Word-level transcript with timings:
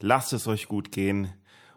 Lasst 0.00 0.32
es 0.32 0.46
euch 0.46 0.68
gut 0.68 0.92
gehen. 0.92 1.32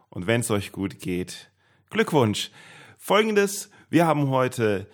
Und 0.08 0.26
wenn 0.26 0.40
es 0.40 0.50
euch 0.50 0.72
gut 0.72 0.98
geht, 1.00 1.50
Glückwunsch. 1.90 2.50
Folgendes, 2.98 3.70
wir 3.90 4.06
haben 4.06 4.30
heute 4.30 4.88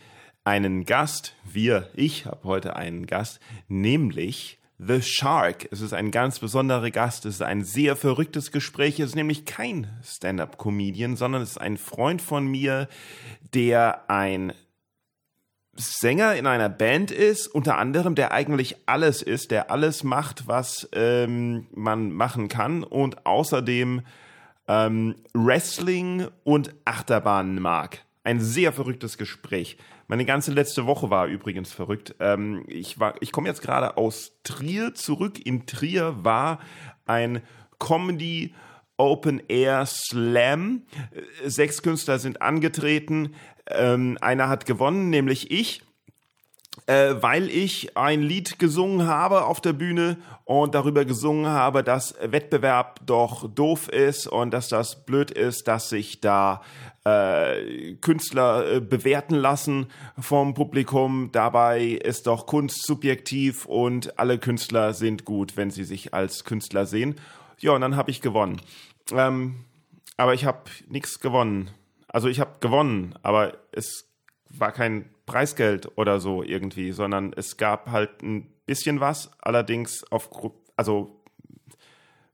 einen 0.44 0.84
Gast, 0.84 1.34
wir, 1.44 1.90
ich 1.94 2.26
habe 2.26 2.44
heute 2.44 2.76
einen 2.76 3.06
Gast, 3.06 3.40
nämlich 3.68 4.58
The 4.78 5.02
Shark. 5.02 5.68
Es 5.70 5.82
ist 5.82 5.92
ein 5.92 6.10
ganz 6.10 6.38
besonderer 6.38 6.90
Gast, 6.90 7.26
es 7.26 7.36
ist 7.36 7.42
ein 7.42 7.64
sehr 7.64 7.96
verrücktes 7.96 8.50
Gespräch, 8.50 8.98
es 8.98 9.10
ist 9.10 9.14
nämlich 9.14 9.44
kein 9.44 9.86
Stand-up-Comedian, 10.02 11.16
sondern 11.16 11.42
es 11.42 11.50
ist 11.50 11.60
ein 11.60 11.76
Freund 11.76 12.22
von 12.22 12.46
mir, 12.46 12.88
der 13.52 14.10
ein 14.10 14.54
Sänger 15.80 16.36
in 16.36 16.46
einer 16.46 16.68
Band 16.68 17.10
ist, 17.10 17.46
unter 17.48 17.78
anderem, 17.78 18.14
der 18.14 18.32
eigentlich 18.32 18.76
alles 18.86 19.22
ist, 19.22 19.50
der 19.50 19.70
alles 19.70 20.04
macht, 20.04 20.46
was 20.46 20.88
ähm, 20.92 21.66
man 21.74 22.12
machen 22.12 22.48
kann 22.48 22.84
und 22.84 23.26
außerdem 23.26 24.02
ähm, 24.68 25.16
Wrestling 25.34 26.28
und 26.44 26.74
Achterbahnen 26.84 27.60
mag. 27.60 28.04
Ein 28.22 28.40
sehr 28.40 28.72
verrücktes 28.72 29.18
Gespräch. 29.18 29.78
Meine 30.06 30.24
ganze 30.24 30.52
letzte 30.52 30.86
Woche 30.86 31.10
war 31.10 31.26
übrigens 31.26 31.72
verrückt. 31.72 32.14
Ähm, 32.20 32.64
ich 32.66 32.96
ich 33.20 33.32
komme 33.32 33.48
jetzt 33.48 33.62
gerade 33.62 33.96
aus 33.96 34.32
Trier 34.44 34.94
zurück. 34.94 35.44
In 35.44 35.66
Trier 35.66 36.16
war 36.22 36.60
ein 37.06 37.42
Comedy 37.78 38.54
Open 39.00 39.42
Air 39.48 39.86
Slam. 39.86 40.82
Sechs 41.44 41.82
Künstler 41.82 42.18
sind 42.18 42.42
angetreten. 42.42 43.34
Ähm, 43.66 44.18
einer 44.20 44.48
hat 44.50 44.66
gewonnen, 44.66 45.08
nämlich 45.08 45.50
ich. 45.50 45.82
Äh, 46.86 47.16
weil 47.20 47.48
ich 47.48 47.96
ein 47.96 48.22
Lied 48.22 48.58
gesungen 48.58 49.06
habe 49.06 49.44
auf 49.44 49.60
der 49.60 49.72
Bühne 49.72 50.18
und 50.44 50.74
darüber 50.74 51.04
gesungen 51.04 51.46
habe, 51.46 51.82
dass 51.82 52.14
Wettbewerb 52.22 53.00
doch 53.06 53.48
doof 53.52 53.88
ist 53.88 54.26
und 54.26 54.52
dass 54.52 54.68
das 54.68 55.04
blöd 55.04 55.30
ist, 55.30 55.68
dass 55.68 55.88
sich 55.88 56.20
da 56.20 56.62
äh, 57.04 57.94
Künstler 58.00 58.72
äh, 58.72 58.80
bewerten 58.80 59.34
lassen 59.34 59.86
vom 60.18 60.54
Publikum. 60.54 61.30
Dabei 61.32 61.84
ist 61.84 62.26
doch 62.26 62.46
Kunst 62.46 62.86
subjektiv 62.86 63.66
und 63.66 64.18
alle 64.18 64.38
Künstler 64.38 64.94
sind 64.94 65.24
gut, 65.24 65.56
wenn 65.56 65.70
sie 65.70 65.84
sich 65.84 66.14
als 66.14 66.44
Künstler 66.44 66.86
sehen. 66.86 67.16
Ja, 67.58 67.72
und 67.72 67.82
dann 67.82 67.96
habe 67.96 68.10
ich 68.10 68.20
gewonnen. 68.20 68.60
Ähm, 69.12 69.64
aber 70.16 70.34
ich 70.34 70.44
habe 70.44 70.70
nichts 70.88 71.20
gewonnen. 71.20 71.70
Also 72.08 72.28
ich 72.28 72.40
habe 72.40 72.56
gewonnen, 72.60 73.14
aber 73.22 73.56
es 73.72 74.10
war 74.48 74.72
kein 74.72 75.08
Preisgeld 75.26 75.96
oder 75.96 76.20
so 76.20 76.42
irgendwie, 76.42 76.92
sondern 76.92 77.32
es 77.34 77.56
gab 77.56 77.90
halt 77.90 78.22
ein 78.22 78.50
bisschen 78.66 79.00
was, 79.00 79.30
allerdings 79.40 80.04
auf, 80.10 80.28
also 80.76 81.20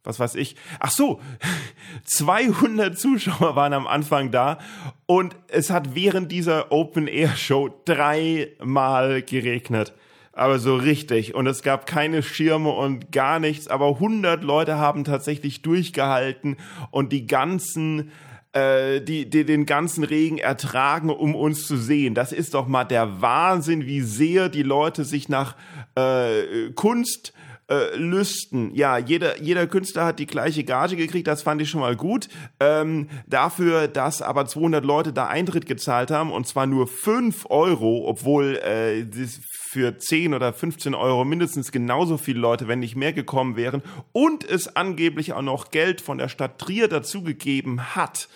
was 0.06 0.18
weiß 0.18 0.36
ich. 0.36 0.56
Ach 0.80 0.90
so, 0.90 1.20
200 2.04 2.98
Zuschauer 2.98 3.56
waren 3.56 3.72
am 3.72 3.86
Anfang 3.86 4.30
da 4.30 4.58
und 5.04 5.36
es 5.48 5.70
hat 5.70 5.94
während 5.94 6.32
dieser 6.32 6.72
Open 6.72 7.08
Air 7.08 7.36
Show 7.36 7.82
dreimal 7.84 9.22
geregnet. 9.22 9.92
Aber 10.36 10.58
so 10.58 10.76
richtig. 10.76 11.34
Und 11.34 11.46
es 11.46 11.62
gab 11.62 11.86
keine 11.86 12.22
Schirme 12.22 12.68
und 12.68 13.10
gar 13.10 13.40
nichts. 13.40 13.68
Aber 13.68 13.88
100 13.88 14.44
Leute 14.44 14.76
haben 14.76 15.02
tatsächlich 15.02 15.62
durchgehalten 15.62 16.58
und 16.90 17.10
die 17.10 17.26
ganzen 17.26 18.12
äh, 18.52 19.00
die, 19.00 19.30
die 19.30 19.46
den 19.46 19.64
ganzen 19.64 20.04
Regen 20.04 20.36
ertragen, 20.36 21.08
um 21.08 21.34
uns 21.34 21.66
zu 21.66 21.78
sehen. 21.78 22.14
Das 22.14 22.32
ist 22.32 22.52
doch 22.52 22.66
mal 22.66 22.84
der 22.84 23.22
Wahnsinn, 23.22 23.86
wie 23.86 24.02
sehr 24.02 24.50
die 24.50 24.62
Leute 24.62 25.06
sich 25.06 25.30
nach 25.30 25.56
äh, 25.94 26.70
Kunst 26.74 27.32
äh, 27.68 27.96
Lüsten. 27.96 28.74
Ja, 28.74 28.98
jeder, 28.98 29.40
jeder 29.40 29.66
Künstler 29.66 30.04
hat 30.04 30.18
die 30.18 30.26
gleiche 30.26 30.64
Gage 30.64 30.96
gekriegt, 30.96 31.26
das 31.26 31.42
fand 31.42 31.60
ich 31.62 31.70
schon 31.70 31.80
mal 31.80 31.96
gut. 31.96 32.28
Ähm, 32.60 33.08
dafür, 33.26 33.88
dass 33.88 34.22
aber 34.22 34.46
200 34.46 34.84
Leute 34.84 35.12
da 35.12 35.26
Eintritt 35.26 35.66
gezahlt 35.66 36.10
haben 36.10 36.32
und 36.32 36.46
zwar 36.46 36.66
nur 36.66 36.86
5 36.86 37.46
Euro, 37.50 38.06
obwohl 38.06 38.56
äh, 38.56 39.04
das 39.04 39.40
für 39.70 39.98
10 39.98 40.34
oder 40.34 40.52
15 40.52 40.94
Euro 40.94 41.24
mindestens 41.24 41.72
genauso 41.72 42.18
viele 42.18 42.40
Leute, 42.40 42.68
wenn 42.68 42.78
nicht 42.78 42.96
mehr 42.96 43.12
gekommen 43.12 43.56
wären 43.56 43.82
und 44.12 44.48
es 44.48 44.74
angeblich 44.76 45.32
auch 45.32 45.42
noch 45.42 45.70
Geld 45.70 46.00
von 46.00 46.18
der 46.18 46.28
Stadt 46.28 46.58
Trier 46.58 46.88
dazugegeben 46.88 47.94
hat 47.96 48.28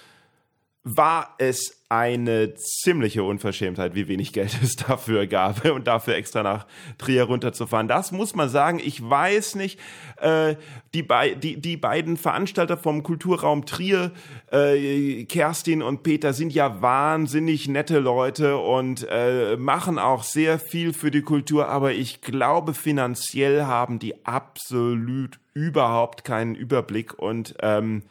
war 0.82 1.34
es 1.38 1.79
eine 1.90 2.54
ziemliche 2.54 3.24
Unverschämtheit, 3.24 3.96
wie 3.96 4.06
wenig 4.06 4.32
Geld 4.32 4.56
es 4.62 4.76
dafür 4.76 5.26
gab 5.26 5.64
und 5.70 5.88
dafür 5.88 6.14
extra 6.14 6.44
nach 6.44 6.66
Trier 6.98 7.24
runterzufahren. 7.24 7.88
Das 7.88 8.12
muss 8.12 8.36
man 8.36 8.48
sagen. 8.48 8.80
Ich 8.82 9.02
weiß 9.02 9.56
nicht, 9.56 9.80
äh, 10.20 10.54
die, 10.94 11.02
be 11.02 11.36
die, 11.36 11.60
die 11.60 11.76
beiden 11.76 12.16
Veranstalter 12.16 12.76
vom 12.76 13.02
Kulturraum 13.02 13.66
Trier, 13.66 14.12
äh, 14.52 15.24
Kerstin 15.24 15.82
und 15.82 16.04
Peter, 16.04 16.32
sind 16.32 16.52
ja 16.52 16.80
wahnsinnig 16.80 17.66
nette 17.66 17.98
Leute 17.98 18.56
und 18.58 19.06
äh, 19.10 19.56
machen 19.56 19.98
auch 19.98 20.22
sehr 20.22 20.60
viel 20.60 20.92
für 20.92 21.10
die 21.10 21.22
Kultur, 21.22 21.68
aber 21.68 21.90
ich 21.92 22.20
glaube, 22.20 22.72
finanziell 22.72 23.64
haben 23.64 23.98
die 23.98 24.24
absolut 24.24 25.40
überhaupt 25.54 26.22
keinen 26.22 26.54
Überblick 26.54 27.18
und 27.18 27.56
ähm, 27.60 28.04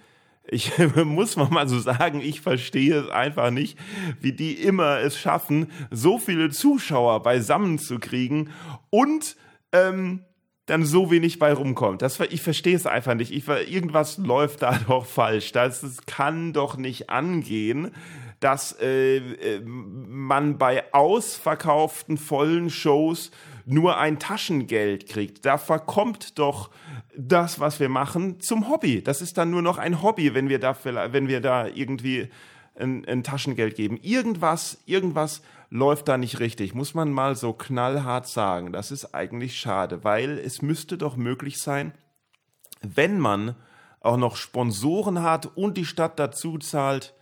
ich 0.51 0.71
muss 1.05 1.35
mal 1.35 1.67
so 1.67 1.79
sagen, 1.79 2.21
ich 2.21 2.41
verstehe 2.41 2.99
es 2.99 3.09
einfach 3.09 3.51
nicht, 3.51 3.77
wie 4.19 4.33
die 4.33 4.53
immer 4.53 4.99
es 4.99 5.17
schaffen, 5.17 5.71
so 5.91 6.17
viele 6.17 6.49
Zuschauer 6.49 7.23
beisammen 7.23 7.79
zu 7.79 7.99
kriegen 7.99 8.49
und 8.89 9.35
ähm, 9.71 10.25
dann 10.65 10.85
so 10.85 11.09
wenig 11.11 11.39
bei 11.39 11.51
rumkommt. 11.51 12.01
Das, 12.01 12.19
ich 12.19 12.41
verstehe 12.41 12.75
es 12.75 12.85
einfach 12.85 13.15
nicht. 13.15 13.31
Ich, 13.31 13.47
irgendwas 13.47 14.17
läuft 14.17 14.61
da 14.61 14.79
doch 14.88 15.05
falsch. 15.05 15.51
Das, 15.51 15.81
das 15.81 16.05
kann 16.05 16.53
doch 16.53 16.77
nicht 16.77 17.09
angehen, 17.09 17.91
dass 18.39 18.77
äh, 18.79 19.17
äh 19.17 19.61
man 19.65 20.57
bei 20.57 20.93
ausverkauften 20.93 22.17
vollen 22.17 22.69
Shows 22.69 23.31
nur 23.69 23.97
ein 23.97 24.19
Taschengeld 24.19 25.07
kriegt. 25.07 25.46
Da 25.46 25.57
verkommt 25.57 26.40
doch 26.40 26.69
das, 27.16 27.59
was 27.59 27.80
wir 27.80 27.90
machen, 27.90 28.40
zum 28.40 28.69
Hobby. 28.69 29.03
Das 29.03 29.22
ist 29.22 29.38
dann 29.38 29.52
nur 29.52 29.62
noch 29.62 29.78
ein 29.78 30.02
Hobby, 30.02 30.34
wenn 30.34 30.50
wir 30.50 30.59
da, 30.59 30.75
wenn 30.84 31.28
wir 31.28 31.41
da 31.41 31.68
irgendwie 31.68 32.30
ein, 32.75 33.06
ein 33.06 33.24
Taschengeld 33.24 33.75
geben. 33.75 33.97
Irgendwas, 34.02 34.81
irgendwas 34.85 35.41
läuft 35.69 36.07
da 36.07 36.18
nicht 36.18 36.40
richtig. 36.40 36.74
Muss 36.74 36.94
man 36.94 37.12
mal 37.12 37.35
so 37.35 37.53
knallhart 37.53 38.28
sagen. 38.28 38.74
Das 38.74 38.91
ist 38.91 39.13
eigentlich 39.13 39.59
schade, 39.59 40.03
weil 40.03 40.40
es 40.40 40.62
müsste 40.62 40.97
doch 40.97 41.16
möglich 41.16 41.59
sein, 41.59 41.94
wenn 42.81 43.19
man 43.19 43.56
auch 44.00 44.18
noch 44.18 44.36
Sponsoren 44.36 45.22
hat 45.22 45.57
und 45.57 45.78
die 45.78 45.86
Stadt 45.86 46.18
dazu 46.18 46.57
zahlt, 46.57 47.13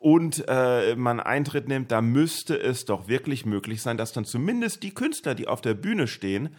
und 0.00 0.44
äh, 0.48 0.94
man 0.96 1.20
Eintritt 1.20 1.68
nimmt, 1.68 1.90
da 1.90 2.00
müsste 2.00 2.58
es 2.58 2.84
doch 2.84 3.08
wirklich 3.08 3.44
möglich 3.46 3.82
sein, 3.82 3.96
dass 3.96 4.12
dann 4.12 4.24
zumindest 4.24 4.82
die 4.82 4.94
Künstler, 4.94 5.34
die 5.34 5.48
auf 5.48 5.60
der 5.60 5.74
Bühne 5.74 6.06
stehen 6.06 6.54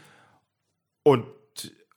und 1.04 1.26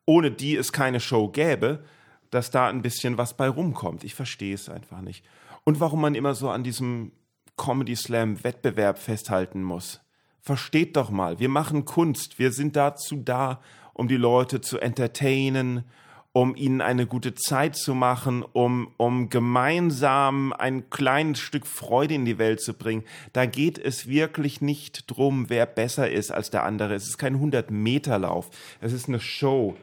ohne 0.07 0.31
die 0.31 0.57
es 0.57 0.73
keine 0.73 1.01
Show 1.01 1.29
gäbe, 1.29 1.85
dass 2.31 2.51
da 2.51 2.69
ein 2.69 2.83
bisschen 2.83 3.19
was 3.19 3.37
bei 3.37 3.49
rumkommt. 3.49 4.05
Ich 4.05 4.15
verstehe 4.15 4.55
es 4.55 4.69
einfach 4.69 5.01
nicht. 5.01 5.25
Und 5.65 5.81
warum 5.81 6.01
man 6.01 6.15
immer 6.15 6.35
so 6.35 6.51
an 6.51 6.65
diesem 6.65 7.13
Comedy 7.57 7.97
Slam 7.97 8.43
Wettbewerb 8.43 8.99
festhalten 8.99 9.63
muss. 9.63 10.01
Versteht 10.41 10.97
doch 10.97 11.11
mal, 11.11 11.39
wir 11.39 11.49
machen 11.49 11.85
Kunst, 11.85 12.39
wir 12.39 12.53
sind 12.53 12.75
dazu 12.75 13.17
da, 13.17 13.61
um 13.95 14.09
die 14.09 14.17
Leute 14.17 14.61
zu 14.61 14.79
entertainen, 14.79 15.85
um 16.33 16.57
ihnen 16.57 16.81
eine 16.81 17.07
gute 17.07 17.35
Zeit 17.35 17.77
zu 17.77 17.95
machen, 17.95 18.43
um, 18.43 18.93
um 18.97 19.29
gemeinsam 19.29 20.53
ein 20.53 20.89
kleines 20.89 21.41
Stück 21.41 21.67
Freude 21.67 22.15
in 22.15 22.25
die 22.25 22.39
Welt 22.39 22.61
zu 22.61 22.73
bringen. 22.73 23.05
Da 23.33 23.45
geht 23.45 23.79
es 23.79 24.07
wirklich 24.07 24.61
nicht 24.63 25.11
drum, 25.11 25.51
wer 25.51 25.67
besser 25.67 26.11
ist 26.11 26.31
als 26.31 26.51
der 26.51 26.65
andere. 26.65 26.95
Es 26.95 27.07
ist 27.07 27.19
kein 27.19 27.37
100-Meter-Lauf. 27.37 28.51
Es 28.81 28.93
ist 28.93 29.09
eine 29.09 29.21
Show. 29.21 29.77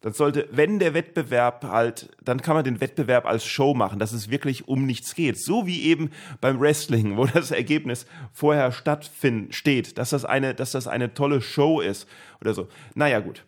Das 0.00 0.16
sollte, 0.16 0.48
wenn 0.50 0.80
der 0.80 0.94
Wettbewerb 0.94 1.62
halt, 1.62 2.10
dann 2.24 2.42
kann 2.42 2.56
man 2.56 2.64
den 2.64 2.80
Wettbewerb 2.80 3.24
als 3.24 3.46
Show 3.46 3.72
machen, 3.72 4.00
dass 4.00 4.12
es 4.12 4.30
wirklich 4.30 4.66
um 4.66 4.84
nichts 4.84 5.14
geht. 5.14 5.38
So 5.40 5.66
wie 5.66 5.82
eben 5.82 6.10
beim 6.40 6.58
Wrestling, 6.58 7.16
wo 7.16 7.26
das 7.26 7.52
Ergebnis 7.52 8.06
vorher 8.32 8.72
stattfinden, 8.72 9.52
steht, 9.52 9.98
dass 9.98 10.10
das 10.10 10.24
eine, 10.24 10.54
dass 10.54 10.72
das 10.72 10.88
eine 10.88 11.14
tolle 11.14 11.40
Show 11.40 11.80
ist 11.80 12.08
oder 12.40 12.52
so. 12.52 12.68
Naja, 12.94 13.20
gut. 13.20 13.44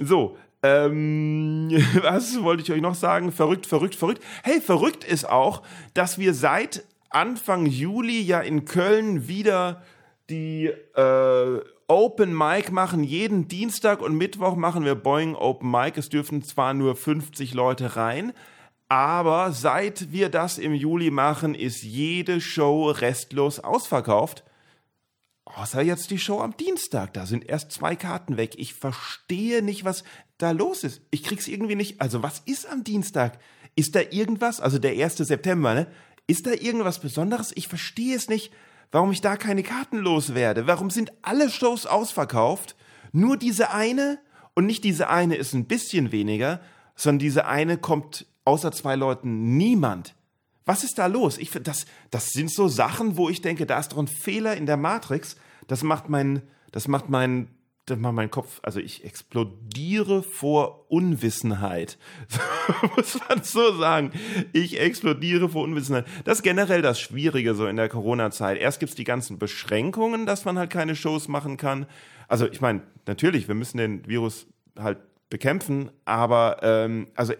So, 0.00 0.36
Ähm, 0.62 1.70
was 2.02 2.42
wollte 2.42 2.62
ich 2.62 2.72
euch 2.72 2.80
noch 2.80 2.94
sagen? 2.94 3.32
Verrückt, 3.32 3.66
verrückt, 3.66 3.94
verrückt. 3.94 4.22
Hey, 4.42 4.60
verrückt 4.60 5.04
ist 5.04 5.28
auch, 5.28 5.62
dass 5.94 6.18
wir 6.18 6.34
seit 6.34 6.84
Anfang 7.10 7.66
Juli 7.66 8.20
ja 8.20 8.40
in 8.40 8.64
Köln 8.64 9.28
wieder 9.28 9.82
die 10.30 10.66
äh, 10.66 11.60
Open 11.86 12.36
Mic 12.36 12.70
machen. 12.70 13.02
Jeden 13.02 13.48
Dienstag 13.48 14.02
und 14.02 14.16
Mittwoch 14.16 14.56
machen 14.56 14.84
wir 14.84 14.94
Boeing 14.94 15.34
Open 15.34 15.70
Mic. 15.70 15.96
Es 15.96 16.10
dürfen 16.10 16.42
zwar 16.42 16.74
nur 16.74 16.96
50 16.96 17.54
Leute 17.54 17.96
rein, 17.96 18.34
aber 18.88 19.52
seit 19.52 20.12
wir 20.12 20.28
das 20.28 20.58
im 20.58 20.74
Juli 20.74 21.10
machen, 21.10 21.54
ist 21.54 21.82
jede 21.82 22.40
Show 22.40 22.90
restlos 22.90 23.60
ausverkauft. 23.60 24.44
Außer 25.46 25.80
jetzt 25.80 26.10
die 26.10 26.18
Show 26.18 26.40
am 26.40 26.56
Dienstag. 26.58 27.14
Da 27.14 27.24
sind 27.24 27.48
erst 27.48 27.72
zwei 27.72 27.96
Karten 27.96 28.36
weg. 28.36 28.54
Ich 28.58 28.74
verstehe 28.74 29.62
nicht, 29.62 29.84
was 29.86 30.04
da 30.38 30.52
los 30.52 30.84
ist. 30.84 31.02
Ich 31.10 31.24
krieg's 31.24 31.48
irgendwie 31.48 31.74
nicht. 31.74 32.00
Also, 32.00 32.22
was 32.22 32.42
ist 32.46 32.66
am 32.70 32.84
Dienstag? 32.84 33.38
Ist 33.74 33.94
da 33.94 34.00
irgendwas? 34.00 34.60
Also, 34.60 34.78
der 34.78 34.92
1. 34.92 35.16
September, 35.16 35.74
ne? 35.74 35.86
Ist 36.26 36.46
da 36.46 36.52
irgendwas 36.52 37.00
Besonderes? 37.00 37.52
Ich 37.54 37.68
verstehe 37.68 38.14
es 38.14 38.28
nicht, 38.28 38.52
warum 38.92 39.12
ich 39.12 39.20
da 39.20 39.36
keine 39.36 39.62
Karten 39.62 39.98
loswerde. 39.98 40.66
Warum 40.66 40.90
sind 40.90 41.12
alle 41.22 41.50
Shows 41.50 41.86
ausverkauft? 41.86 42.76
Nur 43.12 43.36
diese 43.36 43.72
eine? 43.72 44.18
Und 44.54 44.66
nicht 44.66 44.84
diese 44.84 45.08
eine 45.08 45.36
ist 45.36 45.54
ein 45.54 45.66
bisschen 45.66 46.12
weniger, 46.12 46.60
sondern 46.96 47.20
diese 47.20 47.46
eine 47.46 47.78
kommt 47.78 48.26
außer 48.44 48.72
zwei 48.72 48.96
Leuten 48.96 49.56
niemand. 49.56 50.14
Was 50.64 50.84
ist 50.84 50.98
da 50.98 51.06
los? 51.06 51.38
Ich, 51.38 51.50
das, 51.50 51.86
das 52.10 52.30
sind 52.30 52.50
so 52.50 52.68
Sachen, 52.68 53.16
wo 53.16 53.30
ich 53.30 53.40
denke, 53.40 53.66
da 53.66 53.78
ist 53.78 53.92
doch 53.92 53.98
ein 53.98 54.08
Fehler 54.08 54.56
in 54.56 54.66
der 54.66 54.76
Matrix. 54.76 55.36
Das 55.66 55.82
macht 55.82 56.08
mein, 56.08 56.42
das 56.72 56.88
macht 56.88 57.08
mein, 57.08 57.48
das 57.90 57.98
macht 57.98 58.14
mein 58.14 58.30
Kopf, 58.30 58.60
also 58.62 58.80
ich 58.80 59.04
explodiere 59.04 60.22
vor 60.22 60.90
Unwissenheit. 60.90 61.98
muss 62.96 63.18
man 63.28 63.42
so 63.42 63.76
sagen. 63.78 64.12
Ich 64.52 64.80
explodiere 64.80 65.48
vor 65.48 65.62
Unwissenheit. 65.64 66.06
Das 66.24 66.38
ist 66.38 66.42
generell 66.42 66.82
das 66.82 67.00
Schwierige 67.00 67.54
so 67.54 67.66
in 67.66 67.76
der 67.76 67.88
Corona-Zeit. 67.88 68.58
Erst 68.58 68.80
gibt's 68.80 68.94
die 68.94 69.04
ganzen 69.04 69.38
Beschränkungen, 69.38 70.26
dass 70.26 70.44
man 70.44 70.58
halt 70.58 70.70
keine 70.70 70.96
Shows 70.96 71.28
machen 71.28 71.56
kann. 71.56 71.86
Also 72.28 72.46
ich 72.46 72.60
meine, 72.60 72.82
natürlich, 73.06 73.48
wir 73.48 73.54
müssen 73.54 73.78
den 73.78 74.06
Virus 74.06 74.46
halt 74.78 74.98
bekämpfen, 75.30 75.90
aber 76.04 76.58
ähm, 76.62 77.08
also 77.14 77.34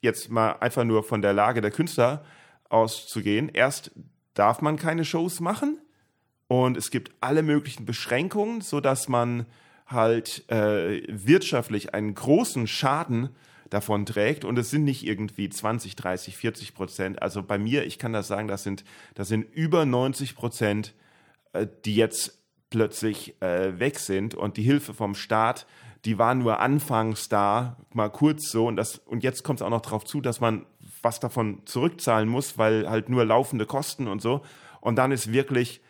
jetzt 0.00 0.30
mal 0.30 0.52
einfach 0.60 0.84
nur 0.84 1.04
von 1.04 1.22
der 1.22 1.32
Lage 1.32 1.60
der 1.60 1.70
Künstler 1.70 2.24
auszugehen. 2.68 3.48
Erst 3.52 3.92
darf 4.34 4.60
man 4.60 4.76
keine 4.76 5.04
Shows 5.04 5.40
machen 5.40 5.78
und 6.48 6.76
es 6.76 6.90
gibt 6.90 7.12
alle 7.20 7.42
möglichen 7.42 7.86
Beschränkungen, 7.86 8.60
so 8.60 8.80
dass 8.80 9.08
man 9.08 9.46
halt 9.86 10.48
äh, 10.50 11.02
wirtschaftlich 11.08 11.94
einen 11.94 12.14
großen 12.14 12.66
Schaden 12.66 13.30
davon 13.70 14.06
trägt. 14.06 14.44
Und 14.44 14.58
es 14.58 14.70
sind 14.70 14.84
nicht 14.84 15.06
irgendwie 15.06 15.48
20, 15.48 15.96
30, 15.96 16.36
40 16.36 16.74
Prozent. 16.74 17.22
Also 17.22 17.42
bei 17.42 17.58
mir, 17.58 17.84
ich 17.84 17.98
kann 17.98 18.12
das 18.12 18.28
sagen, 18.28 18.48
das 18.48 18.62
sind, 18.62 18.84
das 19.14 19.28
sind 19.28 19.44
über 19.54 19.86
90 19.86 20.34
Prozent, 20.34 20.94
äh, 21.52 21.66
die 21.84 21.96
jetzt 21.96 22.38
plötzlich 22.70 23.40
äh, 23.40 23.78
weg 23.78 23.98
sind. 23.98 24.34
Und 24.34 24.56
die 24.56 24.62
Hilfe 24.62 24.94
vom 24.94 25.14
Staat 25.14 25.66
die 26.04 26.18
waren 26.18 26.38
nur 26.38 26.58
anfangs 26.58 27.28
da, 27.28 27.76
mal 27.92 28.10
kurz 28.10 28.50
so. 28.50 28.66
Und 28.66 28.76
das 28.76 28.98
und 28.98 29.22
jetzt 29.22 29.44
kommt 29.44 29.60
es 29.60 29.62
auch 29.62 29.70
noch 29.70 29.82
darauf 29.82 30.04
zu, 30.04 30.20
dass 30.20 30.40
man 30.40 30.66
was 31.00 31.20
davon 31.20 31.62
zurückzahlen 31.64 32.28
muss, 32.28 32.58
weil 32.58 32.88
halt 32.88 33.08
nur 33.08 33.24
laufende 33.24 33.66
Kosten 33.66 34.08
und 34.08 34.20
so. 34.20 34.42
Und 34.80 34.96
dann 34.96 35.12
ist 35.12 35.32
wirklich 35.32 35.80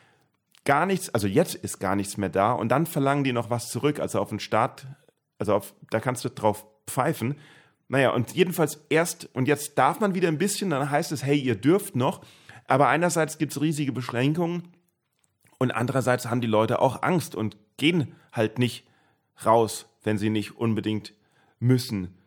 gar 0.65 0.87
nichts, 0.87 1.11
also 1.11 1.27
jetzt 1.27 1.55
ist 1.55 1.79
gar 1.79 1.97
nichts 1.97 2.17
mehr 2.17 2.29
da 2.29 2.53
und 2.53 2.69
dann 2.69 2.87
verlangen 2.87 3.25
die 3.25 3.33
noch 3.33 3.51
was 3.51 3.69
zurück, 3.69 4.01
also 4.01 4.21
auf 4.21 4.29
den 4.29 4.41
Start, 4.41 4.87
also 5.39 5.55
auf, 5.55 5.75
da 5.91 6.01
kannst 6.01 6.25
du 6.25 6.31
drauf 6.31 6.67
pfeifen. 6.89 7.37
Naja, 7.89 8.11
und 8.11 8.33
jedenfalls 8.33 8.85
erst, 8.89 9.29
und 9.35 9.49
jetzt 9.49 9.77
darf 9.77 10.01
man 10.01 10.15
wieder 10.15 10.29
ein 10.29 10.39
bisschen, 10.39 10.71
dann 10.71 10.91
heißt 10.91 11.13
es, 11.13 11.25
hey, 11.25 11.39
ihr 11.39 11.57
dürft 11.57 11.97
noch, 11.97 12.25
aber 12.67 12.89
einerseits 12.89 13.39
gibt 13.39 13.53
es 13.53 13.61
riesige 13.61 13.93
Beschränkungen 13.93 14.69
und 15.59 15.73
andererseits 15.73 16.27
haben 16.27 16.41
die 16.41 16.47
Leute 16.47 16.81
auch 16.81 17.03
Angst 17.03 17.35
und 17.35 17.57
gehen 17.77 18.15
halt 18.33 18.59
nicht 18.59 18.87
raus 19.45 19.87
wenn 20.03 20.19
sie 20.19 20.31
nicht 20.31 20.57
unbedingt 20.57 21.15
müssen. 21.59 22.19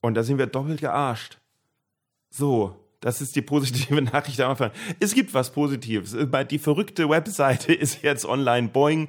Und 0.00 0.14
da 0.14 0.22
sind 0.22 0.38
wir 0.38 0.46
doppelt 0.46 0.80
gearscht. 0.80 1.38
So, 2.30 2.76
das 3.00 3.20
ist 3.20 3.34
die 3.34 3.42
positive 3.42 4.00
Nachricht 4.02 4.40
am 4.40 4.50
Anfang. 4.50 4.70
Es 5.00 5.14
gibt 5.14 5.34
was 5.34 5.50
Positives. 5.52 6.16
Die 6.50 6.58
verrückte 6.58 7.08
Webseite 7.08 7.72
ist 7.74 8.02
jetzt 8.02 8.24
online. 8.26 8.68
Boeing 8.68 9.08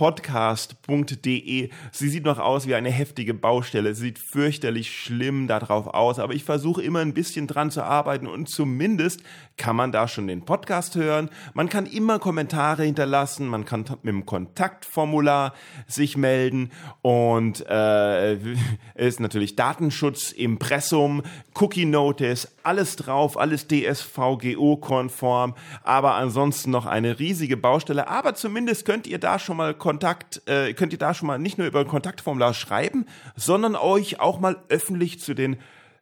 podcast.de. 0.00 1.68
Sie 1.92 2.08
sieht 2.08 2.24
noch 2.24 2.38
aus 2.38 2.66
wie 2.66 2.74
eine 2.74 2.88
heftige 2.88 3.34
Baustelle. 3.34 3.94
Sie 3.94 4.04
sieht 4.04 4.18
fürchterlich 4.18 4.90
schlimm 4.90 5.46
darauf 5.46 5.88
aus, 5.88 6.18
aber 6.18 6.32
ich 6.32 6.42
versuche 6.42 6.82
immer 6.82 7.00
ein 7.00 7.12
bisschen 7.12 7.46
dran 7.46 7.70
zu 7.70 7.84
arbeiten 7.84 8.26
und 8.26 8.48
zumindest 8.48 9.22
kann 9.58 9.76
man 9.76 9.92
da 9.92 10.08
schon 10.08 10.26
den 10.26 10.46
Podcast 10.46 10.94
hören. 10.96 11.28
Man 11.52 11.68
kann 11.68 11.84
immer 11.84 12.18
Kommentare 12.18 12.84
hinterlassen, 12.84 13.46
man 13.46 13.66
kann 13.66 13.84
mit 14.00 14.14
dem 14.14 14.24
Kontaktformular 14.24 15.52
sich 15.86 16.16
melden 16.16 16.70
und 17.02 17.62
äh, 17.68 18.38
ist 18.94 19.20
natürlich 19.20 19.54
Datenschutz, 19.54 20.32
Impressum, 20.32 21.22
Cookie 21.60 21.84
Notice, 21.84 22.48
alles 22.62 22.96
drauf, 22.96 23.36
alles 23.36 23.68
DSVGO-konform, 23.68 25.54
aber 25.82 26.14
ansonsten 26.14 26.70
noch 26.70 26.86
eine 26.86 27.18
riesige 27.18 27.58
Baustelle. 27.58 28.08
Aber 28.08 28.34
zumindest 28.34 28.86
könnt 28.86 29.06
ihr 29.06 29.18
da 29.18 29.38
schon 29.38 29.58
mal 29.58 29.74
Kontakt, 29.90 30.42
äh, 30.46 30.72
könnt 30.72 30.92
ihr 30.92 31.00
da 31.00 31.14
schon 31.14 31.26
mal 31.26 31.40
nicht 31.40 31.58
nur 31.58 31.66
über 31.66 31.80
ein 31.80 31.88
Kontaktformular 31.88 32.54
schreiben, 32.54 33.06
sondern 33.34 33.74
euch 33.74 34.20
auch 34.20 34.38
mal 34.38 34.62
öffentlich 34.68 35.18
zu 35.18 35.34
den 35.34 35.56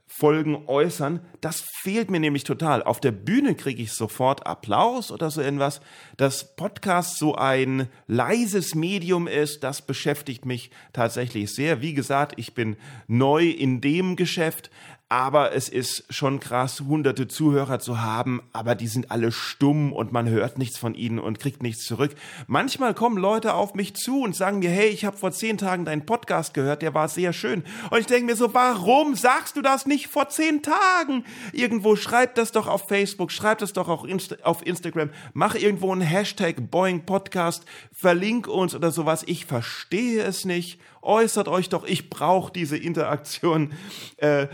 Folgen 0.07 0.65
äußern. 0.67 1.21
Das 1.41 1.65
fehlt 1.83 2.11
mir 2.11 2.21
nämlich 2.21 2.45
total. 2.45 2.83
Auf 2.83 3.01
der 3.01 3.13
Bühne 3.13 3.55
kriege 3.55 3.83
ich 3.83 3.95
sofort 3.95 4.47
Applaus 4.47 5.11
oder 5.11 5.31
so 5.31 5.41
irgendwas. 5.41 5.81
Dass 6.19 6.55
Podcast 6.55 7.17
so 7.17 7.35
ein 7.35 7.89
leises 8.07 8.75
Medium 8.75 9.27
ist, 9.27 9.65
das 9.65 9.81
beschäftigt 9.81 10.45
mich 10.45 10.71
tatsächlich 10.93 11.55
sehr. 11.55 11.81
Wie 11.81 11.95
gesagt, 11.95 12.35
ich 12.37 12.53
bin 12.53 12.77
neu 13.07 13.49
in 13.49 13.81
dem 13.81 14.17
Geschäft, 14.17 14.71
aber 15.09 15.55
es 15.55 15.71
ist 15.71 16.05
schon 16.11 16.39
krass, 16.39 16.81
hunderte 16.81 17.29
Zuhörer 17.29 17.79
zu 17.79 18.03
haben, 18.03 18.43
aber 18.53 18.75
die 18.75 18.89
sind 18.89 19.11
alle 19.11 19.33
stumm 19.33 19.93
und 19.93 20.13
man 20.13 20.29
hört 20.29 20.59
nichts 20.59 20.77
von 20.77 20.95
ihnen 20.95 21.19
und 21.19 21.41
kriegt 21.41 21.63
nichts 21.63 21.85
zurück. 21.85 22.15
Manchmal 22.47 22.93
kommen 22.93 23.17
Leute 23.17 23.55
auf 23.55 23.75
mich 23.75 23.97
zu 23.97 24.21
und 24.21 24.37
sagen 24.37 24.59
mir, 24.59 24.69
hey, 24.69 24.89
ich 24.89 25.07
habe 25.07 25.17
vor 25.17 25.33
zehn 25.33 25.57
Tagen 25.57 25.87
deinen 25.87 26.05
Podcast 26.05 26.53
gehört, 26.53 26.83
der 26.83 26.93
war 26.93 27.09
sehr 27.09 27.33
schön. 27.33 27.65
Und 27.91 28.01
ich 28.01 28.07
denke 28.07 28.27
mir 28.27 28.37
so, 28.37 28.53
warum 28.53 29.15
sagst 29.15 29.57
du 29.57 29.63
das 29.63 29.87
nicht 29.87 30.09
vor 30.09 30.29
zehn 30.29 30.63
Tagen? 30.63 31.25
Irgendwo 31.53 31.97
schreib 31.97 32.35
das 32.35 32.53
doch 32.53 32.67
auf 32.67 32.87
Facebook, 32.89 33.33
schreib 33.33 33.59
das 33.59 33.73
doch 33.73 33.89
auch 33.89 34.07
auf 34.43 34.67
Instagram, 34.67 35.09
mach 35.33 35.55
irgendwo 35.55 35.91
einen 35.91 36.03
Hashtag 36.03 36.71
Boeing 36.71 37.07
Podcast, 37.07 37.65
verlink 37.93 38.47
uns 38.47 38.75
oder 38.75 38.91
sowas. 38.91 39.23
Ich 39.27 39.47
verstehe 39.47 40.23
es 40.23 40.45
nicht. 40.45 40.79
Äußert 41.01 41.49
euch 41.49 41.71
doch, 41.71 41.87
ich 41.87 42.11
brauche 42.11 42.53
diese 42.53 42.77
Interaktion. 42.77 43.73
Äh, 44.19 44.49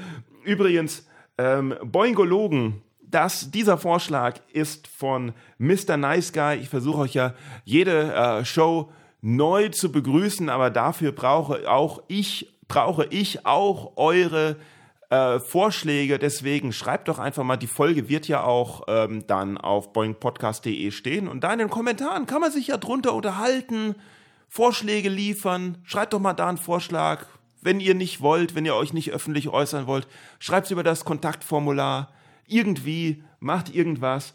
Übrigens, 0.44 1.06
ähm, 1.38 1.74
Boingologen, 1.82 2.82
das, 3.00 3.50
dieser 3.50 3.78
Vorschlag 3.78 4.40
ist 4.52 4.88
von 4.88 5.32
Mr. 5.58 5.96
Nice 5.96 6.32
Guy. 6.32 6.56
Ich 6.56 6.68
versuche 6.68 7.02
euch 7.02 7.14
ja 7.14 7.34
jede 7.64 8.12
äh, 8.12 8.44
Show 8.44 8.90
neu 9.20 9.68
zu 9.68 9.90
begrüßen, 9.90 10.48
aber 10.48 10.70
dafür 10.70 11.12
brauche 11.12 11.70
auch 11.70 12.02
ich, 12.08 12.58
brauche 12.68 13.06
ich 13.06 13.46
auch 13.46 13.96
eure 13.96 14.56
äh, 15.10 15.38
Vorschläge. 15.38 16.18
Deswegen 16.18 16.72
schreibt 16.72 17.08
doch 17.08 17.18
einfach 17.18 17.44
mal, 17.44 17.56
die 17.56 17.66
Folge 17.66 18.08
wird 18.08 18.28
ja 18.28 18.42
auch 18.42 18.82
ähm, 18.88 19.26
dann 19.26 19.58
auf 19.58 19.92
boingpodcast.de 19.92 20.90
stehen 20.90 21.28
und 21.28 21.44
da 21.44 21.52
in 21.52 21.60
den 21.60 21.70
Kommentaren 21.70 22.26
kann 22.26 22.40
man 22.40 22.50
sich 22.50 22.68
ja 22.68 22.76
drunter 22.76 23.14
unterhalten, 23.14 23.94
Vorschläge 24.48 25.08
liefern. 25.08 25.78
Schreibt 25.84 26.12
doch 26.12 26.20
mal 26.20 26.34
da 26.34 26.48
einen 26.48 26.58
Vorschlag, 26.58 27.26
wenn 27.64 27.80
ihr 27.80 27.94
nicht 27.94 28.20
wollt, 28.20 28.54
wenn 28.54 28.66
ihr 28.66 28.76
euch 28.76 28.92
nicht 28.92 29.10
öffentlich 29.10 29.48
äußern 29.48 29.86
wollt, 29.86 30.06
schreibt 30.38 30.70
über 30.70 30.82
das 30.82 31.04
Kontaktformular. 31.04 32.12
Irgendwie, 32.46 33.24
macht 33.40 33.74
irgendwas. 33.74 34.34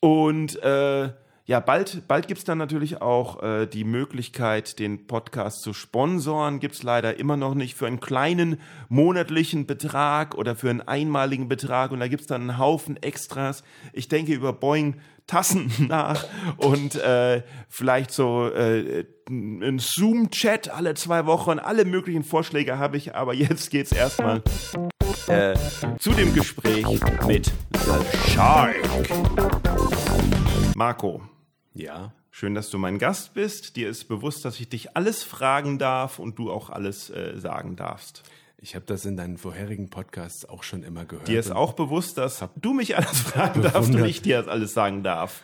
Und 0.00 0.60
äh, 0.62 1.10
ja, 1.44 1.58
bald, 1.60 2.06
bald 2.08 2.28
gibt 2.28 2.38
es 2.38 2.44
dann 2.44 2.58
natürlich 2.58 3.02
auch 3.02 3.42
äh, 3.42 3.66
die 3.66 3.84
Möglichkeit, 3.84 4.78
den 4.78 5.06
Podcast 5.06 5.62
zu 5.62 5.74
sponsoren. 5.74 6.60
Gibt 6.60 6.76
es 6.76 6.82
leider 6.82 7.18
immer 7.18 7.36
noch 7.36 7.54
nicht 7.54 7.74
für 7.74 7.86
einen 7.86 8.00
kleinen 8.00 8.58
monatlichen 8.88 9.66
Betrag 9.66 10.34
oder 10.36 10.56
für 10.56 10.70
einen 10.70 10.80
einmaligen 10.80 11.48
Betrag. 11.48 11.90
Und 11.90 12.00
da 12.00 12.08
gibt 12.08 12.22
es 12.22 12.26
dann 12.26 12.42
einen 12.42 12.58
Haufen 12.58 12.96
Extras. 13.02 13.64
Ich 13.92 14.08
denke 14.08 14.32
über 14.32 14.52
Boeing 14.52 15.00
Tassen 15.26 15.72
nach 15.88 16.26
und 16.56 16.94
äh, 16.96 17.42
vielleicht 17.68 18.10
so 18.10 18.48
äh, 18.48 19.04
ein 19.28 19.78
Zoom-Chat 19.78 20.68
alle 20.68 20.94
zwei 20.94 21.26
Wochen. 21.26 21.58
Alle 21.58 21.84
möglichen 21.84 22.24
Vorschläge 22.24 22.78
habe 22.78 22.96
ich, 22.96 23.14
aber 23.14 23.34
jetzt 23.34 23.70
geht's 23.70 23.92
erstmal 23.92 24.42
äh, 25.28 25.54
zu 25.98 26.12
dem 26.12 26.34
Gespräch 26.34 26.86
mit 27.26 27.52
The 27.74 28.30
Shark. 28.30 28.76
Marco. 30.74 31.22
Ja. 31.74 32.12
Schön, 32.34 32.54
dass 32.54 32.70
du 32.70 32.78
mein 32.78 32.98
Gast 32.98 33.34
bist. 33.34 33.76
Dir 33.76 33.90
ist 33.90 34.04
bewusst, 34.08 34.46
dass 34.46 34.58
ich 34.58 34.68
dich 34.68 34.96
alles 34.96 35.22
fragen 35.22 35.78
darf 35.78 36.18
und 36.18 36.38
du 36.38 36.50
auch 36.50 36.70
alles 36.70 37.10
äh, 37.10 37.34
sagen 37.36 37.76
darfst. 37.76 38.22
Ich 38.64 38.76
habe 38.76 38.84
das 38.86 39.04
in 39.04 39.16
deinen 39.16 39.38
vorherigen 39.38 39.90
Podcasts 39.90 40.44
auch 40.48 40.62
schon 40.62 40.84
immer 40.84 41.04
gehört. 41.04 41.26
Dir 41.26 41.40
ist 41.40 41.50
auch 41.50 41.72
bewusst, 41.72 42.16
dass 42.16 42.44
du 42.54 42.72
mich 42.72 42.96
alles 42.96 43.18
fragen 43.20 43.60
darfst 43.62 43.92
und 43.92 44.04
ich 44.04 44.22
dir 44.22 44.38
das 44.38 44.46
alles 44.48 44.72
sagen 44.72 45.02
darf. 45.02 45.42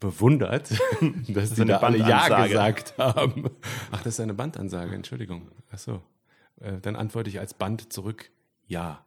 bewundert, 0.00 0.70
dass 1.28 1.50
die 1.52 1.60
eine 1.60 1.72
da 1.72 1.78
alle 1.80 1.98
Ja 1.98 2.46
gesagt 2.46 2.96
haben. 2.96 3.50
Ach, 3.92 3.98
das 4.02 4.14
ist 4.14 4.20
eine 4.20 4.32
Bandansage, 4.32 4.94
Entschuldigung. 4.94 5.48
Ach 5.72 5.78
so. 5.78 6.02
Äh, 6.60 6.80
Dann 6.80 6.96
antworte 6.96 7.28
ich 7.28 7.38
als 7.38 7.52
Band 7.52 7.92
zurück, 7.92 8.30
ja. 8.66 9.04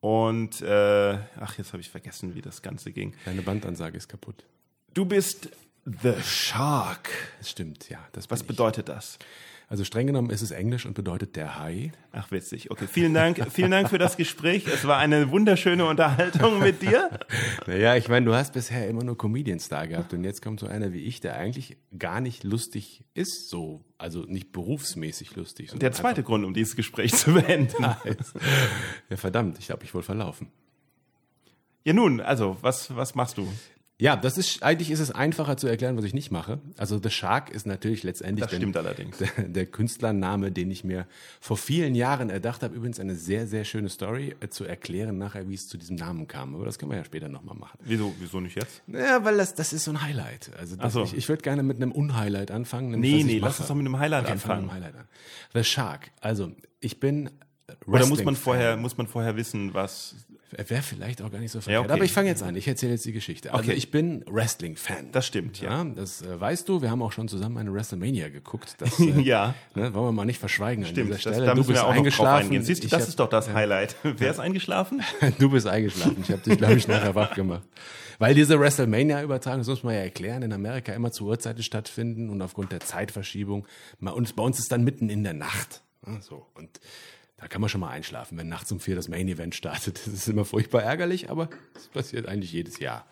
Und 0.00 0.60
äh, 0.60 1.18
ach, 1.40 1.56
jetzt 1.56 1.72
habe 1.72 1.80
ich 1.80 1.90
vergessen, 1.90 2.34
wie 2.34 2.42
das 2.42 2.62
Ganze 2.62 2.90
ging. 2.90 3.14
Deine 3.24 3.42
Bandansage 3.42 3.96
ist 3.96 4.08
kaputt. 4.08 4.44
Du 4.92 5.04
bist 5.04 5.50
The 5.84 6.14
Shark. 6.20 7.10
Das 7.38 7.50
stimmt, 7.50 7.88
ja. 7.90 7.98
Das 8.10 8.28
Was 8.28 8.40
bin 8.40 8.44
ich. 8.44 8.48
bedeutet 8.56 8.88
das? 8.88 9.18
Also 9.70 9.84
streng 9.84 10.06
genommen 10.06 10.30
ist 10.30 10.40
es 10.40 10.50
Englisch 10.50 10.86
und 10.86 10.94
bedeutet 10.94 11.36
der 11.36 11.58
Hai. 11.58 11.92
Ach, 12.12 12.30
witzig. 12.30 12.70
Okay, 12.70 12.86
vielen 12.90 13.12
Dank. 13.12 13.46
Vielen 13.52 13.70
Dank 13.70 13.90
für 13.90 13.98
das 13.98 14.16
Gespräch. 14.16 14.66
Es 14.66 14.86
war 14.86 14.96
eine 14.96 15.30
wunderschöne 15.30 15.84
Unterhaltung 15.84 16.58
mit 16.60 16.80
dir. 16.80 17.10
Naja, 17.66 17.96
ich 17.96 18.08
meine, 18.08 18.24
du 18.24 18.34
hast 18.34 18.54
bisher 18.54 18.88
immer 18.88 19.04
nur 19.04 19.18
Comedians 19.18 19.68
da 19.68 19.84
gehabt 19.84 20.14
und 20.14 20.24
jetzt 20.24 20.40
kommt 20.40 20.60
so 20.60 20.66
einer 20.66 20.94
wie 20.94 21.00
ich, 21.00 21.20
der 21.20 21.36
eigentlich 21.36 21.76
gar 21.98 22.22
nicht 22.22 22.44
lustig 22.44 23.04
ist, 23.12 23.50
so, 23.50 23.84
also 23.98 24.22
nicht 24.22 24.52
berufsmäßig 24.52 25.36
lustig. 25.36 25.72
Der 25.74 25.92
zweite 25.92 26.22
Grund, 26.22 26.46
um 26.46 26.54
dieses 26.54 26.74
Gespräch 26.74 27.12
zu 27.14 27.34
beenden. 27.34 27.84
Ja, 29.10 29.16
verdammt, 29.16 29.58
ich 29.58 29.70
habe 29.70 29.82
mich 29.82 29.92
wohl 29.94 30.02
verlaufen. 30.02 30.50
Ja, 31.84 31.92
nun, 31.92 32.20
also, 32.20 32.56
was, 32.60 32.94
was 32.96 33.14
machst 33.14 33.36
du? 33.36 33.52
Ja, 34.00 34.14
das 34.14 34.38
ist 34.38 34.62
eigentlich 34.62 34.92
ist 34.92 35.00
es 35.00 35.10
einfacher 35.10 35.56
zu 35.56 35.66
erklären, 35.66 35.96
was 35.96 36.04
ich 36.04 36.14
nicht 36.14 36.30
mache. 36.30 36.60
Also 36.76 37.00
The 37.02 37.10
Shark 37.10 37.50
ist 37.50 37.66
natürlich 37.66 38.04
letztendlich 38.04 38.46
Das 38.46 38.56
stimmt 38.56 38.76
allerdings. 38.76 39.18
Der, 39.36 39.48
der 39.48 39.66
Künstlername, 39.66 40.52
den 40.52 40.70
ich 40.70 40.84
mir 40.84 41.06
vor 41.40 41.56
vielen 41.56 41.96
Jahren 41.96 42.30
erdacht 42.30 42.62
habe. 42.62 42.76
Übrigens 42.76 43.00
eine 43.00 43.16
sehr 43.16 43.48
sehr 43.48 43.64
schöne 43.64 43.88
Story 43.88 44.36
äh, 44.38 44.48
zu 44.48 44.64
erklären 44.64 45.18
nachher, 45.18 45.48
wie 45.48 45.54
es 45.54 45.66
zu 45.66 45.76
diesem 45.78 45.96
Namen 45.96 46.28
kam. 46.28 46.54
Aber 46.54 46.64
das 46.64 46.78
können 46.78 46.92
wir 46.92 46.98
ja 46.98 47.04
später 47.04 47.28
nochmal 47.28 47.56
machen. 47.56 47.76
Wieso, 47.82 48.14
wieso 48.20 48.38
nicht 48.38 48.54
jetzt? 48.54 48.82
Ja, 48.86 49.24
weil 49.24 49.36
das 49.36 49.56
das 49.56 49.72
ist 49.72 49.82
so 49.82 49.90
ein 49.90 50.00
Highlight. 50.00 50.50
Also 50.56 50.76
das, 50.76 50.92
so. 50.92 51.02
ich, 51.02 51.16
ich 51.16 51.28
würde 51.28 51.42
gerne 51.42 51.64
mit 51.64 51.78
einem 51.78 51.90
Unhighlight 51.90 52.52
anfangen. 52.52 52.92
nämlich, 52.92 53.12
Nee, 53.12 53.24
nee, 53.24 53.38
lass 53.40 53.58
uns 53.58 53.66
doch 53.66 53.74
mit 53.74 53.84
einem 53.84 53.98
Highlight 53.98 54.26
okay, 54.26 54.38
fang 54.38 54.58
anfangen. 54.58 54.62
mit 54.66 54.70
einem 54.74 54.84
Highlight 54.84 55.00
an. 55.00 55.08
The 55.54 55.64
Shark. 55.64 56.10
Also 56.20 56.52
ich 56.78 57.00
bin 57.00 57.30
Oder 57.86 58.06
muss 58.06 58.22
man 58.22 58.36
vorher, 58.36 58.76
muss 58.76 58.96
man 58.96 59.08
vorher 59.08 59.34
wissen, 59.36 59.74
was. 59.74 60.14
Wäre 60.50 60.82
vielleicht 60.82 61.20
auch 61.20 61.30
gar 61.30 61.40
nicht 61.40 61.52
so 61.52 61.60
verkehrt. 61.60 61.84
okay. 61.84 61.92
Aber 61.92 62.04
ich 62.04 62.12
fange 62.12 62.28
jetzt 62.28 62.42
an. 62.42 62.56
Ich 62.56 62.66
erzähle 62.66 62.92
jetzt 62.92 63.04
die 63.04 63.12
Geschichte. 63.12 63.52
Also 63.52 63.64
Okay. 63.64 63.76
ich 63.76 63.90
bin 63.90 64.24
Wrestling-Fan. 64.26 65.12
Das 65.12 65.26
stimmt, 65.26 65.60
ja. 65.60 65.84
Ja, 65.84 65.84
das 65.84 66.22
äh, 66.22 66.40
weißt 66.40 66.68
du. 66.68 66.80
Wir 66.80 66.90
haben 66.90 67.02
auch 67.02 67.12
schon 67.12 67.28
zusammen 67.28 67.58
eine 67.58 67.72
WrestleMania 67.72 68.30
geguckt. 68.30 68.76
Das, 68.78 68.98
äh, 69.00 69.20
Ja. 69.20 69.54
Ne, 69.74 69.92
wollen 69.92 70.06
wir 70.06 70.12
mal 70.12 70.24
nicht 70.24 70.38
verschweigen 70.40 70.84
an 70.84 70.90
Stimmt, 70.90 71.08
dieser 71.08 71.14
das, 71.22 71.34
Stelle. 71.34 71.46
da 71.46 71.54
du 71.54 71.64
bist 71.64 71.82
eingeschlafen. 71.84 72.62
Siehst 72.62 72.82
du, 72.84 72.88
das 72.88 73.02
hab- 73.02 73.08
ist 73.08 73.20
doch 73.20 73.28
das 73.28 73.52
Highlight. 73.52 73.96
Wer 74.02 74.30
ist 74.30 74.38
eingeschlafen? 74.40 75.02
Du 75.38 75.50
bist 75.50 75.66
eingeschlafen. 75.66 76.16
Ich 76.22 76.30
habe 76.30 76.40
dich, 76.42 76.56
glaube 76.56 76.74
ich, 76.74 76.88
nachher 76.88 77.14
wach 77.14 77.34
gemacht. 77.34 77.62
Weil 78.18 78.34
diese 78.34 78.58
WrestleMania-Übertragung, 78.58 79.60
das 79.60 79.68
muss 79.68 79.82
man 79.84 79.94
ja 79.94 80.00
erklären, 80.00 80.42
in 80.42 80.52
Amerika 80.52 80.92
immer 80.92 81.12
zu 81.12 81.26
Uhrzeiten 81.26 81.62
stattfinden 81.62 82.30
und 82.30 82.40
aufgrund 82.42 82.72
der 82.72 82.80
Zeitverschiebung. 82.80 83.66
Und 84.00 84.34
bei 84.34 84.42
uns 84.42 84.58
ist 84.58 84.72
dann 84.72 84.82
mitten 84.82 85.08
in 85.10 85.22
der 85.24 85.34
Nacht. 85.34 85.82
Ja, 86.06 86.20
So. 86.20 86.46
Und 86.54 86.80
da 87.38 87.46
kann 87.46 87.60
man 87.60 87.70
schon 87.70 87.80
mal 87.80 87.90
einschlafen, 87.90 88.36
wenn 88.36 88.48
nachts 88.48 88.70
um 88.72 88.80
vier 88.80 88.96
das 88.96 89.08
Main-Event 89.08 89.54
startet. 89.54 90.00
Das 90.06 90.12
ist 90.12 90.28
immer 90.28 90.44
furchtbar 90.44 90.82
ärgerlich, 90.82 91.30
aber 91.30 91.48
das 91.74 91.86
passiert 91.86 92.26
eigentlich 92.26 92.52
jedes 92.52 92.78
Jahr. 92.78 93.06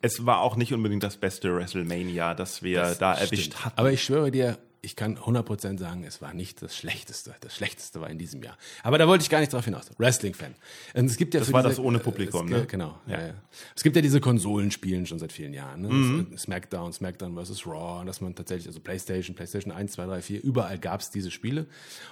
Es 0.00 0.26
war 0.26 0.40
auch 0.40 0.56
nicht 0.56 0.72
unbedingt 0.72 1.02
das 1.02 1.16
beste 1.16 1.54
WrestleMania, 1.54 2.34
das 2.34 2.62
wir 2.62 2.96
da 2.98 3.14
erwischt 3.14 3.44
Stimmt. 3.52 3.64
hatten. 3.64 3.78
Aber 3.78 3.92
ich 3.92 4.02
schwöre 4.02 4.30
dir, 4.30 4.58
ich 4.82 4.96
kann 4.96 5.16
100% 5.18 5.78
sagen, 5.78 6.04
es 6.04 6.22
war 6.22 6.32
nicht 6.34 6.62
das 6.62 6.76
Schlechteste. 6.76 7.34
Das 7.40 7.54
Schlechteste 7.54 8.00
war 8.00 8.08
in 8.08 8.18
diesem 8.18 8.42
Jahr. 8.42 8.56
Aber 8.82 8.96
da 8.98 9.06
wollte 9.06 9.22
ich 9.22 9.30
gar 9.30 9.40
nicht 9.40 9.52
drauf 9.52 9.64
hinaus. 9.66 9.90
Wrestling-Fan. 9.98 10.54
Und 10.94 11.04
es 11.06 11.16
gibt 11.16 11.34
ja 11.34 11.40
Das 11.40 11.52
war 11.52 11.62
diese- 11.62 11.76
das 11.76 11.78
ohne 11.84 11.98
Publikum, 11.98 12.46
es, 12.46 12.50
ne? 12.50 12.66
Genau. 12.66 12.98
Ja. 13.06 13.20
Ja. 13.28 13.34
Es 13.76 13.82
gibt 13.82 13.96
ja 13.96 14.02
diese 14.02 14.20
Konsolenspielen 14.20 15.04
schon 15.06 15.18
seit 15.18 15.32
vielen 15.32 15.52
Jahren. 15.52 15.82
Ne? 15.82 15.88
Mhm. 15.90 16.38
Smackdown, 16.38 16.92
Smackdown 16.92 17.36
vs. 17.44 17.66
Raw, 17.66 18.04
dass 18.06 18.20
man 18.20 18.34
tatsächlich, 18.34 18.68
also 18.68 18.80
PlayStation, 18.80 19.34
PlayStation 19.36 19.72
1, 19.72 19.92
2, 19.92 20.06
3, 20.06 20.22
4, 20.22 20.42
überall 20.42 20.78
gab 20.78 21.00
es 21.00 21.10
diese 21.10 21.30
Spiele. 21.30 21.66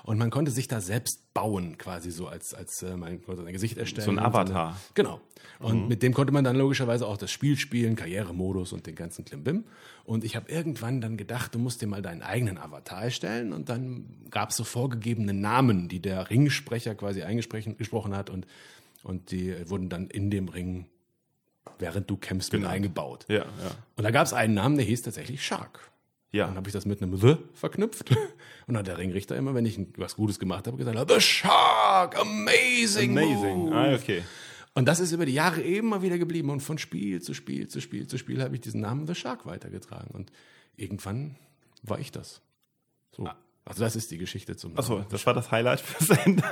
Und 0.04 0.18
man 0.18 0.30
konnte 0.30 0.50
sich 0.50 0.68
da 0.68 0.80
selbst 0.80 1.32
bauen, 1.32 1.78
quasi 1.78 2.10
so 2.10 2.26
als, 2.26 2.52
als 2.52 2.82
äh, 2.82 2.96
man 2.96 3.22
konnte 3.22 3.44
sein 3.44 3.52
Gesicht 3.52 3.78
erstellen. 3.78 4.04
So 4.04 4.10
ein 4.10 4.18
und 4.18 4.24
Avatar. 4.24 4.70
Mhm. 4.70 4.74
Eine, 4.74 4.76
genau. 4.94 5.20
Und 5.60 5.88
mit 5.88 6.02
dem 6.02 6.12
konnte 6.12 6.32
man 6.32 6.44
dann 6.44 6.56
logischerweise 6.56 7.06
auch 7.06 7.16
das 7.16 7.30
Spiel 7.30 7.56
spielen, 7.56 7.96
Karrieremodus 7.96 8.72
und 8.72 8.86
den 8.86 8.94
ganzen 8.94 9.24
Klimbim. 9.24 9.64
Und 10.04 10.24
ich 10.24 10.36
habe 10.36 10.50
irgendwann 10.50 11.00
dann 11.00 11.16
gedacht, 11.16 11.54
du 11.54 11.58
musst 11.58 11.80
dir 11.82 11.86
mal 11.86 12.00
deinen 12.02 12.22
eigenen 12.22 12.57
Avatar 12.58 13.02
erstellen. 13.04 13.52
Und 13.52 13.68
dann 13.68 14.06
gab 14.30 14.50
es 14.50 14.56
so 14.56 14.64
vorgegebene 14.64 15.32
Namen, 15.34 15.88
die 15.88 16.00
der 16.00 16.30
Ringsprecher 16.30 16.94
quasi 16.94 17.22
eingesprochen 17.22 17.76
gesprochen 17.76 18.14
hat. 18.16 18.30
Und, 18.30 18.46
und 19.02 19.30
die 19.30 19.54
wurden 19.68 19.88
dann 19.88 20.08
in 20.08 20.30
dem 20.30 20.48
Ring, 20.48 20.86
während 21.78 22.10
du 22.10 22.16
kämpfst, 22.16 22.52
mit 22.52 22.62
Genau. 22.62 22.72
eingebaut. 22.72 23.24
ja, 23.28 23.36
ja. 23.38 23.44
Und 23.96 24.04
da 24.04 24.10
gab 24.10 24.26
es 24.26 24.32
einen 24.32 24.54
Namen, 24.54 24.76
der 24.76 24.84
hieß 24.86 25.02
tatsächlich 25.02 25.44
Shark. 25.44 25.80
Ja. 26.30 26.46
Dann 26.46 26.56
habe 26.56 26.68
ich 26.68 26.74
das 26.74 26.84
mit 26.84 27.00
einem 27.02 27.16
The 27.16 27.36
verknüpft. 27.54 28.10
Und 28.66 28.74
dann 28.74 28.78
hat 28.78 28.86
der 28.86 28.98
Ringrichter 28.98 29.34
immer, 29.34 29.54
wenn 29.54 29.64
ich 29.64 29.80
was 29.96 30.14
Gutes 30.14 30.38
gemacht 30.38 30.66
habe, 30.66 30.76
gesagt, 30.76 31.10
The 31.10 31.20
Shark, 31.22 32.18
amazing, 32.20 33.12
Amazing. 33.12 33.56
move. 33.60 33.74
Ah, 33.74 33.94
okay. 33.94 34.22
Und 34.74 34.86
das 34.86 35.00
ist 35.00 35.12
über 35.12 35.24
die 35.24 35.32
Jahre 35.32 35.62
immer 35.62 36.02
wieder 36.02 36.18
geblieben. 36.18 36.50
Und 36.50 36.60
von 36.60 36.76
Spiel 36.76 37.22
zu 37.22 37.32
Spiel 37.32 37.66
zu 37.68 37.80
Spiel 37.80 38.06
zu 38.06 38.18
Spiel 38.18 38.42
habe 38.42 38.54
ich 38.54 38.60
diesen 38.60 38.82
Namen 38.82 39.06
The 39.06 39.14
Shark 39.14 39.46
weitergetragen. 39.46 40.10
Und 40.12 40.30
irgendwann 40.76 41.36
war 41.82 41.98
ich 41.98 42.12
das. 42.12 42.42
So. 43.10 43.28
Also 43.68 43.84
das 43.84 43.96
ist 43.96 44.10
die 44.10 44.16
Geschichte 44.16 44.56
zum 44.56 44.78
Achso, 44.78 45.04
das 45.10 45.26
war 45.26 45.34
das 45.34 45.50
Highlight 45.50 45.80
fürs 45.80 46.18
Ende. 46.24 46.42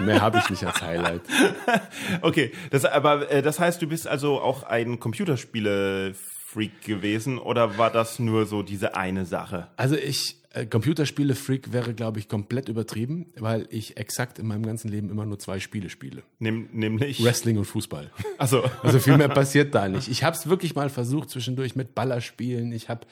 Mehr 0.00 0.20
habe 0.20 0.38
ich 0.38 0.50
nicht 0.50 0.62
als 0.64 0.82
Highlight. 0.82 1.22
Okay, 2.20 2.52
das, 2.70 2.84
aber 2.84 3.30
äh, 3.30 3.40
das 3.40 3.58
heißt, 3.58 3.80
du 3.80 3.86
bist 3.86 4.06
also 4.06 4.40
auch 4.40 4.62
ein 4.62 5.00
Computerspiele-Freak 5.00 6.82
gewesen 6.82 7.38
oder 7.38 7.78
war 7.78 7.90
das 7.90 8.18
nur 8.18 8.44
so 8.46 8.62
diese 8.62 8.94
eine 8.94 9.24
Sache? 9.24 9.68
Also 9.76 9.96
ich, 9.96 10.36
äh, 10.56 10.66
Computerspiele-Freak 10.66 11.72
wäre, 11.72 11.92
glaube 11.94 12.18
ich, 12.18 12.28
komplett 12.28 12.68
übertrieben, 12.68 13.26
weil 13.36 13.66
ich 13.70 13.96
exakt 13.98 14.38
in 14.38 14.46
meinem 14.46 14.64
ganzen 14.64 14.88
Leben 14.88 15.10
immer 15.10 15.26
nur 15.26 15.38
zwei 15.38 15.60
Spiele 15.60 15.90
spiele. 15.90 16.22
Nehm, 16.38 16.68
nämlich. 16.72 17.22
Wrestling 17.22 17.58
und 17.58 17.66
Fußball. 17.66 18.10
Achso. 18.38 18.64
Also 18.82 18.98
viel 18.98 19.16
mehr 19.18 19.28
passiert 19.30 19.74
da 19.74 19.88
nicht. 19.88 20.08
Ich 20.08 20.24
habe 20.24 20.36
es 20.36 20.48
wirklich 20.48 20.74
mal 20.74 20.88
versucht 20.88 21.30
zwischendurch 21.30 21.76
mit 21.76 21.94
Ballerspielen. 21.94 22.72
Ich 22.72 22.88
habe 22.88 23.06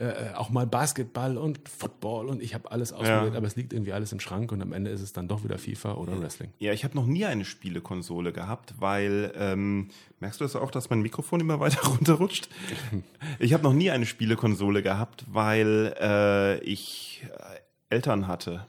äh, 0.00 0.34
auch 0.34 0.48
mal 0.50 0.66
Basketball 0.66 1.36
und 1.36 1.60
Football 1.68 2.28
und 2.28 2.42
ich 2.42 2.54
habe 2.54 2.72
alles 2.72 2.92
ausprobiert, 2.92 3.32
Ja. 3.34 3.36
aber 3.38 3.46
es 3.46 3.54
liegt 3.54 3.72
irgendwie 3.74 3.92
alles 3.92 4.12
im 4.12 4.18
Schrank 4.20 4.50
und 4.50 4.62
am 4.62 4.72
Ende 4.72 4.90
ist 4.90 5.02
es 5.02 5.12
dann 5.12 5.28
doch 5.28 5.44
wieder 5.44 5.58
FIFA 5.58 5.92
oder 5.94 6.18
Wrestling. 6.20 6.50
Ja, 6.58 6.72
ich 6.72 6.84
habe 6.84 6.94
noch 6.96 7.06
nie 7.06 7.26
eine 7.26 7.44
Spielekonsole 7.44 8.32
gehabt, 8.32 8.74
weil 8.78 9.32
ähm, 9.36 9.90
merkst 10.18 10.40
du 10.40 10.44
das 10.44 10.56
auch, 10.56 10.70
dass 10.70 10.88
mein 10.88 11.02
Mikrofon 11.02 11.40
immer 11.40 11.60
weiter 11.60 11.86
runterrutscht? 11.86 12.48
Ich 13.38 13.52
habe 13.52 13.62
noch 13.62 13.72
nie 13.74 13.90
eine 13.90 14.06
Spielekonsole 14.06 14.82
gehabt, 14.82 15.24
weil 15.30 15.94
äh, 16.00 16.58
ich 16.64 17.22
äh, 17.38 17.60
Eltern 17.94 18.26
hatte, 18.26 18.66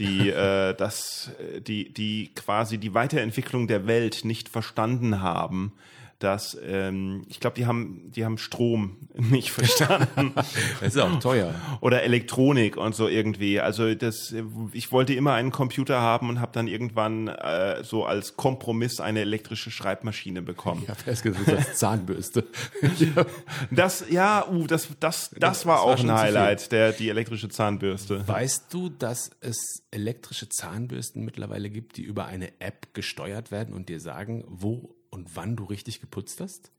die 0.00 0.30
äh, 0.30 0.74
das, 0.74 1.30
äh, 1.38 1.60
die 1.60 1.92
die 1.92 2.32
quasi 2.34 2.78
die 2.78 2.92
Weiterentwicklung 2.92 3.68
der 3.68 3.86
Welt 3.86 4.24
nicht 4.24 4.48
verstanden 4.48 5.22
haben. 5.22 5.72
Dass 6.18 6.56
ähm, 6.64 7.24
ich 7.28 7.40
glaube, 7.40 7.56
die 7.56 7.66
haben 7.66 8.10
die 8.10 8.24
haben 8.24 8.38
Strom 8.38 8.96
nicht 9.14 9.52
verstanden 9.52 10.32
Das 10.34 10.94
ist 10.94 10.98
auch 10.98 11.18
teuer. 11.20 11.54
oder 11.80 12.02
Elektronik 12.02 12.76
und 12.76 12.94
so 12.94 13.08
irgendwie. 13.08 13.60
Also 13.60 13.94
das, 13.94 14.34
ich 14.72 14.92
wollte 14.92 15.14
immer 15.14 15.34
einen 15.34 15.50
Computer 15.50 16.00
haben 16.00 16.28
und 16.28 16.40
habe 16.40 16.52
dann 16.52 16.68
irgendwann 16.68 17.28
äh, 17.28 17.84
so 17.84 18.04
als 18.04 18.36
Kompromiss 18.36 19.00
eine 19.00 19.20
elektrische 19.20 19.70
Schreibmaschine 19.70 20.42
bekommen. 20.42 20.82
Ich 20.84 20.88
habe 20.88 21.00
erst 21.06 21.22
gesagt, 21.22 21.48
das 21.48 21.74
Zahnbürste. 21.76 22.46
Das, 23.70 24.04
ja, 24.10 24.46
uh, 24.48 24.66
das, 24.66 24.88
das, 25.00 25.30
das, 25.30 25.38
Das 25.38 25.66
war 25.66 25.76
war 25.76 25.82
auch 25.82 25.98
schon 25.98 26.10
ein. 26.10 26.16
Highlight, 26.16 26.72
der 26.72 26.92
die 26.92 27.08
elektrische 27.08 27.48
Zahnbürste. 27.48 28.26
Weißt 28.26 28.72
du, 28.72 28.88
dass 28.88 29.30
es 29.40 29.84
elektrische 29.90 30.48
Zahnbürsten 30.48 31.24
mittlerweile 31.24 31.70
gibt, 31.70 31.96
die 31.96 32.02
über 32.02 32.26
eine 32.26 32.60
App 32.60 32.94
gesteuert 32.94 33.50
werden 33.50 33.74
und 33.74 33.88
dir 33.88 34.00
sagen, 34.00 34.44
wo 34.48 34.95
und 35.16 35.34
wann 35.34 35.56
du 35.56 35.64
richtig 35.64 36.00
geputzt 36.00 36.40
hast? 36.40 36.70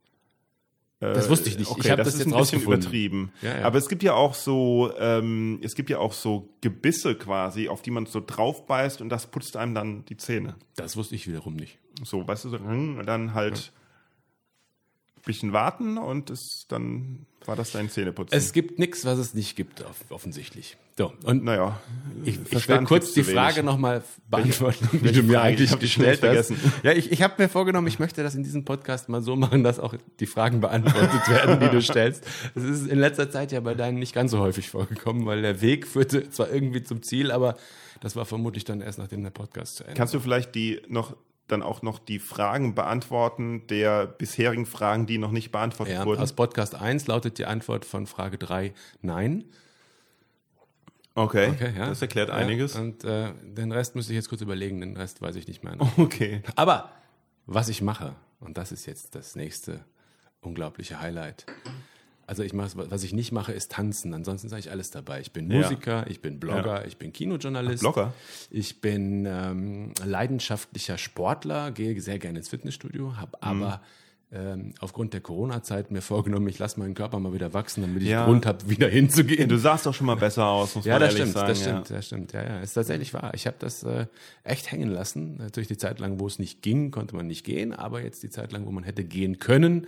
Das 0.99 1.29
wusste 1.29 1.49
ich 1.49 1.59
nicht. 1.59 1.69
Okay, 1.69 1.81
ich 1.83 1.91
habe 1.91 1.97
das, 1.97 2.07
das, 2.07 2.15
ist 2.15 2.25
jetzt 2.25 2.33
ein 2.33 2.39
bisschen 2.39 2.61
übertrieben. 2.61 3.31
Ja, 3.43 3.59
ja. 3.59 3.65
Aber 3.65 3.77
es 3.77 3.87
gibt 3.87 4.01
ja 4.01 4.13
auch 4.13 4.33
so, 4.33 4.91
ähm, 4.97 5.59
es 5.61 5.75
gibt 5.75 5.91
ja 5.91 5.99
auch 5.99 6.13
so 6.13 6.49
Gebisse 6.61 7.13
quasi, 7.15 7.69
auf 7.69 7.83
die 7.83 7.91
man 7.91 8.07
so 8.07 8.19
drauf 8.25 8.65
beißt 8.65 9.01
und 9.01 9.09
das 9.09 9.27
putzt 9.27 9.57
einem 9.57 9.75
dann 9.75 10.05
die 10.05 10.17
Zähne. 10.17 10.55
Das 10.75 10.97
wusste 10.97 11.13
ich 11.13 11.27
wiederum 11.27 11.55
nicht. 11.55 11.77
So, 12.03 12.27
weißt 12.27 12.45
du, 12.45 12.49
so, 12.49 12.57
hm, 12.57 13.03
dann 13.05 13.35
halt 13.35 13.53
ein 13.57 13.86
bisschen 15.27 15.53
warten 15.53 15.97
und 15.99 16.31
es, 16.31 16.65
dann 16.67 17.27
war 17.45 17.55
das 17.55 17.71
dein 17.71 17.89
Zähneputzen. 17.89 18.37
Es 18.37 18.51
gibt 18.51 18.79
nichts, 18.79 19.05
was 19.05 19.19
es 19.19 19.33
nicht 19.33 19.55
gibt, 19.55 19.81
off 19.81 20.03
offensichtlich. 20.09 20.77
So, 20.97 21.13
und 21.23 21.43
naja, 21.43 21.79
ich, 22.25 22.39
ich 22.51 22.67
will 22.67 22.83
kurz 22.85 23.13
die 23.13 23.23
Frage 23.23 23.61
nochmal 23.61 24.03
beantworten, 24.29 24.89
die 24.91 25.03
welche 25.03 25.21
du 25.21 25.27
mir 25.27 25.41
eigentlich 25.41 25.71
die 25.71 25.77
gestellt 25.77 26.13
hast. 26.13 26.19
vergessen. 26.19 26.57
Ja, 26.81 26.91
ich, 26.93 27.11
ich 27.11 27.21
habe 27.21 27.35
mir 27.37 27.47
vorgenommen, 27.47 27.85
ich 27.87 27.99
möchte 27.99 28.23
das 28.23 28.33
in 28.33 28.43
diesem 28.43 28.65
Podcast 28.65 29.07
mal 29.07 29.21
so 29.21 29.35
machen, 29.35 29.63
dass 29.63 29.79
auch 29.79 29.93
die 30.19 30.25
Fragen 30.25 30.59
beantwortet 30.59 31.27
werden, 31.29 31.59
die 31.59 31.69
du 31.69 31.81
stellst. 31.81 32.25
Es 32.55 32.63
ist 32.63 32.87
in 32.87 32.97
letzter 32.97 33.29
Zeit 33.29 33.51
ja 33.51 33.59
bei 33.59 33.75
deinen 33.75 33.99
nicht 33.99 34.13
ganz 34.13 34.31
so 34.31 34.39
häufig 34.39 34.69
vorgekommen, 34.69 35.25
weil 35.27 35.43
der 35.43 35.61
Weg 35.61 35.85
führte 35.87 36.29
zwar 36.31 36.51
irgendwie 36.51 36.83
zum 36.83 37.03
Ziel, 37.03 37.31
aber 37.31 37.55
Das 38.01 38.15
war 38.15 38.25
vermutlich 38.25 38.65
dann 38.65 38.81
erst 38.81 38.99
nachdem 38.99 39.23
der 39.23 39.29
Podcast 39.31 39.77
zu 39.77 39.83
Ende 39.83 39.95
Kannst 39.95 40.13
du 40.13 40.19
vielleicht 40.19 40.55
die 40.55 40.81
noch 40.87 41.15
dann 41.47 41.63
auch 41.63 41.81
noch 41.81 41.99
die 41.99 42.19
Fragen 42.19 42.75
beantworten 42.75 43.65
der 43.67 44.05
bisherigen 44.05 44.65
Fragen, 44.65 45.05
die 45.05 45.17
noch 45.17 45.31
nicht 45.31 45.51
beantwortet 45.51 45.95
ja, 45.95 46.05
wurden? 46.05 46.21
Aus 46.21 46.33
Podcast 46.33 46.75
1 46.75 47.07
lautet 47.07 47.37
die 47.37 47.45
Antwort 47.45 47.85
von 47.85 48.07
Frage 48.07 48.37
3 48.37 48.73
Nein. 49.01 49.45
Okay, 51.15 51.49
Okay, 51.49 51.73
ja. 51.75 51.87
das 51.87 52.01
erklärt 52.01 52.29
Ja, 52.29 52.35
einiges. 52.35 52.75
Und 52.75 53.03
äh, 53.03 53.33
den 53.41 53.71
Rest 53.71 53.95
müsste 53.95 54.13
ich 54.13 54.17
jetzt 54.17 54.29
kurz 54.29 54.41
überlegen, 54.41 54.81
den 54.81 54.95
Rest 54.95 55.21
weiß 55.21 55.35
ich 55.35 55.47
nicht 55.47 55.63
mehr. 55.63 55.75
Okay. 55.97 56.43
Aber 56.55 56.91
was 57.47 57.69
ich 57.69 57.81
mache, 57.81 58.15
und 58.39 58.57
das 58.57 58.71
ist 58.71 58.85
jetzt 58.85 59.15
das 59.15 59.35
nächste 59.35 59.83
unglaubliche 60.41 60.99
Highlight. 61.01 61.45
Also 62.29 62.43
ich 62.43 62.51
mache, 62.53 62.71
was 62.91 63.03
ich 63.03 63.13
nicht 63.13 63.31
mache, 63.31 63.53
ist 63.53 63.71
tanzen. 63.71 64.13
Ansonsten 64.13 64.49
sage 64.49 64.59
ich 64.59 64.69
alles 64.69 64.91
dabei. 64.91 65.21
Ich 65.21 65.31
bin 65.31 65.49
Ja. 65.49 65.61
Musiker, 65.61 66.05
ich 66.09 66.21
bin 66.21 66.39
Blogger, 66.41 66.85
ich 66.85 66.97
bin 66.97 67.13
Kinojournalist. 67.13 67.79
Blogger? 67.81 68.13
Ich 68.49 68.81
bin 68.81 69.25
ähm, 69.25 69.93
leidenschaftlicher 70.03 70.97
Sportler, 70.97 71.71
gehe 71.71 71.99
sehr 72.01 72.19
gerne 72.19 72.39
ins 72.39 72.49
Fitnessstudio, 72.49 73.07
Mhm. 73.07 73.17
habe 73.21 73.41
aber 73.41 73.81
ähm, 74.33 74.73
aufgrund 74.81 75.13
der 75.13 75.21
Corona-Zeit 75.21 75.89
mir 75.89 76.01
vorgenommen, 76.01 76.49
ich 76.49 76.59
lasse 76.59 76.77
meinen 76.81 76.95
Körper 76.95 77.17
mal 77.17 77.31
wieder 77.31 77.53
wachsen, 77.53 77.79
damit 77.81 78.03
ich 78.03 78.09
Ja. 78.09 78.25
Grund 78.25 78.45
habe, 78.45 78.69
wieder 78.69 78.89
hinzugehen. 78.89 79.47
Du 79.47 79.57
sahst 79.57 79.85
doch 79.85 79.93
schon 79.93 80.05
mal 80.07 80.17
besser 80.17 80.47
aus, 80.47 80.75
muss 80.75 80.83
Ja, 80.83 80.95
man 80.95 81.03
das 81.03 81.13
ehrlich 81.15 81.31
stimmt, 81.31 81.33
sagen. 81.33 81.47
das 81.47 81.59
ja. 81.61 81.65
stimmt, 81.65 81.89
das 81.91 82.05
stimmt. 82.07 82.33
Ja, 82.33 82.43
ja, 82.43 82.59
ist 82.59 82.73
tatsächlich 82.73 83.13
wahr. 83.13 83.31
Ich 83.35 83.47
habe 83.47 83.55
das 83.59 83.83
äh, 83.83 84.07
echt 84.43 84.69
hängen 84.69 84.89
lassen. 84.89 85.37
Natürlich 85.37 85.69
die 85.69 85.77
Zeit 85.77 85.99
lang, 85.99 86.19
wo 86.19 86.27
es 86.27 86.39
nicht 86.39 86.61
ging, 86.61 86.91
konnte 86.91 87.15
man 87.15 87.25
nicht 87.27 87.45
gehen, 87.45 87.71
aber 87.71 88.01
jetzt 88.03 88.21
die 88.21 88.29
Zeit 88.29 88.51
lang, 88.51 88.65
wo 88.65 88.71
man 88.71 88.83
hätte 88.83 89.05
gehen 89.05 89.39
können, 89.39 89.87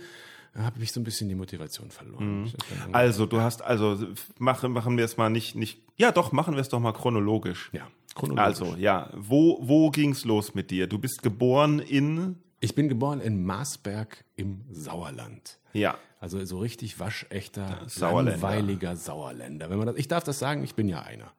habe 0.54 0.82
ich 0.82 0.92
so 0.92 1.00
ein 1.00 1.04
bisschen 1.04 1.28
die 1.28 1.34
Motivation 1.34 1.90
verloren. 1.90 2.50
Dann- 2.84 2.94
Also, 2.94 3.26
du 3.26 3.40
hast, 3.40 3.62
also, 3.62 4.06
machen, 4.38 4.72
machen 4.72 4.96
wir 4.96 5.04
es 5.04 5.16
mal 5.16 5.30
nicht, 5.30 5.54
nicht, 5.54 5.80
ja 5.96 6.10
doch, 6.12 6.32
machen 6.32 6.54
wir 6.54 6.60
es 6.60 6.68
doch 6.68 6.80
mal 6.80 6.92
chronologisch. 6.92 7.70
ja, 7.72 7.86
chronologisch. 8.14 8.60
Also, 8.62 8.76
ja, 8.76 9.10
wo, 9.16 9.58
wo 9.62 9.90
ging's 9.90 10.24
los 10.24 10.54
mit 10.54 10.70
dir? 10.70 10.86
Du 10.88 10.98
bist 10.98 11.22
geboren 11.22 11.78
in, 11.78 12.36
Ich 12.60 12.74
bin 12.74 12.88
geboren 12.88 13.20
in 13.20 13.44
Marsberg 13.44 14.24
im 14.36 14.62
Sauerland. 14.72 15.58
ja, 15.72 15.96
Also 16.18 16.44
so 16.44 16.58
richtig 16.58 16.98
waschechter, 16.98 17.78
Sauerländer. 17.86 18.32
langweiliger 18.32 18.96
Sauerländer. 18.96 19.70
Wenn 19.70 19.78
man 19.78 19.86
das, 19.86 19.96
ich 19.96 20.08
darf 20.08 20.24
das 20.24 20.38
sagen, 20.40 20.64
ich 20.64 20.74
bin 20.74 20.88
ja 20.88 21.00
einer. 21.02 21.32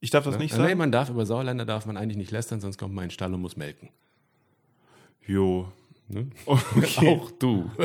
ich 0.00 0.10
darf 0.10 0.24
das 0.24 0.36
nicht 0.38 0.52
Nee, 0.52 0.58
sagen? 0.64 0.78
man 0.78 0.90
darf 0.92 1.08
über 1.10 1.24
Sauerländer 1.24 1.64
darf 1.64 1.86
man 1.86 1.96
eigentlich 1.96 2.18
nicht 2.18 2.30
lästern, 2.32 2.60
sonst 2.60 2.76
kommt 2.76 2.92
man 2.92 3.04
in 3.04 3.08
den 3.08 3.14
Stall 3.14 3.32
und 3.32 3.40
muss 3.40 3.56
melken. 3.56 3.88
Jo. 5.26 5.68
Ne? 6.08 6.28
Okay. 6.46 7.08
Auch 7.08 7.30
du. 7.32 7.70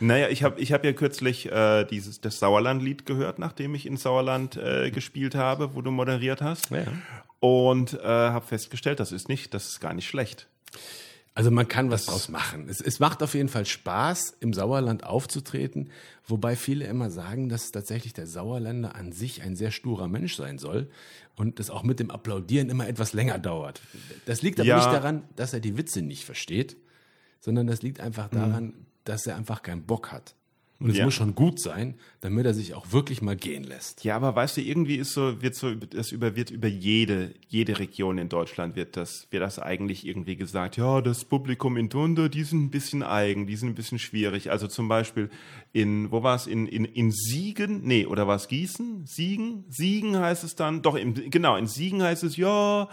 Naja, 0.00 0.28
ich 0.28 0.42
habe 0.42 0.60
ich 0.60 0.72
hab 0.72 0.84
ja 0.84 0.92
kürzlich 0.92 1.50
äh, 1.52 1.84
dieses, 1.84 2.20
das 2.20 2.38
Sauerland-Lied 2.40 3.06
gehört, 3.06 3.38
nachdem 3.38 3.74
ich 3.76 3.86
in 3.86 3.96
Sauerland 3.96 4.56
äh, 4.56 4.90
gespielt 4.90 5.34
habe, 5.36 5.74
wo 5.74 5.82
du 5.82 5.90
moderiert 5.92 6.42
hast. 6.42 6.70
Ja. 6.70 6.84
Und 7.38 7.94
äh, 7.94 7.98
habe 8.02 8.44
festgestellt, 8.46 8.98
das 8.98 9.12
ist 9.12 9.28
nicht, 9.28 9.54
das 9.54 9.68
ist 9.68 9.80
gar 9.80 9.92
nicht 9.94 10.08
schlecht. 10.08 10.48
Also 11.34 11.50
man 11.50 11.68
kann 11.68 11.90
was 11.90 12.06
draus 12.06 12.28
machen. 12.28 12.66
Es, 12.68 12.80
es 12.80 12.98
macht 12.98 13.22
auf 13.22 13.34
jeden 13.34 13.48
Fall 13.48 13.66
Spaß, 13.66 14.36
im 14.40 14.52
Sauerland 14.52 15.04
aufzutreten, 15.04 15.90
wobei 16.26 16.56
viele 16.56 16.86
immer 16.86 17.10
sagen, 17.10 17.48
dass 17.48 17.70
tatsächlich 17.70 18.14
der 18.14 18.26
Sauerländer 18.26 18.94
an 18.96 19.12
sich 19.12 19.42
ein 19.42 19.54
sehr 19.54 19.70
sturer 19.70 20.08
Mensch 20.08 20.34
sein 20.36 20.58
soll 20.58 20.88
und 21.36 21.58
das 21.58 21.70
auch 21.70 21.82
mit 21.82 22.00
dem 22.00 22.10
Applaudieren 22.10 22.70
immer 22.70 22.88
etwas 22.88 23.12
länger 23.12 23.38
dauert. 23.38 23.80
Das 24.26 24.42
liegt 24.42 24.58
aber 24.60 24.68
Ja. 24.68 24.76
nicht 24.76 24.92
daran, 24.92 25.24
dass 25.36 25.52
er 25.52 25.60
die 25.60 25.76
Witze 25.76 26.02
nicht 26.02 26.24
versteht, 26.24 26.76
sondern 27.44 27.66
das 27.66 27.82
liegt 27.82 28.00
einfach 28.00 28.28
daran, 28.30 28.72
dass 29.04 29.26
er 29.26 29.36
einfach 29.36 29.60
keinen 29.60 29.84
Bock 29.84 30.12
hat. 30.12 30.34
Und 30.80 30.90
es 30.90 30.96
Ja. 30.96 31.04
muss 31.04 31.14
schon 31.14 31.36
gut 31.36 31.60
sein, 31.60 31.94
damit 32.20 32.44
er 32.46 32.52
sich 32.52 32.74
auch 32.74 32.90
wirklich 32.90 33.22
mal 33.22 33.36
gehen 33.36 33.62
lässt. 33.62 34.02
Ja, 34.04 34.16
aber 34.16 34.34
weißt 34.34 34.56
du, 34.56 34.60
irgendwie 34.60 34.96
ist 34.96 35.12
so, 35.12 35.40
wird 35.40 35.54
so, 35.54 35.72
das 35.74 36.10
über, 36.10 36.34
wird 36.34 36.50
über 36.50 36.66
jede, 36.66 37.32
jede 37.48 37.78
Region 37.78 38.18
in 38.18 38.28
Deutschland 38.28 38.74
wird 38.74 38.96
das, 38.96 39.28
wird 39.30 39.42
das 39.44 39.60
eigentlich 39.60 40.04
irgendwie 40.04 40.34
gesagt. 40.36 40.76
Ja, 40.76 41.00
das 41.00 41.24
Publikum 41.24 41.76
in 41.76 41.88
Dunde, 41.90 42.28
die 42.28 42.42
sind 42.42 42.64
ein 42.64 42.70
bisschen 42.70 43.04
eigen, 43.04 43.46
die 43.46 43.54
sind 43.54 43.68
ein 43.70 43.74
bisschen 43.76 44.00
schwierig. 44.00 44.50
Also 44.50 44.66
zum 44.66 44.88
Beispiel 44.88 45.30
in, 45.72 46.10
wo 46.10 46.24
war 46.24 46.34
es? 46.34 46.48
In, 46.48 46.66
in, 46.66 46.84
in 46.84 47.12
Siegen? 47.12 47.82
Nee, 47.84 48.06
oder 48.06 48.26
war 48.26 48.36
es 48.36 48.48
Gießen? 48.48 49.06
Siegen? 49.06 49.64
Siegen 49.70 50.18
heißt 50.18 50.42
es 50.42 50.56
dann. 50.56 50.82
Doch, 50.82 50.96
im, 50.96 51.14
genau, 51.30 51.56
in 51.56 51.68
Siegen 51.68 52.02
heißt 52.02 52.24
es, 52.24 52.36
ja, 52.36 52.88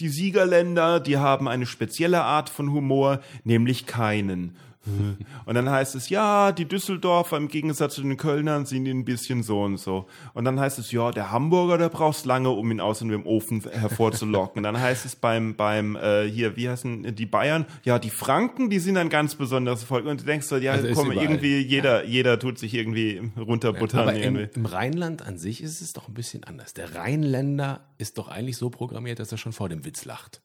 die 0.00 0.08
Siegerländer, 0.08 1.00
die 1.00 1.16
haben 1.16 1.48
eine 1.48 1.64
spezielle 1.66 2.22
Art 2.22 2.50
von 2.50 2.72
Humor, 2.72 3.20
nämlich 3.44 3.86
keinen. 3.86 4.54
Und 5.44 5.54
dann 5.54 5.70
heißt 5.70 5.94
es, 5.94 6.08
ja, 6.08 6.52
die 6.52 6.64
Düsseldorfer 6.64 7.36
im 7.36 7.48
Gegensatz 7.48 7.94
zu 7.94 8.02
den 8.02 8.16
Kölnern 8.16 8.66
sind 8.66 8.86
ein 8.86 9.04
bisschen 9.04 9.42
so 9.42 9.62
und 9.62 9.76
so. 9.76 10.06
Und 10.34 10.44
dann 10.44 10.58
heißt 10.58 10.78
es, 10.78 10.90
ja, 10.90 11.10
der 11.12 11.30
Hamburger, 11.30 11.78
der 11.78 11.88
brauchst 11.88 12.26
lange, 12.26 12.50
um 12.50 12.70
ihn 12.70 12.80
aus 12.80 12.98
dem 12.98 13.26
Ofen 13.26 13.62
hervorzulocken. 13.70 14.62
dann 14.62 14.80
heißt 14.80 15.04
es 15.04 15.16
beim, 15.16 15.54
beim, 15.54 15.96
äh, 15.96 16.28
hier, 16.28 16.56
wie 16.56 16.68
heißen 16.68 17.14
die 17.14 17.26
Bayern? 17.26 17.66
Ja, 17.84 17.98
die 17.98 18.10
Franken, 18.10 18.70
die 18.70 18.78
sind 18.78 18.96
ein 18.96 19.08
ganz 19.08 19.34
besonderes 19.34 19.84
Volk. 19.84 20.06
Und 20.06 20.20
du 20.20 20.24
denkst 20.24 20.46
so, 20.46 20.56
ja, 20.56 20.72
Also 20.72 20.88
komm, 20.94 21.12
irgendwie, 21.12 21.58
jeder, 21.58 22.04
jeder 22.04 22.38
tut 22.38 22.58
sich 22.58 22.74
irgendwie 22.74 23.22
runterbuttern. 23.38 24.00
Aber 24.00 24.14
im, 24.14 24.36
irgendwie. 24.36 24.48
im 24.54 24.66
Rheinland 24.66 25.22
an 25.22 25.38
sich 25.38 25.62
ist 25.62 25.80
es 25.80 25.92
doch 25.92 26.08
ein 26.08 26.14
bisschen 26.14 26.44
anders. 26.44 26.74
Der 26.74 26.94
Rheinländer 26.94 27.80
ist 27.98 28.18
doch 28.18 28.28
eigentlich 28.28 28.56
so 28.56 28.70
programmiert, 28.70 29.18
dass 29.20 29.30
er 29.30 29.38
schon 29.38 29.52
vor 29.52 29.68
dem 29.68 29.84
Witz 29.84 30.04
lacht. 30.04 30.42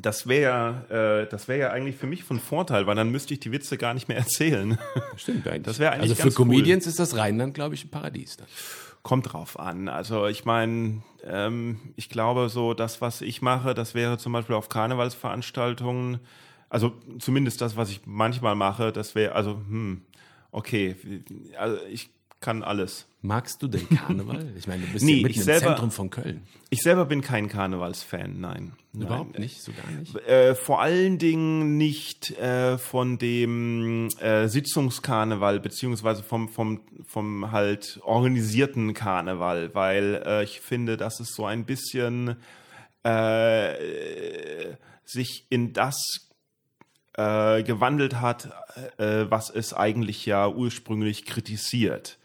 Das 0.00 0.26
wäre 0.26 1.24
äh, 1.24 1.30
das 1.30 1.46
wäre 1.46 1.60
ja 1.60 1.70
eigentlich 1.70 1.96
für 1.96 2.06
mich 2.06 2.24
von 2.24 2.40
Vorteil, 2.40 2.86
weil 2.86 2.96
dann 2.96 3.10
müsste 3.10 3.34
ich 3.34 3.40
die 3.40 3.52
Witze 3.52 3.78
gar 3.78 3.94
nicht 3.94 4.08
mehr 4.08 4.16
erzählen. 4.18 4.78
Stimmt 5.16 5.46
eigentlich. 5.46 5.62
Das 5.62 5.78
wäre 5.78 5.92
eigentlich 5.92 6.10
also 6.10 6.14
für 6.16 6.22
ganz 6.22 6.38
cool. 6.38 6.46
Comedians 6.46 6.86
ist 6.86 6.98
das 6.98 7.16
Rheinland, 7.16 7.54
glaube 7.54 7.74
ich, 7.74 7.84
ein 7.84 7.90
Paradies. 7.90 8.36
Dann. 8.36 8.46
Kommt 9.02 9.32
drauf 9.32 9.58
an. 9.58 9.88
Also 9.88 10.26
ich 10.26 10.44
meine, 10.44 11.02
ähm, 11.24 11.78
ich 11.94 12.08
glaube 12.08 12.48
so, 12.48 12.74
das, 12.74 13.00
was 13.00 13.20
ich 13.20 13.42
mache, 13.42 13.74
das 13.74 13.94
wäre 13.94 14.18
zum 14.18 14.32
Beispiel 14.32 14.56
auf 14.56 14.68
Karnevalsveranstaltungen, 14.68 16.20
also 16.70 16.92
zumindest 17.18 17.60
das, 17.60 17.76
was 17.76 17.90
ich 17.90 18.00
manchmal 18.06 18.54
mache, 18.56 18.92
das 18.92 19.14
wäre, 19.14 19.34
also, 19.34 19.52
hm, 19.52 20.02
okay, 20.50 20.96
also 21.56 21.76
ich 21.90 22.10
kann 22.44 22.62
alles. 22.62 23.06
Magst 23.22 23.62
du 23.62 23.68
den 23.68 23.88
Karneval? 23.88 24.44
Ich 24.58 24.66
meine, 24.66 24.82
du 24.84 24.92
bist 24.92 25.04
Nee, 25.04 25.16
ja 25.16 25.22
mitten 25.22 25.38
im 25.38 25.44
selber- 25.44 25.66
Zentrum 25.68 25.90
von 25.90 26.10
Köln. 26.10 26.42
Ich 26.68 26.82
selber 26.82 27.06
bin 27.06 27.22
kein 27.22 27.48
Karnevalsfan, 27.48 28.38
nein. 28.40 28.72
Überhaupt 28.92 29.32
nein. 29.32 29.42
nicht, 29.42 29.62
so 29.62 29.72
gar 29.72 29.90
nicht. 29.98 30.14
Äh, 30.28 30.54
vor 30.54 30.82
allen 30.82 31.18
Dingen 31.18 31.76
nicht 31.78 32.32
äh, 32.38 32.76
von 32.78 33.16
dem 33.18 34.08
äh, 34.20 34.46
Sitzungskarneval 34.48 35.58
beziehungsweise 35.60 36.22
vom 36.22 36.48
vom 36.50 36.80
vom 37.06 37.50
halt 37.50 37.98
organisierten 38.04 38.92
Karneval, 38.94 39.74
weil 39.74 40.22
äh, 40.26 40.44
ich 40.44 40.60
finde, 40.60 40.96
dass 40.98 41.18
es 41.20 41.34
so 41.34 41.46
ein 41.46 41.64
bisschen 41.64 42.36
äh, 43.04 44.74
sich 45.04 45.46
in 45.50 45.72
das 45.72 46.28
äh, 47.16 47.62
gewandelt 47.62 48.20
hat, 48.20 48.50
was 48.98 49.50
es 49.50 49.72
eigentlich 49.72 50.26
ja 50.26 50.48
ursprünglich 50.48 51.24
kritisiert. 51.26 52.18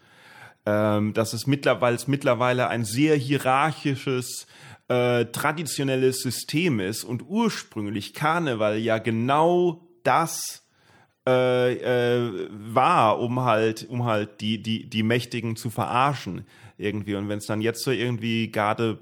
Ähm, 0.66 1.14
dass 1.14 1.32
es 1.32 1.46
mittlerweile, 1.46 1.98
mittlerweile 2.06 2.68
ein 2.68 2.84
sehr 2.84 3.16
hierarchisches, 3.16 4.46
äh, 4.88 5.26
traditionelles 5.26 6.20
System 6.20 6.80
ist 6.80 7.04
und 7.04 7.22
ursprünglich 7.28 8.12
Karneval 8.12 8.76
ja 8.76 8.98
genau 8.98 9.88
das 10.02 10.66
äh, 11.26 11.74
äh, 11.74 12.48
war, 12.50 13.20
um 13.20 13.40
halt, 13.40 13.88
um 13.88 14.04
halt 14.04 14.40
die, 14.40 14.62
die, 14.62 14.88
die 14.88 15.02
Mächtigen 15.02 15.54
zu 15.54 15.70
verarschen 15.70 16.44
irgendwie. 16.76 17.14
Und 17.14 17.28
wenn 17.28 17.38
es 17.38 17.46
dann 17.46 17.60
jetzt 17.60 17.84
so 17.84 17.90
irgendwie 17.90 18.50
gerade, 18.50 18.98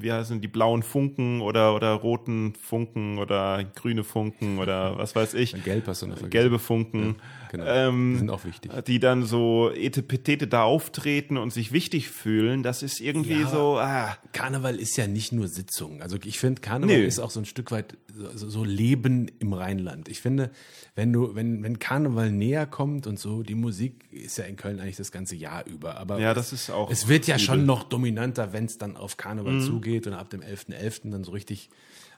wie 0.00 0.12
heißen 0.12 0.40
die 0.40 0.48
blauen 0.48 0.82
Funken 0.82 1.40
oder, 1.40 1.74
oder 1.74 1.92
roten 1.92 2.54
Funken 2.54 3.18
oder 3.18 3.64
grüne 3.74 4.04
Funken 4.04 4.58
oder 4.58 4.96
was 4.98 5.14
weiß 5.14 5.34
ich, 5.34 5.54
Gelb 5.64 5.86
hast 5.86 6.02
du 6.02 6.06
noch 6.06 6.14
vergessen. 6.18 6.30
gelbe 6.30 6.58
Funken, 6.58 7.16
genau. 7.50 7.64
ähm, 7.66 8.12
Die 8.14 8.18
sind 8.20 8.30
auch 8.30 8.44
wichtig. 8.44 8.70
die 8.86 8.98
dann 8.98 9.24
so 9.24 9.70
etepetete 9.74 10.46
da 10.46 10.62
auftreten 10.62 11.36
und 11.36 11.52
sich 11.52 11.72
wichtig 11.72 12.08
fühlen, 12.08 12.62
das 12.62 12.82
ist 12.82 13.00
irgendwie 13.00 13.40
Ja, 13.42 13.48
so, 13.48 13.78
ah, 13.78 14.16
Karneval 14.32 14.76
ist 14.76 14.96
ja 14.96 15.06
nicht 15.06 15.32
nur 15.32 15.48
Sitzung. 15.48 16.00
Also 16.02 16.16
ich 16.24 16.38
finde, 16.38 16.60
Karneval 16.60 16.96
Nö. 16.98 17.04
ist 17.04 17.18
auch 17.18 17.30
so 17.30 17.40
ein 17.40 17.44
Stück 17.46 17.70
weit 17.70 17.96
so, 18.34 18.48
so 18.48 18.64
Leben 18.64 19.30
im 19.38 19.52
Rheinland. 19.52 20.08
Ich 20.08 20.20
finde, 20.20 20.50
wenn 20.96 21.12
du, 21.12 21.34
wenn, 21.36 21.62
wenn 21.62 21.78
Karneval 21.78 22.32
näher 22.32 22.66
kommt 22.66 23.06
und 23.06 23.18
so, 23.18 23.42
die 23.44 23.54
Musik 23.54 23.94
ist 24.10 24.38
ja 24.38 24.44
in 24.44 24.56
Köln 24.56 24.80
eigentlich 24.80 24.96
das 24.96 25.12
ganze 25.12 25.36
Jahr 25.36 25.64
über. 25.66 25.96
Aber 25.98 26.18
Ja, 26.18 26.30
es, 26.32 26.36
das 26.36 26.52
ist 26.52 26.70
auch 26.70 26.90
Es 26.90 27.06
wird 27.06 27.26
ja 27.28 27.36
übel. 27.36 27.44
schon 27.44 27.66
noch 27.66 27.84
dominanter, 27.84 28.52
wenn 28.52 28.64
es 28.64 28.76
dann 28.78 28.96
auf 28.96 29.16
Karneval 29.18 29.54
Mhm. 29.54 29.60
zugeht 29.60 30.06
und 30.06 30.14
ab 30.14 30.30
dem 30.30 30.40
11.11. 30.40 31.10
dann 31.10 31.24
so 31.24 31.32
richtig. 31.32 31.68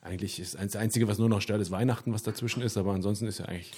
Eigentlich 0.03 0.41
ist 0.41 0.55
das 0.55 0.77
Einzige, 0.77 1.09
was 1.09 1.19
nur 1.19 1.29
noch 1.29 1.43
stört, 1.43 1.61
ist 1.61 1.71
Weihnachten, 1.71 2.15
was 2.15 2.23
dazwischen 2.23 2.63
ist, 2.63 2.79
aber 2.79 2.95
ansonsten 2.95 3.27
ist 3.27 3.39
ja 3.39 3.45
eigentlich. 3.45 3.71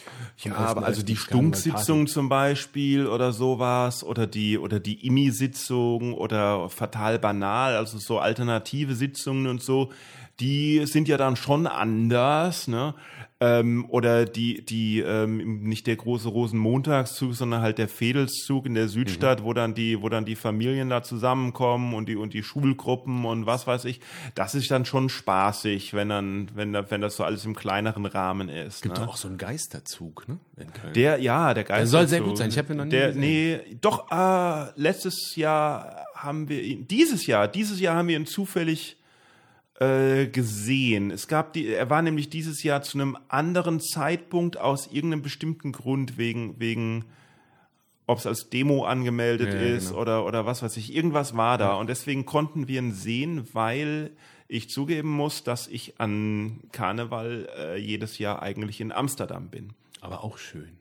Ja, 0.45 0.55
aber 0.55 0.83
11.11. 0.83 0.85
also 0.85 1.03
die 1.03 1.13
ist 1.15 1.27
Karneval 1.27 1.59
Stunksitzung 1.59 2.07
zum 2.07 2.29
Beispiel 2.29 3.07
oder 3.09 3.33
sowas 3.33 4.05
oder 4.05 4.29
die 4.29 4.57
oder 4.57 4.79
die 4.79 5.05
IMI-Sitzung 5.05 6.15
oder 6.15 6.69
fatal 6.69 7.19
banal, 7.19 7.75
also 7.77 7.99
so 7.99 8.21
alternative 8.21 8.95
Sitzungen 8.95 9.49
und 9.49 9.63
so, 9.63 9.91
die 10.41 10.85
sind 10.87 11.09
ja 11.09 11.17
dann 11.17 11.37
schon 11.37 11.67
anders, 11.67 12.69
ne? 12.69 12.95
Ähm, 13.41 13.87
oder 13.89 14.25
die, 14.25 14.65
die 14.65 15.01
ähm, 15.01 15.65
nicht 15.65 15.89
der 15.89 15.97
große 15.97 16.29
Rosenmontagszug, 16.29 17.35
sondern 17.35 17.61
halt 17.61 17.77
der 17.79 17.89
Fädelszug 17.89 18.67
in 18.67 18.75
der 18.75 18.87
Südstadt, 18.87 19.41
mhm. 19.41 19.45
wo 19.45 19.53
dann 19.53 19.75
die, 19.75 20.01
wo 20.01 20.09
dann 20.09 20.25
die 20.25 20.37
Familien 20.37 20.91
da 20.91 21.03
zusammenkommen 21.03 21.93
und 21.93 22.09
die 22.09 22.15
und 22.15 22.35
die 22.35 22.45
Schulgruppen 22.45 23.25
und 23.25 23.45
was 23.45 23.67
weiß 23.67 23.85
ich. 23.87 24.01
Das 24.37 24.55
ist 24.55 24.71
dann 24.71 24.85
schon 24.85 25.09
spaßig, 25.09 25.93
wenn 25.93 26.09
dann, 26.09 26.51
wenn 26.55 26.73
da, 26.73 26.89
wenn 26.89 27.01
das 27.01 27.17
so 27.17 27.25
alles 27.25 27.45
im 27.45 27.57
kleineren 27.57 28.07
Rahmen 28.07 28.49
ist. 28.49 28.83
Gibt 28.83 28.99
ne? 28.99 29.09
auch 29.09 29.17
so 29.17 29.27
einen 29.27 29.39
Geisterzug, 29.39 30.29
ne? 30.29 30.39
Der, 30.95 31.19
ja, 31.19 31.53
der 31.53 31.65
Geisterzug. 31.65 31.81
Der 31.81 31.87
soll 31.87 32.09
sehr 32.09 32.21
gut 32.21 32.39
sein. 32.39 32.51
Ich 32.51 32.59
habe 32.59 32.73
ihn 32.73 32.77
noch 32.77 32.85
nie 32.85 32.91
der, 32.91 33.09
gesehen. 33.09 33.21
Nee, 33.21 33.61
doch. 33.81 34.09
Äh, 34.13 34.71
letztes 34.81 35.35
Jahr 35.35 36.07
haben 36.15 36.49
wir 36.49 36.63
ihn, 36.63 36.87
dieses 36.87 37.27
Jahr, 37.27 37.49
dieses 37.49 37.81
Jahr 37.81 37.97
haben 37.97 38.07
wir 38.07 38.17
ihn 38.17 38.27
zufällig 38.27 39.02
äh, 39.83 40.27
gesehen. 40.29 41.11
Es 41.11 41.27
gab 41.27 41.53
die, 41.53 41.69
er 41.69 41.91
war 41.91 42.03
nämlich 42.03 42.31
dieses 42.31 42.63
Jahr 42.63 42.83
zu 42.83 42.99
einem 42.99 43.19
anderen 43.29 43.81
Zeitpunkt 43.81 44.57
aus 44.57 44.87
irgendeinem 44.87 45.23
bestimmten 45.23 45.73
Grund 45.73 46.19
wegen 46.19 46.61
wegen 46.61 47.05
ob 48.07 48.19
es 48.19 48.27
als 48.27 48.51
Demo 48.51 48.85
angemeldet 48.85 49.55
ja, 49.55 49.61
ist 49.61 49.89
genau. 49.89 50.01
oder 50.01 50.27
oder 50.27 50.47
was 50.47 50.63
weiß 50.63 50.77
ich. 50.77 50.95
Irgendwas 50.95 51.37
war 51.37 51.59
da 51.59 51.75
und 51.75 51.89
deswegen 51.89 52.27
konnten 52.27 52.69
wir 52.69 52.81
ihn 52.81 52.93
sehen, 52.93 53.49
weil 53.53 54.11
ich 54.49 54.71
zugeben 54.71 55.11
muss, 55.11 55.45
dass 55.45 55.67
ich 55.67 55.99
an 55.99 56.61
Karneval 56.73 57.49
äh, 57.57 57.79
jedes 57.79 58.19
Jahr 58.19 58.43
eigentlich 58.43 58.81
in 58.81 58.93
Amsterdam 58.93 59.49
bin. 59.49 59.73
Aber 60.01 60.23
auch 60.23 60.39
schön. 60.39 60.77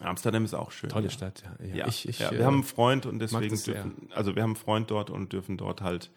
Amsterdam 0.00 0.44
ist 0.44 0.54
auch 0.54 0.70
schön. 0.70 0.90
Tolle 0.90 1.10
Stadt, 1.10 1.42
ja. 1.44 1.66
ja. 1.66 1.74
ja. 1.76 1.88
Ich, 1.88 2.08
ich, 2.08 2.18
ja 2.18 2.30
wir 2.30 2.40
äh, 2.40 2.44
haben 2.44 2.54
einen 2.54 2.64
Freund 2.64 3.06
und 3.06 3.18
deswegen 3.18 3.56
dürfen, 3.56 4.08
also 4.14 4.34
wir 4.34 4.42
haben 4.42 4.50
einen 4.50 4.56
Freund 4.56 4.90
dort 4.90 5.10
und 5.10 5.32
dürfen 5.32 5.56
dort 5.56 5.80
halt 5.80 6.10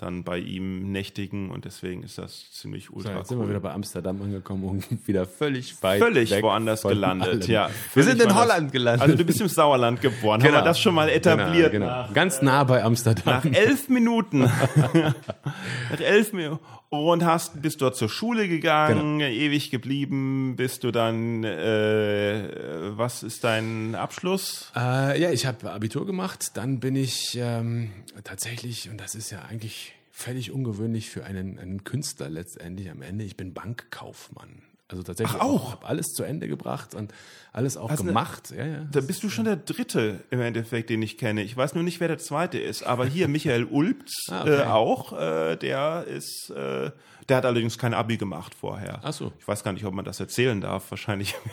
dann 0.00 0.24
bei 0.24 0.38
ihm 0.38 0.90
nächtigen 0.92 1.50
und 1.50 1.64
deswegen 1.64 2.02
ist 2.02 2.18
das 2.18 2.50
ziemlich 2.52 2.90
ultra 2.90 3.12
so, 3.12 3.18
jetzt 3.18 3.30
cool. 3.30 3.36
sind 3.36 3.40
wir 3.40 3.48
wieder 3.50 3.60
bei 3.60 3.72
Amsterdam 3.72 4.20
angekommen 4.22 4.64
und 4.64 4.86
wieder 5.06 5.26
völlig 5.26 5.82
weit 5.82 6.00
Völlig 6.00 6.30
woanders 6.42 6.82
gelandet, 6.82 7.28
allem. 7.28 7.50
ja. 7.50 7.70
Wir 7.94 8.02
sind 8.02 8.22
in 8.22 8.34
Holland 8.34 8.72
gelandet. 8.72 9.02
Also 9.02 9.16
du 9.16 9.24
bist 9.24 9.40
im 9.40 9.48
Sauerland 9.48 10.00
geboren, 10.00 10.40
genau. 10.40 10.54
haben 10.54 10.64
wir 10.64 10.68
das 10.68 10.80
schon 10.80 10.94
mal 10.94 11.08
etabliert. 11.08 11.72
Genau, 11.72 11.86
genau. 11.86 12.02
Nach, 12.02 12.12
Ganz 12.14 12.42
nah 12.42 12.64
bei 12.64 12.82
Amsterdam. 12.82 13.24
Nach 13.26 13.44
elf 13.44 13.88
Minuten. 13.88 14.40
nach 15.90 16.00
elf 16.00 16.32
Minuten. 16.32 16.60
Und 16.90 17.24
hast, 17.24 17.62
bist 17.62 17.80
dort 17.82 17.94
zur 17.94 18.08
Schule 18.08 18.48
gegangen, 18.48 19.20
genau. 19.20 19.30
ewig 19.30 19.70
geblieben, 19.70 20.56
bist 20.56 20.82
du 20.82 20.90
dann, 20.90 21.44
äh, 21.44 22.96
was 22.96 23.22
ist 23.22 23.44
dein 23.44 23.94
Abschluss? 23.94 24.72
Äh, 24.74 25.20
ja, 25.22 25.30
ich 25.30 25.46
habe 25.46 25.70
Abitur 25.70 26.04
gemacht, 26.04 26.56
dann 26.56 26.80
bin 26.80 26.96
ich 26.96 27.38
ähm, 27.40 27.92
tatsächlich, 28.24 28.90
und 28.90 29.00
das 29.00 29.14
ist 29.14 29.30
ja 29.30 29.42
eigentlich 29.42 29.94
völlig 30.10 30.50
ungewöhnlich 30.50 31.10
für 31.10 31.24
einen, 31.24 31.60
einen 31.60 31.84
Künstler 31.84 32.28
letztendlich 32.28 32.90
am 32.90 33.02
Ende, 33.02 33.24
ich 33.24 33.36
bin 33.36 33.54
Bankkaufmann. 33.54 34.62
Also 34.90 35.02
tatsächlich 35.02 35.40
Ach, 35.40 35.44
auch. 35.44 35.72
Habe 35.72 35.86
alles 35.86 36.08
zu 36.08 36.24
Ende 36.24 36.48
gebracht 36.48 36.94
und 36.94 37.12
alles 37.52 37.76
auch 37.76 37.90
also 37.90 38.04
gemacht. 38.04 38.52
ja, 38.56 38.66
ja. 38.66 38.86
Da 38.90 39.00
bist 39.00 39.22
du 39.22 39.28
schon 39.28 39.44
der 39.44 39.56
Dritte 39.56 40.20
im 40.30 40.40
Endeffekt, 40.40 40.90
den 40.90 41.02
ich 41.02 41.18
kenne. 41.18 41.42
Ich 41.42 41.56
weiß 41.56 41.74
nur 41.74 41.84
nicht, 41.84 42.00
wer 42.00 42.08
der 42.08 42.18
Zweite 42.18 42.58
ist. 42.58 42.82
Aber 42.82 43.06
hier 43.06 43.28
Michael 43.28 43.64
Ulbz 43.64 44.28
ah, 44.30 44.42
okay. 44.42 44.60
äh, 44.60 44.64
auch. 44.64 45.12
Äh, 45.12 45.56
der 45.56 46.04
ist, 46.06 46.50
äh, 46.50 46.90
der 47.28 47.36
hat 47.36 47.44
allerdings 47.44 47.78
kein 47.78 47.94
Abi 47.94 48.16
gemacht 48.16 48.54
vorher. 48.54 49.00
Ach 49.02 49.12
so. 49.12 49.32
Ich 49.38 49.46
weiß 49.46 49.64
gar 49.64 49.72
nicht, 49.72 49.84
ob 49.84 49.94
man 49.94 50.04
das 50.04 50.20
erzählen 50.20 50.60
darf. 50.60 50.90
Wahrscheinlich. 50.90 51.34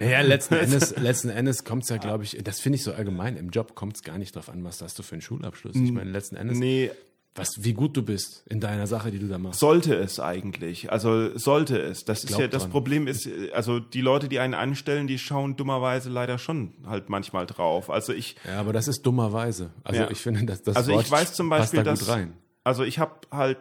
Naja, 0.00 0.20
letzten 0.22 0.54
Endes, 0.56 0.96
letzten 0.96 1.28
Endes 1.28 1.64
kommt 1.64 1.84
es 1.84 1.88
ja, 1.88 1.96
glaube 1.96 2.24
ich, 2.24 2.38
das 2.42 2.60
finde 2.60 2.76
ich 2.76 2.82
so 2.82 2.92
allgemein. 2.92 3.36
Im 3.36 3.50
Job 3.50 3.74
kommt 3.74 3.96
es 3.96 4.02
gar 4.02 4.18
nicht 4.18 4.34
drauf 4.34 4.48
an, 4.48 4.64
was 4.64 4.82
hast 4.82 4.98
du 4.98 5.02
für 5.02 5.14
einen 5.14 5.22
Schulabschluss. 5.22 5.76
Ich 5.76 5.92
meine, 5.92 6.10
letzten 6.10 6.36
Endes. 6.36 6.58
Nee, 6.58 6.90
was, 7.34 7.64
wie 7.64 7.72
gut 7.72 7.96
du 7.96 8.02
bist 8.02 8.44
in 8.48 8.60
deiner 8.60 8.86
Sache, 8.86 9.10
die 9.10 9.18
du 9.18 9.26
da 9.26 9.38
machst. 9.38 9.58
Sollte 9.58 9.94
es 9.94 10.20
eigentlich. 10.20 10.92
Also 10.92 11.36
sollte 11.38 11.78
es. 11.78 12.04
Das 12.04 12.24
ist 12.24 12.38
ja 12.38 12.46
das 12.46 12.68
Problem 12.68 13.06
ist, 13.06 13.28
also 13.54 13.80
die 13.80 14.02
Leute, 14.02 14.28
die 14.28 14.38
einen 14.38 14.54
anstellen, 14.54 15.06
die 15.06 15.18
schauen 15.18 15.56
dummerweise 15.56 16.10
leider 16.10 16.36
schon 16.36 16.74
halt 16.86 17.08
manchmal 17.08 17.46
drauf. 17.46 17.88
Also 17.88 18.12
ich. 18.12 18.36
Ja, 18.46 18.60
aber 18.60 18.74
das 18.74 18.86
ist 18.86 19.02
dummerweise. 19.02 19.70
Also 19.82 20.02
ja. 20.02 20.10
ich 20.10 20.18
finde, 20.18 20.44
dass 20.44 20.62
das 20.62 20.76
Also 20.76 20.92
Wort 20.92 21.06
ich 21.06 21.10
weiß 21.10 21.32
zum 21.32 21.48
Beispiel, 21.48 21.82
da 21.82 21.92
dass. 21.92 22.08
Rein. 22.08 22.34
Also 22.64 22.84
ich 22.84 22.98
habe 22.98 23.14
halt 23.30 23.58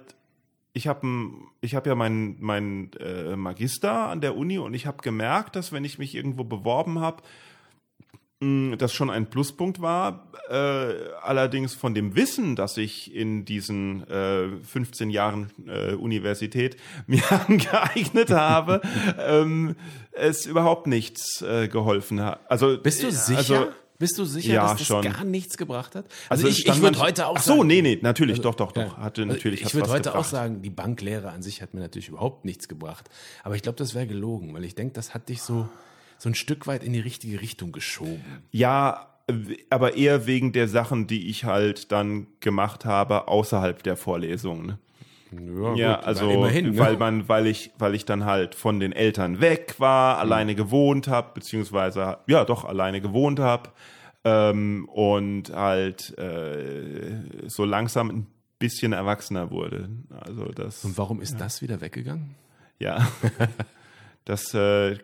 ich 0.73 0.87
habe 0.87 1.07
ich 1.61 1.75
hab 1.75 1.87
ja 1.87 1.95
meinen 1.95 2.37
mein, 2.39 2.91
äh, 2.99 3.35
Magister 3.35 4.09
an 4.09 4.21
der 4.21 4.35
Uni 4.35 4.57
und 4.57 4.73
ich 4.73 4.85
habe 4.85 5.01
gemerkt, 5.01 5.55
dass 5.55 5.71
wenn 5.71 5.83
ich 5.83 5.97
mich 5.97 6.15
irgendwo 6.15 6.43
beworben 6.43 6.99
habe, 6.99 7.23
das 8.41 8.91
schon 8.91 9.11
ein 9.11 9.29
Pluspunkt 9.29 9.81
war. 9.81 10.27
Äh, 10.49 10.93
allerdings 11.21 11.75
von 11.75 11.93
dem 11.93 12.15
Wissen, 12.15 12.55
das 12.55 12.75
ich 12.77 13.13
in 13.13 13.45
diesen 13.45 14.07
äh, 14.09 14.49
15 14.63 15.11
Jahren 15.11 15.51
äh, 15.67 15.93
Universität 15.93 16.75
mir 17.07 17.23
angeeignet 17.31 18.31
habe, 18.31 18.81
ähm, 19.19 19.75
es 20.11 20.47
überhaupt 20.47 20.87
nichts 20.87 21.41
äh, 21.43 21.67
geholfen 21.67 22.19
hat. 22.21 22.39
Also 22.49 22.77
bist 22.79 23.03
du 23.03 23.07
äh, 23.07 23.11
sicher? 23.11 23.37
Also, 23.37 23.67
bist 23.99 24.17
du 24.17 24.25
sicher, 24.25 24.53
ja, 24.53 24.63
dass 24.63 24.79
das 24.79 24.87
schon. 24.87 25.03
gar 25.03 25.23
nichts 25.23 25.57
gebracht 25.57 25.93
hat? 25.93 26.05
Also, 26.27 26.47
also 26.47 26.47
ich, 26.47 26.65
ich 26.65 26.81
würde 26.81 26.97
heute 26.97 27.27
auch 27.27 27.35
Ach 27.37 27.43
so, 27.43 27.57
sagen, 27.57 27.67
nee, 27.67 27.83
nee, 27.83 27.99
natürlich, 28.01 28.39
also, 28.39 28.49
doch, 28.49 28.55
doch, 28.55 28.71
doch. 28.71 28.97
Hatte 28.97 29.21
also 29.21 29.33
natürlich 29.33 29.61
ich 29.61 29.75
würde 29.75 29.91
heute 29.91 30.09
gebracht. 30.09 30.19
auch 30.19 30.25
sagen, 30.27 30.63
die 30.63 30.71
Banklehre 30.71 31.29
an 31.29 31.43
sich 31.43 31.61
hat 31.61 31.75
mir 31.75 31.81
natürlich 31.81 32.09
überhaupt 32.09 32.43
nichts 32.43 32.67
gebracht. 32.67 33.07
Aber 33.43 33.55
ich 33.55 33.61
glaube, 33.61 33.77
das 33.77 33.93
wäre 33.93 34.07
gelogen, 34.07 34.55
weil 34.55 34.63
ich 34.63 34.73
denke, 34.73 34.93
das 34.95 35.13
hat 35.13 35.29
dich 35.29 35.43
so 35.43 35.69
so 36.21 36.29
ein 36.29 36.35
Stück 36.35 36.67
weit 36.67 36.83
in 36.83 36.93
die 36.93 36.99
richtige 36.99 37.41
Richtung 37.41 37.71
geschoben. 37.71 38.21
Ja, 38.51 39.07
aber 39.71 39.95
eher 39.95 40.27
wegen 40.27 40.51
der 40.51 40.67
Sachen, 40.67 41.07
die 41.07 41.29
ich 41.29 41.45
halt 41.45 41.91
dann 41.91 42.27
gemacht 42.41 42.85
habe 42.85 43.27
außerhalb 43.27 43.81
der 43.81 43.97
Vorlesungen. 43.97 44.77
Ja, 45.31 45.73
ja 45.73 45.95
gut, 45.95 46.05
also 46.05 46.29
immerhin, 46.29 46.71
ne? 46.73 46.77
weil 46.77 46.97
man, 46.97 47.27
weil 47.27 47.47
ich, 47.47 47.71
weil 47.79 47.95
ich 47.95 48.05
dann 48.05 48.25
halt 48.25 48.53
von 48.53 48.79
den 48.79 48.91
Eltern 48.91 49.41
weg 49.41 49.75
war, 49.79 50.13
mhm. 50.13 50.21
alleine 50.21 50.53
gewohnt 50.53 51.07
habe, 51.07 51.31
beziehungsweise 51.33 52.19
ja 52.27 52.45
doch 52.45 52.65
alleine 52.65 53.01
gewohnt 53.01 53.39
habe 53.39 53.71
ähm, 54.23 54.87
und 54.89 55.51
halt 55.51 56.15
äh, 56.19 57.47
so 57.47 57.65
langsam 57.65 58.09
ein 58.11 58.27
bisschen 58.59 58.93
erwachsener 58.93 59.49
wurde. 59.49 59.89
Also 60.11 60.45
das. 60.45 60.85
Und 60.85 60.95
warum 60.99 61.19
ist 61.19 61.33
ja. 61.33 61.39
das 61.39 61.63
wieder 61.63 61.81
weggegangen? 61.81 62.35
Ja. 62.77 63.07
Das, 64.31 64.53
äh, 64.53 64.97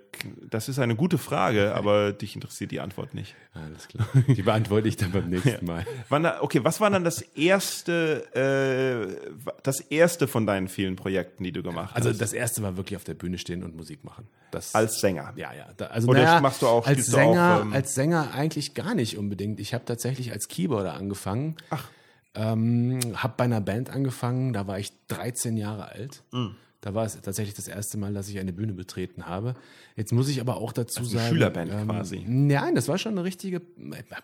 das 0.49 0.69
ist 0.69 0.79
eine 0.79 0.95
gute 0.95 1.17
Frage, 1.17 1.75
aber 1.75 2.13
dich 2.13 2.33
interessiert 2.35 2.71
die 2.71 2.79
Antwort 2.79 3.13
nicht. 3.13 3.35
Alles 3.53 3.89
klar. 3.89 4.07
Die 4.25 4.41
beantworte 4.41 4.87
ich 4.87 4.95
dann 4.95 5.11
beim 5.11 5.27
nächsten 5.29 5.65
Mal. 5.65 5.85
Ja. 6.09 6.41
okay, 6.41 6.63
was 6.63 6.79
war 6.79 6.89
dann 6.89 7.03
das 7.03 7.19
erste, 7.19 8.23
äh, 8.33 9.41
das 9.63 9.81
erste 9.81 10.29
von 10.29 10.47
deinen 10.47 10.69
vielen 10.69 10.95
Projekten, 10.95 11.43
die 11.43 11.51
du 11.51 11.61
gemacht 11.61 11.93
also 11.93 12.07
hast? 12.07 12.13
Also 12.13 12.19
das 12.21 12.31
erste 12.31 12.61
war 12.61 12.77
wirklich 12.77 12.95
auf 12.95 13.03
der 13.03 13.15
Bühne 13.15 13.37
stehen 13.37 13.65
und 13.65 13.75
Musik 13.75 14.05
machen. 14.05 14.29
Das, 14.51 14.73
als 14.73 15.01
Sänger? 15.01 15.33
Ja, 15.35 15.51
ja. 15.53 15.67
Da, 15.75 15.87
also 15.87 16.07
Oder 16.07 16.23
naja, 16.23 16.39
machst 16.39 16.61
du 16.61 16.67
auch 16.67 16.87
als 16.87 17.07
Sänger? 17.07 17.57
Auch, 17.57 17.61
ähm, 17.63 17.73
als 17.73 17.95
Sänger 17.95 18.33
eigentlich 18.33 18.75
gar 18.75 18.95
nicht 18.95 19.17
unbedingt. 19.17 19.59
Ich 19.59 19.73
habe 19.73 19.83
tatsächlich 19.83 20.31
als 20.31 20.47
Keyboarder 20.47 20.93
angefangen. 20.93 21.57
Ach. 21.69 21.89
Ähm, 22.33 23.01
habe 23.13 23.33
bei 23.35 23.43
einer 23.43 23.59
Band 23.59 23.89
angefangen. 23.89 24.53
Da 24.53 24.67
war 24.67 24.79
ich 24.79 24.93
13 25.09 25.57
Jahre 25.57 25.89
alt. 25.89 26.23
Mhm. 26.31 26.55
Da 26.81 26.93
war 26.93 27.05
es 27.05 27.19
tatsächlich 27.19 27.55
das 27.55 27.67
erste 27.67 27.97
Mal, 27.97 28.13
dass 28.13 28.29
ich 28.29 28.37
eine 28.37 28.53
Bühne 28.53 28.71
betreten 28.71 29.25
habe. 29.25 29.55
Jetzt 29.95 30.13
muss 30.13 30.29
ich 30.29 30.39
aber 30.39 30.57
auch 30.57 30.71
dazu 30.71 30.99
also 30.99 31.11
sagen. 31.11 31.21
Eine 31.21 31.29
Schülerband 31.29 31.71
ähm, 31.71 31.87
quasi. 31.87 32.23
Nein, 32.27 32.75
das 32.75 32.87
war 32.87 32.99
schon 32.99 33.13
eine 33.13 33.23
richtige 33.23 33.61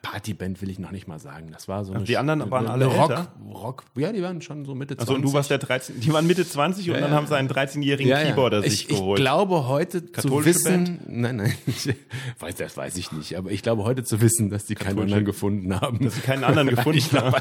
Partyband, 0.03 0.61
will 0.61 0.69
ich 0.69 0.77
noch 0.77 0.91
nicht 0.91 1.07
mal 1.07 1.17
sagen. 1.17 1.49
Das 1.51 1.67
war 1.67 1.83
so 1.83 1.93
also 1.93 2.05
die 2.05 2.15
anderen 2.15 2.51
waren 2.51 2.67
eine, 2.67 2.73
alle 2.73 2.85
Rock, 2.85 3.09
älter? 3.09 3.33
Rock, 3.51 3.85
ja, 3.95 4.11
die 4.11 4.21
waren 4.21 4.39
schon 4.43 4.65
so 4.65 4.75
Mitte 4.75 4.95
20. 4.95 4.99
Also 4.99 5.15
und 5.15 5.23
du 5.23 5.33
warst 5.33 5.49
der 5.49 5.57
13, 5.57 5.99
die 5.99 6.13
waren 6.13 6.27
Mitte 6.27 6.47
20 6.47 6.87
und 6.89 6.93
ja, 6.93 7.01
dann 7.01 7.09
ja. 7.09 7.17
haben 7.17 7.25
sie 7.25 7.35
einen 7.35 7.49
13-jährigen 7.49 8.07
ja, 8.07 8.23
Keyboarder 8.23 8.61
sich 8.61 8.81
ich, 8.83 8.87
geholt. 8.87 9.17
Ich 9.17 9.23
glaube 9.23 9.67
heute 9.67 10.11
zu 10.11 10.45
wissen, 10.45 10.83
Band? 10.83 11.09
nein, 11.09 11.35
nein, 11.37 11.53
weiß, 12.39 12.53
das 12.53 12.77
weiß 12.77 12.97
ich 12.97 13.11
nicht, 13.11 13.35
aber 13.35 13.49
ich 13.49 13.63
glaube 13.63 13.83
heute 13.83 14.03
zu 14.03 14.21
wissen, 14.21 14.51
dass 14.51 14.65
die 14.65 14.75
keinen 14.75 14.99
anderen 14.99 15.25
gefunden 15.25 15.81
haben. 15.81 15.97
Dass 16.03 16.13
sie 16.13 16.21
keinen 16.21 16.43
anderen 16.43 16.69
gefunden 16.75 17.17
haben. 17.17 17.33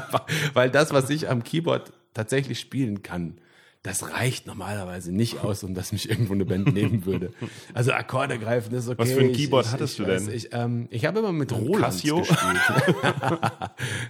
Weil 0.55 0.71
das, 0.71 0.91
was 0.91 1.11
ich 1.11 1.29
am 1.29 1.43
Keyboard 1.43 1.93
tatsächlich 2.15 2.59
spielen 2.59 3.03
kann, 3.03 3.37
das 3.83 4.09
reicht 4.09 4.47
normalerweise 4.47 5.11
nicht 5.11 5.43
aus, 5.43 5.61
um 5.63 5.73
dass 5.73 5.91
mich 5.91 6.09
irgendwo 6.09 6.31
eine 6.33 6.45
Band 6.45 6.73
nehmen 6.73 7.05
würde. 7.05 7.33
Also 7.73 7.91
Akkorde 7.91 8.39
greifen 8.39 8.73
ist 8.73 8.87
okay. 8.87 8.97
Was 8.97 9.11
für 9.11 9.19
ein 9.19 9.33
Keyboard 9.33 9.65
ich, 9.65 9.71
hattest 9.73 9.99
ich, 9.99 10.05
du 10.05 10.09
denn? 10.09 10.31
Ich, 10.31 10.49
ähm, 10.53 10.87
ich 10.89 11.05
habe 11.05 11.19
immer 11.19 11.33
mit 11.33 11.51
Roland 11.51 11.93
Casio? 11.93 12.19
gespielt. 12.19 12.61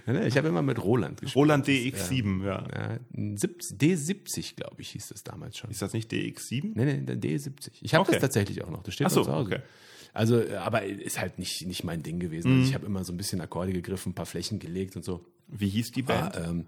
ich 0.26 0.36
habe 0.36 0.48
immer 0.48 0.62
mit 0.62 0.82
Roland 0.82 1.20
gespielt. 1.20 1.36
Roland 1.36 1.66
DX7, 1.66 2.44
ja. 2.46 2.64
ja. 2.72 2.98
D70, 3.16 4.54
glaube 4.54 4.80
ich, 4.80 4.90
hieß 4.90 5.08
das 5.08 5.24
damals 5.24 5.58
schon. 5.58 5.70
Ist 5.70 5.82
das 5.82 5.92
nicht 5.92 6.10
DX7? 6.12 6.70
Nee, 6.74 6.84
nee, 6.84 7.00
der 7.00 7.16
D70. 7.16 7.70
Ich 7.80 7.94
habe 7.94 8.02
Okay. 8.02 8.12
das 8.12 8.20
tatsächlich 8.20 8.62
auch 8.62 8.70
noch. 8.70 8.84
Das 8.84 8.94
steht 8.94 9.08
Ach 9.08 9.10
so, 9.10 9.24
zu 9.24 9.32
Hause. 9.32 9.54
okay. 9.54 9.62
Also, 10.12 10.40
aber 10.56 10.84
ist 10.84 11.20
halt 11.20 11.40
nicht, 11.40 11.66
nicht 11.66 11.82
mein 11.82 12.04
Ding 12.04 12.20
gewesen. 12.20 12.52
Mhm. 12.52 12.58
Also 12.58 12.68
ich 12.68 12.74
habe 12.74 12.86
immer 12.86 13.02
so 13.02 13.12
ein 13.12 13.16
bisschen 13.16 13.40
Akkorde 13.40 13.72
gegriffen, 13.72 14.10
ein 14.10 14.14
paar 14.14 14.26
Flächen 14.26 14.60
gelegt 14.60 14.94
und 14.94 15.04
so. 15.04 15.26
Wie 15.48 15.68
hieß 15.68 15.90
die 15.90 16.02
Band? 16.02 16.36
Ah, 16.36 16.50
ähm, 16.50 16.66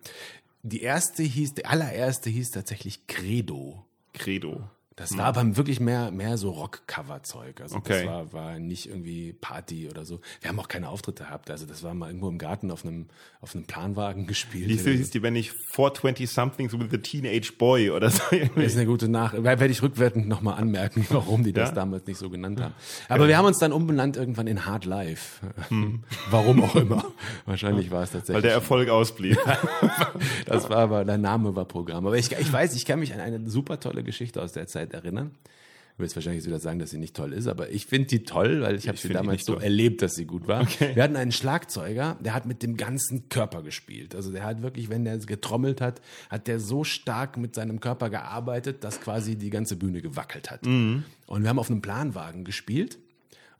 die 0.66 0.82
erste 0.82 1.22
hieß, 1.22 1.54
die 1.54 1.64
allererste 1.64 2.28
hieß 2.28 2.50
tatsächlich 2.50 3.06
Credo. 3.06 3.84
Credo. 4.12 4.68
Das 4.96 5.16
war 5.18 5.26
aber 5.26 5.56
wirklich 5.58 5.78
mehr, 5.78 6.10
mehr 6.10 6.38
so 6.38 6.50
Rock-Cover-Zeug. 6.50 7.60
Also 7.60 7.76
Okay. 7.76 8.04
das 8.04 8.06
war, 8.06 8.32
war 8.32 8.58
nicht 8.58 8.88
irgendwie 8.88 9.34
Party 9.34 9.88
oder 9.90 10.06
so. 10.06 10.20
Wir 10.40 10.48
haben 10.48 10.58
auch 10.58 10.68
keine 10.68 10.88
Auftritte 10.88 11.24
gehabt. 11.24 11.50
Also 11.50 11.66
das 11.66 11.82
war 11.82 11.92
mal 11.92 12.06
irgendwo 12.08 12.28
im 12.30 12.38
Garten 12.38 12.70
auf 12.70 12.82
einem, 12.84 13.06
auf 13.42 13.54
einem 13.54 13.66
Planwagen 13.66 14.26
gespielt. 14.26 14.70
Hieß, 14.70 14.84
hieß 14.84 15.10
die, 15.10 15.22
wenn 15.22 15.34
nicht 15.34 15.52
420-somethings 15.74 16.72
with 16.78 16.92
a 16.94 16.96
teenage 16.96 17.52
boy 17.58 17.90
oder 17.90 18.08
so. 18.10 18.22
Das 18.54 18.64
ist 18.64 18.76
eine 18.76 18.86
gute 18.86 19.08
Nach. 19.08 19.34
Werde 19.34 19.66
ich 19.66 19.82
rückwirkend 19.82 20.28
nochmal 20.28 20.58
anmerken, 20.58 21.04
warum 21.10 21.44
die 21.44 21.52
das 21.52 21.68
Ja? 21.68 21.74
damals 21.74 22.06
nicht 22.06 22.16
so 22.18 22.30
genannt 22.30 22.60
haben. 22.62 22.72
Aber 23.10 23.28
wir 23.28 23.36
haben 23.36 23.44
uns 23.46 23.58
dann 23.58 23.72
umbenannt 23.72 24.16
irgendwann 24.16 24.46
in 24.46 24.64
Hard 24.64 24.86
Life. 24.86 25.46
Warum 26.30 26.62
auch 26.62 26.74
immer. 26.74 27.04
Wahrscheinlich 27.44 27.90
war 27.90 28.02
es 28.02 28.14
Weil 28.14 28.20
tatsächlich. 28.20 28.42
der 28.44 28.52
Erfolg 28.52 28.88
ausblieb. 28.88 29.38
Das 30.46 30.70
war 30.70 30.78
aber, 30.78 31.04
der 31.04 31.18
Name 31.18 31.54
war 31.54 31.64
Programm. 31.66 32.06
Aber 32.06 32.16
ich, 32.16 32.32
ich 32.32 32.52
weiß, 32.52 32.74
ich 32.74 32.86
kann 32.86 32.98
mich 33.00 33.12
an 33.12 33.20
eine 33.20 33.48
super 33.50 33.78
tolle 33.78 34.02
Geschichte 34.02 34.42
aus 34.42 34.52
der 34.52 34.66
Zeit 34.66 34.85
erinnern. 34.92 35.32
Du 35.96 36.02
willst 36.02 36.14
wahrscheinlich 36.14 36.44
wieder 36.44 36.58
sagen, 36.58 36.78
dass 36.78 36.90
sie 36.90 36.98
nicht 36.98 37.16
toll 37.16 37.32
ist, 37.32 37.46
aber 37.46 37.70
ich 37.70 37.86
finde 37.86 38.08
die 38.08 38.24
toll, 38.24 38.60
weil 38.60 38.76
ich 38.76 38.86
habe 38.86 38.98
sie 38.98 39.08
damals 39.08 39.46
so 39.46 39.54
toll. 39.54 39.62
erlebt, 39.62 40.02
dass 40.02 40.14
sie 40.14 40.26
gut 40.26 40.46
war. 40.46 40.68
Wir 40.94 41.02
hatten 41.02 41.16
einen 41.16 41.32
Schlagzeuger, 41.32 42.18
der 42.20 42.34
hat 42.34 42.44
mit 42.44 42.62
dem 42.62 42.76
ganzen 42.76 43.30
Körper 43.30 43.62
gespielt. 43.62 44.14
Also 44.14 44.30
der 44.30 44.44
hat 44.44 44.60
wirklich, 44.60 44.90
wenn 44.90 45.06
der 45.06 45.16
getrommelt 45.16 45.80
hat, 45.80 46.02
hat 46.28 46.48
der 46.48 46.60
so 46.60 46.84
stark 46.84 47.38
mit 47.38 47.54
seinem 47.54 47.80
Körper 47.80 48.10
gearbeitet, 48.10 48.84
dass 48.84 49.00
quasi 49.00 49.36
die 49.36 49.48
ganze 49.48 49.76
Bühne 49.76 50.02
gewackelt 50.02 50.50
hat. 50.50 50.66
Mhm. 50.66 51.04
Und 51.26 51.42
wir 51.42 51.48
haben 51.48 51.58
auf 51.58 51.70
einem 51.70 51.80
Planwagen 51.80 52.44
gespielt. 52.44 52.98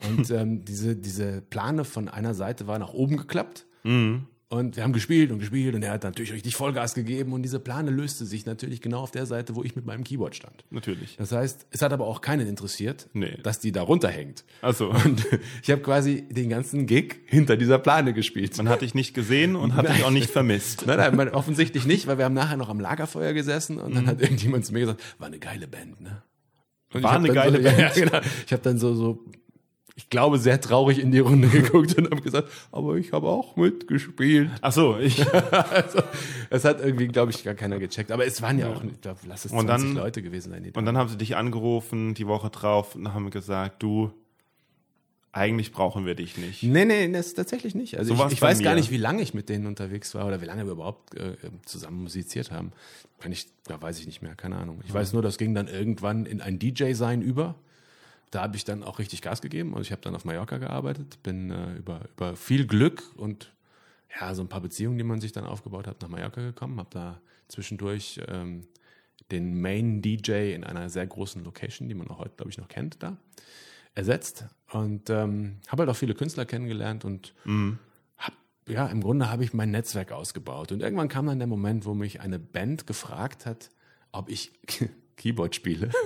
Und 0.07 0.31
ähm, 0.31 0.63
diese, 0.67 0.95
diese 0.95 1.41
Plane 1.41 1.85
von 1.85 2.11
einer 2.11 2.35
Seite 2.35 2.67
war 2.67 2.79
nach 2.79 2.93
oben 2.93 3.17
geklappt. 3.17 3.65
Mhm. 3.83 4.27
Und 4.49 4.77
wir 4.77 4.85
haben 4.85 4.93
gespielt 4.93 5.33
und 5.33 5.41
gespielt 5.41 5.75
und 5.75 5.83
er 5.83 5.91
hat 5.91 6.05
natürlich 6.05 6.33
richtig 6.33 6.55
Vollgas 6.55 6.95
gegeben 6.95 7.33
und 7.33 7.43
diese 7.43 7.59
Plane 7.59 7.91
löste 7.91 8.25
sich 8.25 8.47
natürlich 8.47 8.81
genau 8.81 9.01
auf 9.01 9.11
der 9.11 9.27
Seite, 9.27 9.57
wo 9.57 9.65
ich 9.65 9.75
mit 9.75 9.87
meinem 9.87 10.05
Keyboard 10.05 10.37
stand. 10.37 10.65
Natürlich. 10.71 11.17
Das 11.17 11.33
heißt, 11.33 11.67
es 11.71 11.83
hat 11.83 11.93
aber 11.93 12.07
auch 12.07 12.21
keinen 12.21 12.47
interessiert, 12.47 13.09
Nee. 13.13 13.39
dass 13.43 13.59
die 13.59 13.73
da 13.73 13.83
runterhängt. 13.83 14.45
Also, 14.63 14.91
Und 14.91 15.27
ich 15.65 15.71
habe 15.73 15.83
quasi 15.83 16.29
den 16.31 16.49
ganzen 16.49 16.87
Gig 16.87 17.17
hinter 17.27 17.57
dieser 17.57 17.81
Plane 17.81 18.13
gespielt. 18.13 18.57
man 18.57 18.69
hat 18.69 18.83
dich 18.83 18.95
nicht 18.95 19.15
gesehen 19.15 19.57
und 19.57 19.75
hat 19.75 19.89
dich 19.89 20.05
auch 20.05 20.11
nicht 20.13 20.31
vermisst. 20.31 20.85
Nein, 20.87 20.99
nein, 20.99 21.17
man, 21.17 21.29
offensichtlich 21.31 21.85
nicht, 21.85 22.07
weil 22.07 22.19
wir 22.19 22.25
haben 22.25 22.35
nachher 22.35 22.57
noch 22.57 22.69
am 22.69 22.79
Lagerfeuer 22.79 23.33
gesessen 23.33 23.79
und 23.79 23.97
dann 23.97 24.05
Mhm. 24.05 24.09
hat 24.09 24.23
irgendjemand 24.23 24.65
zu 24.65 24.73
mir 24.73 24.79
gesagt, 24.81 25.03
war 25.19 25.27
eine 25.27 25.41
geile 25.41 25.67
Band, 25.67 26.01
ne? 26.01 26.23
Und 26.95 27.03
War 27.03 27.17
eine 27.17 27.33
geile 27.33 27.57
so, 27.59 27.63
Band. 27.65 27.79
Ja, 27.79 27.89
genau. 27.93 28.21
Ich 28.47 28.53
habe 28.53 28.63
dann 28.63 28.79
so, 28.79 28.95
so, 28.95 29.25
ich 29.99 30.11
glaube, 30.11 30.39
sehr 30.39 30.61
traurig 30.61 30.99
in 31.01 31.11
die 31.11 31.19
Runde 31.21 31.49
geguckt 31.49 31.97
und 31.97 32.11
habe 32.11 32.21
gesagt, 32.21 32.49
aber 32.71 32.97
ich 32.97 33.13
habe 33.13 33.29
auch 33.29 33.57
mitgespielt. 33.57 34.51
Ach 34.61 34.71
so, 34.73 34.99
ich, 34.99 35.21
Also, 35.53 36.03
es 36.51 36.65
hat 36.67 36.81
irgendwie, 36.85 37.09
glaube 37.09 37.33
ich, 37.33 37.43
gar 37.43 37.55
keiner 37.55 37.79
gecheckt. 37.79 38.13
Aber 38.13 38.27
es 38.27 38.43
waren 38.43 38.59
ja 38.59 38.69
auch, 38.69 38.85
ich 38.85 39.01
glaub, 39.01 39.17
lass 39.27 39.47
es 39.47 39.53
Und 39.53 39.67
20 39.67 39.95
dann- 39.95 39.97
Leute 39.97 40.23
gewesen 40.23 40.51
sein. 40.51 40.71
Und 40.75 40.85
dann 40.85 40.97
haben 40.99 41.09
sie 41.09 41.17
dich 41.17 41.35
angerufen 41.37 42.13
die 42.15 42.27
Woche 42.27 42.51
drauf 42.51 42.95
und 42.95 43.15
haben 43.15 43.31
gesagt, 43.31 43.83
du, 43.83 44.13
eigentlich 45.33 45.73
brauchen 45.73 46.07
wir 46.07 46.15
dich 46.15 46.39
nicht. 46.39 46.63
Nee, 46.63 46.85
nee, 46.87 47.11
das 47.13 47.35
tatsächlich 47.35 47.75
nicht. 47.75 47.99
Also 47.99 48.15
So 48.15 48.27
ich, 48.27 48.33
ich 48.35 48.43
weiß 48.43 48.63
gar 48.63 48.75
mir. 48.75 48.81
nicht, 48.81 48.91
wie 48.91 48.97
lange 48.97 49.21
ich 49.23 49.35
mit 49.35 49.49
denen 49.51 49.67
unterwegs 49.67 50.15
war 50.15 50.27
oder 50.27 50.41
wie 50.41 50.47
lange 50.47 50.65
wir 50.65 50.73
überhaupt 50.73 51.15
äh, 51.15 51.37
zusammen 51.67 52.03
musiziert 52.05 52.51
haben. 52.51 52.73
Kann 53.21 53.33
ich, 53.33 53.47
da 53.65 53.81
weiß 53.81 53.99
ich 54.01 54.07
nicht 54.07 54.23
mehr, 54.23 54.35
keine 54.35 54.57
Ahnung. 54.57 54.81
Ich 54.87 54.93
weiß 54.95 55.13
nur, 55.13 55.21
das 55.23 55.37
ging 55.37 55.55
dann 55.55 55.69
irgendwann 55.69 56.25
in 56.27 56.41
ein 56.41 56.59
DJ-Sein 56.59 57.21
über. 57.23 57.55
Da 58.31 58.43
habe 58.43 58.57
ich 58.57 58.65
dann 58.65 58.83
auch 58.83 58.99
richtig 58.99 59.23
Gas 59.23 59.41
gegeben 59.41 59.73
und 59.75 59.83
ich 59.83 59.93
habe 59.93 60.03
dann 60.03 60.15
auf 60.15 60.25
Mallorca 60.25 60.59
gearbeitet, 60.59 61.23
bin 61.23 61.51
äh, 61.51 61.75
über, 61.75 62.01
über 62.17 62.37
viel 62.37 62.67
Glück 62.67 63.03
und 63.17 63.53
ja, 64.19 64.35
so 64.35 64.43
ein 64.43 64.49
paar 64.49 64.61
Beziehungen, 64.61 64.99
die 64.99 65.05
man 65.05 65.21
sich 65.21 65.33
dann 65.33 65.45
aufgebaut 65.45 65.87
hat, 65.87 66.01
nach 66.03 66.09
Mallorca 66.09 66.41
gekommen, 66.41 66.79
habe 66.79 66.91
da 66.91 67.21
zwischendurch 67.49 68.21
ähm, 68.29 68.67
den 69.31 69.61
Main 69.61 70.03
DJ 70.03 70.55
in 70.55 70.65
einer 70.65 70.89
sehr 70.89 71.07
großen 71.07 71.43
Location, 71.45 71.89
die 71.89 71.95
man 71.95 72.09
auch 72.09 72.19
heute, 72.19 72.37
glaube 72.37 72.51
ich, 72.51 72.59
noch 72.59 72.69
kennt, 72.69 73.03
da 73.03 73.17
ersetzt 73.95 74.45
und 74.73 75.09
ähm, 75.11 75.57
habe 75.69 75.83
halt 75.83 75.91
auch 75.91 75.97
viele 75.97 76.15
Künstler 76.15 76.45
kennengelernt 76.45 77.05
und 77.05 77.35
hab, 78.19 78.35
ja, 78.69 78.87
im 78.87 79.01
Grunde 79.01 79.31
habe 79.31 79.43
ich 79.43 79.55
mein 79.55 79.71
Netzwerk 79.71 80.13
ausgebaut. 80.13 80.71
Und 80.71 80.83
irgendwann 80.83 81.09
kam 81.09 81.27
dann 81.27 81.39
der 81.39 81.49
Moment, 81.49 81.87
wo 81.87 81.95
mich 81.95 82.21
eine 82.21 82.39
Band 82.39 82.87
gefragt 82.87 83.47
hat, 83.47 83.71
ob 84.13 84.29
ich 84.29 84.53
Keyboard 85.17 85.55
spiele. 85.55 85.91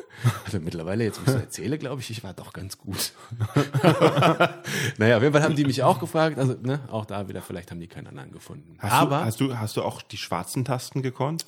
Also 0.45 0.59
mittlerweile, 0.61 1.05
jetzt, 1.05 1.19
wo 1.21 1.23
ich 1.31 1.37
es 1.37 1.41
erzähle, 1.41 1.79
glaube 1.79 2.03
ich, 2.03 2.11
ich 2.11 2.23
war 2.23 2.35
doch 2.35 2.53
ganz 2.53 2.77
gut. 2.77 3.13
naja, 4.99 5.17
auf 5.17 5.23
jeden 5.23 5.33
Fall 5.33 5.43
haben 5.43 5.57
die 5.57 5.65
mich 5.65 5.83
auch 5.83 5.99
gefragt. 5.99 6.39
Also, 6.39 6.57
ne, 6.61 6.81
auch 6.91 7.05
da 7.07 7.29
wieder, 7.29 7.41
vielleicht 7.43 7.71
haben 7.71 7.81
die 7.81 7.87
keinen 7.87 8.07
anderen 8.09 8.33
gefunden. 8.33 8.77
Hast 8.81 8.93
Aber, 8.93 9.19
du, 9.21 9.25
hast 9.25 9.41
du, 9.41 9.59
hast 9.59 9.77
du 9.77 9.83
auch 9.83 10.03
die 10.03 10.17
schwarzen 10.19 10.65
Tasten 10.65 11.03
gekonnt? 11.03 11.47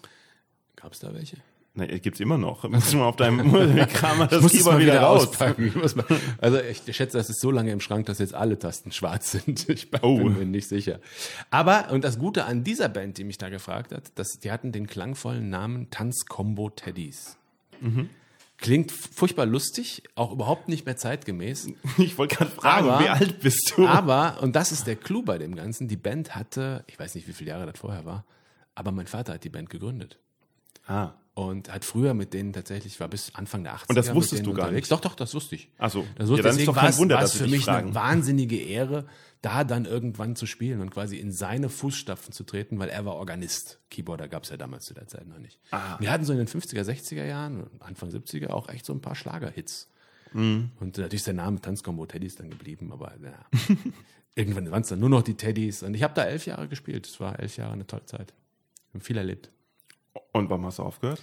gab 0.77 0.93
es 0.93 0.99
da 1.01 1.13
welche? 1.15 1.37
Ne, 1.75 1.87
gibt's 2.01 2.21
immer 2.21 2.39
noch. 2.39 2.69
Musst 2.69 2.93
du 2.93 2.99
mal 2.99 3.07
auf 3.07 3.17
deinem 3.17 3.51
Kram 3.89 4.19
mal 4.19 4.27
das 4.27 4.43
muss 4.43 4.53
Keyboard 4.53 4.79
wieder 4.79 5.01
raus. 5.01 5.29
auspacken. 5.29 5.67
Ich 5.69 5.75
muss 5.75 5.95
mal, 5.97 6.05
also 6.39 6.59
ich 6.61 6.83
schätze, 6.97 7.17
das 7.19 7.31
ist 7.31 7.41
so 7.41 7.51
lange 7.51 7.73
im 7.73 7.81
Schrank, 7.81 8.07
dass 8.07 8.19
jetzt 8.19 8.35
alle 8.35 8.59
Tasten 8.59 8.93
schwarz 8.93 9.31
sind. 9.33 9.69
Ich 9.69 9.91
bin 9.91 10.01
Oh. 10.03 10.19
mir 10.19 10.45
nicht 10.45 10.69
sicher. 10.69 10.99
Aber, 11.51 11.91
und 11.91 12.05
das 12.05 12.19
Gute 12.19 12.45
an 12.45 12.63
dieser 12.65 12.89
Band, 12.89 13.17
die 13.19 13.25
mich 13.25 13.39
da 13.39 13.49
gefragt 13.49 13.93
hat, 13.93 14.13
dass 14.17 14.39
die 14.39 14.51
hatten 14.51 14.73
den 14.73 14.87
klangvollen 14.87 15.49
Namen 15.51 15.89
Tanzcombo 15.91 16.71
Teddies. 16.71 17.37
Mhm. 17.81 18.09
Klingt 18.59 18.93
furchtbar 18.93 19.45
lustig, 19.47 20.05
auch 20.15 20.31
überhaupt 20.33 20.69
nicht 20.69 20.87
mehr 20.87 20.97
zeitgemäß. 20.97 21.69
Ich 21.99 22.17
wollte 22.19 22.37
gerade 22.37 22.51
fragen, 22.51 22.89
Aber- 22.89 23.05
wie 23.05 23.09
alt 23.09 23.41
bist 23.41 23.75
du? 23.77 23.87
Aber, 23.87 24.41
und 24.43 24.55
das 24.55 24.71
ist 24.73 24.87
der 24.87 24.97
Clou 24.97 25.23
bei 25.23 25.39
dem 25.39 25.57
Ganzen, 25.57 25.89
die 25.89 25.97
Band 25.97 26.35
hatte, 26.37 26.85
ich 26.87 26.99
weiß 26.99 27.15
nicht, 27.17 27.27
wie 27.27 27.33
viele 27.33 27.51
Jahre 27.51 27.67
das 27.67 27.79
vorher 27.81 28.05
war, 28.05 28.25
aber 28.75 28.93
mein 28.93 29.07
Vater 29.09 29.35
hat 29.35 29.45
die 29.45 29.49
Band 29.51 29.69
gegründet. 29.71 30.19
Ah. 30.87 31.13
Und 31.35 31.73
hat 31.73 31.87
früher 31.87 32.13
mit 32.13 32.35
denen 32.35 32.53
tatsächlich, 32.53 33.01
war 33.01 33.09
bis 33.09 33.35
Anfang 33.35 33.65
der 33.65 33.75
80er. 33.75 33.89
Und 33.89 33.97
das 33.97 34.15
wusstest 34.15 34.45
du 34.45 34.53
gar 34.53 34.67
unterwegs. 34.67 34.91
nicht? 34.91 34.93
Doch, 34.93 35.01
doch, 35.01 35.15
das 35.15 35.35
wusste 35.35 35.55
ich. 35.55 35.71
Ach 35.79 35.91
so. 35.91 36.07
Das 36.17 36.29
wusste, 36.29 36.43
Ja, 36.43 36.43
dann 36.43 36.51
ist 36.51 36.59
deswegen 36.59 36.67
doch 36.67 36.81
kein 36.83 36.99
Wunder, 36.99 37.15
war 37.15 37.23
dass 37.23 37.37
für 37.37 37.47
mich 37.47 37.65
fragen. 37.65 37.87
eine 37.87 37.95
wahnsinnige 37.95 38.59
Ehre, 38.59 39.07
da 39.41 39.65
dann 39.65 39.87
irgendwann 39.87 40.37
zu 40.37 40.45
spielen 40.45 40.83
und 40.83 40.91
quasi 40.91 41.17
in 41.17 41.33
seine 41.33 41.71
Fußstapfen 41.71 42.33
zu 42.35 42.45
treten, 42.45 42.79
weil 42.79 42.91
er 42.91 43.07
war 43.07 43.15
Organist. 43.15 43.79
Keyboarder 43.89 44.29
gab 44.29 44.45
es 44.45 44.51
ja 44.51 44.59
damals 44.59 44.85
zu 44.85 44.93
der 44.93 45.09
Zeit 45.09 45.27
noch 45.27 45.39
nicht. 45.39 45.59
Ah. 45.71 45.99
Wir 46.01 46.11
hatten 46.13 46.27
so 46.27 46.33
in 46.33 46.39
den 46.39 46.49
50er, 46.49 46.83
60er 46.83 47.25
Jahren, 47.25 47.71
Anfang 47.81 48.11
70er 48.11 48.51
auch 48.51 48.69
echt 48.69 48.85
so 48.85 48.93
ein 48.93 49.01
paar 49.01 49.17
Schlagerhits. 49.17 49.89
Mhm. 50.35 50.71
Und 50.81 50.99
natürlich 50.99 51.21
ist 51.21 51.27
der 51.27 51.35
Name 51.35 51.61
Tanzcombo 51.63 52.05
Teddys 52.05 52.37
dann 52.37 52.51
geblieben, 52.51 52.93
aber 52.93 53.15
ja. 53.23 53.47
irgendwann 54.35 54.71
waren 54.71 54.83
es 54.83 54.89
dann 54.89 55.01
nur 55.01 55.09
noch 55.09 55.23
die 55.23 55.35
Teddys. 55.35 55.83
Und 55.83 55.95
ich 55.95 56.03
habe 56.03 56.15
da 56.15 56.25
elf 56.25 56.47
Jahre 56.47 56.69
gespielt. 56.69 57.07
Es 57.07 57.19
war 57.21 57.39
elf 57.41 57.57
Jahre 57.57 57.73
eine 57.73 57.87
tolle 57.87 58.05
Zeit. 58.05 58.35
Wir 58.93 58.99
haben 58.99 59.05
viel 59.05 59.17
erlebt. 59.17 59.51
Und 60.33 60.51
warum 60.51 60.67
hast 60.67 60.79
du 60.79 60.83
aufgehört? 60.83 61.21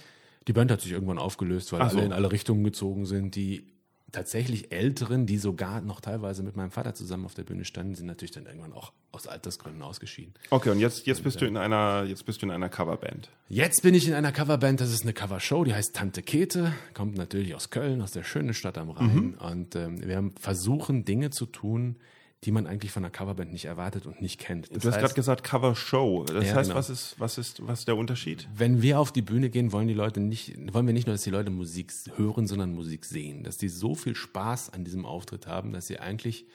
Die 0.48 0.52
Band 0.52 0.70
hat 0.70 0.80
sich 0.80 0.92
irgendwann 0.92 1.18
aufgelöst, 1.18 1.72
weil 1.72 1.88
so. 1.90 1.98
alle 1.98 2.06
in 2.06 2.12
alle 2.12 2.32
Richtungen 2.32 2.64
gezogen 2.64 3.06
sind. 3.06 3.34
Die 3.34 3.66
tatsächlich 4.12 4.72
Älteren, 4.72 5.26
die 5.26 5.38
sogar 5.38 5.80
noch 5.80 6.00
teilweise 6.00 6.42
mit 6.42 6.56
meinem 6.56 6.70
Vater 6.70 6.94
zusammen 6.94 7.24
auf 7.24 7.34
der 7.34 7.44
Bühne 7.44 7.64
standen, 7.64 7.94
sind 7.94 8.06
natürlich 8.06 8.32
dann 8.32 8.46
irgendwann 8.46 8.72
auch 8.72 8.92
aus 9.12 9.26
Altersgründen 9.26 9.82
ausgeschieden. 9.82 10.34
Okay, 10.50 10.70
und 10.70 10.78
jetzt, 10.78 11.06
jetzt 11.06 11.22
bist 11.22 11.40
du 11.40 11.46
in 11.46 11.56
einer, 11.56 12.04
jetzt 12.04 12.24
bist 12.24 12.42
du 12.42 12.46
in 12.46 12.52
einer 12.52 12.68
Coverband. 12.68 13.28
Jetzt 13.48 13.82
bin 13.82 13.94
ich 13.94 14.08
in 14.08 14.14
einer 14.14 14.32
Coverband, 14.32 14.80
das 14.80 14.92
ist 14.92 15.02
eine 15.02 15.12
Covershow, 15.12 15.64
die 15.64 15.74
heißt 15.74 15.94
Tante 15.94 16.22
Kete, 16.22 16.72
kommt 16.94 17.16
natürlich 17.16 17.54
aus 17.54 17.70
Köln, 17.70 18.02
aus 18.02 18.12
der 18.12 18.24
schönen 18.24 18.54
Stadt 18.54 18.78
am 18.78 18.90
Rhein. 18.90 19.34
Und 19.34 19.76
ähm, 19.76 20.06
wir 20.06 20.16
haben 20.16 20.32
versuchen, 20.32 21.04
Dinge 21.04 21.30
zu 21.30 21.46
tun, 21.46 21.96
die 22.44 22.52
man 22.52 22.66
eigentlich 22.66 22.90
von 22.90 23.04
einer 23.04 23.10
Coverband 23.10 23.52
nicht 23.52 23.66
erwartet 23.66 24.06
und 24.06 24.22
nicht 24.22 24.40
kennt. 24.40 24.74
Das 24.74 24.82
Du 24.82 24.88
hast 24.90 24.98
gerade 24.98 25.12
gesagt 25.12 25.44
Cover 25.44 25.74
Show. 25.76 26.24
Das 26.24 26.46
Ja, 26.46 26.54
heißt, 26.54 26.70
genau. 26.70 26.78
was 26.78 26.88
ist, 26.88 27.14
was 27.18 27.36
ist, 27.36 27.66
was 27.66 27.80
ist 27.80 27.88
der 27.88 27.96
Unterschied? 27.98 28.48
wenn 28.56 28.80
wir 28.80 28.98
auf 28.98 29.12
die 29.12 29.20
Bühne 29.22 29.50
gehen, 29.50 29.72
wollen 29.72 29.88
die 29.88 29.94
Leute 29.94 30.20
nicht, 30.20 30.56
wollen 30.72 30.86
wir 30.86 30.94
nicht 30.94 31.06
nur, 31.06 31.14
dass 31.14 31.22
die 31.22 31.30
Leute 31.30 31.50
Musik 31.50 31.92
hören, 32.16 32.46
sondern 32.46 32.72
Musik 32.74 33.04
sehen. 33.04 33.42
Dass 33.44 33.58
die 33.58 33.68
so 33.68 33.94
viel 33.94 34.14
Spaß 34.16 34.70
an 34.72 34.84
diesem 34.84 35.04
Auftritt 35.04 35.46
haben, 35.46 35.72
dass 35.72 35.86
sie 35.86 35.98
eigentlich 35.98 36.46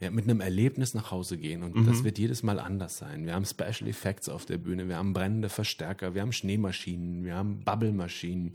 ja, 0.00 0.10
mit 0.10 0.24
einem 0.24 0.40
Erlebnis 0.40 0.94
nach 0.94 1.10
Hause 1.10 1.36
gehen. 1.36 1.62
Und 1.62 1.86
das 1.86 2.04
wird 2.04 2.18
jedes 2.18 2.42
Mal 2.42 2.58
anders 2.58 2.96
sein. 2.96 3.26
Wir 3.26 3.34
haben 3.34 3.44
Special 3.44 3.86
Effects 3.86 4.30
auf 4.30 4.46
der 4.46 4.56
Bühne, 4.56 4.88
wir 4.88 4.96
haben 4.96 5.12
brennende 5.12 5.50
Verstärker, 5.50 6.14
wir 6.14 6.22
haben 6.22 6.32
Schneemaschinen, 6.32 7.24
wir 7.24 7.34
haben 7.34 7.60
Bubble-Maschinen, 7.60 8.54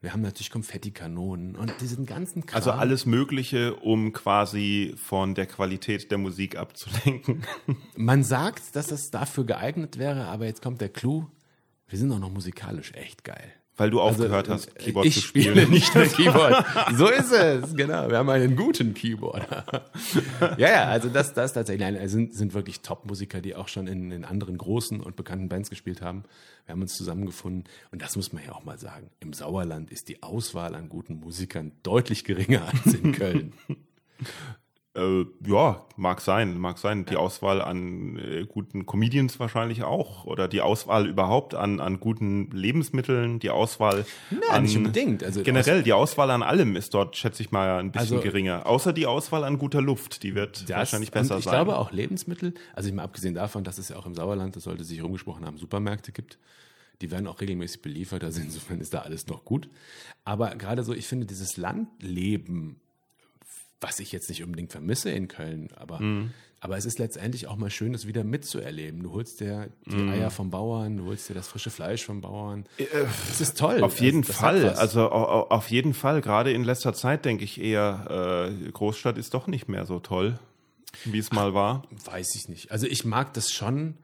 wir 0.00 0.12
haben 0.12 0.22
natürlich 0.22 0.50
Konfettikanonen 0.50 1.56
und 1.56 1.72
diesen 1.80 2.06
ganzen 2.06 2.46
Kram. 2.46 2.56
Also 2.56 2.70
alles 2.70 3.06
Mögliche, 3.06 3.74
um 3.74 4.12
quasi 4.12 4.94
von 4.96 5.34
der 5.34 5.46
Qualität 5.46 6.12
der 6.12 6.18
Musik 6.18 6.56
abzulenken. 6.56 7.42
Man 7.96 8.22
sagt, 8.22 8.76
dass 8.76 8.86
das 8.86 9.10
dafür 9.10 9.44
geeignet 9.44 9.98
wäre, 9.98 10.26
aber 10.26 10.46
jetzt 10.46 10.62
kommt 10.62 10.80
der 10.80 10.90
Clou. 10.90 11.26
Wir 11.88 11.98
sind 11.98 12.12
auch 12.12 12.20
noch 12.20 12.30
musikalisch 12.30 12.92
echt 12.92 13.24
geil. 13.24 13.52
Weil 13.76 13.90
du 13.90 14.00
aufgehört 14.00 14.48
hast, 14.48 14.68
äh, 14.68 14.78
Keyboard 14.78 15.06
ich 15.06 15.14
zu 15.14 15.20
spielen. 15.20 15.56
spiele 15.56 15.68
nicht 15.68 15.94
mehr 15.94 16.06
Keyboard. 16.08 16.64
so 16.96 17.08
ist 17.08 17.32
es, 17.32 17.74
genau. 17.74 18.08
Wir 18.08 18.18
haben 18.18 18.30
einen 18.30 18.54
guten 18.54 18.94
Keyboarder. 18.94 19.84
ja, 20.58 20.70
ja, 20.70 20.84
also 20.84 21.08
das, 21.08 21.34
das 21.34 21.54
tatsächlich 21.54 21.80
nein, 21.84 21.96
es 21.96 22.12
sind, 22.12 22.34
sind 22.34 22.54
wirklich 22.54 22.82
Top-Musiker, 22.82 23.40
die 23.40 23.56
auch 23.56 23.66
schon 23.66 23.88
in, 23.88 24.12
in 24.12 24.24
anderen 24.24 24.58
großen 24.58 25.00
und 25.00 25.16
bekannten 25.16 25.48
Bands 25.48 25.70
gespielt 25.70 26.02
haben. 26.02 26.22
Wir 26.66 26.72
haben 26.72 26.82
uns 26.82 26.96
zusammengefunden 26.96 27.64
und 27.90 28.00
das 28.00 28.14
muss 28.14 28.32
man 28.32 28.44
ja 28.44 28.52
auch 28.52 28.64
mal 28.64 28.78
sagen. 28.78 29.10
Im 29.20 29.32
Sauerland 29.32 29.90
ist 29.90 30.08
die 30.08 30.22
Auswahl 30.22 30.74
an 30.76 30.88
guten 30.88 31.18
Musikern 31.18 31.72
deutlich 31.82 32.24
geringer 32.24 32.62
als 32.66 32.94
in 32.94 33.12
Köln. 33.12 33.52
Äh, 34.96 35.24
ja, 35.44 35.84
mag 35.96 36.20
sein, 36.20 36.56
mag 36.56 36.78
sein. 36.78 37.04
Die 37.04 37.16
Auswahl 37.16 37.60
an 37.60 38.16
äh, 38.16 38.44
guten 38.46 38.86
Comedians 38.86 39.40
wahrscheinlich 39.40 39.82
auch 39.82 40.24
oder 40.24 40.46
die 40.46 40.60
Auswahl 40.60 41.08
überhaupt 41.08 41.56
an, 41.56 41.80
an 41.80 41.98
guten 41.98 42.48
Lebensmitteln, 42.52 43.40
die 43.40 43.50
Auswahl 43.50 44.06
Na, 44.30 44.54
an 44.54 44.62
nicht 44.62 44.76
unbedingt. 44.76 45.24
Also 45.24 45.42
generell 45.42 45.82
die 45.82 45.92
Auswahl 45.92 46.30
an 46.30 46.44
allem 46.44 46.76
ist 46.76 46.94
dort, 46.94 47.16
schätze 47.16 47.42
ich 47.42 47.50
mal, 47.50 47.80
ein 47.80 47.90
bisschen 47.90 48.18
Also- 48.18 48.20
geringer. 48.22 48.66
Außer 48.66 48.92
die 48.92 49.06
Auswahl 49.06 49.42
an 49.42 49.58
guter 49.58 49.82
Luft, 49.82 50.22
die 50.22 50.36
wird 50.36 50.70
Das, 50.70 50.76
wahrscheinlich 50.76 51.10
besser 51.10 51.38
ich 51.38 51.44
sein. 51.44 51.54
glaube 51.54 51.76
auch 51.76 51.90
Lebensmittel, 51.90 52.54
also 52.74 52.88
ich 52.88 52.94
mal 52.94 53.02
abgesehen 53.02 53.34
davon, 53.34 53.64
dass 53.64 53.78
es 53.78 53.88
ja 53.88 53.96
auch 53.96 54.06
im 54.06 54.14
Sauerland, 54.14 54.54
das 54.54 54.62
sollte 54.62 54.84
sich 54.84 55.02
rumgesprochen 55.02 55.44
haben, 55.44 55.58
Supermärkte 55.58 56.12
gibt. 56.12 56.38
Die 57.02 57.10
werden 57.10 57.26
auch 57.26 57.40
regelmäßig 57.40 57.82
beliefert, 57.82 58.22
also 58.22 58.40
insofern 58.40 58.80
ist 58.80 58.94
da 58.94 59.00
alles 59.00 59.26
noch 59.26 59.44
gut. 59.44 59.68
Aber 60.24 60.54
gerade 60.54 60.84
so, 60.84 60.94
ich 60.94 61.08
finde 61.08 61.26
dieses 61.26 61.56
Landleben, 61.56 62.76
was 63.86 63.98
ich 64.00 64.12
jetzt 64.12 64.28
nicht 64.28 64.42
unbedingt 64.42 64.72
vermisse 64.72 65.10
in 65.10 65.28
Köln, 65.28 65.68
aber, 65.76 66.00
Mhm. 66.00 66.30
aber 66.60 66.76
es 66.78 66.86
ist 66.86 66.98
letztendlich 66.98 67.46
auch 67.48 67.56
mal 67.56 67.70
schön, 67.70 67.92
das 67.92 68.06
wieder 68.06 68.24
mitzuerleben. 68.24 69.02
Du 69.02 69.12
holst 69.12 69.40
dir 69.40 69.68
die 69.86 69.96
Mhm. 69.96 70.08
Eier 70.08 70.30
vom 70.30 70.48
Bauern, 70.50 70.96
du 70.96 71.04
holst 71.04 71.28
dir 71.28 71.34
das 71.34 71.48
frische 71.48 71.70
Fleisch 71.70 72.04
vom 72.04 72.20
Bauern. 72.22 72.64
Es 73.30 73.40
ist 73.42 73.58
toll. 73.58 73.78
Äh, 73.78 73.82
Auf 73.82 74.00
jeden 74.00 74.22
das, 74.22 74.28
das 74.28 74.36
Fall, 74.36 74.68
also 74.70 75.10
au- 75.10 75.28
au- 75.28 75.48
auf 75.50 75.70
jeden 75.70 75.92
Fall. 75.92 76.20
Gerade 76.22 76.52
in 76.52 76.64
letzter 76.64 76.94
Zeit 76.94 77.24
denke 77.26 77.44
ich 77.44 77.60
eher, 77.60 78.50
äh, 78.66 78.70
Großstadt 78.70 79.18
ist 79.18 79.34
doch 79.34 79.46
nicht 79.46 79.68
mehr 79.68 79.84
so 79.84 80.00
toll, 80.00 80.38
wie 81.04 81.18
es 81.18 81.30
mal 81.32 81.52
war. 81.54 81.82
Weiß 82.06 82.34
ich 82.36 82.48
nicht. 82.48 82.70
Also 82.72 82.86
ich 82.86 83.04
mag 83.04 83.34
das 83.34 83.50
schon, 83.50 83.94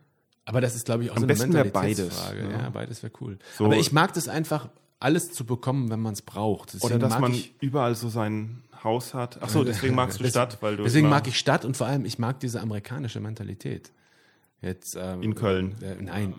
aber 0.45 0.61
das 0.61 0.75
ist, 0.77 0.85
glaube 0.85 1.05
ich, 1.05 1.11
auch 1.11 1.17
Am 1.17 1.23
so 1.23 1.27
besten 1.27 1.57
eine 1.57 1.65
beides, 1.71 1.99
Mentalitätsfrage. 1.99 2.43
ne? 2.45 2.53
Ja, 2.65 2.71
beides 2.71 3.03
wäre 3.03 3.13
cool. 3.23 3.39
So- 3.57 3.65
aber 3.65 3.77
ich 3.77 3.93
mag 3.93 4.13
das 4.13 4.29
einfach, 4.29 4.69
alles 5.03 5.33
zu 5.33 5.47
bekommen, 5.47 5.89
wenn 5.91 6.01
man 6.01 6.13
es 6.13 6.21
braucht. 6.21 6.75
Deswegen 6.75 6.85
Oder 6.93 6.99
dass 6.99 7.13
mag 7.13 7.21
man 7.23 7.33
ich, 7.33 7.55
überall 7.61 7.95
so 7.95 8.11
sein 8.11 8.63
Haus 8.85 9.15
hat. 9.15 9.39
Ach 9.41 9.49
so, 9.49 9.65
deswegen 9.65 9.95
magst 9.95 10.21
du 10.21 10.25
Stadt, 10.29 10.59
weil 10.61 10.77
du 10.77 10.85
Deswegen 10.85 11.09
mag 11.09 11.27
ich 11.27 11.39
Stadt 11.39 11.65
und 11.65 11.77
vor 11.77 11.87
allem, 11.87 12.05
ich 12.05 12.19
mag 12.19 12.41
diese 12.41 12.61
amerikanische 12.61 13.21
Mentalität. 13.21 13.93
Jetzt, 14.63 14.97
ähm, 15.01 15.23
In 15.23 15.35
Köln. 15.35 15.77
Äh, 15.83 16.03
nein, 16.03 16.35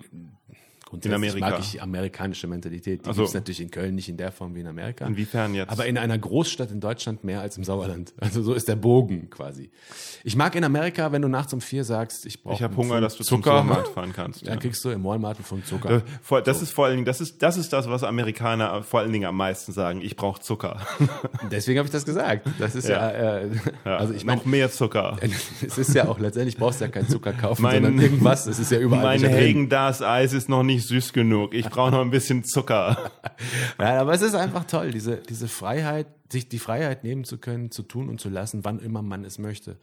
grundsätzlich 0.91 1.17
In 1.35 1.43
Amerika. 1.43 1.49
mag 1.49 1.59
ich 1.59 1.81
amerikanische 1.81 2.47
Mentalität. 2.47 3.05
Die 3.05 3.09
Ach 3.09 3.13
so. 3.15 3.21
gibt 3.21 3.29
es 3.29 3.33
natürlich 3.33 3.61
in 3.61 3.71
Köln 3.71 3.95
nicht 3.95 4.09
in 4.09 4.17
der 4.17 4.31
Form 4.31 4.53
wie 4.55 4.59
in 4.59 4.67
Amerika. 4.67 5.05
Inwiefern 5.07 5.55
jetzt? 5.55 5.71
Aber 5.71 5.85
in 5.87 5.97
einer 5.97 6.17
Großstadt 6.17 6.69
in 6.71 6.79
Deutschland 6.79 7.23
mehr 7.23 7.41
als 7.41 7.57
im 7.57 7.63
Sauerland. 7.63 8.13
Also 8.19 8.43
so 8.43 8.53
ist 8.53 8.67
der 8.67 8.75
Bogen 8.75 9.29
quasi. 9.29 9.71
Ich 10.23 10.35
mag 10.35 10.53
in 10.55 10.63
Amerika, 10.63 11.11
wenn 11.11 11.21
du 11.23 11.27
nachts 11.27 11.53
um 11.53 11.61
vier 11.61 11.83
sagst, 11.83 12.25
ich 12.25 12.43
brauche 12.43 12.53
ich 12.55 12.61
habe 12.63 12.75
Hunger, 12.75 13.01
dass 13.01 13.15
du 13.15 13.23
zum 13.23 13.41
Zucker. 13.41 13.57
Supermarkt 13.61 13.87
fahren 13.89 14.13
kannst. 14.13 14.45
Dann 14.45 14.53
Ja. 14.55 14.59
kriegst 14.59 14.83
du 14.85 14.89
im 14.89 15.03
Walmart 15.03 15.37
Pfund 15.37 15.65
Zucker. 15.65 16.03
Das 16.43 16.61
ist 16.61 16.71
vor 16.71 16.85
allen 16.85 16.97
Dingen, 16.97 17.05
das 17.05 17.21
ist, 17.21 17.41
das 17.41 17.57
ist 17.57 17.73
das, 17.73 17.89
was 17.89 18.03
Amerikaner 18.03 18.83
vor 18.83 18.99
allen 18.99 19.11
Dingen 19.11 19.25
am 19.25 19.37
meisten 19.37 19.71
sagen. 19.71 20.01
Ich 20.01 20.15
brauche 20.15 20.41
Zucker. 20.41 20.85
Deswegen 21.51 21.79
habe 21.79 21.87
ich 21.87 21.91
das 21.91 22.05
gesagt. 22.05 22.47
Das 22.59 22.75
ist 22.75 22.87
ja, 22.87 23.11
Ja. 23.11 23.37
äh, 23.39 23.47
Ja, 23.85 23.97
also 23.97 24.13
ich 24.13 24.25
meine, 24.25 24.39
noch 24.39 24.45
mehr 24.45 24.69
Zucker. 24.71 25.17
es 25.65 25.77
ist 25.77 25.95
ja 25.95 26.07
auch 26.07 26.19
letztendlich 26.19 26.57
brauchst 26.57 26.81
du 26.81 26.85
ja 26.85 26.91
keinen 26.91 27.07
Zucker 27.09 27.33
kaufen, 27.33 27.61
Mein- 27.61 27.83
sondern 27.83 27.99
irgendwas. 27.99 28.45
Es 28.47 28.59
ist 28.59 28.71
ja 28.71 28.79
überall 28.79 29.19
Mein. 29.19 29.31
Hagen 29.31 29.69
das 29.69 30.01
Eis 30.01 30.33
ist 30.33 30.49
noch 30.49 30.63
nicht 30.63 30.80
süß 30.87 31.13
genug. 31.13 31.53
Ich 31.53 31.69
brauche 31.69 31.91
noch 31.91 32.01
ein 32.01 32.11
bisschen 32.11 32.43
Zucker. 32.43 33.11
Ja, 33.79 34.01
aber 34.01 34.13
es 34.13 34.21
ist 34.21 34.35
einfach 34.35 34.65
toll, 34.65 34.91
diese, 34.91 35.17
diese 35.17 35.47
Freiheit, 35.47 36.05
sich 36.31 36.47
die 36.47 36.59
Freiheit 36.59 37.03
nehmen 37.03 37.23
zu 37.23 37.39
können, 37.39 37.71
zu 37.71 37.81
tun 37.81 38.07
und 38.09 38.21
zu 38.21 38.29
lassen, 38.29 38.63
wann 38.63 38.79
immer 38.79 39.01
man 39.01 39.25
es 39.25 39.39
möchte. 39.39 39.77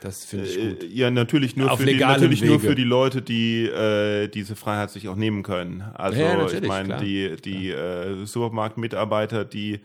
Das 0.00 0.24
finde 0.24 0.46
ich 0.46 0.56
gut. 0.56 0.82
Äh, 0.82 0.86
Ja, 0.86 1.10
natürlich 1.10 1.56
nur 1.56 1.70
Auf 1.70 1.78
für 1.78 1.86
die, 1.86 1.96
natürlich 1.96 2.42
nur 2.42 2.60
für 2.60 2.74
die 2.74 2.84
Leute, 2.84 3.22
die 3.22 3.64
äh, 3.66 4.28
diese 4.28 4.56
Freiheit 4.56 4.90
sich 4.90 5.08
auch 5.08 5.16
nehmen 5.16 5.42
können. 5.42 5.82
Also 5.94 6.20
Ja, 6.20 6.46
ich 6.46 6.62
meine, 6.62 6.96
die 6.98 7.36
die 7.36 7.70
äh, 7.70 8.24
Supermarktmitarbeiter, 8.24 9.44
die 9.44 9.80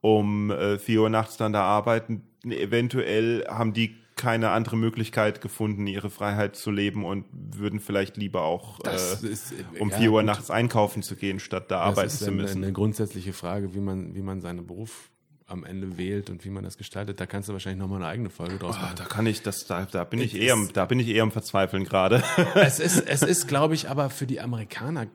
um 0.00 0.50
äh, 0.50 0.78
4 0.78 1.02
Uhr 1.02 1.10
nachts 1.10 1.36
dann 1.36 1.52
da 1.52 1.62
arbeiten, 1.62 2.22
eventuell 2.44 3.44
haben 3.48 3.72
die 3.72 3.96
keine 4.20 4.50
andere 4.50 4.76
Möglichkeit 4.76 5.40
gefunden, 5.40 5.86
ihre 5.86 6.10
Freiheit 6.10 6.54
zu 6.54 6.70
leben 6.70 7.04
und 7.04 7.24
würden 7.32 7.80
vielleicht 7.80 8.16
lieber 8.18 8.42
auch 8.42 8.78
äh, 8.84 8.94
ist, 8.94 9.52
äh, 9.52 9.80
um 9.80 9.88
ja, 9.90 9.96
4 9.98 10.12
Uhr 10.12 10.22
nachts 10.22 10.50
einkaufen 10.50 11.02
zu 11.02 11.16
gehen, 11.16 11.40
statt 11.40 11.70
da 11.70 11.78
Das 11.80 11.88
arbeiten 11.88 12.06
ist 12.08 12.18
zu 12.18 12.26
eine, 12.26 12.36
müssen. 12.42 12.62
eine 12.62 12.72
grundsätzliche 12.72 13.32
Frage, 13.32 13.74
wie 13.74 13.80
man, 13.80 14.14
wie 14.14 14.22
man 14.22 14.40
seinen 14.40 14.66
Beruf 14.66 15.10
am 15.46 15.64
Ende 15.64 15.96
wählt 15.98 16.30
und 16.30 16.44
wie 16.44 16.50
man 16.50 16.62
das 16.62 16.76
gestaltet. 16.76 17.18
Da 17.18 17.26
kannst 17.26 17.48
du 17.48 17.52
wahrscheinlich 17.54 17.80
nochmal 17.80 17.98
eine 18.02 18.06
eigene 18.06 18.30
Folge 18.30 18.56
draus 18.58 18.76
Ah, 18.78 18.82
machen. 18.82 18.96
da 18.98 19.04
kann 19.04 19.26
ich 19.26 19.42
das, 19.42 19.66
da, 19.66 19.84
da 19.84 20.04
bin 20.04 20.20
ich 20.20 20.36
eher, 20.36 20.56
da 20.74 20.84
bin 20.84 21.00
ich 21.00 21.08
eher 21.08 21.24
am 21.24 21.32
Verzweifeln 21.32 21.82
gerade. 21.84 22.22
es 22.54 22.78
ist, 22.78 23.00
es 23.08 23.22
ist, 23.22 23.48
glaube 23.48 23.74
ich, 23.74 23.88
aber 23.88 24.10
für 24.10 24.26
die 24.26 24.40
Amerikaner, 24.40 25.08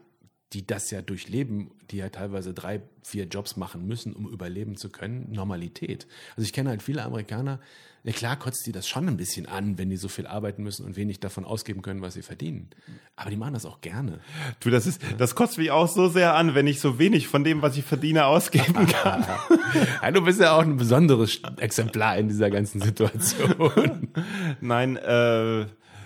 die 0.52 0.66
das 0.68 0.92
ja 0.92 1.02
durchleben, 1.02 1.72
die 1.92 1.98
ja 1.98 2.10
teilweise 2.10 2.54
drei, 2.54 2.82
vier 3.04 3.26
Jobs 3.26 3.56
machen 3.56 3.86
müssen, 3.88 4.14
um 4.14 4.28
überleben 4.28 4.76
zu 4.78 4.90
können, 4.90 5.32
Normalität. 5.32 6.06
Also 6.36 6.46
ich 6.46 6.54
kenne 6.54 6.70
halt 6.70 6.84
viele 6.84 7.04
Amerikaner, 7.04 7.60
ja 8.06 8.14
klar 8.14 8.38
kotzt 8.38 8.68
die 8.68 8.72
das 8.72 8.88
schon 8.88 9.08
ein 9.08 9.18
bisschen 9.18 9.48
an, 9.48 9.80
wenn 9.80 9.90
die 9.90 9.98
so 9.98 10.08
viel 10.08 10.28
arbeiten 10.28 10.62
müssen 10.62 10.86
und 10.86 10.96
wenig 10.96 11.20
davon 11.20 11.44
ausgeben 11.44 11.82
können, 11.82 12.02
was 12.02 12.14
sie 12.14 12.22
verdienen. 12.22 12.70
Aber 13.16 13.32
die 13.32 13.36
machen 13.36 13.54
das 13.56 13.66
auch 13.66 13.82
gerne. 13.82 14.20
Du, 14.60 14.70
das 14.70 14.86
ist, 14.86 15.02
das 15.18 15.34
kotzt 15.34 15.58
mich 15.58 15.72
auch 15.72 15.88
so 15.88 16.08
sehr 16.08 16.36
an, 16.36 16.54
wenn 16.54 16.68
ich 16.68 16.80
so 16.80 17.00
wenig 17.00 17.28
von 17.28 17.44
dem, 17.44 17.64
was 17.64 17.76
ich 17.78 17.84
verdiene, 17.84 18.26
ausgeben 18.26 18.86
kann. 18.88 19.26
Ja, 20.04 20.12
du 20.12 20.22
bist 20.22 20.40
ja 20.40 20.56
auch 20.56 20.62
ein 20.62 20.78
besonderes 20.78 21.42
Exemplar 21.58 22.18
in 22.18 22.28
dieser 22.28 22.52
ganzen 22.52 22.80
Situation. 22.80 24.10
Nein, 24.62 24.98
äh, 24.98 25.66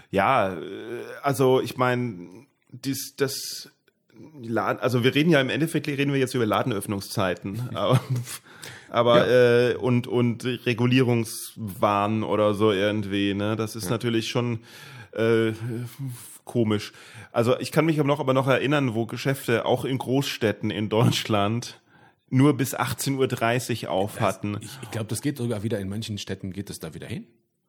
ja, 0.09 0.53
äh, 0.53 0.59
also 1.21 1.59
ich 1.59 1.75
meine, 1.75 2.47
das, 2.71 3.13
das 3.17 3.69
Laden, 4.41 4.79
also 4.79 5.03
wir 5.03 5.13
reden 5.15 5.31
ja 5.31 5.41
im 5.41 5.49
Endeffekt 5.49 5.87
reden 5.87 6.13
wir 6.13 6.19
jetzt 6.19 6.33
über 6.33 6.45
Ladenöffnungszeiten, 6.45 7.69
aber, 7.75 7.99
aber 8.89 9.27
äh, 9.27 9.75
und 9.75 10.07
und 10.07 10.43
Regulierungswahn 10.45 12.23
oder 12.23 12.53
so 12.53 12.71
irgendwie, 12.71 13.33
ne? 13.33 13.55
Das 13.55 13.75
ist 13.75 13.89
natürlich 13.89 14.29
schon 14.29 14.59
äh, 15.11 15.51
komisch. 16.45 16.93
Also 17.31 17.59
ich 17.59 17.71
kann 17.71 17.85
mich 17.85 17.99
aber 17.99 18.07
noch 18.07 18.19
aber 18.19 18.33
noch 18.33 18.47
erinnern, 18.47 18.95
wo 18.95 19.05
Geschäfte 19.05 19.65
auch 19.65 19.85
in 19.85 19.97
Großstädten 19.97 20.71
in 20.71 20.89
Deutschland 20.89 21.81
nur 22.29 22.57
bis 22.57 22.75
18:30 22.75 23.85
Uhr 23.85 23.91
auf 23.91 24.19
hatten. 24.19 24.57
Ich, 24.61 24.79
ich 24.81 24.91
glaube, 24.91 25.07
das 25.07 25.21
geht 25.21 25.37
sogar 25.37 25.63
wieder 25.63 25.79
in 25.79 25.89
manchen 25.89 26.17
Städten 26.17 26.51
geht 26.51 26.69
es 26.69 26.79
da 26.79 26.93
wieder 26.93 27.07
hin. 27.07 27.27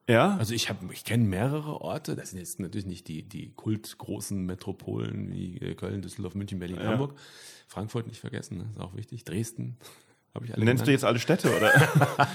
Ja? 0.08 0.36
Also 0.38 0.54
ich 0.54 0.68
habe, 0.68 0.92
ich 0.92 1.04
kenne 1.04 1.24
mehrere 1.24 1.80
Orte. 1.80 2.16
Das 2.16 2.30
sind 2.30 2.38
jetzt 2.40 2.58
natürlich 2.58 2.86
nicht 2.86 3.06
die 3.08 3.22
die 3.22 3.52
kultgroßen 3.54 4.44
Metropolen 4.44 5.30
wie 5.30 5.58
äh, 5.58 5.74
Köln, 5.74 6.02
Düsseldorf, 6.02 6.34
München, 6.34 6.58
Berlin, 6.58 6.82
Hamburg, 6.82 7.14
Frankfurt 7.68 8.06
nicht 8.06 8.20
vergessen, 8.20 8.58
ne? 8.58 8.66
ist 8.70 8.80
auch 8.80 8.96
wichtig. 8.96 9.24
Dresden 9.24 9.76
habe 10.34 10.46
ich 10.46 10.54
alle 10.54 10.64
Nennst 10.64 10.82
du 10.82 10.86
genannt. 10.86 10.88
jetzt 10.88 11.04
alle 11.04 11.18
Städte 11.18 11.54
oder? 11.56 11.72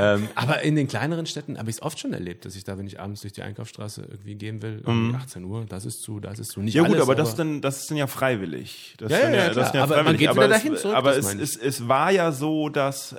Ähm, 0.00 0.28
aber 0.36 0.62
in 0.62 0.76
den 0.76 0.86
kleineren 0.86 1.26
Städten 1.26 1.58
habe 1.58 1.68
ich 1.70 1.76
es 1.76 1.82
oft 1.82 1.98
schon 1.98 2.12
erlebt, 2.12 2.44
dass 2.44 2.54
ich 2.54 2.62
da, 2.62 2.78
wenn 2.78 2.86
ich 2.86 3.00
abends 3.00 3.22
durch 3.22 3.32
die 3.32 3.42
Einkaufsstraße 3.42 4.02
irgendwie 4.08 4.36
gehen 4.36 4.62
will, 4.62 4.80
irgendwie 4.86 5.16
18 5.16 5.44
Uhr, 5.44 5.64
das 5.68 5.84
ist 5.84 6.02
zu, 6.02 6.20
das 6.20 6.38
ist 6.38 6.52
zu. 6.52 6.60
Nicht. 6.60 6.74
Ja 6.74 6.82
gut, 6.82 6.92
alles, 6.92 7.02
aber 7.02 7.16
das 7.16 7.30
ist 7.30 7.38
dann 7.40 7.60
das 7.60 7.80
ist 7.80 7.90
dann 7.90 7.96
ja 7.98 8.06
freiwillig. 8.06 8.94
Das 8.98 9.10
Ja, 9.10 9.16
ist 9.18 9.24
dann 9.24 9.34
ja, 9.34 9.38
ja, 9.46 9.54
das 9.54 9.66
ist 9.66 9.70
klar. 9.72 9.82
Aber 9.82 10.02
man 10.04 10.12
geht 10.16 10.20
wieder 10.20 10.30
aber 10.30 10.46
dahin 10.48 10.74
es, 10.74 10.82
zurück, 10.82 10.94
aber 10.96 11.10
das 11.10 11.18
es, 11.18 11.24
meine 11.24 11.42
es, 11.42 11.56
es 11.56 11.88
war 11.88 12.12
ja 12.12 12.30
so, 12.30 12.68
dass 12.68 13.12
äh, 13.12 13.18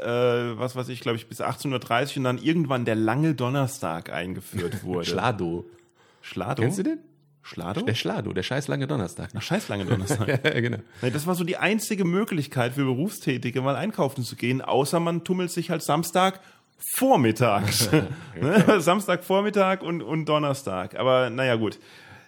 was 0.57 0.77
weiß 0.77 0.87
ich, 0.87 1.01
glaube 1.01 1.17
ich, 1.17 1.27
bis 1.27 1.41
18:30 1.41 2.11
Uhr 2.11 2.17
und 2.17 2.23
dann 2.23 2.37
irgendwann 2.37 2.85
der 2.85 2.95
lange 2.95 3.35
Donnerstag 3.35 4.09
eingeführt 4.13 4.83
wurde. 4.83 5.05
Schlado. 5.05 5.65
Schlado? 6.21 6.61
Kennst 6.61 6.79
du 6.79 6.83
den? 6.83 6.99
Schlado? 7.49 7.81
Der 7.81 7.95
Schlado, 7.95 8.31
der 8.31 8.43
scheiß 8.43 8.67
lange 8.67 8.85
Donnerstag. 8.85 9.31
Ach, 9.35 9.41
scheiß 9.41 9.69
lange 9.69 9.85
Donnerstag. 9.85 10.27
ja, 10.43 10.59
genau. 10.61 10.77
Nee, 11.01 11.09
das 11.09 11.25
war 11.25 11.33
so 11.33 11.43
die 11.43 11.57
einzige 11.57 12.05
Möglichkeit 12.05 12.73
für 12.73 12.85
Berufstätige, 12.85 13.61
mal 13.61 13.75
einkaufen 13.75 14.23
zu 14.23 14.35
gehen, 14.35 14.61
außer 14.61 14.99
man 14.99 15.23
tummelt 15.23 15.49
sich 15.49 15.71
halt 15.71 15.81
Samstag 15.81 16.41
vormittags. 16.77 17.89
Ne? 18.39 18.79
Samstag 18.79 19.23
Vormittag 19.23 19.81
und, 19.81 20.01
und 20.01 20.25
Donnerstag. 20.29 20.97
Aber 20.97 21.29
naja, 21.29 21.55
gut. 21.55 21.79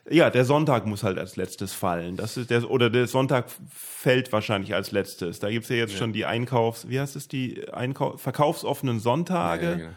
Ja, 0.10 0.30
der 0.30 0.44
Sonntag 0.44 0.88
muss 0.88 1.04
halt 1.04 1.20
als 1.20 1.36
letztes 1.36 1.74
fallen. 1.74 2.18
Das 2.18 2.36
ist 2.36 2.50
der, 2.50 2.70
oder 2.70 2.90
der 2.90 3.08
Sonntag 3.08 3.46
fällt 3.70 4.34
wahrscheinlich 4.34 4.74
als 4.74 4.92
letztes. 4.92 5.40
Da 5.40 5.50
gibt's 5.52 5.70
ja 5.70 5.76
jetzt 5.76 5.96
schon 5.96 6.12
die 6.12 6.26
Einkaufs-, 6.26 6.90
wie 6.90 7.00
heißt 7.00 7.16
es, 7.16 7.28
die 7.28 7.72
Einkau 7.72 8.18
verkaufsoffenen 8.18 9.00
Sonntage. 9.00 9.64
Ja, 9.64 9.72
ja, 9.72 9.78
genau. 9.78 9.92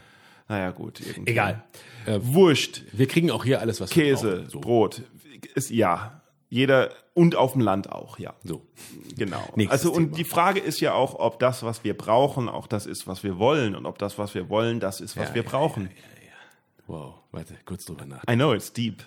Naja, 0.49 0.71
gut. 0.73 1.01
irgendwie. 1.01 1.33
Egal. 1.33 1.65
Äh, 2.07 2.19
Wurscht. 2.23 2.83
wir 2.93 3.09
kriegen 3.09 3.31
auch 3.31 3.45
hier 3.45 3.61
alles, 3.61 3.81
was 3.81 3.95
wir 3.97 4.03
Käse, 4.03 4.37
brauchen. 4.37 4.51
So. 4.51 4.61
Brot. 4.61 5.03
Ist, 5.45 5.71
ja. 5.71 6.21
Jeder, 6.51 6.91
und 7.15 7.35
auf 7.37 7.53
dem 7.53 7.63
Land 7.63 7.91
auch, 7.91 8.19
ja. 8.19 8.35
so. 8.45 8.63
Genau. 9.17 9.43
Nächstes 9.57 9.81
also 9.87 9.93
und 9.93 10.05
Thema. 10.05 10.17
die 10.17 10.25
Frage 10.25 10.61
ist 10.61 10.81
ja 10.81 10.95
auch, 10.95 11.15
ob 11.15 11.39
das, 11.39 11.63
was 11.65 11.83
wir 11.83 11.97
brauchen, 11.97 12.49
auch 12.49 12.67
das 12.67 12.87
ist, 12.87 13.07
was 13.07 13.25
wir 13.25 13.39
wollen 13.39 13.75
und 13.75 13.87
ob 13.87 13.99
das, 13.99 14.19
was 14.19 14.35
wir 14.35 14.49
wollen, 14.49 14.79
das 14.79 15.01
ist, 15.01 15.17
was 15.17 15.31
Ja, 15.31 15.35
wir 15.35 15.43
ja, 15.43 15.49
brauchen. 15.49 15.91
Wow, 16.87 17.15
warte, 17.33 17.55
kurz 17.65 17.87
drüber 17.87 18.05
nach. 18.05 18.23
I 18.31 18.35
know 18.35 18.53
it's 18.53 18.73
deep. 18.73 19.03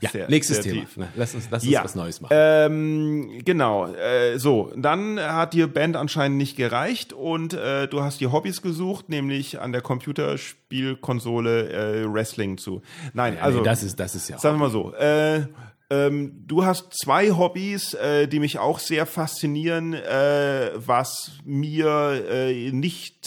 Ja, 0.00 0.10
Sehr- 0.10 0.28
nächstes 0.28 0.56
sehr 0.62 0.72
Thema. 0.72 0.84
tief. 0.84 0.92
Na, 0.96 1.08
lass 1.16 1.34
uns, 1.34 1.48
lass 1.50 1.62
uns 1.62 1.72
Ja. 1.72 1.84
was 1.84 1.94
Neues 1.94 2.20
machen. 2.20 2.32
Ähm, 2.36 3.40
genau. 3.44 3.86
Äh, 3.94 4.38
so, 4.38 4.72
dann 4.76 5.18
hat 5.20 5.54
dir 5.54 5.66
Band 5.66 5.96
anscheinend 5.96 6.36
nicht 6.38 6.56
gereicht 6.56 7.12
und 7.12 7.54
äh, 7.54 7.86
du 7.88 8.02
hast 8.02 8.20
die 8.20 8.26
Hobbys 8.26 8.60
gesucht, 8.60 9.08
nämlich 9.08 9.60
an 9.60 9.72
der 9.72 9.82
Computerspielkonsole 9.82 12.02
äh, 12.02 12.12
Wrestling 12.12 12.58
zu. 12.58 12.82
Nein, 13.12 13.34
Ja, 13.36 13.42
also 13.42 13.58
nee, 13.58 13.64
das 13.64 13.82
ist, 13.82 13.98
das 14.00 14.14
ist 14.14 14.28
ja. 14.28 14.38
Sagen 14.38 14.56
wir 14.56 14.66
mal 14.66 14.70
so. 14.70 14.92
Äh, 14.94 15.46
ähm, 15.90 16.42
du 16.46 16.64
hast 16.64 16.94
zwei 16.98 17.30
Hobbys, 17.30 17.94
äh, 17.94 18.26
die 18.26 18.40
mich 18.40 18.58
auch 18.58 18.78
sehr 18.78 19.06
faszinieren, 19.06 19.92
äh, 19.94 20.70
was 20.74 21.32
mir 21.44 22.24
äh, 22.30 22.70
nicht 22.72 23.26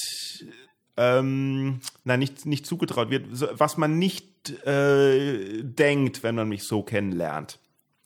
ähm, 1.00 1.80
nein, 2.06 2.18
nicht, 2.20 2.48
nicht 2.48 2.66
zugetraut 2.66 3.12
wird, 3.12 3.26
was 3.60 3.78
man 3.78 4.00
nicht 4.00 4.37
äh, 4.66 5.64
denkt, 5.64 6.24
wenn 6.24 6.36
man 6.36 6.50
mich 6.50 6.64
so 6.64 6.84
kennenlernt. 6.84 7.60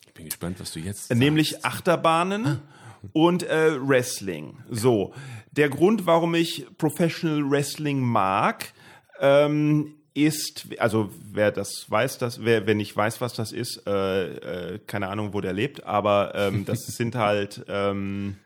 Ich 0.06 0.14
bin 0.14 0.26
gespannt, 0.26 0.60
was 0.60 0.72
du 0.72 0.80
jetzt 0.80 1.08
sagst. 1.08 1.18
Nämlich 1.18 1.64
Achterbahnen 1.64 2.46
ah. 2.46 2.60
und 3.12 3.42
äh, 3.44 3.76
Wrestling. 3.80 4.58
So, 4.70 5.14
der 5.50 5.68
Grund, 5.68 6.06
warum 6.06 6.34
ich 6.34 6.66
Professional 6.78 7.50
Wrestling 7.50 8.00
mag, 8.00 8.72
ähm, 9.20 9.94
ist, 10.14 10.66
also 10.78 11.10
wer 11.32 11.50
das 11.50 11.86
weiß, 11.88 12.18
das, 12.18 12.44
wer, 12.44 12.66
wer 12.66 12.74
nicht 12.74 12.94
weiß, 12.94 13.20
was 13.20 13.32
das 13.32 13.52
ist, 13.52 13.86
äh, 13.86 14.74
äh, 14.74 14.78
keine 14.86 15.08
Ahnung, 15.08 15.32
wo 15.32 15.40
der 15.40 15.54
lebt, 15.54 15.84
aber 15.84 16.34
ähm, 16.34 16.64
das 16.64 16.80
sind 16.86 17.14
halt 17.14 17.64
ähm, 17.68 18.36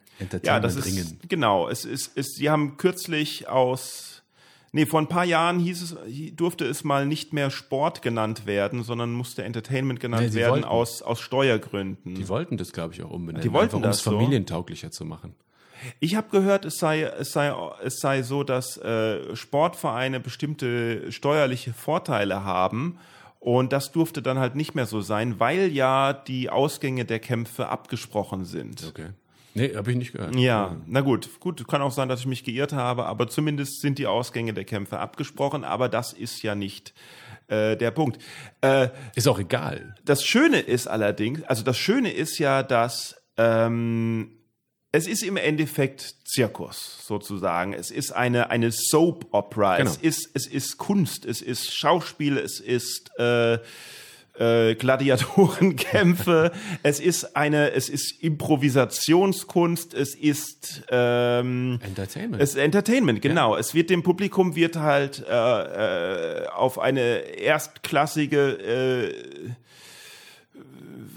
ja, 0.42 0.60
das 0.60 0.76
ist 0.76 1.28
genau. 1.28 1.68
Es 1.68 1.84
ist, 1.84 2.16
ist, 2.16 2.36
sie 2.36 2.48
haben 2.48 2.76
kürzlich 2.76 3.48
aus, 3.48 4.15
nee, 4.72 4.86
vor 4.86 5.00
ein 5.00 5.08
paar 5.08 5.24
Jahren 5.24 5.58
hieß 5.58 5.82
es, 5.82 5.96
durfte 6.34 6.64
es 6.64 6.84
mal 6.84 7.06
nicht 7.06 7.32
mehr 7.32 7.50
Sport 7.50 8.02
genannt 8.02 8.46
werden, 8.46 8.82
sondern 8.82 9.12
musste 9.12 9.44
Entertainment 9.44 10.00
genannt 10.00 10.28
ja, 10.28 10.34
werden 10.34 10.50
wollten, 10.52 10.64
aus 10.64 11.02
aus 11.02 11.20
Steuergründen. 11.20 12.14
Die 12.14 12.28
wollten 12.28 12.56
das, 12.56 12.72
glaube 12.72 12.94
ich, 12.94 13.02
auch 13.02 13.10
umbenennen, 13.10 13.42
die 13.42 13.52
wollten 13.52 13.76
einfach, 13.76 13.88
das 13.88 14.06
um 14.06 14.14
es 14.14 14.18
familientauglicher 14.18 14.88
so. 14.88 14.98
zu 14.98 15.04
machen. 15.04 15.34
Ich 16.00 16.16
habe 16.16 16.28
gehört, 16.30 16.64
es 16.64 16.78
sei, 16.78 17.02
es 17.02 17.32
sei, 17.32 17.54
es 17.82 17.98
sei 17.98 18.22
so, 18.22 18.44
dass 18.44 18.76
äh, 18.78 19.36
Sportvereine 19.36 20.20
bestimmte 20.20 21.12
steuerliche 21.12 21.72
Vorteile 21.72 22.44
haben. 22.44 22.98
Und 23.38 23.72
das 23.72 23.92
durfte 23.92 24.22
dann 24.22 24.38
halt 24.38 24.56
nicht 24.56 24.74
mehr 24.74 24.86
so 24.86 25.00
sein, 25.00 25.38
weil 25.38 25.68
ja 25.68 26.12
die 26.12 26.50
Ausgänge 26.50 27.04
der 27.04 27.20
Kämpfe 27.20 27.68
abgesprochen 27.68 28.44
sind. 28.44 28.84
Okay. 28.88 29.10
Nee, 29.56 29.74
habe 29.74 29.90
ich 29.90 29.96
nicht 29.96 30.12
gehört. 30.12 30.36
Ja, 30.36 30.76
na 30.86 31.00
gut, 31.00 31.40
gut, 31.40 31.66
kann 31.66 31.80
auch 31.80 31.90
sein, 31.90 32.10
dass 32.10 32.20
ich 32.20 32.26
mich 32.26 32.44
geirrt 32.44 32.74
habe, 32.74 33.06
aber 33.06 33.26
zumindest 33.28 33.80
sind 33.80 33.98
die 33.98 34.06
Ausgänge 34.06 34.52
der 34.52 34.64
Kämpfe 34.64 34.98
abgesprochen, 34.98 35.64
aber 35.64 35.88
das 35.88 36.12
ist 36.12 36.42
ja 36.42 36.54
nicht 36.54 36.92
äh, 37.48 37.74
der 37.74 37.90
Punkt. 37.90 38.22
Äh, 38.60 38.88
ist 39.14 39.26
auch 39.28 39.38
egal. 39.38 39.94
Das 40.04 40.22
Schöne 40.24 40.60
ist 40.60 40.88
allerdings, 40.88 41.42
also 41.44 41.62
das 41.62 41.78
Schöne 41.78 42.12
ist 42.12 42.38
ja, 42.38 42.62
dass 42.62 43.16
ähm, 43.38 44.30
es 44.92 45.06
ist 45.06 45.22
im 45.22 45.38
Endeffekt 45.38 46.16
Zirkus 46.26 47.04
sozusagen. 47.06 47.72
Es 47.72 47.90
ist 47.90 48.12
eine 48.12 48.50
eine 48.50 48.72
Soap 48.72 49.26
Opera. 49.32 49.78
Genau. 49.78 49.90
Es 49.90 49.96
ist 49.96 50.30
es 50.34 50.46
ist 50.46 50.76
Kunst. 50.76 51.24
Es 51.24 51.40
ist 51.40 51.74
Schauspiel. 51.74 52.36
Es 52.36 52.60
ist 52.60 53.10
äh, 53.18 53.58
äh, 54.38 54.74
Gladiatorenkämpfe. 54.74 56.52
es 56.82 57.00
ist 57.00 57.36
eine, 57.36 57.72
es 57.72 57.88
ist 57.88 58.22
Improvisationskunst. 58.22 59.94
Es 59.94 60.14
ist 60.14 60.82
ähm, 60.90 61.78
Entertainment. 61.82 62.42
Es 62.42 62.50
ist 62.50 62.56
Entertainment, 62.56 63.22
genau. 63.22 63.54
Ja. 63.54 63.60
Es 63.60 63.74
wird 63.74 63.90
dem 63.90 64.02
Publikum 64.02 64.56
wird 64.56 64.76
halt 64.76 65.24
äh, 65.28 65.32
äh, 65.32 66.46
auf 66.48 66.78
eine 66.78 67.00
erstklassige 67.38 68.52
äh, 68.52 69.50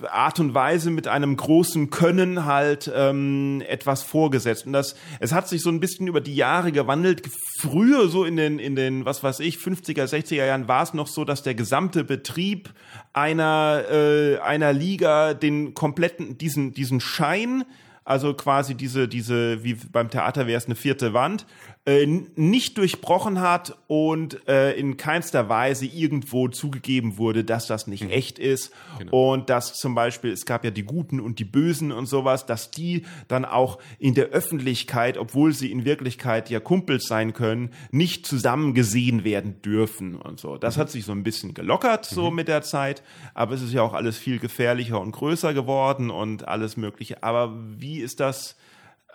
Art 0.09 0.39
und 0.39 0.53
Weise 0.53 0.89
mit 0.89 1.07
einem 1.07 1.37
großen 1.37 1.89
Können 1.89 2.45
halt 2.45 2.91
ähm, 2.93 3.63
etwas 3.67 4.03
vorgesetzt. 4.03 4.65
Und 4.65 4.73
das, 4.73 4.95
es 5.19 5.31
hat 5.31 5.47
sich 5.47 5.61
so 5.61 5.69
ein 5.69 5.79
bisschen 5.79 6.07
über 6.07 6.21
die 6.21 6.35
Jahre 6.35 6.71
gewandelt. 6.71 7.29
Früher, 7.59 8.07
so 8.09 8.25
in 8.25 8.35
den, 8.35 8.59
in 8.59 8.75
den, 8.75 9.05
was 9.05 9.23
weiß 9.23 9.39
ich, 9.39 9.57
50er, 9.57 10.05
60er 10.05 10.45
Jahren 10.45 10.67
war 10.67 10.83
es 10.83 10.93
noch 10.93 11.07
so, 11.07 11.25
dass 11.25 11.43
der 11.43 11.55
gesamte 11.55 12.03
Betrieb 12.03 12.73
einer, 13.13 13.83
äh, 13.89 14.39
einer 14.39 14.73
Liga 14.73 15.33
den 15.33 15.73
kompletten, 15.73 16.37
diesen, 16.37 16.73
diesen 16.73 16.99
Schein 16.99 17.63
also 18.09 18.33
quasi 18.33 18.73
diese, 18.73 19.07
diese, 19.07 19.63
wie 19.63 19.75
beim 19.75 20.09
Theater 20.09 20.47
wäre 20.47 20.57
es 20.57 20.65
eine 20.65 20.73
vierte 20.73 21.13
Wand, 21.13 21.45
äh, 21.89 22.05
nicht 22.05 22.77
durchbrochen 22.77 23.41
hat 23.41 23.75
und 23.87 24.47
äh, 24.47 24.73
in 24.73 24.95
keinster 24.95 25.49
Weise 25.49 25.87
irgendwo 25.87 26.47
zugegeben 26.47 27.17
wurde, 27.17 27.43
dass 27.43 27.65
das 27.65 27.87
nicht 27.87 28.03
mhm. 28.03 28.11
echt 28.11 28.37
ist. 28.37 28.71
Genau. 28.99 29.31
Und 29.31 29.49
dass 29.49 29.73
zum 29.73 29.95
Beispiel, 29.95 30.31
es 30.31 30.45
gab 30.45 30.63
ja 30.63 30.69
die 30.69 30.83
Guten 30.83 31.19
und 31.19 31.39
die 31.39 31.45
Bösen 31.45 31.91
und 31.91 32.05
sowas, 32.05 32.45
dass 32.45 32.69
die 32.69 33.07
dann 33.27 33.43
auch 33.43 33.79
in 33.97 34.13
der 34.13 34.25
Öffentlichkeit, 34.27 35.17
obwohl 35.17 35.51
sie 35.51 35.71
in 35.71 35.83
Wirklichkeit 35.83 36.51
ja 36.51 36.59
Kumpels 36.59 37.05
sein 37.07 37.33
können, 37.33 37.71
nicht 37.89 38.27
zusammen 38.27 38.75
gesehen 38.75 39.23
werden 39.23 39.59
dürfen 39.63 40.15
und 40.15 40.39
so. 40.39 40.57
Das 40.57 40.77
mhm. 40.77 40.81
hat 40.81 40.91
sich 40.91 41.05
so 41.05 41.11
ein 41.11 41.23
bisschen 41.23 41.55
gelockert 41.55 42.05
so 42.05 42.29
mhm. 42.29 42.35
mit 42.35 42.49
der 42.49 42.61
Zeit, 42.61 43.01
aber 43.33 43.55
es 43.55 43.63
ist 43.63 43.73
ja 43.73 43.81
auch 43.81 43.93
alles 43.93 44.15
viel 44.15 44.37
gefährlicher 44.37 45.01
und 45.01 45.11
größer 45.11 45.55
geworden 45.55 46.11
und 46.11 46.47
alles 46.47 46.77
Mögliche. 46.77 47.23
Aber 47.23 47.57
wie 47.79 47.97
ist 47.97 48.19
das? 48.19 48.57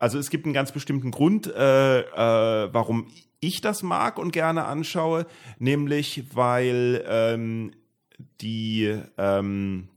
Also 0.04 0.18
es 0.18 0.28
gibt 0.28 0.44
einen 0.44 0.52
ganz 0.52 0.70
bestimmten 0.70 1.12
Grund, 1.12 1.46
äh, 1.46 2.00
äh, 2.00 2.68
warum 2.74 3.06
ich 3.40 3.62
das 3.62 3.82
mag 3.82 4.18
und 4.18 4.32
gerne 4.32 4.66
anschaue, 4.66 5.24
nämlich 5.58 6.24
weil 6.34 7.02
ähm, 7.08 7.72
die 8.42 9.00
ähm, 9.16 9.88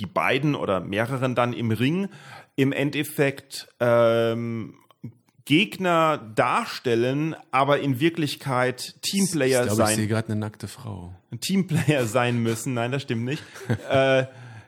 die 0.00 0.06
beiden 0.06 0.56
oder 0.56 0.80
mehreren 0.80 1.36
dann 1.36 1.52
im 1.52 1.70
Ring 1.70 2.08
im 2.56 2.72
Endeffekt 2.72 3.68
ähm, 3.78 4.74
Gegner 5.44 6.18
darstellen, 6.34 7.36
aber 7.52 7.78
in 7.78 8.00
Wirklichkeit 8.00 9.00
Teamplayer 9.02 9.60
ich 9.60 9.66
glaub, 9.66 9.76
sein. 9.76 9.90
Ich 9.90 9.94
sehe 9.94 10.08
gerade 10.08 10.32
eine 10.32 10.40
nackte 10.40 10.66
Frau. 10.66 11.14
Teamplayer 11.40 12.06
sein 12.06 12.42
müssen. 12.42 12.74
Nein, 12.74 12.90
das 12.90 13.02
stimmt 13.02 13.26
nicht. 13.26 13.44
äh, 13.88 14.24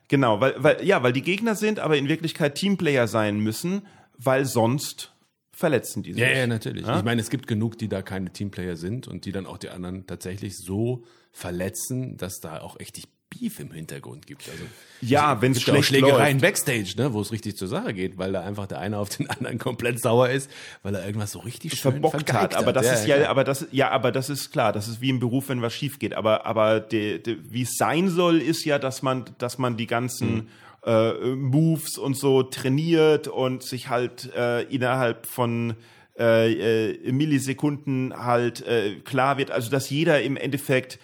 genau, 0.07 0.41
weil, 0.41 0.55
weil 0.59 0.85
ja, 0.85 1.03
weil 1.03 1.13
die 1.13 1.23
Gegner 1.23 1.57
sind, 1.57 1.81
aber 1.81 1.97
in 1.97 2.07
Wirklichkeit 2.07 2.55
Teamplayer 2.55 3.09
sein 3.09 3.41
müssen 3.41 3.83
weil 4.19 4.45
sonst 4.45 5.13
verletzen 5.53 6.03
die 6.03 6.13
sich. 6.13 6.23
Ja, 6.23 6.29
ja, 6.29 6.47
natürlich. 6.47 6.87
Ja? 6.87 6.99
Ich 6.99 7.05
meine, 7.05 7.21
es 7.21 7.31
gibt 7.31 7.47
genug, 7.47 7.79
die 7.79 7.89
da 7.89 8.03
keine 8.03 8.31
Teamplayer 8.33 8.77
sind 8.77 9.09
und 9.09 9.25
die 9.25 9.33
dann 9.33 9.47
auch 9.47 9.59
die 9.59 9.71
anderen 9.71 10.07
tatsächlich 10.07 10.59
so 10.59 11.05
verletzen, 11.33 12.17
dass 12.17 12.41
da 12.41 12.61
auch 12.61 12.79
echt 12.79 12.97
Beef 13.29 13.59
im 13.59 13.73
Hintergrund 13.73 14.27
gibt. 14.27 14.49
Also 14.49 14.65
ja, 15.01 15.43
wenn 15.43 15.53
es 15.53 15.63
schlecht 15.63 15.87
Schlägereien 15.87 16.39
Backstage, 16.39 16.95
ne, 16.97 17.13
wo 17.13 17.21
es 17.21 17.33
richtig 17.33 17.57
zur 17.57 17.69
Sache 17.69 17.93
geht, 17.93 18.19
weil 18.19 18.33
da 18.33 18.43
einfach 18.43 18.67
der 18.67 18.79
eine 18.79 18.99
auf 18.99 19.09
den 19.09 19.29
anderen 19.29 19.59
komplett 19.59 20.01
sauer 20.01 20.29
ist, 20.29 20.51
weil 20.83 20.95
er 20.95 21.05
irgendwas 21.05 21.33
so 21.33 21.41
richtig 21.41 21.73
schön 21.79 21.93
verbockt 21.93 22.33
hat. 22.33 22.55
Aber 22.55 22.73
das 22.73 22.87
ja, 22.87 22.93
ist 22.93 23.07
ja, 23.07 23.17
ja, 23.19 23.31
aber 23.31 23.45
das, 23.45 23.67
ja, 23.73 23.91
aber 23.91 24.13
das 24.13 24.31
ist 24.31 24.53
klar. 24.53 24.73
Das 24.73 24.89
ist 24.89 25.01
wie 25.01 25.11
im 25.11 25.21
Beruf, 25.21 25.49
wenn 25.49 25.61
was 25.61 25.75
schief 25.75 25.99
geht. 25.99 26.15
Aber, 26.15 26.47
aber 26.47 26.87
wie 26.91 27.63
es 27.63 27.77
sein 27.77 28.09
soll, 28.11 28.41
ist 28.41 28.65
ja, 28.65 28.79
dass 28.79 29.03
man, 29.03 29.25
dass 29.39 29.59
man 29.59 29.77
die 29.77 29.87
ganzen 29.87 30.35
mhm 30.35 30.49
äh, 30.87 31.35
Moves 31.35 31.99
und 31.99 32.17
so 32.17 32.43
trainiert 32.43 33.29
und 33.29 33.63
sich 33.63 33.89
halt 33.89 34.33
äh, 34.35 34.63
innerhalb 34.63 35.27
von 35.27 35.75
äh, 36.19 36.93
äh, 36.93 37.13
Millisekunden 37.13 38.15
halt 38.17 38.67
äh, 38.67 39.01
klar 39.05 39.37
wird, 39.37 39.51
also 39.51 39.71
dass 39.71 39.91
jeder 39.91 40.23
im 40.23 40.37
Endeffekt 40.37 40.99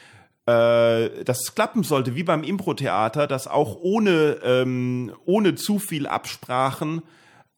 äh, 0.47 1.25
dass 1.25 1.43
es 1.43 1.55
klappen 1.55 1.85
sollte, 1.85 2.17
wie 2.17 2.25
beim 2.25 2.43
Impro-Theater, 2.43 3.29
dass 3.29 3.47
auch 3.47 3.77
ohne, 3.81 4.39
ähm, 4.43 5.13
ohne 5.25 5.55
zu 5.55 5.79
viel 5.79 6.07
Absprachen 6.09 7.03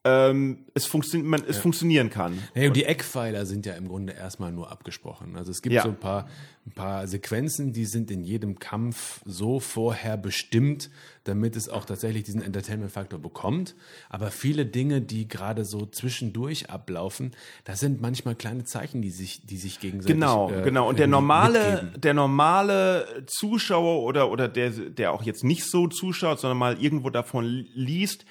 ähm, 0.05 0.65
es, 0.75 0.85
funktio 0.85 1.19
man, 1.23 1.43
es 1.47 1.55
ja. 1.55 1.61
funktionieren 1.63 2.11
kann. 2.11 2.37
Ja, 2.53 2.67
und 2.67 2.75
die 2.75 2.83
Eckpfeiler 2.83 3.47
sind 3.47 3.65
ja 3.65 3.73
im 3.73 3.87
Grunde 3.87 4.13
erstmal 4.13 4.51
nur 4.51 4.71
abgesprochen. 4.71 5.35
Also 5.35 5.49
es 5.49 5.63
gibt 5.63 5.73
ja. 5.73 5.81
so 5.81 5.89
ein 5.89 5.99
paar, 5.99 6.27
ein 6.67 6.73
paar 6.73 7.07
Sequenzen, 7.07 7.73
die 7.73 7.85
sind 7.85 8.11
in 8.11 8.23
jedem 8.23 8.59
Kampf 8.59 9.21
so 9.25 9.59
vorher 9.59 10.15
bestimmt, 10.15 10.91
damit 11.23 11.55
es 11.55 11.69
auch 11.69 11.85
tatsächlich 11.85 12.23
diesen 12.23 12.43
Entertainment-Faktor 12.43 13.17
bekommt. 13.17 13.73
Aber 14.07 14.29
viele 14.29 14.67
Dinge, 14.67 15.01
die 15.01 15.27
gerade 15.27 15.65
so 15.65 15.87
zwischendurch 15.87 16.69
ablaufen, 16.69 17.31
da 17.63 17.75
sind 17.75 17.99
manchmal 17.99 18.35
kleine 18.35 18.63
Zeichen, 18.63 19.01
die 19.01 19.09
sich, 19.09 19.47
die 19.47 19.57
sich 19.57 19.79
gegenseitig 19.79 20.13
Genau, 20.15 20.51
äh, 20.51 20.61
genau. 20.61 20.87
Und 20.87 20.99
der 20.99 21.07
normale, 21.07 21.81
mitgeben. 21.81 22.01
der 22.01 22.13
normale 22.13 23.23
Zuschauer 23.25 24.03
oder, 24.03 24.29
oder 24.29 24.47
der, 24.47 24.69
der 24.69 25.13
auch 25.13 25.23
jetzt 25.23 25.43
nicht 25.43 25.65
so 25.65 25.87
zuschaut, 25.87 26.39
sondern 26.39 26.59
mal 26.59 26.79
irgendwo 26.79 27.09
davon 27.09 27.65
liest, 27.73 28.23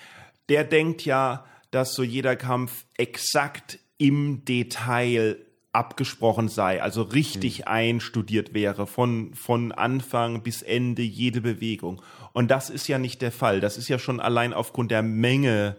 der 0.48 0.62
denkt 0.62 1.04
ja, 1.04 1.44
dass 1.74 1.94
so 1.94 2.02
jeder 2.02 2.36
Kampf 2.36 2.86
exakt 2.96 3.78
im 3.98 4.44
Detail 4.44 5.36
abgesprochen 5.74 6.48
sei, 6.48 6.80
also 6.80 7.02
richtig 7.02 7.60
mhm. 7.60 7.64
einstudiert 7.66 8.54
wäre, 8.54 8.86
von, 8.86 9.34
von 9.34 9.72
Anfang 9.72 10.42
bis 10.42 10.62
Ende 10.62 11.02
jede 11.02 11.40
Bewegung. 11.40 12.00
Und 12.32 12.50
das 12.50 12.70
ist 12.70 12.86
ja 12.86 12.98
nicht 12.98 13.20
der 13.22 13.32
Fall. 13.32 13.60
Das 13.60 13.76
ist 13.76 13.88
ja 13.88 13.98
schon 13.98 14.20
allein 14.20 14.52
aufgrund 14.52 14.92
der 14.92 15.02
Menge 15.02 15.76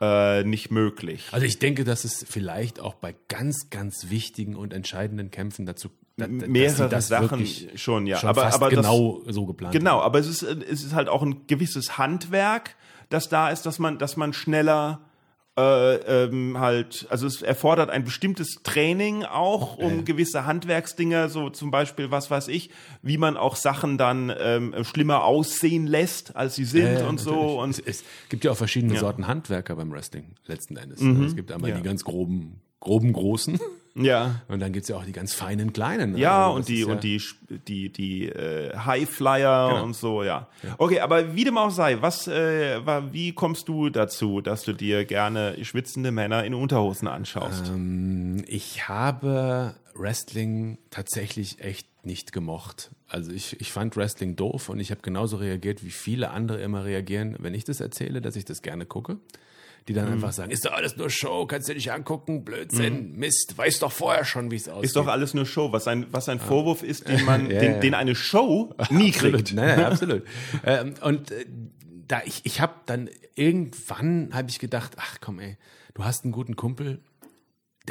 ja. 0.00 0.40
äh, 0.40 0.44
nicht 0.44 0.70
möglich. 0.70 1.28
Also 1.32 1.46
ich 1.46 1.58
denke, 1.58 1.84
dass 1.84 2.04
es 2.04 2.24
vielleicht 2.28 2.80
auch 2.80 2.94
bei 2.94 3.14
ganz, 3.28 3.70
ganz 3.70 4.10
wichtigen 4.10 4.56
und 4.56 4.74
entscheidenden 4.74 5.30
Kämpfen 5.30 5.64
dazu 5.64 5.88
da, 6.16 6.28
mehrere 6.28 7.00
Sachen 7.00 7.46
schon, 7.76 8.06
ja. 8.06 8.18
Schon 8.18 8.28
aber, 8.28 8.52
aber 8.52 8.68
genau 8.68 9.22
das, 9.24 9.34
so 9.34 9.46
geplant. 9.46 9.72
Genau, 9.72 10.00
aber 10.00 10.18
es 10.18 10.26
ist, 10.26 10.42
es 10.42 10.84
ist 10.84 10.92
halt 10.92 11.08
auch 11.08 11.22
ein 11.22 11.46
gewisses 11.46 11.96
Handwerk, 11.96 12.76
das 13.08 13.30
da 13.30 13.48
ist, 13.48 13.64
dass 13.64 13.78
man, 13.78 13.98
dass 13.98 14.18
man 14.18 14.34
schneller 14.34 15.00
äh, 15.60 16.24
ähm, 16.24 16.58
halt, 16.58 17.06
also 17.10 17.26
es 17.26 17.42
erfordert 17.42 17.90
ein 17.90 18.04
bestimmtes 18.04 18.60
Training 18.62 19.24
auch, 19.24 19.76
um 19.76 19.98
ja. 19.98 20.02
gewisse 20.02 20.46
Handwerksdinger, 20.46 21.28
so 21.28 21.50
zum 21.50 21.70
Beispiel, 21.70 22.10
was 22.10 22.30
weiß 22.30 22.48
ich, 22.48 22.70
wie 23.02 23.18
man 23.18 23.36
auch 23.36 23.56
Sachen 23.56 23.98
dann 23.98 24.32
ähm, 24.38 24.74
schlimmer 24.84 25.24
aussehen 25.24 25.86
lässt, 25.86 26.36
als 26.36 26.54
sie 26.54 26.64
sind 26.64 26.84
ja, 26.84 27.00
ja, 27.00 27.08
und 27.08 27.24
natürlich. 27.24 27.40
so. 27.40 27.60
Und 27.60 27.70
es, 27.70 27.78
es, 27.80 28.04
gibt 28.28 28.44
ja 28.44 28.52
auch 28.52 28.56
verschiedene 28.56 28.98
Sorten 28.98 29.26
Handwerker 29.26 29.76
beim 29.76 29.92
Wrestling 29.92 30.34
letzten 30.46 30.76
Endes. 30.76 31.00
Mhm. 31.00 31.24
Es 31.24 31.36
gibt 31.36 31.52
einmal 31.52 31.72
die 31.72 31.82
ganz 31.82 32.04
groben, 32.04 32.60
groben 32.80 33.12
Großen. 33.12 33.58
Ja. 33.94 34.40
Und 34.48 34.60
dann 34.60 34.72
gibt's 34.72 34.88
ja 34.88 34.96
auch 34.96 35.04
die 35.04 35.12
ganz 35.12 35.34
feinen 35.34 35.72
kleinen. 35.72 36.12
ne? 36.12 36.18
Ja, 36.18 36.46
Also 36.46 36.56
und 36.56 36.68
die, 36.68 36.80
ja- 36.80 36.86
und 36.86 37.02
die, 37.02 37.20
die, 37.68 37.88
die 37.90 38.28
äh, 38.28 38.76
Highflyer 38.76 39.68
Genau. 39.70 39.84
und 39.84 39.96
so, 39.96 40.22
ja. 40.22 40.48
Okay, 40.78 41.00
aber 41.00 41.34
wie 41.34 41.44
dem 41.44 41.58
auch 41.58 41.70
sei, 41.70 42.00
was, 42.00 42.28
äh, 42.28 42.84
war, 42.86 43.12
wie 43.12 43.32
kommst 43.32 43.68
du 43.68 43.90
dazu, 43.90 44.40
dass 44.40 44.62
du 44.62 44.72
dir 44.72 45.04
gerne 45.04 45.56
schwitzende 45.64 46.12
Männer 46.12 46.44
in 46.44 46.54
Unterhosen 46.54 47.08
anschaust? 47.08 47.68
Ähm, 47.68 48.44
ich 48.46 48.88
habe 48.88 49.74
Wrestling 49.94 50.78
tatsächlich 50.90 51.60
echt 51.60 51.86
nicht 52.06 52.32
gemocht. 52.32 52.90
Also 53.08 53.32
ich, 53.32 53.60
ich 53.60 53.72
fand 53.72 53.96
Wrestling 53.96 54.36
doof 54.36 54.68
und 54.68 54.78
ich 54.80 54.90
habe 54.90 55.02
genauso 55.02 55.36
reagiert, 55.36 55.84
wie 55.84 55.90
viele 55.90 56.30
andere 56.30 56.60
immer 56.62 56.84
reagieren, 56.84 57.36
wenn 57.40 57.52
ich 57.54 57.64
das 57.64 57.80
erzähle, 57.80 58.20
dass 58.22 58.36
ich 58.36 58.44
das 58.44 58.62
gerne 58.62 58.86
gucke. 58.86 59.18
Die 59.88 59.92
Mhm. 59.92 59.96
dann 59.96 60.12
einfach 60.12 60.32
sagen, 60.32 60.50
ist 60.50 60.64
doch 60.64 60.72
alles 60.72 60.96
nur 60.96 61.10
Show, 61.10 61.46
kannst 61.46 61.68
du 61.68 61.74
dich 61.74 61.90
angucken, 61.92 62.44
Blödsinn, 62.44 63.12
Mist, 63.16 63.56
weiß 63.56 63.78
doch 63.80 63.90
vorher 63.92 64.24
schon, 64.24 64.50
wie 64.50 64.56
es 64.56 64.68
aussieht. 64.68 64.84
Ist 64.84 64.96
doch 64.96 65.06
alles 65.08 65.34
nur 65.34 65.46
Show, 65.46 65.72
was 65.72 65.88
ein, 65.88 66.06
was 66.12 66.28
ein 66.28 66.38
Vorwurf 66.38 66.82
ist, 66.82 67.08
den 67.08 67.24
man, 67.24 67.50
Ja, 67.50 67.58
den, 67.60 67.72
ja. 67.72 67.78
den 67.80 67.94
eine 67.94 68.14
Show 68.14 68.74
nie 68.90 69.10
kriegt. 69.10 69.52
Nein, 69.54 69.76
nein, 69.76 69.84
absolut. 69.92 70.22
ähm, 70.64 70.94
und 71.02 71.30
äh, 71.32 71.46
da 72.06 72.20
ich, 72.24 72.40
ich 72.44 72.60
habe 72.60 72.74
dann 72.86 73.08
irgendwann 73.34 74.30
habe 74.32 74.50
ich 74.50 74.58
gedacht, 74.58 74.92
ach 74.96 75.18
komm 75.20 75.38
ey, 75.40 75.56
du 75.94 76.04
hast 76.04 76.24
einen 76.24 76.32
guten 76.32 76.56
Kumpel, 76.56 77.00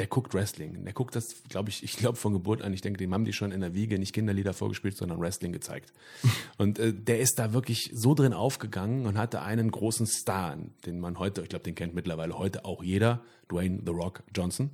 der 0.00 0.06
guckt 0.06 0.32
Wrestling. 0.32 0.82
Der 0.82 0.94
guckt 0.94 1.14
das, 1.14 1.42
glaube 1.50 1.68
ich, 1.68 1.84
ich 1.84 1.98
glaube 1.98 2.16
von 2.16 2.32
Geburt 2.32 2.62
an. 2.62 2.72
Ich 2.72 2.80
denke, 2.80 2.96
dem 2.96 3.12
haben 3.12 3.26
die 3.26 3.34
schon 3.34 3.52
in 3.52 3.60
der 3.60 3.74
Wiege 3.74 3.98
nicht 3.98 4.14
Kinderlieder 4.14 4.54
vorgespielt, 4.54 4.96
sondern 4.96 5.20
Wrestling 5.20 5.52
gezeigt. 5.52 5.92
Und 6.56 6.78
äh, 6.78 6.94
der 6.94 7.20
ist 7.20 7.38
da 7.38 7.52
wirklich 7.52 7.90
so 7.92 8.14
drin 8.14 8.32
aufgegangen 8.32 9.04
und 9.04 9.18
hatte 9.18 9.42
einen 9.42 9.70
großen 9.70 10.06
Star, 10.06 10.56
den 10.86 11.00
man 11.00 11.18
heute, 11.18 11.42
ich 11.42 11.50
glaube, 11.50 11.64
den 11.64 11.74
kennt 11.74 11.94
mittlerweile 11.94 12.38
heute 12.38 12.64
auch 12.64 12.82
jeder, 12.82 13.20
Dwayne 13.50 13.80
The 13.84 13.92
Rock 13.92 14.22
Johnson. 14.34 14.70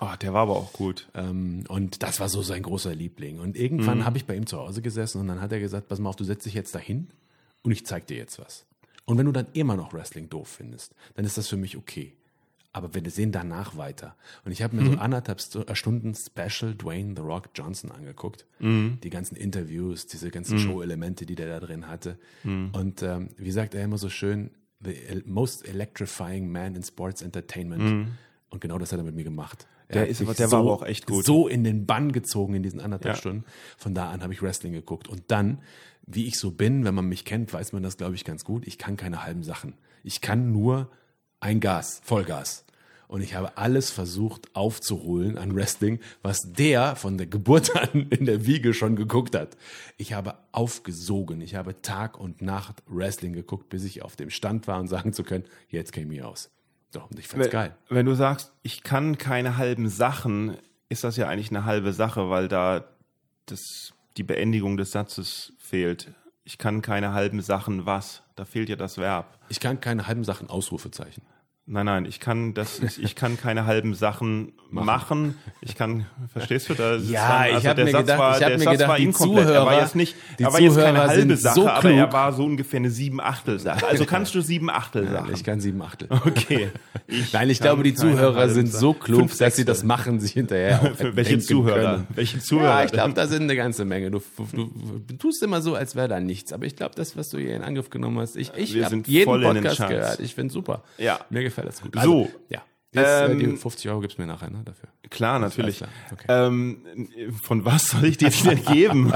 Oh, 0.00 0.14
der 0.20 0.32
war 0.32 0.42
aber 0.42 0.56
auch 0.56 0.72
gut. 0.72 1.10
Ähm, 1.14 1.64
und 1.68 2.02
das 2.02 2.20
war 2.20 2.30
so 2.30 2.40
sein 2.40 2.62
großer 2.62 2.94
Liebling. 2.94 3.38
Und 3.38 3.56
irgendwann 3.56 4.06
habe 4.06 4.16
ich 4.16 4.24
bei 4.24 4.34
ihm 4.34 4.46
zu 4.46 4.56
Hause 4.56 4.80
gesessen 4.80 5.20
und 5.20 5.28
dann 5.28 5.42
hat 5.42 5.52
er 5.52 5.60
gesagt, 5.60 5.88
pass 5.88 5.98
mal 5.98 6.08
auf, 6.08 6.16
du 6.16 6.24
setzt 6.24 6.46
dich 6.46 6.54
jetzt 6.54 6.74
dahin 6.74 7.08
und 7.62 7.70
ich 7.70 7.84
zeig 7.84 8.06
dir 8.06 8.16
jetzt 8.16 8.38
was. 8.38 8.64
Und 9.04 9.18
wenn 9.18 9.26
du 9.26 9.32
dann 9.32 9.48
immer 9.52 9.76
noch 9.76 9.92
Wrestling 9.92 10.30
doof 10.30 10.48
findest, 10.48 10.94
dann 11.16 11.26
ist 11.26 11.36
das 11.36 11.48
für 11.48 11.58
mich 11.58 11.76
okay. 11.76 12.14
Aber 12.72 12.94
wir 12.94 13.10
sehen 13.10 13.32
danach 13.32 13.76
weiter. 13.76 14.14
Und 14.44 14.52
ich 14.52 14.62
habe 14.62 14.76
mir 14.76 14.84
so 14.88 14.96
anderthalb 14.98 15.40
äh, 15.68 15.74
Stunden 15.74 16.14
Special 16.14 16.74
Dwayne 16.74 17.14
The 17.16 17.22
Rock 17.22 17.48
Johnson 17.54 17.90
angeguckt. 17.90 18.46
Die 18.60 19.10
ganzen 19.10 19.34
Interviews, 19.36 20.06
diese 20.06 20.30
ganzen 20.30 20.58
Show-Elemente, 20.58 21.26
die 21.26 21.34
der 21.34 21.48
da 21.48 21.66
drin 21.66 21.88
hatte. 21.88 22.18
Und 22.44 23.02
ähm, 23.02 23.30
wie 23.36 23.50
sagt 23.50 23.74
er 23.74 23.82
immer 23.82 23.98
so 23.98 24.08
schön, 24.08 24.50
the 24.84 24.94
most 25.26 25.66
electrifying 25.66 26.50
man 26.50 26.76
in 26.76 26.82
sports 26.84 27.22
entertainment. 27.22 28.08
Und 28.50 28.60
genau 28.60 28.78
das 28.78 28.92
hat 28.92 29.00
er 29.00 29.04
mit 29.04 29.14
mir 29.16 29.24
gemacht. 29.24 29.66
Er 29.88 29.94
Der 30.02 30.08
ist 30.08 30.20
der 30.38 30.52
war 30.52 30.60
aber 30.60 30.72
auch 30.72 30.84
echt 30.84 31.06
gut. 31.06 31.24
So 31.24 31.48
in 31.48 31.64
den 31.64 31.86
Bann 31.86 32.12
gezogen 32.12 32.54
in 32.54 32.62
diesen 32.62 32.78
anderthalb 32.80 33.16
Ja. 33.16 33.20
Stunden. 33.20 33.44
Von 33.76 33.94
da 33.94 34.10
an 34.10 34.22
habe 34.22 34.32
ich 34.32 34.42
Wrestling 34.42 34.72
geguckt. 34.72 35.08
Und 35.08 35.22
dann, 35.28 35.58
wie 36.06 36.26
ich 36.26 36.38
so 36.38 36.52
bin, 36.52 36.84
wenn 36.84 36.94
man 36.94 37.06
mich 37.06 37.24
kennt, 37.24 37.52
weiß 37.52 37.72
man 37.72 37.82
das, 37.82 37.96
glaube 37.96 38.14
ich, 38.14 38.24
ganz 38.24 38.44
gut. 38.44 38.64
Ich 38.68 38.78
kann 38.78 38.96
keine 38.96 39.24
halben 39.24 39.42
Sachen. 39.42 39.74
Ich 40.04 40.20
kann 40.20 40.52
nur 40.52 40.88
ein 41.40 41.60
Gas, 41.60 42.00
Vollgas. 42.04 42.64
Und 43.08 43.22
ich 43.22 43.34
habe 43.34 43.58
alles 43.58 43.90
versucht 43.90 44.54
aufzuholen 44.54 45.36
an 45.36 45.52
Wrestling, 45.56 45.98
was 46.22 46.38
der 46.44 46.94
von 46.94 47.18
der 47.18 47.26
Geburt 47.26 47.74
an 47.94 48.08
in 48.10 48.24
der 48.24 48.46
Wiege 48.46 48.72
schon 48.72 48.94
geguckt 48.94 49.34
hat. 49.34 49.56
Ich 49.96 50.12
habe 50.12 50.36
aufgesogen. 50.52 51.40
Ich 51.40 51.56
habe 51.56 51.82
Tag 51.82 52.20
und 52.20 52.40
Nacht 52.40 52.84
Wrestling 52.86 53.32
geguckt, 53.32 53.68
bis 53.68 53.82
ich 53.82 54.02
auf 54.02 54.14
dem 54.14 54.30
Stand 54.30 54.68
war 54.68 54.78
und 54.78 54.86
sagen 54.86 55.12
zu 55.12 55.24
können, 55.24 55.44
jetzt 55.68 55.92
käme 55.92 56.14
ich 56.14 56.22
aus. 56.22 56.50
So, 56.92 57.02
und 57.10 57.18
ich 57.18 57.26
fand's 57.26 57.46
Wenn, 57.46 57.52
geil. 57.52 57.76
wenn 57.88 58.06
du 58.06 58.14
sagst, 58.14 58.52
ich 58.62 58.84
kann 58.84 59.18
keine 59.18 59.56
halben 59.56 59.88
Sachen, 59.88 60.56
ist 60.88 61.02
das 61.02 61.16
ja 61.16 61.28
eigentlich 61.28 61.50
eine 61.50 61.64
halbe 61.64 61.92
Sache, 61.92 62.30
weil 62.30 62.46
da 62.46 62.84
das, 63.46 63.92
die 64.16 64.22
Beendigung 64.22 64.76
des 64.76 64.92
Satzes 64.92 65.52
fehlt. 65.58 66.12
Ich 66.50 66.58
kann 66.58 66.82
keine 66.82 67.12
halben 67.12 67.40
Sachen 67.42 67.86
was? 67.86 68.24
Da 68.34 68.44
fehlt 68.44 68.68
ja 68.68 68.74
das 68.74 68.98
Verb. 68.98 69.38
Ich 69.50 69.60
kann 69.60 69.78
keine 69.78 70.08
halben 70.08 70.24
Sachen 70.24 70.50
Ausrufezeichen. 70.50 71.22
Nein, 71.72 71.86
nein, 71.86 72.04
ich 72.04 72.18
kann 72.18 72.52
das, 72.52 72.80
ich 72.98 73.14
kann 73.14 73.36
keine 73.36 73.64
halben 73.64 73.94
Sachen 73.94 74.50
machen. 74.72 75.36
Ich 75.60 75.76
kann, 75.76 76.04
verstehst 76.32 76.68
du 76.68 76.74
das? 76.74 77.08
Ja, 77.08 77.46
ich 77.46 77.54
also 77.54 77.68
hab 77.68 77.76
der 77.76 77.84
mir 77.84 77.90
Satz 77.92 78.00
gedacht- 78.00 78.18
war, 78.18 78.36
ich 78.36 78.42
hab 78.42 78.48
der 78.48 78.58
mir 78.58 78.64
Satz 78.64 78.72
gedacht, 78.72 78.88
war 78.88 78.96
die 78.96 79.02
inkomplett. 79.04 79.46
er 79.48 79.54
war 79.54 79.62
Zuhörer- 79.72 79.80
jetzt 79.80 79.94
nicht, 79.94 80.16
die 80.38 80.42
er 80.42 80.52
war 80.52 80.60
jetzt 80.60 80.74
keine 80.76 80.88
Zuhörer 80.98 81.08
halbe 81.08 81.36
Sache, 81.36 81.54
so 81.54 81.68
aber 81.68 81.90
er 81.92 82.12
war 82.12 82.32
so 82.32 82.44
ungefähr 82.44 82.78
eine 82.78 82.90
sieben 82.90 83.20
Achtel 83.20 83.60
Sache. 83.60 83.86
Also 83.86 84.04
kannst 84.04 84.34
du 84.34 84.40
sieben 84.40 84.68
Achtel 84.68 85.08
Sachen. 85.08 85.32
Ich 85.32 85.44
kann 85.44 85.60
sieben 85.60 85.80
Achtel. 85.80 86.08
Okay. 86.10 86.70
Nein, 87.32 87.50
ich 87.50 87.60
glaube, 87.60 87.84
die 87.84 87.94
Zuhörer 87.94 88.48
sind 88.48 88.72
so 88.72 88.92
klug, 88.92 89.30
dass 89.38 89.54
sie 89.54 89.64
das 89.64 89.84
machen, 89.84 90.18
sich 90.18 90.32
hinterher 90.32 90.80
auch 90.82 90.96
Für 90.96 91.14
welche 91.14 91.38
Zuhörer? 91.38 91.92
Können. 91.92 92.06
Welche 92.16 92.40
Zuhörer? 92.40 92.80
Ja, 92.80 92.84
ich 92.84 92.90
glaube, 92.90 93.14
da 93.14 93.28
sind 93.28 93.44
eine 93.44 93.54
ganze 93.54 93.84
Menge. 93.84 94.10
Du, 94.10 94.20
du, 94.52 94.70
du 95.06 95.14
tust 95.16 95.40
immer 95.44 95.62
so, 95.62 95.76
als 95.76 95.94
wäre 95.94 96.08
da 96.08 96.18
nichts. 96.18 96.52
Aber 96.52 96.64
ich 96.66 96.74
glaube, 96.74 96.96
das, 96.96 97.16
was 97.16 97.30
du 97.30 97.38
hier 97.38 97.54
in 97.54 97.62
Angriff 97.62 97.90
genommen 97.90 98.18
hast, 98.18 98.34
ich, 98.36 98.50
ich 98.56 98.82
habe 98.84 99.02
jeden 99.06 99.24
Podcast 99.30 99.86
gehört. 99.86 100.18
Ich 100.18 100.34
finde 100.34 100.52
super. 100.52 100.82
Ja. 100.98 101.20
Mir 101.30 101.42
gefällt 101.44 101.59
das 101.64 101.82
gut. 101.82 101.94
So. 102.02 102.30
ja. 102.48 102.62
Jetzt, 102.92 103.06
äh, 103.06 103.30
Ähm, 103.30 103.38
die 103.38 103.56
50 103.56 103.88
Euro 103.90 104.00
gibt's 104.00 104.18
mir 104.18 104.26
nachher, 104.26 104.50
ne, 104.50 104.62
dafür. 104.64 104.88
Klar, 105.10 105.38
natürlich. 105.38 105.78
klar, 105.78 105.90
okay. 106.12 106.26
Ähm, 106.28 107.08
von 107.42 107.64
was 107.64 107.90
soll 107.90 108.04
ich 108.04 108.16
dir 108.16 108.30
denn 108.30 108.64
geben? 108.64 109.12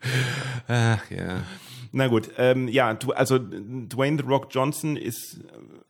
Ach, 0.68 1.10
ja. 1.10 1.42
Na 1.92 2.08
gut, 2.08 2.30
ähm, 2.38 2.66
ja, 2.66 2.92
du, 2.94 3.12
also 3.12 3.38
Dwayne 3.38 4.18
The 4.20 4.28
Rock 4.28 4.48
Johnson 4.50 4.96
ist 4.96 5.38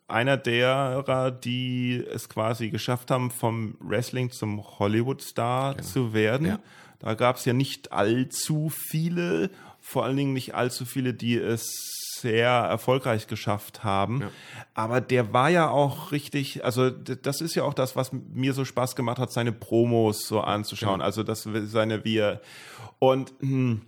einer 0.06 0.36
derer, 0.36 1.30
die 1.30 2.04
es 2.12 2.28
quasi 2.28 2.68
geschafft 2.68 3.10
haben, 3.10 3.30
vom 3.30 3.76
Wrestling 3.80 4.30
zum 4.30 4.62
Hollywood-Star 4.78 5.78
zu 5.78 6.12
werden. 6.12 6.46
Ja. 6.46 6.58
Da 6.98 7.14
gab 7.14 7.36
es 7.36 7.46
ja 7.46 7.54
nicht 7.54 7.92
allzu 7.92 8.70
viele, 8.70 9.50
vor 9.80 10.04
allen 10.04 10.16
Dingen 10.18 10.32
nicht 10.34 10.54
allzu 10.54 10.84
viele, 10.84 11.14
die 11.14 11.36
es 11.36 11.93
sehr 12.24 12.48
erfolgreich 12.48 13.26
geschafft 13.26 13.84
haben. 13.84 14.24
Aber 14.72 15.00
der 15.00 15.32
war 15.32 15.50
ja 15.50 15.68
auch 15.68 16.10
richtig, 16.10 16.64
also 16.64 16.90
das 16.90 17.40
ist 17.42 17.54
ja 17.54 17.64
auch 17.64 17.74
das, 17.74 17.96
was 17.96 18.12
mir 18.12 18.54
so 18.54 18.64
Spaß 18.64 18.96
gemacht 18.96 19.18
hat, 19.18 19.30
seine 19.30 19.52
Promos 19.52 20.26
so 20.26 20.40
anzuschauen. 20.40 21.02
Also 21.02 21.22
das 21.22 21.46
seine 21.66 22.04
wir 22.04 22.40
und 22.98 23.34
hm, 23.40 23.82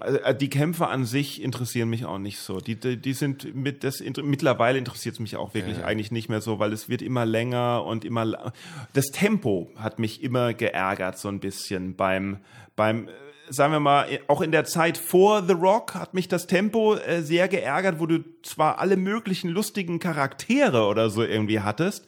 also, 0.00 0.18
äh, 0.18 0.34
die 0.34 0.50
Kämpfe 0.50 0.88
an 0.88 1.04
sich 1.04 1.42
interessieren 1.42 1.88
mich 1.88 2.04
auch 2.04 2.18
nicht 2.18 2.38
so. 2.38 2.58
Die, 2.58 2.74
die, 2.78 2.96
die 2.96 3.12
sind 3.12 3.54
mit 3.54 3.84
das 3.84 4.00
mittlerweile 4.00 4.78
interessiert 4.78 5.14
es 5.14 5.20
mich 5.20 5.36
auch 5.36 5.54
wirklich 5.54 5.84
eigentlich 5.84 6.10
nicht 6.10 6.28
mehr 6.28 6.40
so, 6.40 6.58
weil 6.58 6.72
es 6.72 6.88
wird 6.88 7.02
immer 7.02 7.26
länger 7.26 7.84
und 7.84 8.04
immer 8.04 8.52
das 8.92 9.06
Tempo 9.06 9.70
hat 9.76 9.98
mich 9.98 10.22
immer 10.22 10.54
geärgert 10.54 11.18
so 11.18 11.28
ein 11.28 11.40
bisschen 11.40 11.94
beim 11.94 12.38
beim 12.76 13.08
sagen 13.50 13.72
wir 13.72 13.80
mal 13.80 14.06
auch 14.28 14.40
in 14.40 14.52
der 14.52 14.64
Zeit 14.64 14.98
vor 14.98 15.44
The 15.46 15.52
Rock 15.52 15.94
hat 15.94 16.14
mich 16.14 16.28
das 16.28 16.46
Tempo 16.46 16.94
äh, 16.96 17.22
sehr 17.22 17.48
geärgert, 17.48 18.00
wo 18.00 18.06
du 18.06 18.24
zwar 18.42 18.78
alle 18.78 18.96
möglichen 18.96 19.50
lustigen 19.50 19.98
Charaktere 19.98 20.84
oder 20.86 21.10
so 21.10 21.22
irgendwie 21.22 21.60
hattest, 21.60 22.06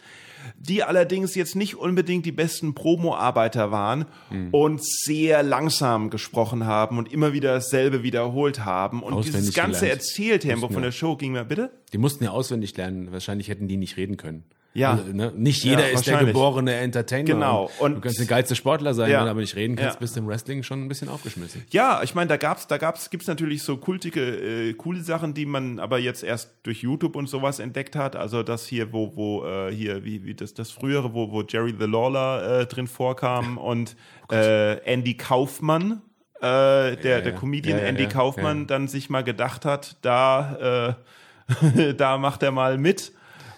die 0.58 0.82
allerdings 0.82 1.34
jetzt 1.34 1.56
nicht 1.56 1.76
unbedingt 1.76 2.24
die 2.24 2.32
besten 2.32 2.74
Promo-Arbeiter 2.74 3.70
waren 3.70 4.06
Hm. 4.28 4.48
und 4.52 4.84
sehr 4.84 5.42
langsam 5.42 6.08
gesprochen 6.10 6.66
haben 6.66 6.98
und 6.98 7.12
immer 7.12 7.32
wieder 7.32 7.54
dasselbe 7.54 8.02
wiederholt 8.02 8.64
haben. 8.64 9.02
Und 9.02 9.16
dieses 9.24 9.34
Auswendig 9.34 9.54
ganze 9.54 9.80
gelernt. 9.80 10.00
Erzähltempo 10.00 10.60
Mussten 10.60 10.74
von 10.74 10.82
der 10.82 10.92
Show 10.92 11.16
ging 11.16 11.32
mir, 11.32 11.44
bitte? 11.44 11.70
Die 11.92 11.98
mussten 11.98 12.24
ja 12.24 12.30
auswendig 12.30 12.76
lernen. 12.76 13.12
Wahrscheinlich 13.12 13.48
hätten 13.48 13.68
die 13.68 13.76
nicht 13.76 13.96
reden 13.96 14.16
können. 14.16 14.44
Ja. 14.76 14.92
Also, 14.92 15.12
ne? 15.12 15.32
Nicht 15.34 15.64
jeder 15.64 15.88
Ja, 15.88 15.94
ist 15.94 16.06
der 16.06 16.18
geborene 16.24 16.74
Entertainer. 16.74 17.24
Genau. 17.24 17.70
Und 17.78 17.94
du 17.96 18.00
kannst 18.00 18.18
der 18.18 18.26
geilste 18.26 18.54
Sportler 18.54 18.94
sein, 18.94 19.10
Ja. 19.10 19.18
wenn 19.18 19.24
du 19.26 19.30
aber 19.30 19.40
nicht 19.40 19.56
reden 19.56 19.76
kannst, 19.76 19.94
Ja. 19.94 20.00
bist 20.00 20.16
du 20.16 20.20
im 20.20 20.28
Wrestling 20.28 20.62
schon 20.62 20.84
ein 20.84 20.88
bisschen 20.88 21.08
aufgeschmissen. 21.08 21.64
Ja, 21.70 22.02
ich 22.02 22.14
meine, 22.14 22.28
da 22.28 22.36
gab's, 22.36 22.66
da 22.66 22.78
gab's, 22.78 23.10
gibt's 23.10 23.26
natürlich 23.26 23.62
so 23.62 23.76
kultige, 23.76 24.20
äh, 24.22 24.72
coole 24.74 25.00
Sachen, 25.00 25.34
die 25.34 25.46
man 25.46 25.78
aber 25.78 25.98
jetzt 25.98 26.22
erst 26.22 26.50
durch 26.62 26.82
YouTube 26.82 27.16
und 27.16 27.28
sowas 27.28 27.58
entdeckt 27.58 27.96
hat. 27.96 28.16
Also 28.16 28.42
das 28.42 28.66
hier, 28.66 28.92
wo, 28.92 29.16
wo 29.16 29.44
äh, 29.44 29.72
hier, 29.72 30.04
wie, 30.04 30.24
wie 30.24 30.34
das, 30.34 30.54
das 30.54 30.70
frühere, 30.70 31.14
wo, 31.14 31.30
wo 31.32 31.42
Jerry 31.42 31.74
the 31.78 31.86
Lawler 31.86 32.60
äh, 32.60 32.66
drin 32.66 32.86
vorkam 32.86 33.58
und 33.58 33.96
äh, 34.30 34.78
Andy 34.84 35.16
Kaufmann, 35.16 36.02
äh, 36.40 36.42
der, 36.42 36.96
der 36.96 37.24
ja. 37.24 37.30
Comedian 37.32 37.78
Ja, 37.78 37.84
ja, 37.84 37.88
Andy 37.88 38.02
ja, 38.02 38.08
Kaufmann, 38.08 38.60
ja. 38.60 38.64
dann 38.66 38.88
sich 38.88 39.08
mal 39.08 39.24
gedacht 39.24 39.64
hat, 39.64 39.96
da, 40.02 40.94
äh, 41.48 41.94
da 41.94 42.18
macht 42.18 42.42
er 42.42 42.50
mal 42.50 42.76
mit. 42.76 43.12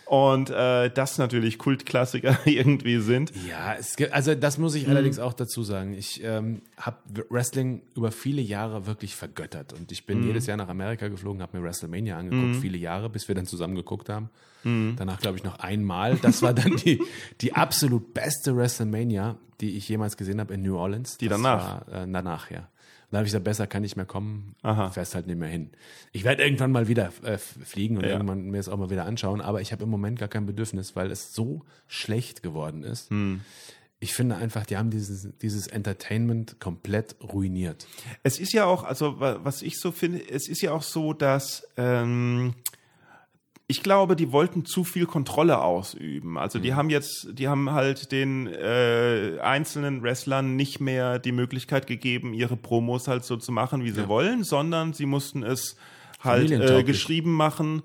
Und 0.09 0.49
äh, 0.49 0.89
das 0.91 1.19
natürlich 1.19 1.59
Kultklassiker 1.59 2.39
irgendwie 2.47 2.99
sind. 2.99 3.31
Ja, 3.47 3.75
es 3.75 3.95
gibt, 3.97 4.13
also 4.13 4.35
das 4.35 4.57
muss 4.57 4.73
Mhm. 4.75 4.79
ich 4.81 4.89
allerdings 4.89 5.19
auch 5.19 5.35
dazu 5.35 5.63
sagen. 5.63 5.93
Ich 5.93 6.23
ähm, 6.25 6.63
habe 6.79 6.97
Wrestling 7.29 7.83
über 7.95 8.11
viele 8.11 8.41
Jahre 8.41 8.87
wirklich 8.87 9.15
vergöttert 9.15 9.75
und 9.75 9.93
ich 9.93 10.03
Mhm. 10.03 10.07
bin 10.07 10.23
jedes 10.23 10.47
Jahr 10.47 10.57
nach 10.57 10.69
Amerika 10.69 11.09
geflogen, 11.09 11.43
habe 11.43 11.59
mir 11.59 11.63
WrestleMania 11.65 12.17
angeguckt, 12.17 12.57
viele 12.57 12.79
Jahre, 12.79 13.11
bis 13.11 13.29
wir 13.29 13.35
dann 13.35 13.45
zusammen 13.47 13.75
geguckt 13.75 14.09
haben. 14.09 14.31
Mhm. 14.65 14.95
Danach 14.97 15.21
glaube 15.21 15.37
ich 15.37 15.45
noch 15.45 15.59
einmal. 15.59 16.17
Das 16.17 16.41
war 16.41 16.55
dann 16.55 16.77
die, 16.77 17.03
die 17.43 17.53
absolut 17.55 18.15
beste 18.15 18.57
WrestleMania, 18.57 19.37
die 19.61 19.77
ich 19.77 19.89
jemals 19.91 20.17
gesehen 20.17 20.41
habe 20.41 20.55
in 20.55 20.63
New 20.63 20.77
Orleans. 20.79 21.19
Die 21.19 21.29
das 21.29 21.37
danach? 21.41 21.87
War, 21.91 22.03
äh, 22.05 22.11
danach, 22.11 22.51
ja. 22.51 22.67
Und 23.09 23.13
da 23.13 23.19
habe 23.19 23.27
ich 23.27 23.31
gesagt, 23.33 23.45
besser 23.45 23.67
kann 23.67 23.85
ich 23.85 23.97
mehr 23.97 24.05
kommen, 24.05 24.55
Aha. 24.63 24.91
fährst 24.91 25.15
halt 25.15 25.27
nicht 25.27 25.39
mehr 25.39 25.49
hin. 25.49 25.71
Ich 26.13 26.25
werde 26.25 26.43
irgendwann 26.45 26.71
mal 26.73 26.89
wieder 26.89 27.11
äh, 27.23 27.39
fliegen 27.39 27.97
und 27.97 28.05
Ja. 28.05 28.11
irgendwann 28.11 28.51
mir 28.51 28.59
es 28.61 28.69
auch 28.69 28.77
mal 28.77 28.91
wieder 28.91 29.07
anschauen, 29.07 29.41
aber 29.41 29.63
ich 29.63 29.73
habe 29.73 29.85
im 29.85 29.89
Moment 29.91 30.19
gar 30.19 30.29
kein 30.29 30.45
Bedürfnis, 30.45 30.95
weil 30.95 31.11
es 31.11 31.33
so 31.33 31.65
schlecht 31.87 32.43
geworden 32.43 32.83
ist. 32.85 33.09
Hm. 33.11 33.41
ich 34.01 34.15
finde 34.15 34.37
einfach, 34.37 34.65
die 34.67 34.77
haben 34.77 34.91
dieses, 34.91 35.27
dieses 35.43 35.67
Entertainment 35.67 36.61
komplett 36.61 37.17
ruiniert. 37.21 37.87
Es 38.23 38.39
ist 38.39 38.53
ja 38.53 38.65
auch, 38.67 38.85
also 38.85 39.19
wa- 39.19 39.41
was 39.43 39.61
ich 39.63 39.81
so 39.81 39.91
finde, 39.91 40.23
es 40.31 40.49
ist 40.49 40.61
ja 40.63 40.71
auch 40.73 40.83
so, 40.85 41.13
dass 41.15 41.67
ähm, 41.77 42.55
ich 43.71 43.83
glaube, 43.83 44.17
die 44.17 44.33
wollten 44.33 44.65
zu 44.65 44.83
viel 44.83 45.05
Kontrolle 45.05 45.61
ausüben. 45.61 46.39
Also 46.39 46.59
die 46.59 46.73
haben 46.73 46.89
jetzt, 46.89 47.29
die 47.33 47.49
haben 47.49 47.71
halt 47.71 48.13
den 48.13 48.47
äh, 48.47 49.39
einzelnen 49.43 50.03
Wrestlern 50.03 50.57
nicht 50.57 50.81
mehr 50.81 51.19
die 51.19 51.33
Möglichkeit 51.33 51.87
gegeben, 51.87 52.33
ihre 52.33 52.57
Promos 52.57 53.09
halt 53.09 53.27
so 53.27 53.37
zu 53.37 53.53
machen, 53.53 53.85
wie 53.85 53.91
sie 53.91 54.09
wollen, 54.09 54.43
sondern 54.43 54.95
sie 54.95 55.05
mussten 55.05 55.43
es 55.43 55.77
halt 56.21 56.51
äh, 56.51 56.83
geschrieben 56.83 57.33
machen. 57.33 57.83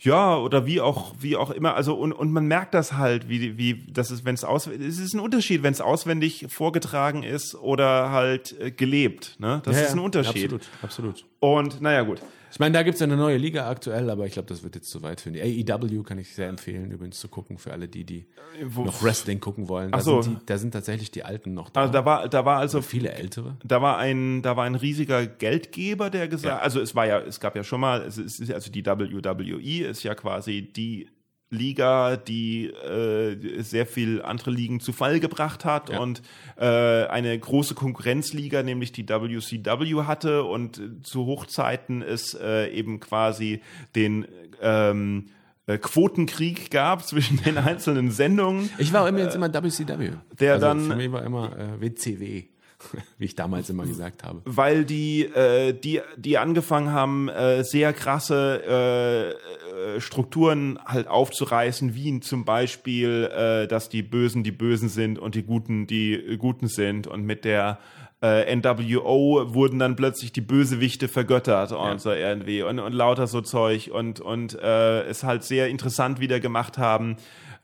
Ja, 0.00 0.36
oder 0.36 0.66
wie 0.66 0.80
auch, 0.80 1.14
wie 1.20 1.36
auch 1.36 1.52
immer. 1.52 1.76
Also, 1.76 1.94
und, 1.94 2.12
und 2.12 2.32
man 2.32 2.46
merkt 2.46 2.74
das 2.74 2.94
halt, 2.94 3.28
wie, 3.28 3.56
wie, 3.56 3.86
das 3.92 4.10
ist, 4.10 4.24
wenn 4.24 4.34
es 4.34 4.42
aus, 4.42 4.66
es 4.66 4.98
ist 4.98 5.14
ein 5.14 5.20
Unterschied, 5.20 5.62
wenn 5.62 5.72
es 5.72 5.80
auswendig 5.80 6.46
vorgetragen 6.48 7.22
ist 7.22 7.54
oder 7.54 8.10
halt 8.10 8.58
äh, 8.60 8.72
gelebt, 8.72 9.36
ne? 9.38 9.62
Das 9.64 9.76
Ja, 9.76 9.82
ist 9.82 9.92
ein 9.92 9.98
ja, 9.98 10.04
Unterschied. 10.04 10.52
Absolut, 10.52 10.68
absolut. 10.82 11.24
Und, 11.38 11.80
naja, 11.80 12.02
gut. 12.02 12.20
Ich 12.52 12.58
meine, 12.60 12.74
da 12.74 12.82
gibt 12.82 12.96
es 12.96 13.02
eine 13.02 13.16
neue 13.16 13.38
Liga 13.38 13.68
aktuell, 13.68 14.10
aber 14.10 14.26
ich 14.26 14.34
glaube, 14.34 14.48
das 14.48 14.62
wird 14.62 14.74
jetzt 14.74 14.90
zu 14.90 15.02
weit 15.02 15.22
für 15.22 15.30
die. 15.32 15.40
AEW 15.40 16.02
kann 16.02 16.18
ich 16.18 16.34
sehr 16.34 16.48
empfehlen, 16.48 16.90
übrigens 16.90 17.18
zu 17.18 17.28
gucken, 17.28 17.56
für 17.56 17.72
alle 17.72 17.88
die, 17.88 18.04
die 18.04 18.26
Wo- 18.66 18.84
noch 18.84 19.02
Wrestling 19.02 19.40
gucken 19.40 19.68
wollen. 19.68 19.90
Da, 19.90 20.00
so. 20.00 20.20
sind, 20.20 20.42
die, 20.42 20.46
da 20.46 20.58
sind 20.58 20.72
tatsächlich 20.72 21.10
die 21.10 21.24
Alten 21.24 21.54
noch 21.54 21.70
da. 21.70 21.80
Also, 21.80 21.92
da 21.94 22.04
war, 22.04 22.28
da 22.28 22.44
war 22.44 22.58
also, 22.58 22.82
viele 22.82 23.10
Ältere. 23.12 23.56
da 23.64 23.80
war 23.80 23.96
ein, 23.98 24.42
da 24.42 24.54
war 24.56 24.64
ein 24.64 24.74
riesiger 24.74 25.26
Geldgeber, 25.26 26.10
der 26.10 26.28
gesagt, 26.28 26.58
Ja. 26.58 26.62
also 26.62 26.80
es 26.80 26.94
war 26.94 27.06
ja, 27.06 27.20
es 27.20 27.40
gab 27.40 27.56
ja 27.56 27.64
schon 27.64 27.80
mal, 27.80 28.02
es 28.02 28.18
ist, 28.18 28.52
also 28.52 28.70
die 28.70 28.84
WWE 28.84 29.86
ist 29.88 30.02
ja 30.02 30.14
quasi 30.14 30.70
die 30.76 31.08
Liga, 31.52 32.16
die 32.16 32.66
äh, 32.66 33.60
sehr 33.62 33.86
viel 33.86 34.22
andere 34.22 34.50
Ligen 34.50 34.80
zu 34.80 34.92
Fall 34.92 35.20
gebracht 35.20 35.64
hat 35.64 35.90
Ja. 35.90 36.00
und 36.00 36.22
äh, 36.56 36.64
eine 36.66 37.38
große 37.38 37.74
Konkurrenzliga, 37.74 38.62
nämlich 38.62 38.90
die 38.92 39.04
WCW 39.06 40.06
hatte 40.06 40.44
und 40.44 40.80
zu 41.02 41.26
Hochzeiten 41.26 42.02
es 42.02 42.34
äh, 42.34 42.68
eben 42.72 42.98
quasi 43.00 43.60
den 43.94 44.26
ähm, 44.60 45.26
äh, 45.66 45.78
Quotenkrieg 45.78 46.70
gab 46.70 47.04
zwischen 47.06 47.36
den 47.42 47.58
einzelnen 47.58 48.10
Sendungen. 48.10 48.70
Ich 48.78 48.92
war 48.92 49.06
immer 49.08 49.18
jetzt 49.20 49.34
immer 49.36 49.48
WCW. 49.62 50.10
der 50.40 50.54
also 50.54 50.66
dann- 50.66 50.88
Für 50.90 50.96
mich 50.96 51.12
war 51.12 51.22
immer 51.22 51.56
äh, 51.56 51.80
WCW, 51.80 52.44
wie 53.18 53.24
ich 53.24 53.34
damals 53.34 53.70
immer 53.70 53.84
gesagt 53.84 54.24
habe. 54.24 54.42
weil 54.44 54.84
die, 54.84 55.22
äh, 55.24 55.72
die, 55.72 56.00
die 56.16 56.38
angefangen 56.38 56.92
haben, 56.92 57.28
äh, 57.28 57.64
sehr 57.64 57.92
krasse 57.92 58.62
äh, 58.66 59.52
äh, 59.72 60.00
Strukturen 60.00 60.78
halt 60.84 61.08
aufzureißen, 61.08 61.94
wie 61.94 62.20
zum 62.20 62.44
Beispiel, 62.44 63.30
äh, 63.34 63.66
dass 63.66 63.88
die 63.88 64.02
Bösen 64.02 64.42
die 64.42 64.52
Bösen 64.52 64.88
sind 64.88 65.18
und 65.18 65.34
die 65.34 65.42
Guten 65.42 65.86
die 65.86 66.14
äh, 66.14 66.36
Guten 66.36 66.68
sind. 66.68 67.06
Und 67.06 67.24
mit 67.24 67.44
der 67.44 67.78
äh, 68.22 68.54
NWO 68.54 69.54
wurden 69.54 69.78
dann 69.78 69.96
plötzlich 69.96 70.32
die 70.32 70.40
Bösewichte 70.40 71.08
vergöttert 71.08 71.72
und 71.72 72.00
so 72.00 72.12
irgendwie. 72.12 72.62
Und, 72.62 72.78
und 72.78 72.92
lauter 72.92 73.26
so 73.26 73.40
Zeug. 73.40 73.90
Und, 73.92 74.20
und 74.20 74.54
äh, 74.60 75.02
es 75.02 75.24
halt 75.24 75.42
sehr 75.42 75.68
interessant 75.68 76.20
wieder 76.20 76.38
gemacht 76.38 76.78
haben, 76.78 77.16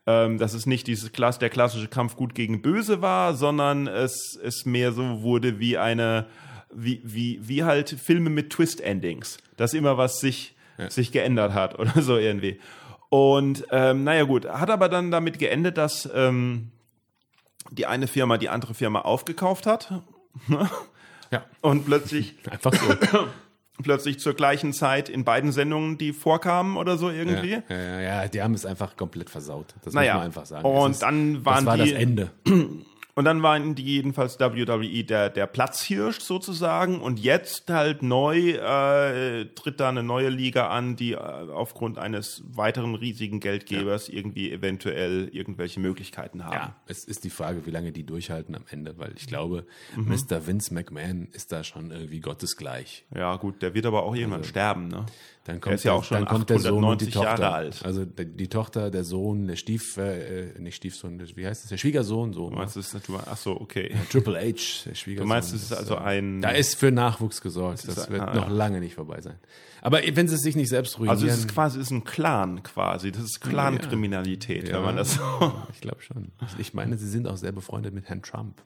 ähm, 0.09 0.39
dass 0.39 0.55
es 0.55 0.65
nicht 0.65 0.87
dieses 0.87 1.13
Klass, 1.13 1.39
der 1.39 1.51
klassische 1.51 1.89
Kampf 1.89 2.17
gut 2.17 2.35
gegen 2.35 2.63
böse 2.63 3.03
war, 3.03 3.35
sondern 3.35 3.87
es, 3.87 4.39
es 4.43 4.65
mehr 4.65 4.93
so 4.93 5.21
wurde 5.21 5.59
wie 5.59 5.77
eine, 5.77 6.25
wie, 6.73 7.03
wie, 7.05 7.39
wie 7.43 7.65
halt 7.65 7.91
Filme 7.91 8.31
mit 8.31 8.49
Twist-Endings, 8.49 9.37
dass 9.59 9.75
immer 9.75 9.99
was 9.99 10.21
sich, 10.21 10.57
sich 10.89 11.13
geändert 11.13 11.53
hat 11.53 11.79
oder 11.79 12.01
so 12.01 12.17
irgendwie. 12.17 12.59
Und 13.11 13.67
ähm, 13.71 14.05
naja 14.05 14.25
gut, 14.25 14.49
hat 14.49 14.71
aber 14.71 14.89
dann 14.89 15.11
damit 15.11 15.39
geendet, 15.39 15.77
dass 15.77 16.09
ähm, 16.15 16.73
die 17.71 17.85
eine 17.85 18.07
Firma 18.07 18.39
die 18.39 18.49
andere 18.49 18.73
Firma 18.73 19.03
aufgekauft 19.03 19.67
hat 19.67 19.93
Ja, 21.31 21.45
und 21.61 21.85
plötzlich 21.85 22.35
einfach 22.51 22.73
so. 22.73 23.27
plötzlich 23.83 24.19
zur 24.19 24.35
gleichen 24.35 24.73
Zeit 24.73 25.09
in 25.09 25.25
beiden 25.25 25.53
Sendungen, 25.53 25.99
die 25.99 26.13
vorkamen 26.13 26.77
oder 26.77 26.97
so 26.99 27.11
irgendwie. 27.11 27.53
Ja, 27.53 27.63
ja, 27.69 27.77
ja, 27.77 28.01
ja, 28.23 28.29
die 28.29 28.43
haben 28.43 28.55
es 28.55 28.67
einfach 28.67 28.97
komplett 28.97 29.31
versaut. 29.31 29.75
Das 29.85 29.95
Naja, 29.95 30.15
muss 30.15 30.19
man 30.21 30.27
einfach 30.27 30.47
sagen. 30.47 30.65
und 30.65 30.91
ist, 30.93 31.03
dann 31.03 31.45
waren 31.45 31.65
das 31.65 31.79
war 31.79 31.85
die- 31.85 31.93
das 31.93 32.01
Ende. 32.01 32.31
Und 33.19 33.25
dann 33.25 33.43
waren 33.43 33.75
die 33.75 33.83
jedenfalls 33.83 34.39
WWE 34.39 35.03
der, 35.03 35.29
der 35.29 35.49
Platzhirsch 35.49 36.21
sozusagen. 36.21 37.01
Und 37.01 37.19
jetzt 37.19 37.69
halt 37.69 38.01
neu 38.01 38.51
äh, 38.51 39.47
tritt 39.57 39.81
da 39.81 39.89
eine 39.89 40.05
neue 40.05 40.29
Liga 40.29 40.69
an, 40.69 40.95
die 40.95 41.15
äh, 41.15 41.17
aufgrund 41.17 41.99
eines 41.99 42.45
weiteren 42.47 42.95
riesigen 42.95 43.41
Geldgebers 43.41 44.09
irgendwie 44.09 44.53
eventuell 44.53 45.31
irgendwelche 45.33 45.81
Möglichkeiten 45.81 46.45
haben. 46.45 46.55
Ja, 46.55 46.77
es 46.87 47.03
ist 47.03 47.25
die 47.25 47.31
Frage, 47.31 47.67
wie 47.67 47.73
lange 47.73 47.91
die 47.91 48.07
durchhalten 48.07 48.55
am 48.55 48.63
Ende, 48.71 48.97
weil 48.99 49.13
ich 49.17 49.27
glaube, 49.27 49.67
Mhm. 49.97 50.11
Mr. 50.11 50.47
Vince 50.47 50.73
McMahon 50.73 51.27
ist 51.33 51.51
da 51.51 51.65
schon 51.65 51.91
irgendwie 51.91 52.21
gottesgleich. 52.21 53.05
Ja, 53.13 53.35
gut, 53.35 53.63
der 53.63 53.75
wird 53.75 53.87
aber 53.87 54.05
auch 54.05 54.15
irgendwann 54.15 54.45
sterben, 54.45 54.87
ne? 54.87 55.07
Dann 55.49 55.63
kommt, 55.63 55.77
ist 55.77 55.85
ja 55.85 55.93
der, 55.93 55.99
auch 55.99 56.05
schon 56.05 56.19
dann 56.19 56.27
kommt 56.27 56.51
der 56.51 56.59
Sohn 56.59 56.85
und 56.85 57.01
die 57.01 57.07
890 57.07 57.15
Tochter. 57.15 57.43
Jahre 57.43 57.55
alt. 57.55 57.81
Also 57.83 58.05
die, 58.05 58.49
Tochter, 58.49 58.91
der 58.91 59.03
Sohn, 59.03 59.47
der 59.47 59.57
Stief, 59.57 59.97
äh, 59.97 60.53
nicht 60.59 60.77
Stiefsohn, 60.77 61.19
wie 61.37 61.47
heißt 61.47 61.63
das? 61.65 61.71
Der 61.71 61.79
Schwiegersohn, 61.79 62.35
so. 62.35 62.51
Du 62.51 62.57
meinst, 62.57 62.77
es 62.77 62.93
ist, 62.93 63.11
ach 63.27 63.37
so, 63.39 63.59
okay. 63.59 63.95
Triple 64.11 64.37
H, 64.39 64.85
der 64.85 64.95
Schwiegersohn. 64.95 65.27
Du 65.27 65.29
meinst, 65.35 65.55
es 65.55 65.63
ist 65.63 65.71
Das, 65.71 65.79
also 65.79 65.97
ein, 65.97 66.43
Da 66.43 66.51
ist 66.51 66.75
für 66.75 66.93
Nachwuchs 66.93 67.41
gesorgt. 67.41 67.89
Das 67.89 67.97
ist- 67.97 68.11
wird 68.11 68.21
ah, 68.21 68.35
noch 68.35 68.49
ja. 68.49 68.53
lange 68.53 68.81
nicht 68.81 68.95
vorbei 68.95 69.23
sein. 69.23 69.39
Aber 69.81 70.01
wenn 70.13 70.29
sie 70.29 70.35
es 70.35 70.43
sich 70.43 70.55
nicht 70.55 70.69
selbst 70.69 70.99
ruinieren. 70.99 71.17
also 71.17 71.27
es 71.27 71.39
ist 71.39 71.49
quasi, 71.49 71.79
es 71.79 71.87
ist 71.87 71.93
ein 71.93 72.05
Clan 72.05 72.63
quasi. 72.63 73.11
Das 73.11 73.23
ist 73.23 73.41
Clan-Kriminalität, 73.41 74.71
wenn 74.71 74.83
man 74.83 74.97
das 74.97 75.15
so, 75.15 75.53
ich 75.73 75.81
glaube 75.81 76.03
schon. 76.03 76.31
Ich 76.59 76.75
meine, 76.75 76.99
sie 76.99 77.09
sind 77.09 77.27
auch 77.27 77.37
sehr 77.39 77.53
befreundet 77.53 77.95
mit 77.95 78.07
Herrn 78.09 78.23
Trump. 78.23 78.61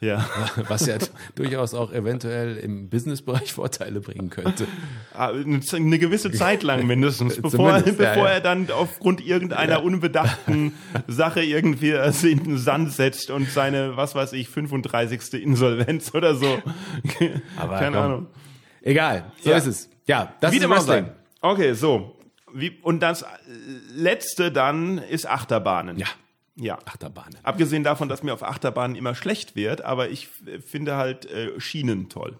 Ja. 0.00 0.28
Was 0.68 0.86
ja 0.86 0.96
durchaus 1.34 1.74
auch 1.74 1.92
eventuell 1.92 2.56
im 2.56 2.88
Businessbereich 2.88 3.52
Vorteile 3.52 4.00
bringen 4.00 4.30
könnte. 4.30 4.66
Ah, 5.14 5.28
Eine 5.28 5.98
gewisse 5.98 6.32
Zeit 6.32 6.62
lang 6.62 6.86
mindestens, 6.86 7.36
bevor, 7.42 7.70
ja, 7.70 7.80
bevor 7.80 8.04
ja. 8.06 8.28
er 8.28 8.40
dann 8.40 8.70
aufgrund 8.70 9.24
irgendeiner 9.24 9.82
unbedachten 9.84 10.74
Sache 11.06 11.42
irgendwie 11.42 11.90
in 11.90 12.44
den 12.44 12.58
Sand 12.58 12.92
setzt 12.92 13.30
und 13.30 13.50
seine, 13.50 13.96
was 13.96 14.14
weiß 14.14 14.32
ich, 14.32 14.48
35. 14.48 15.34
Insolvenz 15.42 16.14
oder 16.14 16.34
so. 16.34 16.62
Aber 17.58 17.78
Keine 17.78 17.96
komm. 17.96 18.04
Ahnung. 18.04 18.26
Egal, 18.82 19.30
so 19.42 19.50
Ja. 19.50 19.56
ist 19.56 19.66
es. 19.66 19.90
Ja, 20.06 20.34
das 20.40 20.52
Wie 20.52 20.56
ist 20.58 20.68
Wrestling. 20.68 21.10
Okay, 21.40 21.74
so. 21.74 22.16
Wie, 22.52 22.78
und 22.82 23.00
das 23.00 23.22
äh, 23.22 23.26
letzte 23.94 24.50
dann 24.50 24.98
ist 24.98 25.28
Achterbahnen. 25.28 25.98
Ja, 25.98 26.06
Ja. 26.60 26.78
Achterbahnen. 26.84 27.36
Abgesehen 27.42 27.82
davon, 27.84 28.08
dass 28.08 28.22
mir 28.22 28.34
auf 28.34 28.42
Achterbahnen 28.42 28.96
immer 28.96 29.14
schlecht 29.14 29.56
wird, 29.56 29.80
aber 29.82 30.10
ich 30.10 30.28
finde 30.66 30.96
halt 30.96 31.24
äh, 31.30 31.58
Schienen 31.58 32.08
toll. 32.08 32.38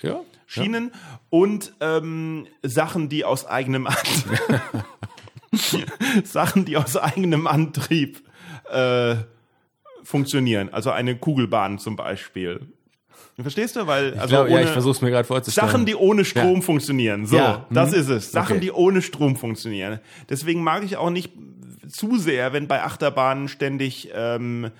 Ja, 0.00 0.20
Schienen 0.46 0.90
und 1.30 1.72
ähm, 1.80 2.46
Sachen, 2.62 3.08
die 3.08 3.24
aus 3.24 3.46
eigenem 3.46 3.86
Antrieb, 3.86 4.40
Sachen, 6.24 6.64
die 6.64 6.76
aus 6.76 6.96
eigenem 6.96 7.46
Antrieb 7.46 8.22
äh, 8.70 9.16
funktionieren. 10.02 10.70
Also 10.72 10.90
eine 10.90 11.16
Kugelbahn 11.16 11.78
zum 11.78 11.96
Beispiel. 11.96 12.60
Verstehst 13.40 13.76
du? 13.76 13.86
Weil 13.86 14.12
Ich 14.14 14.20
also 14.20 14.28
glaub, 14.34 14.48
ja, 14.48 14.54
ohne- 14.56 14.64
ich 14.64 14.70
versuche 14.70 14.92
es 14.92 15.00
mir 15.00 15.10
gerade 15.10 15.24
vorzustellen. 15.26 15.68
Sachen, 15.68 15.86
die 15.86 15.94
ohne 15.94 16.24
Strom 16.24 16.62
funktionieren. 16.62 17.26
So, 17.26 17.36
Ja, 17.36 17.66
das 17.70 17.92
mhm. 17.92 17.96
ist 17.98 18.08
es. 18.08 18.32
Sachen, 18.32 18.52
Okay. 18.56 18.60
die 18.60 18.72
ohne 18.72 19.02
Strom 19.02 19.36
funktionieren. 19.36 20.00
Deswegen 20.28 20.62
mag 20.62 20.82
ich 20.84 20.96
auch 20.96 21.10
nicht 21.10 21.32
zu 21.92 22.16
sehr, 22.18 22.52
wenn 22.52 22.68
bei 22.68 22.82
Achterbahnen 22.82 23.48
ständig, 23.48 24.10
ähm, 24.14 24.70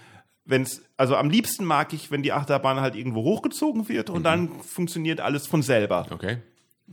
wenn's, 0.44 0.82
also 0.96 1.16
am 1.16 1.30
liebsten 1.30 1.64
mag 1.64 1.92
ich, 1.92 2.10
wenn 2.10 2.22
die 2.22 2.32
Achterbahn 2.32 2.80
halt 2.80 2.96
irgendwo 2.96 3.22
hochgezogen 3.22 3.88
wird 3.88 4.10
und 4.10 4.24
dann 4.24 4.50
funktioniert 4.62 5.20
alles 5.20 5.46
von 5.46 5.62
selber. 5.62 6.06
Okay. 6.10 6.38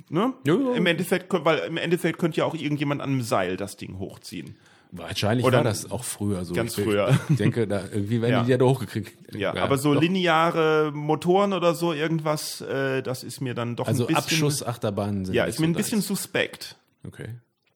Ne? 0.09 0.34
Ja, 0.45 0.53
ja. 0.53 0.74
Im 0.76 0.86
Endeffekt, 0.86 1.28
weil 1.32 1.59
im 1.59 1.78
Endeffekt 1.78 2.20
könnte 2.20 2.38
ja 2.38 2.45
auch 2.45 2.55
irgendjemand 2.55 3.01
an 3.01 3.09
einem 3.09 3.22
Seil 3.22 3.57
das 3.57 3.76
Ding 3.76 3.97
hochziehen. 3.99 4.55
Wahrscheinlich 4.91 5.45
Oder 5.45 5.57
war 5.57 5.63
das 5.65 5.91
auch 5.91 6.03
früher 6.03 6.43
so. 6.45 6.55
ganz 6.55 6.76
ich, 6.78 6.84
früher. 6.84 7.20
Ich 7.30 7.36
denke, 7.36 7.67
da 7.67 7.82
irgendwie 7.91 8.22
werden 8.22 8.32
Ja. 8.32 8.43
die 8.43 8.51
ja 8.51 8.57
da 8.57 8.65
hochgekriegt. 8.65 9.36
Ja, 9.36 9.53
aber 9.55 9.78
so 9.78 9.93
doch. 9.93 10.01
lineare 10.01 10.91
Motoren 10.93 11.53
oder 11.53 11.76
so 11.76 11.93
irgendwas, 11.93 12.61
äh, 12.61 13.03
das 13.03 13.24
ist 13.24 13.39
mir 13.39 13.53
dann 13.53 13.76
doch 13.76 13.88
Also 13.88 14.03
ein 14.07 14.15
bisschen. 14.15 14.24
Abschussachterbahnen 14.24 15.26
sind 15.26 15.36
Ja, 15.36 15.45
ist 15.45 15.59
mir 15.59 15.67
ein 15.67 15.74
bisschen 15.74 16.01
suspekt. 16.01 16.76
Okay. 17.05 17.30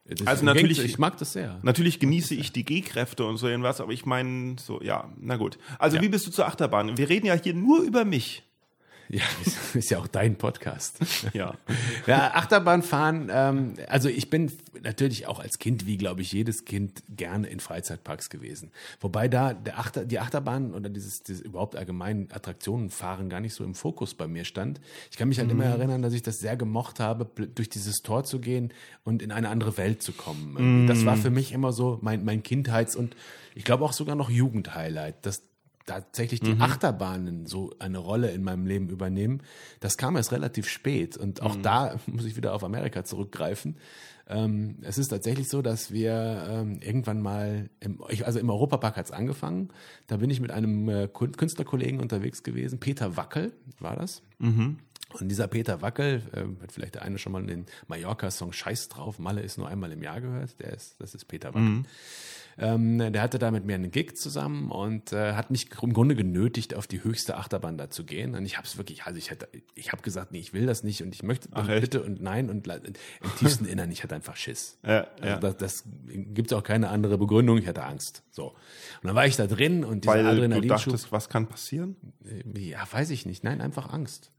Das 0.05 0.27
Also 0.27 0.45
natürlich- 0.45 0.79
ich 0.83 0.97
mag 0.97 1.17
das 1.17 1.33
sehr. 1.33 1.59
Natürlich 1.63 1.99
genieße 1.99 2.35
ich 2.35 2.51
die 2.51 2.65
G-Kräfte 2.65 3.25
und 3.25 3.37
so 3.37 3.47
irgendwas, 3.47 3.79
aber 3.79 3.93
ich 3.93 4.05
meine, 4.05 4.57
so, 4.59 4.81
ja, 4.81 5.09
na 5.17 5.37
gut. 5.37 5.57
Also, 5.79 6.01
wie 6.01 6.09
bist 6.09 6.27
du 6.27 6.31
zur 6.31 6.45
Achterbahn? 6.45 6.97
Wir 6.97 7.07
reden 7.09 7.25
ja 7.25 7.35
hier 7.35 7.53
nur 7.53 7.81
über 7.81 8.03
mich. 8.03 8.43
Ja, 9.13 9.21
ist, 9.45 9.75
ist 9.75 9.91
ja 9.91 9.99
auch 9.99 10.07
dein 10.07 10.35
Podcast. 10.37 10.97
Ja. 11.33 11.55
Ja, 12.05 12.33
Achterbahnfahren, 12.33 13.29
ähm, 13.31 13.73
also 13.87 14.09
ich 14.09 14.29
bin 14.29 14.51
natürlich 14.83 15.27
auch 15.27 15.39
als 15.39 15.57
Kind, 15.57 15.85
wie 15.85 15.97
glaube 15.97 16.21
ich 16.21 16.31
jedes 16.31 16.65
Kind, 16.65 17.03
gerne 17.09 17.47
in 17.47 17.59
Freizeitparks 17.59 18.29
gewesen. 18.29 18.71
Wobei 18.99 19.27
da 19.27 19.53
der 19.53 19.79
Achter, 19.79 20.05
die 20.05 20.19
Achterbahn 20.19 20.73
oder 20.73 20.89
dieses, 20.89 21.23
dieses 21.23 21.41
überhaupt 21.41 21.75
allgemein 21.75 22.27
Attraktionenfahren 22.31 23.29
gar 23.29 23.39
nicht 23.39 23.53
so 23.53 23.63
im 23.63 23.73
Fokus 23.73 24.15
bei 24.15 24.27
mir 24.27 24.43
stand. 24.45 24.81
Ich 25.11 25.17
kann 25.17 25.29
mich 25.29 25.39
halt 25.39 25.49
immer 25.49 25.65
erinnern, 25.65 26.01
dass 26.01 26.13
ich 26.13 26.23
das 26.23 26.39
sehr 26.39 26.57
gemocht 26.57 26.99
habe, 26.99 27.25
durch 27.25 27.69
dieses 27.69 28.01
Tor 28.01 28.23
zu 28.25 28.39
gehen 28.39 28.73
und 29.03 29.21
in 29.21 29.31
eine 29.31 29.49
andere 29.49 29.77
Welt 29.77 30.03
zu 30.03 30.11
kommen. 30.11 30.55
Irgendwie 30.57 30.87
Das 30.87 31.05
war 31.05 31.15
für 31.15 31.31
mich 31.31 31.51
immer 31.51 31.71
so 31.71 31.99
mein, 32.01 32.25
mein 32.25 32.43
Kindheits- 32.43 32.95
und 32.95 33.15
ich 33.55 33.63
glaube 33.63 33.85
auch 33.85 33.93
sogar 33.93 34.15
noch 34.15 34.29
Jugendhighlight. 34.29 35.25
Das 35.25 35.43
tatsächlich 35.85 36.39
die 36.39 36.59
Achterbahnen 36.59 37.45
so 37.45 37.73
eine 37.79 37.97
Rolle 37.97 38.31
in 38.31 38.43
meinem 38.43 38.65
Leben 38.65 38.89
übernehmen, 38.89 39.41
das 39.79 39.97
kam 39.97 40.15
erst 40.15 40.31
relativ 40.31 40.67
spät. 40.67 41.17
Und 41.17 41.41
auch 41.41 41.55
da 41.55 41.99
muss 42.07 42.25
ich 42.25 42.35
wieder 42.35 42.53
auf 42.53 42.63
Amerika 42.63 43.03
zurückgreifen. 43.03 43.77
Ähm, 44.27 44.77
es 44.81 44.97
ist 44.97 45.09
tatsächlich 45.09 45.49
so, 45.49 45.61
dass 45.61 45.91
wir 45.91 46.47
ähm, 46.49 46.79
irgendwann 46.81 47.21
mal, 47.21 47.69
im, 47.81 48.01
ich, 48.09 48.25
also 48.25 48.39
im 48.39 48.49
Europapark 48.49 48.95
hat's 48.95 49.11
angefangen, 49.11 49.69
da 50.07 50.17
bin 50.17 50.29
ich 50.29 50.39
mit 50.39 50.51
einem 50.51 50.87
äh, 50.87 51.07
Künstlerkollegen 51.07 51.99
unterwegs 51.99 52.41
gewesen, 52.43 52.79
Peter 52.79 53.17
Wackel 53.17 53.51
war 53.79 53.97
das. 53.97 54.21
Und 55.19 55.27
dieser 55.29 55.47
Peter 55.47 55.81
Wackel, 55.81 56.23
äh, 56.31 56.63
hat 56.63 56.71
vielleicht 56.71 56.95
der 56.95 57.01
eine 57.03 57.17
schon 57.17 57.33
mal 57.33 57.45
den 57.45 57.65
Mallorca-Song 57.87 58.53
Scheiß 58.53 58.87
drauf, 58.89 59.19
Malle 59.19 59.41
ist 59.41 59.57
nur 59.57 59.67
einmal 59.67 59.91
im 59.91 60.01
Jahr 60.01 60.21
gehört, 60.21 60.59
der 60.59 60.73
ist, 60.73 60.95
das 60.99 61.13
ist 61.13 61.25
Peter 61.25 61.53
Wackel. 61.53 61.83
Ähm, 62.57 62.99
der 63.13 63.21
hatte 63.21 63.39
da 63.39 63.51
mit 63.51 63.65
mir 63.65 63.75
einen 63.75 63.91
Gig 63.91 64.15
zusammen 64.15 64.69
und 64.71 65.11
äh, 65.13 65.33
hat 65.33 65.49
mich 65.51 65.67
im 65.81 65.93
Grunde 65.93 66.15
genötigt, 66.15 66.75
auf 66.75 66.87
die 66.87 67.03
höchste 67.03 67.37
Achterbahn 67.37 67.77
da 67.77 67.89
zu 67.89 68.03
gehen. 68.05 68.35
Und 68.35 68.45
ich 68.45 68.57
habe 68.57 68.67
es 68.67 68.77
wirklich, 68.77 69.03
also 69.05 69.17
ich 69.17 69.31
hätte, 69.31 69.47
ich 69.75 69.91
habe 69.91 70.01
gesagt, 70.01 70.31
nee, 70.31 70.39
ich 70.39 70.53
will 70.53 70.65
das 70.65 70.83
nicht 70.83 71.01
und 71.03 71.15
ich 71.15 71.23
möchte 71.23 71.49
Ach, 71.51 71.67
echt? 71.67 71.81
bitte 71.81 72.03
und 72.03 72.21
nein 72.21 72.49
und 72.49 72.67
im 72.67 72.93
tiefsten 73.39 73.65
Innern, 73.65 73.91
ich 73.91 74.03
hatte 74.03 74.15
einfach 74.15 74.35
Schiss. 74.35 74.77
Ja, 74.85 75.07
Also 75.19 75.27
ja. 75.27 75.37
das, 75.39 75.57
das 75.57 75.83
gibt 76.05 76.53
auch 76.53 76.63
keine 76.63 76.89
andere 76.89 77.17
Begründung, 77.17 77.57
ich 77.57 77.67
hatte 77.67 77.83
Angst. 77.83 78.23
So. 78.31 78.49
Und 78.49 78.55
dann 79.07 79.15
war 79.15 79.25
ich 79.25 79.35
da 79.35 79.47
drin 79.47 79.83
und 79.83 80.03
dieser 80.03 80.15
Weil 80.15 80.23
du 80.23 80.29
Adrenalinschub. 80.29 80.69
dachtest, 80.93 81.11
was 81.11 81.29
kann 81.29 81.47
passieren? 81.47 81.95
Ja, 82.55 82.85
weiß 82.91 83.09
ich 83.09 83.25
nicht. 83.25 83.43
Nein, 83.43 83.61
einfach 83.61 83.91
Angst. 83.91 84.31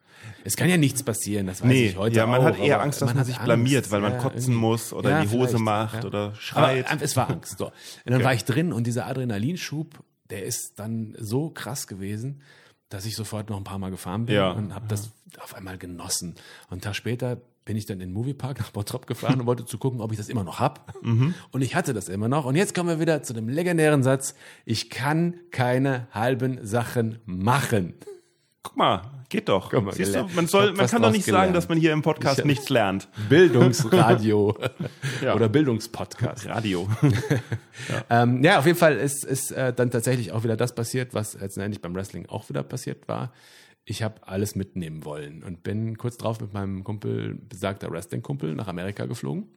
Es 0.44 0.56
kann 0.56 0.68
ja 0.68 0.76
nichts 0.76 1.02
passieren, 1.02 1.46
das 1.46 1.62
weiß 1.62 1.68
Nee, 1.68 1.86
ich 1.88 1.96
heute 1.96 2.16
ja, 2.16 2.26
man 2.26 2.40
auch, 2.40 2.44
hat 2.44 2.58
eher 2.58 2.80
Angst, 2.82 3.00
dass 3.02 3.08
man, 3.10 3.18
hat 3.18 3.26
sich 3.26 3.36
Angst. 3.36 3.46
blamiert, 3.46 3.90
weil 3.90 4.00
man 4.00 4.12
Ja, 4.12 4.18
kotzen 4.18 4.38
irgendwie. 4.52 4.58
muss 4.58 4.92
oder 4.92 5.10
Ja, 5.10 5.22
die 5.22 5.30
Hose 5.30 5.58
macht 5.58 6.02
ja. 6.02 6.04
oder 6.04 6.34
schreit. 6.36 6.90
Aber 6.90 7.02
es 7.02 7.16
war 7.16 7.30
Angst. 7.30 7.58
So. 7.58 7.66
Und 7.66 7.72
dann 8.12 8.22
war 8.24 8.34
ich 8.34 8.44
drin 8.44 8.72
und 8.72 8.86
dieser 8.86 9.06
Adrenalinschub, 9.06 10.02
der 10.30 10.44
ist 10.44 10.78
dann 10.78 11.14
so 11.18 11.50
krass 11.50 11.86
gewesen, 11.86 12.40
dass 12.88 13.06
ich 13.06 13.16
sofort 13.16 13.48
noch 13.50 13.56
ein 13.56 13.64
paar 13.64 13.78
Mal 13.78 13.90
gefahren 13.90 14.26
bin 14.26 14.38
und 14.40 14.74
habe 14.74 14.86
das 14.88 15.10
auf 15.40 15.54
einmal 15.54 15.78
genossen. 15.78 16.30
Und 16.66 16.72
einen 16.72 16.80
Tag 16.80 16.94
später 16.94 17.40
bin 17.64 17.78
ich 17.78 17.86
dann 17.86 17.94
in 18.00 18.08
den 18.10 18.12
Moviepark 18.12 18.58
nach 18.60 18.70
Bottrop 18.72 19.06
gefahren 19.06 19.40
und 19.40 19.46
wollte 19.46 19.64
zu 19.64 19.78
gucken, 19.78 20.02
ob 20.02 20.12
ich 20.12 20.18
das 20.18 20.28
immer 20.28 20.44
noch 20.44 20.60
hab. 20.60 20.94
Mhm. 21.02 21.34
Und 21.50 21.62
ich 21.62 21.74
hatte 21.74 21.94
das 21.94 22.10
immer 22.10 22.28
noch. 22.28 22.44
Und 22.44 22.56
jetzt 22.56 22.74
kommen 22.74 22.90
wir 22.90 23.00
wieder 23.00 23.22
zu 23.22 23.32
dem 23.32 23.48
legendären 23.48 24.02
Satz, 24.02 24.34
ich 24.66 24.90
kann 24.90 25.36
keine 25.50 26.06
halben 26.12 26.64
Sachen 26.66 27.20
machen. 27.24 27.94
Guck 28.64 28.76
mal, 28.76 29.02
geht 29.28 29.48
doch. 29.48 29.70
Guck 29.70 29.84
mal, 29.84 29.94
Siehst 29.94 30.16
du, 30.16 30.26
man, 30.34 30.46
soll, 30.48 30.72
man 30.72 30.86
kann 30.88 31.02
doch 31.02 31.12
nicht 31.12 31.24
sagen, 31.26 31.36
gelernt. 31.36 31.56
dass 31.56 31.68
man 31.68 31.78
hier 31.78 31.92
im 31.92 32.02
Podcast 32.02 32.40
Ich 32.40 32.44
nichts 32.46 32.68
lernt. 32.70 33.08
Bildungsradio 33.28 34.56
Ja. 35.22 35.34
oder 35.34 35.48
Bildungspodcast. 35.48 36.48
Radio. 36.48 36.88
Ähm, 38.08 38.42
ja, 38.44 38.58
auf 38.60 38.66
jeden 38.66 38.78
Fall 38.78 38.96
ist, 38.96 39.24
ist 39.24 39.50
äh, 39.50 39.72
dann 39.72 39.90
tatsächlich 39.90 40.30
auch 40.32 40.44
wieder 40.44 40.56
das 40.56 40.74
passiert, 40.74 41.12
was 41.12 41.34
letztendlich 41.38 41.82
beim 41.82 41.94
Wrestling 41.94 42.26
auch 42.26 42.48
wieder 42.48 42.62
passiert 42.62 43.08
war. 43.08 43.32
Ich 43.84 44.02
habe 44.02 44.26
alles 44.26 44.54
mitnehmen 44.54 45.04
wollen 45.04 45.42
und 45.42 45.62
bin 45.64 45.98
kurz 45.98 46.16
drauf 46.16 46.40
mit 46.40 46.54
meinem 46.54 46.84
Kumpel, 46.84 47.34
besagter 47.34 47.90
Wrestling-Kumpel, 47.90 48.54
nach 48.54 48.68
Amerika 48.68 49.06
geflogen. 49.06 49.48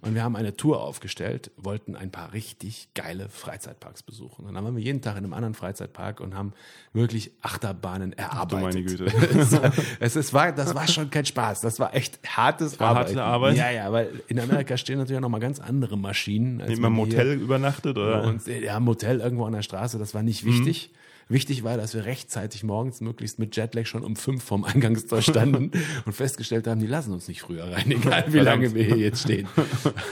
Und 0.00 0.14
wir 0.14 0.22
haben 0.24 0.34
eine 0.34 0.56
Tour 0.56 0.80
aufgestellt, 0.82 1.50
wollten 1.56 1.94
ein 1.94 2.10
paar 2.10 2.32
richtig 2.32 2.88
geile 2.94 3.28
Freizeitparks 3.28 4.02
besuchen. 4.02 4.46
Und 4.46 4.54
dann 4.54 4.64
waren 4.64 4.74
wir 4.74 4.82
jeden 4.82 5.02
Tag 5.02 5.12
in 5.16 5.24
einem 5.24 5.32
anderen 5.34 5.54
Freizeitpark 5.54 6.20
und 6.20 6.34
haben 6.34 6.52
wirklich 6.92 7.30
Achterbahnen 7.42 8.12
erarbeitet. 8.14 8.74
meine 8.74 8.82
Güte. 8.84 9.04
es, 9.38 9.52
war- 9.52 9.72
es, 10.00 10.16
es 10.16 10.34
war, 10.34 10.52
das 10.52 10.74
war 10.74 10.88
schon 10.88 11.10
kein 11.10 11.24
Spaß. 11.26 11.60
Das 11.60 11.78
war 11.78 11.94
echt 11.94 12.18
hartes 12.26 12.80
war 12.80 12.88
harte 12.94 13.00
Arbeiten. 13.00 13.18
Arbeit? 13.18 13.56
Ja, 13.56 13.70
ja, 13.70 13.92
weil 13.92 14.22
in 14.28 14.40
Amerika 14.40 14.76
stehen 14.76 14.98
natürlich 14.98 15.18
auch 15.18 15.22
noch 15.22 15.28
mal 15.28 15.38
ganz 15.38 15.60
andere 15.60 15.96
Maschinen. 15.96 16.60
Als 16.60 16.70
Immer 16.76 16.88
im 16.88 16.94
man 16.96 17.06
hier- 17.06 17.18
Hotel 17.18 17.32
übernachtet 17.40 17.96
oder? 17.98 18.24
und 18.24 18.46
ja, 18.46 18.76
im 18.76 18.86
Hotel 18.86 19.20
irgendwo 19.20 19.44
an 19.44 19.52
der 19.52 19.62
Straße, 19.62 19.98
das 19.98 20.14
war 20.14 20.22
nicht 20.22 20.44
wichtig. 20.44 20.90
Wichtig 21.30 21.62
war, 21.62 21.76
dass 21.76 21.94
wir 21.94 22.06
rechtzeitig 22.06 22.64
morgens 22.64 23.02
möglichst 23.02 23.38
mit 23.38 23.54
Jetlag 23.54 23.86
schon 23.86 24.02
um 24.02 24.16
fünf 24.16 24.42
vorm 24.42 24.64
Eingangstor 24.64 25.20
standen 25.20 25.72
und 26.06 26.12
festgestellt 26.12 26.66
haben, 26.66 26.80
die 26.80 26.86
lassen 26.86 27.12
uns 27.12 27.28
nicht 27.28 27.42
früher 27.42 27.70
rein, 27.70 27.90
egal 27.90 28.24
wie 28.32 28.38
lange 28.38 28.74
wir 28.74 28.84
hier 28.84 28.96
jetzt 28.96 29.22
stehen. 29.22 29.46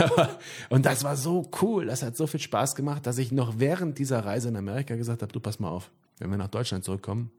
und 0.68 0.84
das 0.84 1.04
war 1.04 1.16
so 1.16 1.50
cool, 1.62 1.86
das 1.86 2.02
hat 2.02 2.16
so 2.16 2.26
viel 2.26 2.40
Spaß 2.40 2.74
gemacht, 2.74 3.06
dass 3.06 3.16
ich 3.16 3.32
noch 3.32 3.58
während 3.58 3.98
dieser 3.98 4.24
Reise 4.24 4.48
in 4.48 4.56
Amerika 4.56 4.94
gesagt 4.96 5.22
habe, 5.22 5.32
du 5.32 5.40
pass 5.40 5.58
mal 5.58 5.70
auf, 5.70 5.90
wenn 6.18 6.30
wir 6.30 6.36
nach 6.36 6.48
Deutschland 6.48 6.84
zurückkommen, 6.84 7.30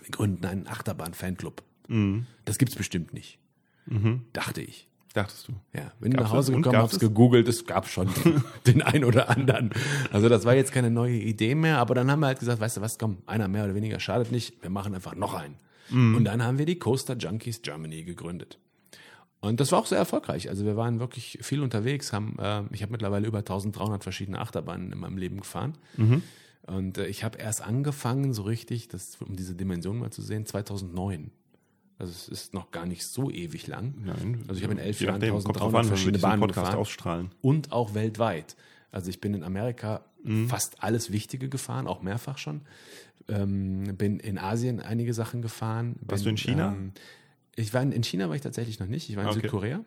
wir 0.00 0.10
gründen 0.10 0.44
einen 0.46 0.68
Achterbahn-Fanclub. 0.68 1.62
Das 2.44 2.58
gibt's 2.58 2.76
bestimmt 2.76 3.14
nicht. 3.14 3.38
Dachte 4.32 4.60
ich. 4.60 4.87
Dachtest 5.18 5.48
du? 5.48 5.52
Ja, 5.74 5.90
bin 5.98 6.12
Gab's 6.12 6.24
nach 6.24 6.32
Hause 6.32 6.52
gekommen, 6.52 6.78
hab's 6.78 6.92
es? 6.92 7.00
gegoogelt, 7.00 7.48
es 7.48 7.66
gab 7.66 7.88
schon 7.88 8.08
den 8.66 8.82
ein 8.82 9.04
oder 9.04 9.28
anderen. 9.28 9.70
Also 10.12 10.28
das 10.28 10.44
war 10.44 10.54
jetzt 10.54 10.70
keine 10.70 10.90
neue 10.90 11.16
Idee 11.16 11.56
mehr, 11.56 11.78
aber 11.78 11.96
dann 11.96 12.08
haben 12.08 12.20
wir 12.20 12.26
halt 12.28 12.38
gesagt, 12.38 12.60
weißt 12.60 12.76
du 12.76 12.80
was, 12.82 12.98
komm, 12.98 13.18
einer 13.26 13.48
mehr 13.48 13.64
oder 13.64 13.74
weniger 13.74 13.98
schadet 13.98 14.30
nicht, 14.30 14.62
wir 14.62 14.70
machen 14.70 14.94
einfach 14.94 15.16
noch 15.16 15.34
einen. 15.34 15.56
Mhm. 15.90 16.14
Und 16.14 16.24
dann 16.24 16.44
haben 16.44 16.58
wir 16.58 16.66
die 16.66 16.78
Coaster 16.78 17.16
Junkies 17.16 17.62
Germany 17.62 18.04
gegründet. 18.04 18.58
Und 19.40 19.58
das 19.58 19.72
war 19.72 19.80
auch 19.80 19.86
sehr 19.86 19.98
erfolgreich. 19.98 20.48
Also 20.50 20.64
wir 20.64 20.76
waren 20.76 21.00
wirklich 21.00 21.38
viel 21.42 21.62
unterwegs, 21.62 22.12
haben, 22.12 22.36
äh, 22.38 22.62
ich 22.70 22.82
habe 22.82 22.92
mittlerweile 22.92 23.26
über 23.26 23.38
1300 23.38 24.04
verschiedene 24.04 24.38
Achterbahnen 24.38 24.92
in 24.92 24.98
meinem 24.98 25.16
Leben 25.16 25.38
gefahren. 25.38 25.76
Mhm. 25.96 26.22
Und 26.68 26.98
äh, 26.98 27.06
ich 27.06 27.24
habe 27.24 27.38
erst 27.38 27.62
angefangen, 27.62 28.34
so 28.34 28.42
richtig, 28.42 28.86
das, 28.86 29.16
um 29.20 29.34
diese 29.34 29.56
Dimension 29.56 29.98
mal 29.98 30.10
zu 30.10 30.22
sehen, 30.22 30.46
2009. 30.46 31.32
Also 31.98 32.12
es 32.12 32.28
ist 32.28 32.54
noch 32.54 32.70
gar 32.70 32.86
nicht 32.86 33.04
so 33.06 33.30
ewig 33.30 33.66
lang. 33.66 33.94
Nein. 34.04 34.44
Also 34.46 34.58
ich 34.58 34.62
habe 34.64 34.74
in 34.74 34.78
elf 34.78 35.00
Jahren 35.00 35.14
nachdem, 35.20 35.34
kommt 35.42 35.56
drauf 35.60 35.74
1300 35.74 35.74
an, 35.74 35.74
wenn 35.74 35.84
wir 35.84 35.88
verschiedene 35.96 36.18
Bahnen 36.22 36.40
Podcast 36.40 36.66
gefahren 36.66 36.80
ausstrahlen. 36.80 37.30
und 37.40 37.72
auch 37.72 37.94
weltweit. 37.94 38.56
Also 38.92 39.10
ich 39.10 39.20
bin 39.20 39.34
in 39.34 39.42
Amerika 39.44 40.04
Mhm. 40.24 40.48
fast 40.48 40.82
alles 40.82 41.12
Wichtige 41.12 41.48
gefahren, 41.48 41.86
auch 41.86 42.02
mehrfach 42.02 42.38
schon. 42.38 42.62
Ähm, 43.28 43.96
bin 43.96 44.18
in 44.18 44.36
Asien 44.38 44.80
einige 44.80 45.14
Sachen 45.14 45.42
gefahren. 45.42 45.96
Warst 46.00 46.24
bin, 46.24 46.24
du 46.24 46.30
in 46.30 46.36
China? 46.36 46.72
Ähm, 46.72 46.92
ich 47.56 47.72
war 47.74 47.82
in, 47.82 47.92
in 47.92 48.02
China 48.02 48.28
war 48.28 48.34
ich 48.36 48.42
tatsächlich 48.42 48.80
noch 48.80 48.86
nicht. 48.88 49.08
Ich 49.10 49.16
war 49.16 49.22
in 49.24 49.30
Okay. 49.30 49.40
Südkorea, 49.42 49.80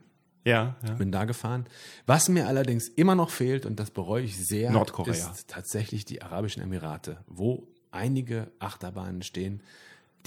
Ja, 0.45 0.76
ja. 0.86 0.93
bin 0.93 1.12
da 1.12 1.26
gefahren. 1.26 1.66
Was 2.05 2.30
mir 2.30 2.47
allerdings 2.47 2.88
immer 2.88 3.16
noch 3.16 3.30
fehlt 3.30 3.66
und 3.66 3.80
das 3.80 3.91
bereue 3.91 4.24
ich 4.24 4.38
sehr, 4.38 4.72
Nordkorea. 4.72 5.12
ist 5.14 5.47
tatsächlich 5.49 6.05
die 6.05 6.22
Arabischen 6.22 6.62
Emirate, 6.64 7.18
wo 7.28 7.68
einige 7.91 8.51
Achterbahnen 8.59 9.22
stehen, 9.24 9.62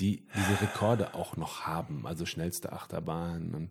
die 0.01 0.23
diese 0.37 0.61
Rekorde 0.61 1.15
auch 1.15 1.37
noch 1.37 1.63
haben, 1.63 2.07
also 2.07 2.27
schnellste 2.27 2.73
Achterbahn 2.73 3.55
und 3.55 3.71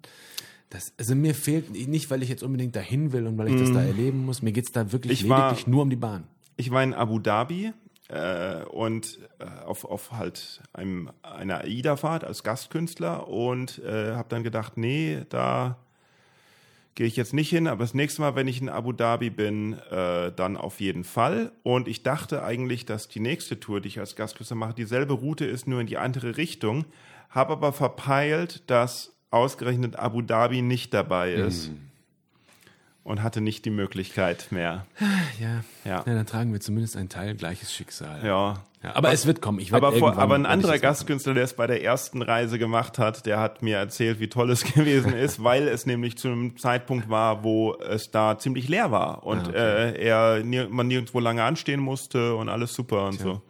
das, 0.69 0.91
also 0.97 1.13
mir 1.15 1.36
fehlt 1.36 1.69
nicht, 1.71 2.09
weil 2.09 2.24
ich 2.24 2.30
jetzt 2.30 2.41
unbedingt 2.41 2.76
dahin 2.76 3.11
will 3.13 3.28
und 3.28 3.38
weil 3.38 3.49
ich 3.53 3.59
das 3.59 3.71
da 3.71 3.84
erleben 3.84 4.26
muss. 4.26 4.41
Mir 4.41 4.51
geht's 4.51 4.71
da 4.71 4.91
wirklich 4.91 5.21
Mhm. 5.21 5.26
Ich 5.26 5.30
war- 5.30 5.49
lediglich 5.49 5.67
nur 5.67 5.84
um 5.84 5.89
die 5.89 5.95
Bahn. 5.95 6.24
Ich 6.55 6.71
war 6.71 6.82
in 6.84 6.93
Abu 6.95 7.19
Dhabi 7.19 7.74
äh, 8.09 8.63
und 8.65 9.19
äh, 9.39 9.45
auf, 9.65 9.86
auf 9.86 10.11
halt 10.13 10.61
einem, 10.74 11.11
einer 11.21 11.59
AIDA-Fahrt 11.61 12.24
als 12.24 12.43
Gastkünstler 12.43 13.28
und 13.28 13.80
äh, 13.80 14.13
habe 14.15 14.30
dann 14.30 14.43
gedacht, 14.43 14.78
nee, 14.78 15.26
da 15.30 15.78
gehe 16.95 17.07
ich 17.07 17.15
jetzt 17.15 17.33
nicht 17.33 17.49
hin, 17.49 17.67
aber 17.67 17.83
das 17.83 17.93
nächste 17.93 18.21
Mal, 18.21 18.35
wenn 18.35 18.47
ich 18.47 18.61
in 18.61 18.69
Abu 18.69 18.91
Dhabi 18.91 19.29
bin, 19.29 19.73
äh, 19.91 20.31
dann 20.31 20.57
auf 20.57 20.79
jeden 20.79 21.03
Fall. 21.03 21.51
Und 21.63 21.87
ich 21.87 22.03
dachte 22.03 22.43
eigentlich, 22.43 22.85
dass 22.85 23.07
die 23.07 23.19
nächste 23.19 23.59
Tour, 23.59 23.81
die 23.81 23.87
ich 23.87 23.99
als 23.99 24.15
Gastkünstler 24.15 24.57
mache, 24.57 24.73
dieselbe 24.73 25.13
Route 25.13 25.45
ist, 25.45 25.67
nur 25.67 25.81
in 25.81 25.87
die 25.87 25.97
andere 25.97 26.37
Richtung. 26.37 26.85
Habe 27.29 27.53
aber 27.53 27.73
verpeilt, 27.73 28.63
dass 28.67 29.15
ausgerechnet 29.31 29.95
Abu 29.95 30.21
Dhabi 30.21 30.61
nicht 30.61 30.93
dabei 30.93 31.33
ist. 31.33 31.71
Und 33.03 33.21
hatte 33.21 33.41
nicht 33.41 33.65
die 33.65 33.69
Möglichkeit 33.69 34.47
mehr. 34.51 34.85
Ja. 35.39 35.63
Ja. 35.83 36.03
dann 36.05 36.25
tragen 36.25 36.53
wir 36.53 36.61
zumindest 36.61 36.95
ein 36.95 37.09
Teil 37.09 37.35
gleiches 37.35 37.73
Schicksal. 37.73 38.25
Ja, 38.25 38.63
Ja, 38.81 38.95
aber 38.95 39.11
es 39.11 39.25
wird 39.25 39.41
kommen. 39.41 39.59
Ich 39.59 39.73
aber, 39.73 39.91
vor, 39.91 40.17
aber 40.17 40.35
ein 40.35 40.45
anderer. 40.45 40.77
Gastkünstler, 40.79 41.33
der 41.33 41.43
es 41.43 41.53
bei 41.53 41.67
der 41.67 41.83
ersten 41.83 42.21
Reise 42.21 42.57
gemacht 42.59 42.99
hat, 42.99 43.25
der 43.25 43.39
hat 43.39 43.61
mir 43.61 43.77
erzählt, 43.77 44.19
wie 44.21 44.29
toll 44.29 44.51
es 44.51 44.63
gewesen 44.73 45.13
ist, 45.13 45.43
weil 45.43 45.67
es 45.67 45.85
nämlich 45.85 46.17
zu 46.17 46.29
einem 46.29 46.57
Zeitpunkt 46.57 47.09
war, 47.09 47.43
wo 47.43 47.75
es 47.75 48.11
da 48.11 48.37
ziemlich 48.37 48.69
leer 48.69 48.91
war 48.91 49.25
und 49.25 49.39
Ah, 49.47 49.49
okay. 49.49 49.91
äh, 49.97 50.05
er 50.05 50.67
man 50.69 50.87
nirgendwo 50.87 51.19
lange 51.19 51.43
anstehen 51.43 51.81
musste 51.81 52.35
und 52.35 52.47
alles 52.47 52.73
super 52.73 53.07
und 53.07 53.19
so. 53.19 53.41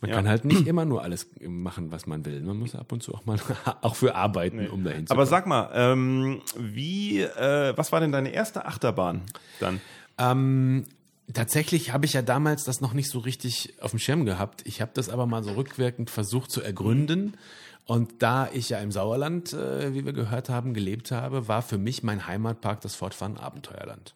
Man 0.00 0.10
Ja. 0.10 0.16
kann 0.16 0.28
halt 0.28 0.44
nicht 0.44 0.66
immer 0.66 0.84
nur 0.84 1.02
alles 1.02 1.26
machen, 1.40 1.90
was 1.90 2.06
man 2.06 2.24
will. 2.24 2.40
Man 2.42 2.56
muss 2.58 2.74
ab 2.74 2.92
und 2.92 3.02
zu 3.02 3.14
auch 3.14 3.26
mal 3.26 3.38
auch 3.82 3.96
für 3.96 4.14
arbeiten, 4.14 4.68
um 4.68 4.84
dahin 4.84 5.06
zu 5.06 5.12
Aber 5.12 5.22
kommen. 5.22 5.30
sag 5.30 5.46
mal, 5.46 5.70
ähm, 5.74 6.40
wie, 6.56 7.20
äh, 7.22 7.76
was 7.76 7.90
war 7.92 8.00
denn 8.00 8.12
deine 8.12 8.30
erste 8.32 8.64
Achterbahn 8.66 9.22
dann? 9.60 9.80
Ähm, 10.18 10.84
tatsächlich 11.32 11.92
habe 11.92 12.06
ich 12.06 12.12
ja 12.12 12.22
damals 12.22 12.64
das 12.64 12.80
noch 12.80 12.92
nicht 12.92 13.10
so 13.10 13.18
richtig 13.18 13.74
auf 13.80 13.90
dem 13.90 13.98
Schirm 13.98 14.24
gehabt. 14.24 14.62
Ich 14.66 14.80
habe 14.80 14.92
das 14.94 15.08
aber 15.08 15.26
mal 15.26 15.42
so 15.42 15.52
rückwirkend 15.52 16.10
versucht 16.10 16.50
zu 16.50 16.62
ergründen. 16.62 17.36
Und 17.84 18.22
da 18.22 18.48
ich 18.52 18.68
ja 18.68 18.78
im 18.80 18.92
Sauerland, 18.92 19.52
äh, 19.54 19.94
wie 19.94 20.04
wir 20.04 20.12
gehört 20.12 20.48
haben, 20.50 20.74
gelebt 20.74 21.10
habe, 21.10 21.48
war 21.48 21.62
für 21.62 21.78
mich 21.78 22.02
mein 22.02 22.26
Heimatpark 22.26 22.82
das 22.82 22.94
Fortfahren 22.94 23.38
Abenteuerland. 23.38 24.14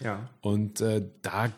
Ja. 0.00 0.28
Und 0.40 0.80
äh, 0.80 1.04
da 1.22 1.50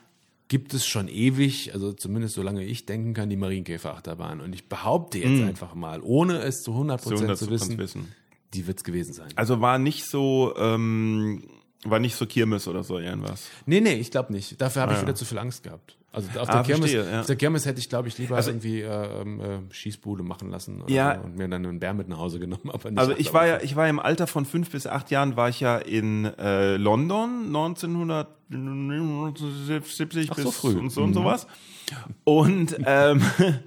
gibt 0.48 0.74
es 0.74 0.86
schon 0.86 1.08
ewig, 1.08 1.72
also 1.72 1.92
zumindest 1.92 2.34
solange 2.34 2.64
ich 2.64 2.86
denken 2.86 3.14
kann, 3.14 3.30
die 3.30 3.36
Marienkäfer-Achterbahn. 3.36 4.40
Und 4.40 4.54
ich 4.54 4.68
behaupte 4.68 5.18
jetzt 5.18 5.42
einfach 5.42 5.74
mal, 5.74 6.00
ohne 6.02 6.38
es 6.42 6.62
zu 6.62 6.72
100% 6.72 6.98
Zu 6.98 7.10
100% 7.14 7.34
zu 7.36 7.50
wissen, 7.50 7.78
wissen. 7.78 8.14
die 8.52 8.66
wird 8.66 8.78
es 8.78 8.84
gewesen 8.84 9.14
sein. 9.14 9.28
Also 9.36 9.60
war 9.60 9.78
nicht 9.78 10.04
so, 10.04 10.54
ähm, 10.56 11.44
War 11.84 11.98
nicht 11.98 12.14
so 12.16 12.24
Kirmes 12.26 12.66
oder 12.68 12.82
so 12.84 12.98
irgendwas. 12.98 13.48
Nee, 13.66 13.80
nee, 13.80 13.94
ich 13.94 14.10
glaube 14.10 14.32
nicht. 14.32 14.60
Dafür 14.60 14.82
habe 14.82 14.92
ich 14.92 14.98
Ah, 14.98 15.00
ja. 15.02 15.06
wieder 15.08 15.14
zu 15.16 15.24
viel 15.24 15.38
Angst 15.38 15.62
gehabt. 15.62 15.96
Also 16.14 16.28
auf, 16.40 16.48
Ah, 16.48 16.52
der, 16.52 16.62
Kirmes, 16.62 16.90
verstehe, 16.92 17.10
ja. 17.12 17.20
auf 17.20 17.26
der 17.26 17.36
Kirmes 17.36 17.66
hätte 17.66 17.80
ich, 17.80 17.88
glaube 17.88 18.06
ich, 18.08 18.16
lieber 18.18 18.36
Also- 18.36 18.50
irgendwie 18.50 18.80
äh, 18.82 19.20
ähm, 19.22 19.40
äh, 19.40 19.58
Schießbude 19.74 20.22
machen 20.22 20.50
lassen 20.50 20.80
oder 20.82 20.92
Ja. 20.92 21.20
und 21.20 21.36
mir 21.36 21.48
dann 21.48 21.66
einen 21.66 21.80
Bär 21.80 21.92
mit 21.92 22.08
nach 22.08 22.18
Hause 22.18 22.38
genommen. 22.38 22.70
Aber 22.72 22.90
nicht 22.90 22.98
Also 23.00 23.12
ich 23.16 23.32
war 23.34 23.46
ja, 23.46 23.58
ich 23.62 23.74
war 23.76 23.88
im 23.88 23.98
Alter 23.98 24.26
von 24.26 24.44
fünf 24.46 24.70
bis 24.70 24.86
acht 24.86 25.10
Jahren 25.10 25.36
war 25.36 25.48
ich 25.48 25.60
ja 25.60 25.76
in 25.78 26.24
äh, 26.38 26.76
London 26.76 27.46
1970 27.46 30.30
Ach, 30.30 30.34
bis 30.36 30.44
so 30.44 30.50
früh. 30.50 30.78
und 30.78 30.90
so 30.90 31.02
und 31.02 31.10
Mhm. 31.10 31.14
sowas. 31.14 31.46
Und 32.24 32.76
ähm, 32.86 33.20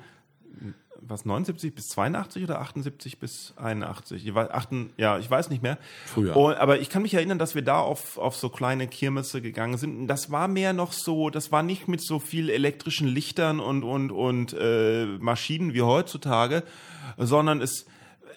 was 1.10 1.26
79 1.26 1.74
bis 1.74 1.90
82 1.90 2.44
oder 2.44 2.62
78 2.62 3.20
bis 3.20 3.54
81? 3.58 4.26
Ich 4.26 4.34
weiß, 4.34 4.50
achten, 4.52 4.92
ja, 4.98 5.18
ich 5.18 5.30
weiß 5.30 5.50
nicht 5.50 5.64
mehr. 5.64 5.78
Früher. 6.06 6.36
Und, 6.36 6.56
aber 6.56 6.80
ich 6.80 6.90
kann 6.90 7.02
mich 7.02 7.14
erinnern, 7.14 7.40
dass 7.40 7.56
wir 7.56 7.62
da 7.62 7.80
auf, 7.80 8.18
auf 8.18 8.36
so 8.36 8.50
kleine 8.50 8.88
Kirmesse 8.88 9.42
gegangen 9.42 9.78
sind. 9.78 9.98
Und 9.98 10.08
das 10.08 10.32
war 10.32 10.48
mehr 10.48 10.74
noch 10.74 10.94
so, 10.94 11.30
das 11.30 11.52
war 11.52 11.64
nicht 11.64 11.88
mit 11.88 12.02
so 12.02 12.20
viel 12.20 12.50
elektrischen 12.50 13.08
Lichtern 13.08 13.60
und, 13.60 13.84
und, 13.84 14.12
und 14.12 14.54
äh, 14.54 15.06
Maschinen 15.20 15.74
wie 15.74 15.82
heutzutage, 15.82 16.64
sondern 17.18 17.62
es, 17.62 17.86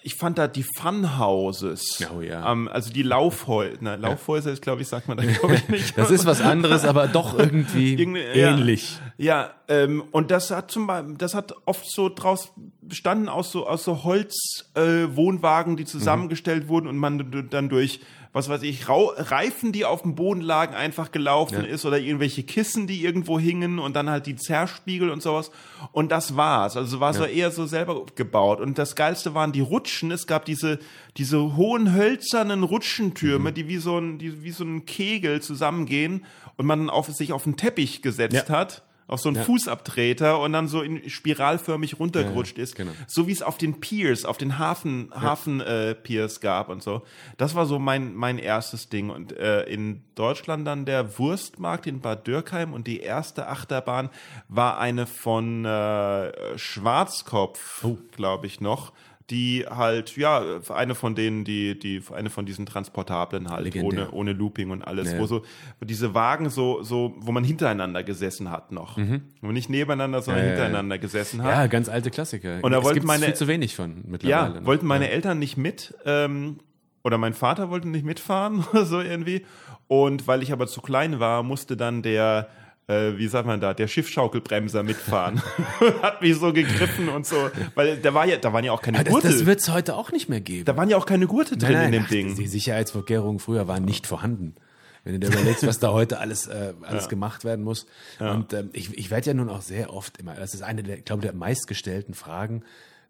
ich 0.03 0.15
fand 0.15 0.37
da 0.37 0.47
die 0.47 0.65
Funhouses. 0.77 1.99
Oh 2.15 2.21
ja. 2.21 2.51
Ähm, 2.51 2.67
also 2.67 2.91
die 2.91 3.03
Laufhäuser. 3.03 3.77
Na, 3.81 3.95
Laufhäuser 3.95 4.51
ist, 4.51 4.61
glaube 4.61 4.81
ich, 4.81 4.87
sagt 4.87 5.07
man 5.07 5.17
da 5.17 5.23
glaube 5.23 5.55
ich 5.55 5.69
nicht. 5.69 5.93
Das 6.01 6.09
ist 6.11 6.25
was 6.25 6.41
anderes, 6.41 6.85
aber 6.85 7.07
doch 7.07 7.37
irgendwie 7.39 7.93
Irgende- 7.95 8.37
ja. 8.37 8.51
ähnlich. 8.51 8.99
Ja, 9.17 9.51
ähm, 9.67 10.03
und 10.11 10.31
das 10.31 10.49
hat 10.51 10.71
zum 10.71 10.87
Beispiel, 10.87 11.15
das 11.17 11.33
hat 11.35 11.53
oft 11.65 11.89
so 11.89 12.09
draus 12.09 12.51
bestanden 12.81 13.29
aus 13.29 13.51
so 13.51 13.67
aus 13.67 13.83
so 13.83 14.03
Holzwohnwagen, 14.03 15.73
äh, 15.73 15.77
die 15.77 15.85
zusammengestellt 15.85 16.67
wurden 16.67 16.87
und 16.87 16.97
man 16.97 17.47
dann 17.49 17.69
durch 17.69 17.99
was 18.33 18.47
weiß 18.47 18.63
ich 18.63 18.87
Reifen, 18.87 19.71
die 19.73 19.83
auf 19.85 20.03
dem 20.03 20.15
Boden 20.15 20.41
lagen, 20.41 20.73
einfach 20.73 21.11
gelaufen 21.11 21.65
Ja. 21.65 21.67
ist 21.67 21.85
oder 21.85 21.99
irgendwelche 21.99 22.43
Kissen, 22.43 22.87
die 22.87 23.03
irgendwo 23.03 23.39
hingen 23.39 23.77
und 23.79 23.95
dann 23.95 24.09
halt 24.09 24.25
die 24.25 24.35
Zerspiegel 24.35 25.09
und 25.09 25.21
sowas 25.21 25.51
und 25.91 26.11
das 26.11 26.37
war's. 26.37 26.77
Also 26.77 26.99
war 26.99 27.13
so 27.13 27.25
eher 27.25 27.51
so 27.51 27.65
selber 27.65 28.05
gebaut 28.15 28.61
und 28.61 28.77
das 28.77 28.95
geilste 28.95 29.33
waren 29.33 29.51
die 29.51 29.59
Rutschen. 29.61 30.11
Es 30.11 30.27
gab 30.27 30.45
diese 30.45 30.79
diese 31.17 31.55
hohen 31.57 31.93
hölzernen 31.93 32.63
Rutschentürme, 32.63 33.51
die 33.51 33.67
wie 33.67 33.77
so 33.77 33.97
ein 33.97 34.17
die 34.17 34.43
wie 34.43 34.51
so 34.51 34.63
ein 34.63 34.85
Kegel 34.85 35.41
zusammengehen 35.41 36.25
und 36.57 36.65
man 36.65 36.89
auf 36.89 37.07
sich 37.07 37.33
auf 37.33 37.45
einen 37.45 37.57
Teppich 37.57 38.01
gesetzt 38.01 38.47
Ja. 38.47 38.55
hat 38.55 38.83
auf 39.11 39.19
so 39.19 39.29
einen 39.29 39.35
Ja. 39.35 39.43
Fußabtreter 39.43 40.39
und 40.39 40.53
dann 40.53 40.67
so 40.67 40.81
in 40.81 41.07
spiralförmig 41.09 41.99
runtergerutscht 41.99 42.57
Ja, 42.57 42.63
ist. 42.63 42.75
genau. 42.75 42.91
So 43.07 43.27
wie 43.27 43.31
es 43.31 43.41
auf 43.43 43.57
den 43.59 43.79
Piers, 43.79 44.25
auf 44.25 44.37
den 44.37 44.57
Hafen, 44.57 45.11
Hafen 45.13 45.61
äh, 45.61 45.93
Piers 45.93 46.39
gab 46.41 46.69
und 46.69 46.81
so. 46.81 47.03
Das 47.37 47.53
war 47.53 47.65
so 47.65 47.77
mein, 47.77 48.15
mein 48.15 48.39
erstes 48.39 48.89
Ding. 48.89 49.09
Und 49.09 49.37
äh, 49.37 49.63
in 49.63 50.01
Deutschland 50.15 50.65
dann 50.65 50.85
der 50.85 51.19
Wurstmarkt 51.19 51.85
in 51.87 51.99
Bad 52.01 52.25
Dürkheim 52.25 52.73
und 52.73 52.87
die 52.87 53.01
erste 53.01 53.47
Achterbahn 53.47 54.09
war 54.47 54.79
eine 54.79 55.05
von 55.05 55.65
äh, 55.65 56.57
Schwarzkopf, 56.57 57.83
Oh. 57.83 57.97
glaube 58.15 58.47
ich 58.47 58.61
noch. 58.61 58.91
Die 59.31 59.65
halt, 59.69 60.15
ja, 60.17 60.43
eine 60.69 60.93
von 60.93 61.15
denen, 61.15 61.43
die, 61.45 61.79
die, 61.79 62.03
eine 62.13 62.29
von 62.29 62.45
diesen 62.45 62.65
Transportablen 62.65 63.49
halt, 63.49 63.63
Legendär. 63.63 64.03
ohne, 64.03 64.11
ohne 64.11 64.33
Looping 64.33 64.69
und 64.71 64.83
alles, 64.83 65.13
Ja. 65.13 65.19
wo 65.19 65.25
so, 65.25 65.43
wo 65.79 65.85
diese 65.85 66.13
Wagen 66.13 66.49
so, 66.49 66.83
so, 66.83 67.15
wo 67.17 67.31
man 67.31 67.43
hintereinander 67.45 68.03
gesessen 68.03 68.51
hat 68.51 68.71
noch. 68.73 68.97
Wo 68.97 69.01
man 69.47 69.53
nicht 69.53 69.69
nebeneinander, 69.69 70.21
sondern 70.21 70.43
Mhm. 70.43 70.47
Ja, 70.49 70.53
ja, 70.53 70.59
ja. 70.59 70.63
hintereinander 70.65 70.97
gesessen 70.99 71.41
hat. 71.43 71.49
Ja, 71.51 71.67
ganz 71.67 71.87
alte 71.89 72.11
Klassiker. 72.11 72.59
Und 72.61 72.71
da 72.71 72.79
es 72.79 72.83
wollten 72.83 73.05
meine- 73.07 73.25
viel 73.25 73.33
zu 73.33 73.47
wenig 73.47 73.75
von 73.75 73.91
Ja, 73.97 74.03
mittlerweile. 74.05 74.59
ne? 74.61 74.65
wollten 74.65 74.85
meine 74.85 75.09
Eltern 75.09 75.39
nicht 75.39 75.55
mit, 75.57 75.93
ähm, 76.05 76.57
oder 77.03 77.17
mein 77.17 77.33
Vater 77.33 77.69
wollte 77.69 77.87
nicht 77.87 78.05
mitfahren, 78.05 78.63
oder 78.73 78.85
so 78.85 78.99
irgendwie. 78.99 79.45
Und 79.87 80.27
weil 80.27 80.43
ich 80.43 80.51
aber 80.51 80.67
zu 80.67 80.81
klein 80.81 81.19
war, 81.19 81.41
musste 81.43 81.77
dann 81.77 82.01
der, 82.01 82.49
äh, 82.91 83.17
wie 83.17 83.27
sagt 83.27 83.47
man 83.47 83.61
da, 83.61 83.73
der 83.73 83.87
Schiffschaukelbremser 83.87 84.83
mitfahren. 84.83 85.41
Hat 86.01 86.21
mich 86.21 86.37
so 86.37 86.51
gegriffen 86.51 87.09
und 87.09 87.25
so, 87.25 87.49
weil 87.75 87.97
da 87.97 88.13
war 88.13 88.25
ja, 88.25 88.37
da 88.37 88.51
waren 88.53 88.63
ja 88.63 88.71
auch 88.71 88.81
keine 88.81 88.97
Aber 88.97 89.05
das, 89.05 89.13
Gurte. 89.13 89.27
das 89.29 89.45
wird 89.45 89.59
es 89.59 89.69
heute 89.69 89.95
auch 89.95 90.11
nicht 90.11 90.29
mehr 90.29 90.41
geben. 90.41 90.65
da 90.65 90.75
waren 90.77 90.89
ja 90.89 90.97
auch 90.97 91.05
keine 91.05 91.27
Gurte 91.27 91.57
drin 91.57 91.79
in 91.79 91.91
dem 91.91 92.03
ach, 92.05 92.09
Ding. 92.09 92.35
Die 92.35 92.47
Sicherheitsvorkehrungen 92.47 93.39
früher 93.39 93.67
waren 93.67 93.85
nicht 93.85 94.07
vorhanden. 94.07 94.55
Wenn 95.03 95.13
du 95.13 95.19
dir 95.19 95.33
überlegst, 95.33 95.65
was 95.65 95.79
da 95.79 95.91
heute 95.91 96.19
alles, 96.19 96.45
äh, 96.45 96.73
alles 96.83 97.09
gemacht 97.09 97.43
werden 97.43 97.63
muss. 97.63 97.87
Und 98.19 98.53
ähm, 98.53 98.69
ich, 98.73 98.95
ich 98.95 99.09
werde 99.09 99.27
ja 99.27 99.33
nun 99.33 99.49
auch 99.49 99.61
sehr 99.61 99.91
oft 99.91 100.19
immer, 100.19 100.35
das 100.35 100.53
ist 100.53 100.61
eine 100.61 100.83
der, 100.83 100.99
ich 100.99 101.05
glaube, 101.05 101.23
der 101.23 101.33
meistgestellten 101.33 102.13
Fragen, 102.13 102.63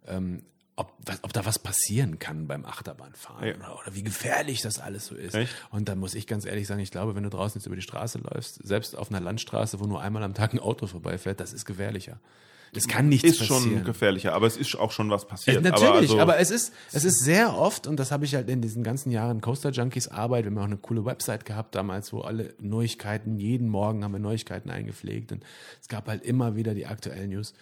ähm, 0.08 0.44
ob, 0.82 0.94
ob 1.24 1.34
da 1.34 1.46
was 1.46 1.58
passieren 1.60 2.20
kann 2.20 2.48
beim 2.48 2.66
Achterbahnfahren 2.66 3.48
Ja. 3.48 3.56
oder, 3.56 3.80
oder 3.82 3.96
wie 3.96 4.04
gefährlich 4.04 4.62
das 4.62 4.80
alles 4.80 5.06
so 5.08 5.16
ist. 5.16 5.34
Echt? 5.34 5.54
Und 5.72 5.88
da 5.90 5.96
muss 5.96 6.14
ich 6.16 6.28
ganz 6.28 6.46
ehrlich 6.46 6.68
sagen, 6.68 6.80
ich 6.82 6.92
glaube, 6.92 7.16
wenn 7.16 7.24
du 7.24 7.30
draußen 7.30 7.60
jetzt 7.60 7.66
über 7.66 7.76
die 7.76 7.82
Straße 7.82 8.20
läufst, 8.20 8.60
selbst 8.68 8.96
auf 8.98 9.10
einer 9.10 9.20
Landstraße, 9.20 9.80
wo 9.80 9.86
nur 9.86 10.02
einmal 10.02 10.24
am 10.24 10.34
Tag 10.34 10.54
ein 10.54 10.60
Auto 10.60 10.88
vorbeifährt, 10.88 11.40
das 11.40 11.54
ist 11.54 11.66
gefährlicher. 11.66 12.20
Das 12.74 12.88
kann 12.88 13.10
nichts 13.10 13.30
ist 13.30 13.40
passieren. 13.40 13.74
schon 13.74 13.84
gefährlicher, 13.84 14.34
aber 14.34 14.48
es 14.48 14.56
ist 14.56 14.76
auch 14.78 14.92
schon 14.92 15.10
was 15.10 15.24
Äh, 15.24 15.28
passiert. 15.28 15.64
Natürlich, 15.64 15.88
aber, 15.88 15.98
also, 15.98 16.20
aber 16.20 16.40
es 16.40 16.52
ist, 16.52 16.74
es 16.94 17.04
ist 17.04 17.20
sehr 17.20 17.58
oft, 17.58 17.86
und 17.86 17.98
das 18.00 18.12
habe 18.12 18.24
ich 18.24 18.34
halt 18.34 18.50
in 18.50 18.62
diesen 18.62 18.82
ganzen 18.84 19.12
Jahren 19.12 19.42
Coaster 19.42 19.72
Junkies 19.72 20.08
Arbeit, 20.08 20.46
wir 20.46 20.52
haben 20.52 20.58
auch 20.58 20.64
eine 20.64 20.78
coole 20.78 21.04
Website 21.04 21.46
gehabt 21.46 21.76
damals, 21.76 22.14
wo 22.14 22.22
alle 22.22 22.54
Neuigkeiten, 22.60 23.38
jeden 23.38 23.68
Morgen 23.68 24.04
haben 24.04 24.14
wir 24.14 24.20
Neuigkeiten 24.20 24.70
eingepflegt 24.70 25.32
und 25.34 25.44
es 25.82 25.90
gab 25.90 26.08
halt 26.08 26.24
immer 26.24 26.56
wieder 26.56 26.74
die 26.74 26.88
aktuellen 26.88 27.32
News. 27.32 27.54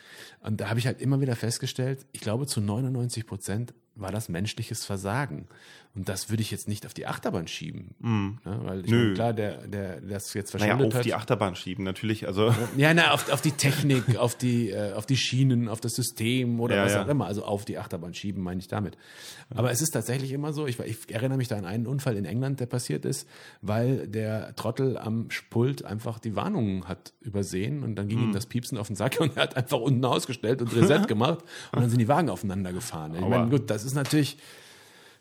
Und 0.42 0.62
da 0.62 0.70
habe 0.70 0.80
ich 0.80 0.86
halt 0.86 1.02
immer 1.02 1.22
wieder 1.22 1.36
festgestellt, 1.36 2.06
ich 2.12 2.22
glaube 2.22 2.46
zu 2.46 2.62
99 2.62 3.26
Prozent 3.26 3.74
war 4.00 4.12
das 4.12 4.30
menschliches 4.30 4.86
Versagen. 4.86 5.48
Und 5.96 6.08
das 6.08 6.30
würde 6.30 6.42
ich 6.44 6.52
jetzt 6.52 6.68
nicht 6.68 6.86
auf 6.86 6.94
die 6.94 7.08
Achterbahn 7.08 7.48
schieben. 7.48 7.96
Ja, 8.46 8.64
weil 8.64 8.86
ich 8.86 8.92
Nö. 8.92 8.98
meine, 9.02 9.14
klar, 9.16 9.34
der, 9.34 9.58
der, 9.68 10.00
der 10.02 10.02
das 10.20 10.34
jetzt 10.36 10.54
naja, 10.54 10.68
verschuldet 10.68 10.94
auf 10.94 11.00
hat. 11.00 11.06
die 11.06 11.14
Achterbahn 11.16 11.56
schieben, 11.56 11.84
natürlich. 11.84 12.28
Also, 12.28 12.54
Ja, 12.78 12.94
na, 12.94 13.12
auf, 13.12 13.32
auf 13.32 13.42
die 13.42 13.52
Technik, 13.54 14.16
auf 14.18 14.36
die, 14.36 14.70
äh, 14.70 14.94
auf 14.94 15.08
die 15.08 15.18
Schienen, 15.18 15.68
auf 15.68 15.82
das 15.82 15.94
System 15.96 16.60
oder 16.60 16.76
Ja, 16.76 16.86
was 16.86 16.94
ja. 16.94 17.04
auch 17.04 17.08
immer. 17.08 17.26
Also 17.26 17.44
auf 17.44 17.66
die 17.66 17.80
Achterbahn 17.80 18.14
schieben, 18.14 18.44
meine 18.44 18.60
ich 18.60 18.68
damit. 18.68 18.98
Aber 19.50 19.72
es 19.72 19.82
ist 19.82 19.90
tatsächlich 19.90 20.32
immer 20.32 20.54
so, 20.54 20.68
ich, 20.68 20.80
ich 20.80 21.12
erinnere 21.12 21.40
mich 21.40 21.48
da 21.48 21.58
an 21.58 21.66
einen 21.66 21.88
Unfall 21.88 22.18
in 22.18 22.26
England, 22.26 22.60
der 22.60 22.68
passiert 22.68 23.04
ist, 23.04 23.28
weil 23.64 24.08
der 24.08 24.56
Trottel 24.56 24.96
am 24.96 25.28
Pult 25.50 25.84
einfach 25.84 26.20
die 26.20 26.36
Warnungen 26.36 26.88
hat 26.88 27.14
übersehen 27.22 27.84
und 27.84 27.96
dann 27.96 28.08
ging 28.08 28.20
Hm. 28.20 28.26
ihm 28.26 28.32
das 28.34 28.46
Piepsen 28.46 28.78
auf 28.78 28.88
den 28.88 28.96
Sack 28.96 29.18
und 29.20 29.36
er 29.36 29.44
hat 29.44 29.58
einfach 29.58 29.80
unten 29.80 30.06
ausgestellt 30.06 30.62
und 30.62 30.74
Reset 30.76 31.02
gemacht 31.08 31.40
und 31.72 31.82
dann 31.82 31.90
sind 31.90 31.98
die 32.00 32.08
Wagen 32.08 32.30
aufeinander 32.30 32.74
gefahren. 32.74 33.16
Ich 33.16 33.22
meine, 33.22 33.50
gut, 33.50 33.72
das 33.72 33.84
ist 33.84 33.89
natürlich, 33.94 34.38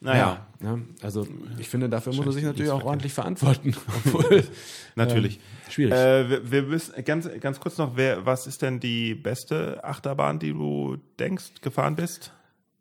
naja, 0.01 0.47
ja, 0.61 0.77
ja, 0.77 0.79
also 1.03 1.27
ich 1.59 1.69
finde, 1.69 1.89
dafür 1.89 2.15
muss 2.15 2.27
er 2.27 2.33
sich 2.33 2.45
natürlich 2.45 2.71
auch 2.71 2.85
ordentlich 2.85 3.13
verantworten. 3.13 3.75
Obwohl, 4.05 4.45
natürlich. 4.95 5.37
ähm, 5.37 5.71
schwierig. 5.73 5.93
Äh, 5.95 6.31
wir, 6.31 6.51
wir 6.51 6.63
müssen 6.63 7.05
ganz, 7.05 7.29
ganz 7.41 7.59
kurz 7.61 7.79
noch, 7.79 7.97
wer, 7.97 8.25
was 8.25 8.47
ist 8.47 8.63
denn 8.63 8.81
die 8.81 9.15
beste 9.15 9.83
Achterbahn, 9.83 10.39
die 10.39 10.53
du 10.53 10.99
denkst, 11.19 11.61
gefahren 11.63 11.97
bist? 11.97 12.33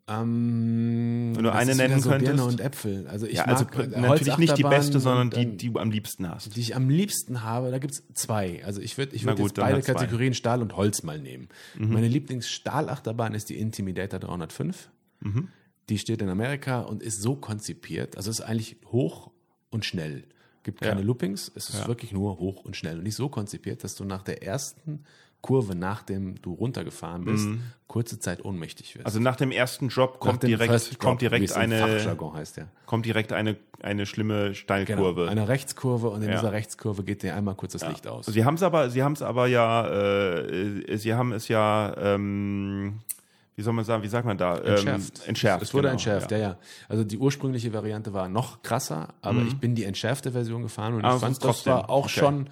Ähm, 0.09 1.33
Wenn 1.35 1.43
du 1.43 1.51
eine 1.51 1.71
ist 1.71 1.77
nennen 1.77 1.99
so 1.99 2.09
Birne 2.09 2.23
könntest. 2.25 2.47
und 2.47 2.61
Äpfel. 2.61 3.07
Also 3.09 3.25
ich 3.25 3.33
Ja, 3.33 3.47
mag 3.47 3.57
also 3.57 3.81
äh, 3.81 3.99
natürlich 3.99 4.38
nicht 4.38 4.57
die 4.57 4.63
beste, 4.63 5.01
sondern 5.01 5.31
die, 5.31 5.57
die 5.57 5.73
du 5.73 5.79
am 5.79 5.91
liebsten 5.91 6.29
hast. 6.29 6.55
die 6.55 6.61
ich 6.61 6.77
am 6.77 6.89
liebsten 6.89 7.43
habe. 7.43 7.71
Da 7.71 7.79
gibt's 7.79 8.03
zwei. 8.13 8.63
Also 8.63 8.79
ich 8.79 8.97
würde 8.97 9.15
ich 9.15 9.25
würd 9.25 9.38
gut, 9.38 9.47
jetzt 9.47 9.55
beide 9.55 9.73
halt 9.73 9.83
zwei. 9.83 9.93
Mhm. 9.93 9.97
Kategorien 9.97 10.33
Stahl 10.33 10.61
und 10.61 10.77
Holz 10.77 11.03
mal 11.03 11.19
nehmen. 11.19 11.49
Meine 11.75 12.07
Lieblingsstahlachterbahn 12.07 13.33
ist 13.33 13.49
die 13.49 13.57
Intimidator 13.57 14.19
305. 14.19 14.89
Mhm. 15.19 15.49
Die 15.89 15.97
steht 15.97 16.21
in 16.21 16.29
Amerika 16.29 16.81
und 16.81 17.01
ist 17.01 17.21
so 17.21 17.35
konzipiert. 17.35 18.17
Also 18.17 18.29
es 18.29 18.39
ist 18.39 18.45
eigentlich 18.45 18.77
hoch 18.91 19.31
und 19.69 19.85
schnell. 19.85 20.25
Gibt 20.63 20.81
keine 20.81 20.99
Ja. 20.99 21.05
Loopings. 21.05 21.49
Es 21.55 21.69
ist 21.69 21.88
wirklich 21.88 22.11
nur 22.11 22.39
hoch 22.39 22.65
und 22.65 22.75
schnell. 22.75 22.97
Und 22.97 23.03
nicht 23.03 23.15
so 23.15 23.29
konzipiert, 23.29 23.83
dass 23.85 23.95
du 23.95 24.03
nach 24.03 24.21
der 24.23 24.43
ersten 24.43 25.03
Kurve, 25.41 25.75
nachdem 25.75 26.41
du 26.41 26.51
runtergefahren 26.53 27.23
bist, 27.23 27.47
kurze 27.88 28.19
Zeit 28.19 28.43
ohnmächtig 28.43 28.95
wirst. 28.95 29.03
Mhm. 29.03 29.05
Also 29.05 29.19
nach 29.21 29.35
dem 29.38 29.51
ersten 29.51 29.88
Drop 29.88 30.19
kommt 30.19 30.43
direkt, 30.43 30.71
Drop, 30.73 30.99
kommt 30.99 31.21
direkt 31.21 31.53
eine, 31.53 31.81
heißt, 32.33 32.57
ja. 32.57 32.67
kommt 32.85 33.05
direkt 33.05 33.31
eine, 33.31 33.55
eine 33.81 34.05
schlimme 34.05 34.55
Steilkurve. 34.55 35.21
Genau, 35.21 35.31
eine 35.31 35.47
Rechtskurve 35.47 36.09
und 36.09 36.21
in 36.23 36.29
Ja. 36.29 36.35
dieser 36.35 36.51
Rechtskurve 36.51 37.03
geht 37.03 37.23
dir 37.23 37.35
einmal 37.35 37.55
kurz 37.55 37.73
das 37.73 37.88
Licht 37.88 38.07
aus. 38.07 38.25
Sie 38.25 38.43
haben 38.43 38.55
es 38.55 38.63
aber, 38.63 38.89
sie 38.89 39.03
haben 39.03 39.13
es 39.13 39.21
aber 39.21 39.47
ja, 39.47 39.88
äh, 39.88 40.97
sie 40.97 41.13
haben 41.13 41.31
es 41.31 41.47
ja, 41.47 41.95
ähm, 41.97 42.99
wie 43.57 43.63
soll 43.63 43.73
man 43.73 43.83
sagen, 43.83 44.03
wie 44.03 44.07
sagt 44.07 44.25
man 44.25 44.37
da? 44.37 44.57
entschärft. 44.59 45.19
Ähm, 45.23 45.29
entschärft. 45.29 45.63
Es 45.63 45.73
wurde 45.73 45.87
genau, 45.87 45.93
entschärft, 45.93 46.31
ja. 46.31 46.37
ja, 46.37 46.57
Also 46.87 47.03
die 47.03 47.17
ursprüngliche 47.17 47.73
Variante 47.73 48.13
war 48.13 48.29
noch 48.29 48.61
krasser, 48.61 49.15
aber 49.21 49.41
ich 49.41 49.57
bin 49.57 49.75
die 49.75 49.83
entschärfte 49.83 50.31
Version 50.31 50.61
gefahren 50.61 50.93
und 50.93 50.99
Mhm. 50.99 51.05
Aber 51.05 51.15
ich 51.15 51.17
es 51.17 51.21
fand, 51.23 51.35
das 51.37 51.43
trotzdem, 51.43 51.73
war 51.73 51.89
auch 51.89 52.05
okay. 52.05 52.19
schon. 52.19 52.49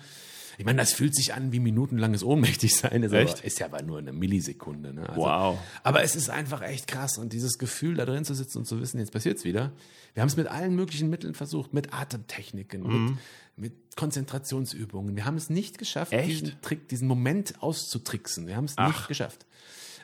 Ich 0.57 0.63
meine, 0.65 0.77
das 0.79 0.93
fühlt 0.93 1.13
sich 1.13 1.33
an 1.33 1.51
wie 1.51 1.59
minutenlanges 1.59 2.23
Ohnmächtigsein. 2.23 3.03
Ist, 3.03 3.11
Echt? 3.13 3.37
aber, 3.39 3.43
ist 3.45 3.59
ja 3.59 3.65
aber 3.67 3.81
nur 3.83 3.99
eine 3.99 4.13
Millisekunde. 4.13 4.93
Ne? 4.93 5.07
Also, 5.07 5.21
Wow. 5.21 5.57
Aber 5.83 6.01
es 6.01 6.15
ist 6.15 6.29
einfach 6.29 6.61
echt 6.61 6.87
krass 6.87 7.17
und 7.17 7.33
dieses 7.33 7.57
Gefühl, 7.57 7.95
da 7.95 8.05
drin 8.05 8.23
zu 8.25 8.33
sitzen 8.33 8.59
und 8.59 8.65
zu 8.65 8.79
wissen, 8.81 8.99
jetzt 8.99 9.11
passiert's 9.11 9.43
wieder. 9.43 9.73
Wir 10.13 10.21
haben 10.21 10.29
es 10.29 10.37
mit 10.37 10.47
allen 10.47 10.73
möglichen 10.75 11.09
Mitteln 11.09 11.35
versucht, 11.35 11.73
mit 11.73 11.93
Atemtechniken, 11.93 12.83
Mhm. 12.83 13.17
mit, 13.57 13.73
mit 13.73 13.95
Konzentrationsübungen. 13.97 15.15
Wir 15.15 15.25
haben 15.25 15.35
es 15.37 15.49
nicht 15.49 15.77
geschafft, 15.77 16.13
Echt? 16.13 16.29
diesen 16.41 16.61
Trick, 16.61 16.87
diesen 16.87 17.07
Moment 17.07 17.61
auszutricksen. 17.61 18.47
Wir 18.47 18.55
haben 18.55 18.65
es 18.65 18.73
Ach. 18.77 18.87
nicht 18.87 19.07
geschafft. 19.07 19.45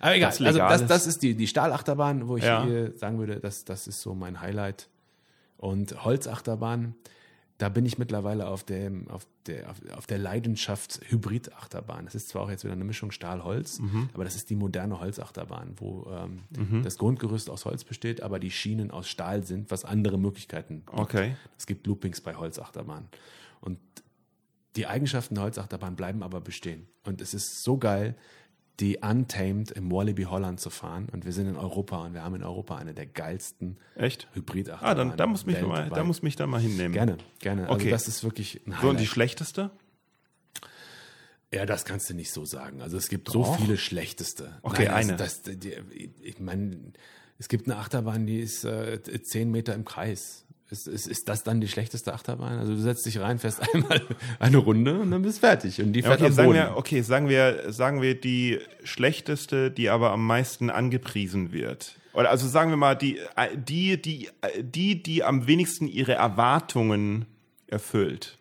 Aber 0.02 0.16
egal, 0.16 0.30
Was 0.32 0.42
also 0.42 0.60
das, 0.60 0.86
das 0.88 1.08
ist 1.08 1.22
die, 1.22 1.36
die 1.36 1.48
Stahlachterbahn, 1.48 2.28
wo 2.28 2.38
ich 2.38 2.44
Ja. 2.44 2.64
hier 2.66 2.92
sagen 2.98 3.20
würde, 3.20 3.40
das, 3.40 3.64
das 3.66 3.88
ist 3.88 4.02
so 4.02 4.14
mein 4.16 4.42
Highlight. 4.42 4.90
Und 5.58 6.04
Holzachterbahn, 6.04 6.96
da 7.60 7.70
bin 7.70 7.86
ich 7.86 8.00
mittlerweile 8.00 8.48
auf, 8.48 8.64
dem, 8.64 9.08
auf, 9.10 9.28
der, 9.46 9.70
auf, 9.70 9.78
auf 9.96 10.08
der 10.08 10.18
Leidenschaft-Hybrid-Achterbahn. 10.18 12.06
Das 12.06 12.16
ist 12.16 12.30
zwar 12.30 12.44
auch 12.44 12.50
jetzt 12.50 12.64
wieder 12.64 12.74
eine 12.74 12.84
Mischung 12.84 13.12
Stahl-Holz, 13.12 13.80
Mhm. 13.80 14.10
aber 14.14 14.24
das 14.24 14.36
ist 14.36 14.50
die 14.50 14.56
moderne 14.56 15.00
Holzachterbahn, 15.00 15.74
wo 15.78 16.08
ähm, 16.12 16.82
das 16.84 16.98
Grundgerüst 16.98 17.50
aus 17.50 17.66
Holz 17.66 17.84
besteht, 17.84 18.22
aber 18.24 18.40
die 18.40 18.52
Schienen 18.52 18.92
aus 18.92 19.08
Stahl 19.08 19.44
sind, 19.44 19.72
was 19.72 19.86
andere 19.86 20.18
Möglichkeiten 20.18 20.84
gibt. 20.86 20.98
Okay. 20.98 21.36
Es 21.58 21.66
gibt 21.68 21.86
Loopings 21.88 22.22
bei 22.22 22.36
Holzachterbahnen. 22.36 23.08
Und 23.60 23.78
die 24.76 24.88
Eigenschaften 24.88 25.36
der 25.36 25.44
Holzachterbahn 25.46 25.96
bleiben 25.96 26.24
aber 26.24 26.42
bestehen. 26.42 26.88
Und 27.06 27.22
es 27.22 27.34
ist 27.34 27.64
so 27.64 27.78
geil, 27.78 28.16
die 28.80 28.98
Untamed 28.98 29.70
im 29.72 29.92
Wallaby 29.92 30.24
Holland 30.24 30.60
zu 30.60 30.70
fahren. 30.70 31.08
Und 31.12 31.26
wir 31.26 31.34
sind 31.34 31.48
in 31.48 31.56
Europa 31.56 32.04
und 32.06 32.14
wir 32.14 32.24
haben 32.24 32.36
in 32.36 32.44
Europa 32.44 32.78
eine 32.78 32.94
der 32.94 33.06
geilsten 33.06 33.78
Echt? 33.96 34.28
Hybridachterbahnen. 34.34 35.00
Ah, 35.02 35.10
dann 35.10 35.18
da 35.18 35.28
muss 35.28 35.46
mich 35.46 35.62
mal, 35.62 35.90
da 35.90 36.04
muss 36.04 36.22
mich 36.24 36.36
dann 36.36 36.50
mal 36.50 36.60
hinnehmen. 36.62 36.94
Gerne, 36.94 37.18
gerne. 37.40 37.64
Also 37.64 37.76
Okay. 37.76 37.90
das 37.92 38.08
ist 38.08 38.24
wirklich 38.24 38.62
ein 38.66 38.72
So, 38.82 38.90
und 38.90 38.94
die 38.96 39.04
Highlight. 39.04 39.08
schlechteste? 39.08 39.72
Ja, 41.54 41.66
das 41.66 41.84
kannst 41.86 42.10
du 42.10 42.14
nicht 42.14 42.32
so 42.32 42.46
sagen. 42.46 42.82
Also 42.82 42.98
es 42.98 43.10
gibt 43.10 43.28
Doch. 43.28 43.34
so 43.34 43.54
viele 43.62 43.78
schlechteste. 43.78 44.58
Okay, 44.62 44.86
Nein, 44.86 44.94
eine. 45.10 45.16
Das, 45.18 45.42
das, 45.42 45.60
die, 45.60 45.74
ich 46.22 46.40
meine, 46.40 46.78
es 47.38 47.50
gibt 47.50 47.68
eine 47.68 47.78
Achterbahn, 47.78 48.26
die 48.26 48.40
ist 48.40 48.64
äh, 48.64 49.02
zehn 49.22 49.52
Meter 49.52 49.74
im 49.76 49.84
Kreis. 49.84 50.46
Ist, 50.72 50.88
ist, 50.88 51.06
ist 51.06 51.28
das 51.28 51.44
dann 51.44 51.60
die 51.60 51.68
schlechteste 51.68 52.14
Achterbahn? 52.14 52.58
Also 52.58 52.74
du 52.74 52.80
setzt 52.80 53.06
dich 53.06 53.20
rein, 53.20 53.40
fährst 53.40 53.62
einmal 53.74 54.02
eine 54.40 54.58
Runde 54.58 55.02
und 55.02 55.12
dann 55.12 55.22
bist 55.22 55.38
du 55.38 55.42
fertig. 55.42 55.82
Und 55.82 55.92
die 55.92 56.00
Ja, 56.00 56.08
fährt 56.08 56.22
okay, 56.22 56.28
am 56.30 56.34
sagen 56.34 56.54
wir, 56.54 56.74
okay, 56.78 57.02
sagen 57.02 57.28
wir, 57.28 57.74
sagen 57.74 58.02
wir 58.02 58.20
die 58.20 58.60
schlechteste, 58.84 59.70
die 59.70 59.90
aber 59.90 60.12
am 60.12 60.26
meisten 60.26 60.70
angepriesen 60.70 61.52
wird. 61.52 61.98
Oder 62.14 62.30
also 62.30 62.48
sagen 62.48 62.70
wir 62.70 62.78
mal 62.78 62.96
die, 62.96 63.20
die, 63.56 64.02
die, 64.02 64.30
die, 64.62 65.04
die 65.04 65.24
am 65.26 65.46
wenigsten 65.46 65.88
ihre 65.88 66.14
Erwartungen 66.14 67.26
erfüllt. 67.68 68.38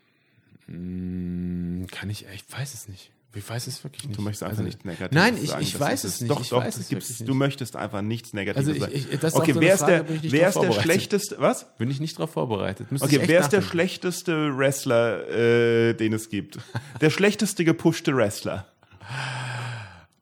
Kann 0.68 2.10
ich, 2.10 2.26
ich 2.32 2.44
weiß 2.48 2.74
es 2.74 2.88
nicht. 2.88 3.10
Ich 3.32 3.48
weiß 3.48 3.68
es 3.68 3.84
wirklich 3.84 4.06
nicht. 4.08 4.18
Du 4.18 4.22
möchtest 4.22 4.42
einfach 4.42 4.58
Also, 4.58 4.64
nichts 4.64 4.84
Negatives 4.84 5.14
Nein, 5.14 5.38
ich, 5.40 5.50
sagen. 5.50 5.62
ich 5.62 5.72
Das 5.72 5.80
weiß 5.80 6.02
es 6.04 6.20
nicht. 6.20 6.30
Doch, 6.30 6.40
ich 6.40 6.48
doch, 6.48 6.64
weiß 6.64 6.90
wirklich 6.90 7.18
du 7.18 7.24
nicht. 7.24 7.34
möchtest 7.34 7.76
einfach 7.76 8.02
nichts 8.02 8.32
Negatives 8.32 8.66
Also 8.68 8.72
ich- 8.72 8.80
sagen. 8.80 8.92
ich- 9.12 9.20
das 9.20 9.34
okay, 9.34 9.52
so 9.52 9.60
wer 9.60 9.74
ist 9.74 9.84
der, 9.84 10.02
nicht 10.02 10.32
wer 10.32 10.48
ist 10.48 10.58
der 10.60 10.72
schlechteste, 10.72 11.36
was? 11.38 11.76
Bin 11.78 11.90
ich 11.92 12.00
nicht 12.00 12.18
darauf 12.18 12.32
vorbereitet. 12.32 12.90
Müsste 12.90 13.06
Okay, 13.06 13.20
wer 13.26 13.40
ist 13.40 13.50
der 13.50 13.62
schlechteste 13.62 14.56
Wrestler, 14.58 15.28
äh, 15.28 15.94
den 15.94 16.12
es 16.12 16.28
gibt? 16.28 16.58
Der 17.00 17.10
schlechteste 17.10 17.64
gepushte 17.64 18.16
Wrestler. 18.16 18.66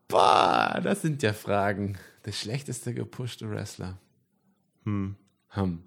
Boah, 0.09 0.81
das 0.83 1.03
sind 1.03 1.23
ja 1.23 1.33
Fragen. 1.33 1.99
Der 2.25 2.33
schlechteste 2.33 2.93
gepushte 2.95 3.51
Wrestler. 3.51 3.99
Hm. 4.85 5.17
Hm. 5.49 5.83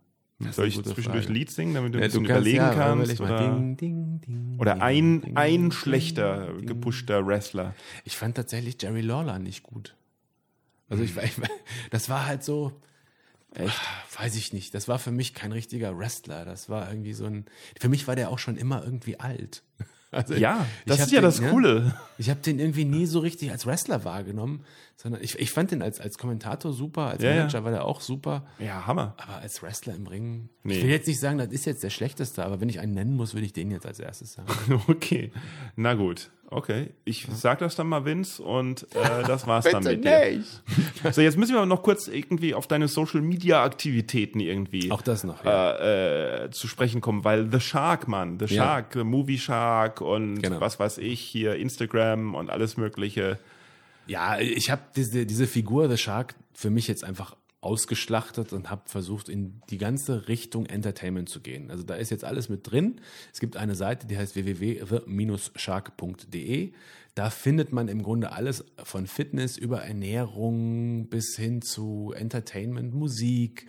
Soll 0.52 0.68
ich 0.68 0.82
zwischendurch 0.82 1.26
Frage. 1.26 1.34
Lied 1.34 1.52
singen, 1.52 1.74
damit 1.74 1.94
du 1.94 1.98
ein 1.98 2.02
Ja, 2.02 2.08
bisschen 2.08 2.24
du 2.24 2.28
kannst, 2.30 2.48
überlegen 2.48 2.58
ja, 2.58 2.74
kannst? 2.74 3.22
Oder, 3.22 3.38
Ding, 3.38 3.78
ding, 3.78 4.22
ding, 4.22 4.60
oder 4.60 4.82
ein, 4.82 5.36
ein 5.36 5.72
schlechter 5.72 6.54
gepushter 6.62 7.26
Wrestler. 7.26 7.76
Ich 8.04 8.18
fand 8.18 8.36
tatsächlich 8.36 8.82
Jerry 8.82 9.02
Lawler 9.02 9.40
nicht 9.40 9.64
gut. 9.64 9.96
Also 10.90 11.04
ich, 11.04 11.16
ich 11.18 11.34
das 11.92 12.10
war 12.10 12.26
halt 12.26 12.44
so, 12.44 12.74
echt, 13.54 13.80
weiß 14.18 14.36
ich 14.36 14.54
nicht. 14.54 14.74
Das 14.74 14.88
war 14.88 15.00
für 15.00 15.12
mich 15.12 15.34
kein 15.34 15.52
richtiger 15.52 15.98
Wrestler. 15.98 16.46
Das 16.46 16.70
war 16.70 16.90
irgendwie 16.90 17.14
so 17.14 17.26
ein. 17.26 17.46
Für 17.80 17.90
mich 17.90 18.08
war 18.08 18.16
der 18.16 18.30
auch 18.30 18.40
schon 18.40 18.58
immer 18.58 18.84
irgendwie 18.84 19.20
alt. 19.20 19.64
Also 20.12 20.34
Ja, 20.36 20.66
das 20.86 21.00
ist 21.00 21.12
ja 21.12 21.20
den, 21.22 21.24
das 21.24 21.42
Coole. 21.42 21.96
Ich 22.18 22.30
habe 22.30 22.42
den 22.42 22.60
irgendwie 22.60 22.84
nie 22.86 23.06
so 23.06 23.20
richtig 23.20 23.50
als 23.52 23.66
Wrestler 23.66 24.04
wahrgenommen, 24.04 24.64
sondern 24.98 25.24
ich, 25.24 25.40
ich 25.40 25.52
fand 25.52 25.72
den 25.72 25.82
als, 25.82 26.00
als 26.02 26.18
Kommentator 26.18 26.74
super, 26.74 27.04
als 27.08 27.24
ja. 27.24 27.34
Manager 27.34 27.64
war 27.64 27.72
der 27.72 27.86
auch 27.86 28.02
super. 28.02 28.46
Ja, 28.60 28.86
Hammer. 28.86 29.16
Aber 29.18 29.38
als 29.38 29.64
Wrestler 29.64 29.96
im 29.96 30.08
Ring, 30.08 30.50
Nee. 30.64 30.78
ich 30.78 30.84
will 30.84 30.90
jetzt 30.92 31.08
nicht 31.08 31.20
sagen, 31.20 31.38
das 31.38 31.48
ist 31.48 31.66
jetzt 31.66 31.82
der 31.82 31.90
schlechteste, 31.90 32.44
aber 32.46 32.60
wenn 32.62 32.70
ich 32.70 32.80
einen 32.80 32.94
nennen 32.94 33.16
muss, 33.16 33.34
würde 33.34 33.46
ich 33.46 33.54
den 33.54 33.72
jetzt 33.72 33.86
als 33.86 34.00
erstes 34.00 34.34
sagen. 34.34 34.50
Okay, 34.88 35.32
na 35.76 35.94
gut. 35.94 36.30
Okay, 36.54 36.90
ich 37.06 37.26
sag 37.34 37.60
das 37.60 37.76
dann 37.78 37.88
mal, 37.88 38.04
Vince, 38.04 38.44
und 38.44 38.84
äh, 38.94 39.24
das 39.26 39.48
war's 39.48 39.64
dann 39.72 39.84
mit 39.86 40.04
dir. 40.04 40.32
nicht. 40.38 40.62
So, 41.14 41.22
jetzt 41.22 41.38
müssen 41.38 41.54
wir 41.54 41.60
aber 41.60 41.66
noch 41.66 41.82
kurz 41.82 42.08
irgendwie 42.10 42.54
auf 42.54 42.68
deine 42.68 42.88
Social-Media-Aktivitäten 42.90 44.40
irgendwie 44.40 44.92
Auch 44.92 45.02
das 45.02 45.24
noch. 45.24 45.44
Ja. 45.46 45.72
äh, 45.72 46.46
äh, 46.46 46.52
zu 46.52 46.68
sprechen 46.68 47.02
kommen, 47.02 47.24
weil 47.24 47.50
The 47.52 47.60
Shark, 47.60 48.08
Mann, 48.08 48.38
The 48.40 48.54
Ja. 48.54 48.64
Shark, 48.64 48.96
äh, 48.98 49.04
Movie 49.04 49.38
Shark 49.40 50.02
und 50.02 50.42
Genau. 50.42 50.60
was 50.62 50.80
weiß 50.80 50.98
ich, 51.00 51.22
hier 51.22 51.56
Instagram 51.56 52.36
und 52.36 52.50
alles 52.50 52.78
mögliche. 52.78 53.40
Ja, 54.08 54.38
ich 54.40 54.70
habe 54.70 54.82
diese, 54.96 55.26
diese 55.26 55.48
Figur 55.48 55.90
The 55.90 55.98
Shark 55.98 56.36
für 56.54 56.70
mich 56.70 56.88
jetzt 56.88 57.04
einfach 57.04 57.36
ausgeschlachtet 57.62 58.54
und 58.54 58.72
habe 58.72 58.82
versucht, 58.86 59.30
in 59.30 59.62
die 59.70 59.78
ganze 59.78 60.28
Richtung 60.28 60.66
Entertainment 60.66 61.30
zu 61.30 61.42
gehen. 61.42 61.70
Also 61.70 61.84
da 61.84 61.94
ist 61.94 62.10
jetzt 62.10 62.24
alles 62.24 62.50
mit 62.50 62.70
drin. 62.70 63.00
Es 63.32 63.40
gibt 63.40 63.56
eine 63.56 63.76
Seite, 63.76 64.08
die 64.08 64.18
heißt 64.18 64.36
www.the-shark.de. 64.36 66.74
Da 67.14 67.30
findet 67.30 67.72
man 67.72 67.88
im 67.88 68.02
Grunde 68.04 68.32
alles 68.32 68.66
von 68.84 69.06
Fitness 69.06 69.58
über 69.58 69.84
Ernährung 69.84 71.08
bis 71.10 71.36
hin 71.36 71.62
zu 71.62 72.14
Entertainment, 72.16 72.96
Musik. 72.96 73.68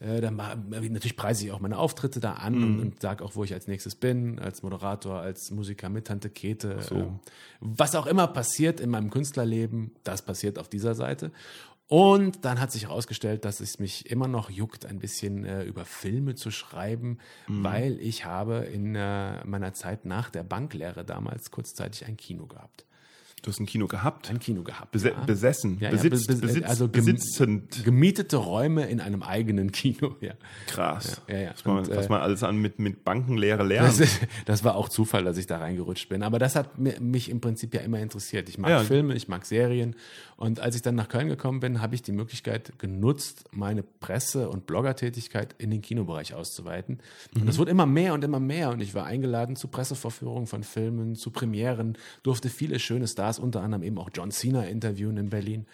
Äh, 0.00 0.20
dann 0.20 0.36
natürlich 0.68 1.16
preise 1.16 1.46
ich 1.46 1.52
auch 1.52 1.60
meine 1.60 1.78
Auftritte 1.78 2.20
da 2.20 2.32
an 2.32 2.62
und, 2.62 2.80
und 2.80 3.00
sage 3.00 3.24
auch, 3.24 3.36
wo 3.36 3.44
ich 3.44 3.54
als 3.54 3.68
nächstes 3.68 3.94
bin, 3.94 4.38
als 4.38 4.62
Moderator, 4.62 5.20
als 5.20 5.50
Musiker 5.50 5.88
mit 5.88 6.08
Tante 6.08 6.30
Kete. 6.30 6.78
ähm, 6.90 7.20
was 7.60 7.94
auch 7.94 8.06
immer 8.06 8.26
passiert 8.26 8.80
in 8.80 8.90
meinem 8.90 9.10
Künstlerleben, 9.10 9.92
das 10.02 10.22
passiert 10.22 10.58
auf 10.58 10.68
dieser 10.68 10.94
Seite. 10.94 11.30
Und 11.90 12.44
dann 12.44 12.60
hat 12.60 12.70
sich 12.70 12.84
herausgestellt, 12.84 13.44
dass 13.44 13.58
es 13.58 13.80
mich 13.80 14.12
immer 14.12 14.28
noch 14.28 14.48
juckt, 14.48 14.86
ein 14.86 15.00
bisschen 15.00 15.44
äh, 15.44 15.64
über 15.64 15.84
Filme 15.84 16.36
zu 16.36 16.52
schreiben, 16.52 17.18
weil 17.48 17.98
ich 18.00 18.24
habe 18.24 18.58
in 18.58 18.94
äh, 18.94 19.44
meiner 19.44 19.72
Zeit 19.74 20.04
nach 20.04 20.30
der 20.30 20.44
Banklehre 20.44 21.04
damals 21.04 21.50
kurzzeitig 21.50 22.06
ein 22.06 22.16
Kino 22.16 22.46
gehabt. 22.46 22.86
Du 23.42 23.50
hast 23.50 23.58
ein 23.58 23.64
Kino 23.66 23.86
gehabt, 23.86 24.28
Ein 24.28 24.38
Kino 24.38 24.62
gehabt. 24.62 24.90
Bese 24.92 25.10
ja. 25.10 25.24
besessen, 25.24 25.78
Ja, 25.80 25.88
ja, 25.88 25.90
besitzt, 25.92 26.26
be- 26.26 26.34
be- 26.34 26.40
besitzt, 26.46 26.66
also 26.68 26.88
besitzend. 26.88 27.84
Gemietete 27.84 28.36
Räume 28.36 28.86
in 28.86 29.00
einem 29.00 29.22
eigenen 29.22 29.72
Kino, 29.72 30.16
ja. 30.20 30.34
Krass. 30.66 31.22
Ja, 31.28 31.38
ja. 31.38 31.50
Was, 31.52 31.64
man, 31.64 31.78
Und, 31.78 31.88
äh, 31.88 31.96
was 31.96 32.08
man 32.10 32.20
alles 32.20 32.42
an 32.42 32.58
mit, 32.58 32.78
mit 32.78 33.02
Bankenlehre 33.04 33.62
lernt. 33.64 33.98
Das, 34.00 34.18
das 34.44 34.64
war 34.64 34.74
auch 34.76 34.88
Zufall, 34.90 35.24
dass 35.24 35.38
ich 35.38 35.46
da 35.46 35.58
reingerutscht 35.58 36.08
bin. 36.08 36.22
Aber 36.22 36.38
das 36.38 36.54
hat 36.54 36.78
mi- 36.78 36.98
mich 37.00 37.30
im 37.30 37.40
Prinzip 37.40 37.74
ja 37.74 37.80
immer 37.80 37.98
interessiert. 38.00 38.48
Ich 38.48 38.58
mag 38.58 38.70
Ja. 38.70 38.80
Filme, 38.80 39.14
ich 39.14 39.28
mag 39.28 39.46
Serien. 39.46 39.96
Und 40.36 40.60
als 40.60 40.74
ich 40.74 40.82
dann 40.82 40.94
nach 40.94 41.08
Köln 41.08 41.28
gekommen 41.28 41.60
bin, 41.60 41.80
habe 41.82 41.94
ich 41.94 42.02
die 42.02 42.12
Möglichkeit 42.12 42.78
genutzt, 42.78 43.44
meine 43.52 43.82
Presse- 43.82 44.48
und 44.48 44.66
Bloggertätigkeit 44.66 45.54
in 45.58 45.70
den 45.70 45.82
Kinobereich 45.82 46.34
auszuweiten. 46.34 46.98
Und 47.34 47.46
das 47.46 47.58
wurde 47.58 47.70
immer 47.70 47.86
mehr 47.86 48.14
und 48.14 48.24
immer 48.24 48.40
mehr. 48.40 48.70
Und 48.70 48.80
ich 48.80 48.94
war 48.94 49.04
eingeladen 49.06 49.54
zu 49.56 49.68
Pressevorführungen 49.68 50.46
von 50.46 50.62
Filmen, 50.62 51.14
zu 51.14 51.30
Premieren, 51.30 51.96
durfte 52.22 52.48
viele 52.48 52.78
schöne 52.78 53.06
Stars, 53.06 53.29
unter 53.38 53.62
anderem 53.62 53.82
eben 53.82 53.98
auch 53.98 54.10
John 54.12 54.30
Cena 54.30 54.64
interviewen 54.64 55.16
in 55.16 55.30
Berlin. 55.30 55.66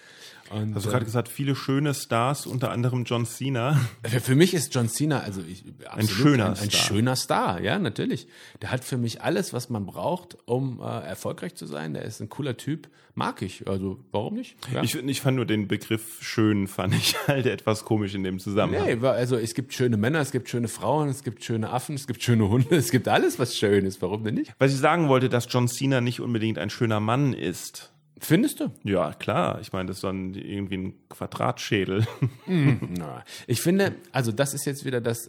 Und, 0.51 0.74
Hast 0.74 0.86
du 0.86 0.90
gerade 0.90 1.05
gesagt, 1.05 1.28
viele 1.28 1.55
schöne 1.57 1.94
Stars, 1.94 2.47
unter 2.47 2.70
anderem 2.70 3.05
John 3.05 3.26
Cena. 3.26 3.80
für, 4.05 4.34
mich 4.34 4.55
ist 4.55 4.74
John 4.74 4.88
Cena 4.88 5.20
also 5.20 5.42
ich, 5.42 5.64
absolut 5.86 6.11
schöner 6.11 6.44
ein, 6.47 6.51
ein 6.53 6.70
Star. 6.70 6.80
schöner 6.80 7.16
Star, 7.16 7.61
ja 7.61 7.78
natürlich. 7.78 8.28
Der 8.62 8.70
hat 8.70 8.84
für 8.84 8.97
mich 8.97 9.22
alles, 9.22 9.53
was 9.53 9.70
man 9.70 9.86
braucht, 9.86 10.36
um 10.47 10.80
äh, 10.80 10.84
erfolgreich 10.84 11.55
zu 11.55 11.66
sein. 11.66 11.94
Der 11.94 12.05
ist 12.05 12.20
ein 12.20 12.28
cooler 12.28 12.57
Typ, 12.57 12.88
mag 13.14 13.42
ich. 13.42 13.66
Also 13.66 13.99
warum 14.12 14.34
nicht? 14.34 14.57
Ja. 14.72 14.82
Ich, 14.82 14.94
ich 14.94 15.20
fand 15.20 15.36
nur 15.36 15.47
den 15.47 15.66
Begriff 15.66 16.22
schön, 16.22 16.68
fand 16.68 16.94
ich 16.94 17.16
halt 17.26 17.47
etwas 17.47 17.84
komisch 17.84 18.14
in 18.14 18.22
dem 18.22 18.38
Zusammenhang. 18.38 19.01
Nee, 19.01 19.07
also 19.07 19.36
es 19.36 19.55
gibt 19.55 19.72
schöne 19.72 19.97
Männer, 19.97 20.20
es 20.20 20.30
gibt 20.30 20.49
schöne 20.49 20.68
Frauen, 20.68 21.09
es 21.09 21.24
gibt 21.24 21.42
schöne 21.42 21.70
Affen, 21.70 21.94
es 21.94 22.07
gibt 22.07 22.22
schöne 22.22 22.49
Hunde, 22.49 22.76
es 22.76 22.90
gibt 22.90 23.09
alles, 23.09 23.38
was 23.38 23.57
schön 23.57 23.84
ist. 23.84 24.01
Warum 24.03 24.22
denn 24.24 24.34
nicht? 24.34 24.53
Was 24.59 24.72
ich 24.72 24.78
sagen 24.78 25.09
wollte, 25.09 25.28
dass 25.28 25.47
John 25.51 25.68
Cena 25.68 26.01
nicht 26.01 26.20
unbedingt 26.20 26.59
ein 26.59 26.70
schöner 26.70 27.01
Mann 27.01 27.32
ist. 27.32 27.92
Findest 28.19 28.61
du? 28.61 28.73
Ja, 28.83 29.12
klar. 29.12 29.61
Ich 29.61 29.73
meine, 29.73 29.89
das 29.89 29.99
ist 29.99 30.01
so 30.01 30.09
ein, 30.09 30.35
irgendwie 30.35 30.79
ein 30.79 31.09
Quadratschädel. 31.09 32.07
Na, 32.47 33.25
ich 33.47 33.61
finde, 33.61 33.95
also 34.11 34.33
das 34.33 34.55
ist 34.55 34.64
jetzt 34.64 34.87
wieder 34.87 35.03
das, 35.03 35.29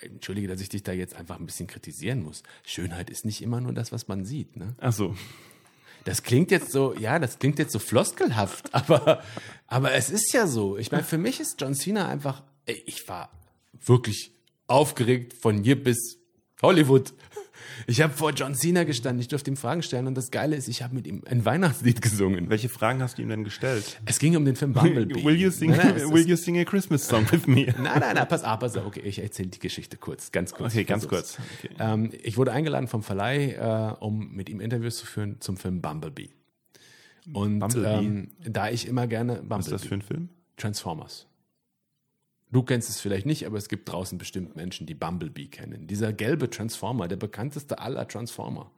entschuldige, 0.00 0.48
dass 0.48 0.60
ich 0.60 0.68
dich 0.68 0.82
da 0.82 0.92
jetzt 0.92 1.14
einfach 1.14 1.38
ein 1.38 1.46
bisschen 1.46 1.68
kritisieren 1.68 2.22
muss. 2.22 2.42
Schönheit 2.64 3.08
ist 3.08 3.24
nicht 3.24 3.40
immer 3.40 3.60
nur 3.60 3.72
das, 3.72 3.92
was 3.92 4.08
man 4.08 4.24
sieht. 4.24 4.56
Ne? 4.56 4.74
Ach 4.80 4.92
so. 4.92 5.14
Das 6.04 6.22
klingt 6.22 6.50
jetzt 6.50 6.72
so, 6.72 6.94
ja, 6.94 7.18
das 7.18 7.38
klingt 7.38 7.58
jetzt 7.58 7.72
so 7.72 7.78
floskelhaft, 7.78 8.74
aber, 8.74 9.22
aber 9.66 9.92
es 9.92 10.10
ist 10.10 10.32
ja 10.32 10.46
so. 10.46 10.76
Ich 10.76 10.90
meine, 10.90 11.04
für 11.04 11.18
mich 11.18 11.38
ist 11.38 11.60
John 11.60 11.74
Cena 11.74 12.08
einfach, 12.08 12.42
ich 12.66 13.08
war 13.08 13.30
wirklich 13.84 14.32
aufgeregt 14.66 15.34
von 15.34 15.62
hier 15.62 15.82
bis 15.82 16.18
Hollywood. 16.62 17.12
Ich 17.90 18.02
habe 18.02 18.12
vor 18.12 18.32
John 18.32 18.54
Cena 18.54 18.84
gestanden, 18.84 19.18
ich 19.18 19.28
durfte 19.28 19.50
ihm 19.50 19.56
Fragen 19.56 19.82
stellen 19.82 20.06
und 20.06 20.14
das 20.14 20.30
Geile 20.30 20.54
ist, 20.56 20.68
ich 20.68 20.82
habe 20.82 20.94
mit 20.94 21.06
ihm 21.06 21.22
ein 21.26 21.46
Weihnachtslied 21.46 22.02
gesungen. 22.02 22.50
Welche 22.50 22.68
Fragen 22.68 23.02
hast 23.02 23.16
du 23.16 23.22
ihm 23.22 23.30
denn 23.30 23.44
gestellt? 23.44 23.98
Es 24.04 24.18
ging 24.18 24.36
um 24.36 24.44
den 24.44 24.56
Film 24.56 24.74
Bumblebee. 24.74 25.24
Will 25.24 25.36
you 25.36 25.48
sing, 25.50 25.70
Nein, 25.70 25.94
nein, 25.96 26.12
will 26.12 26.28
you 26.28 26.36
sing 26.36 26.58
a 26.58 26.64
Christmas 26.64 27.08
song 27.08 27.24
with 27.32 27.46
me? 27.46 27.64
Nein, 27.78 28.00
nein, 28.00 28.14
nein, 28.14 28.28
pass 28.28 28.44
auf, 28.44 28.58
pass 28.58 28.76
auf. 28.76 28.84
Okay, 28.84 29.00
ich 29.00 29.18
erzähle 29.20 29.48
die 29.48 29.58
Geschichte 29.58 29.96
kurz, 29.96 30.32
ganz 30.32 30.52
kurz. 30.52 30.74
Okay, 30.74 30.84
ganz 30.84 31.06
Versuch's. 31.06 31.36
kurz. 31.36 31.46
Okay. 31.64 31.74
Ähm, 31.80 32.10
ich 32.22 32.36
wurde 32.36 32.52
eingeladen 32.52 32.88
vom 32.88 33.02
Verleih, 33.02 33.52
äh, 33.52 34.04
um 34.04 34.32
mit 34.32 34.50
ihm 34.50 34.60
Interviews 34.60 34.98
zu 34.98 35.06
führen 35.06 35.40
zum 35.40 35.56
Film 35.56 35.80
Bumblebee. 35.80 36.28
Und 37.32 37.58
Bumblebee? 37.58 37.88
Ähm, 38.04 38.30
da 38.40 38.68
ich 38.68 38.86
immer 38.86 39.06
gerne 39.06 39.32
Was 39.34 39.40
ist 39.40 39.48
Bumblebee, 39.48 39.70
das 39.70 39.84
für 39.86 39.94
ein 39.94 40.02
Film? 40.02 40.28
Transformers. 40.58 41.27
Du 42.50 42.62
kennst 42.62 42.88
es 42.88 43.00
vielleicht 43.00 43.26
nicht, 43.26 43.46
aber 43.46 43.58
es 43.58 43.68
gibt 43.68 43.90
draußen 43.90 44.16
bestimmt 44.16 44.56
Menschen, 44.56 44.86
die 44.86 44.94
Bumblebee 44.94 45.46
kennen. 45.46 45.86
Dieser 45.86 46.12
gelbe 46.12 46.48
Transformer, 46.48 47.06
der 47.08 47.16
bekannteste 47.16 47.78
aller 47.78 48.08
Transformer. 48.08 48.70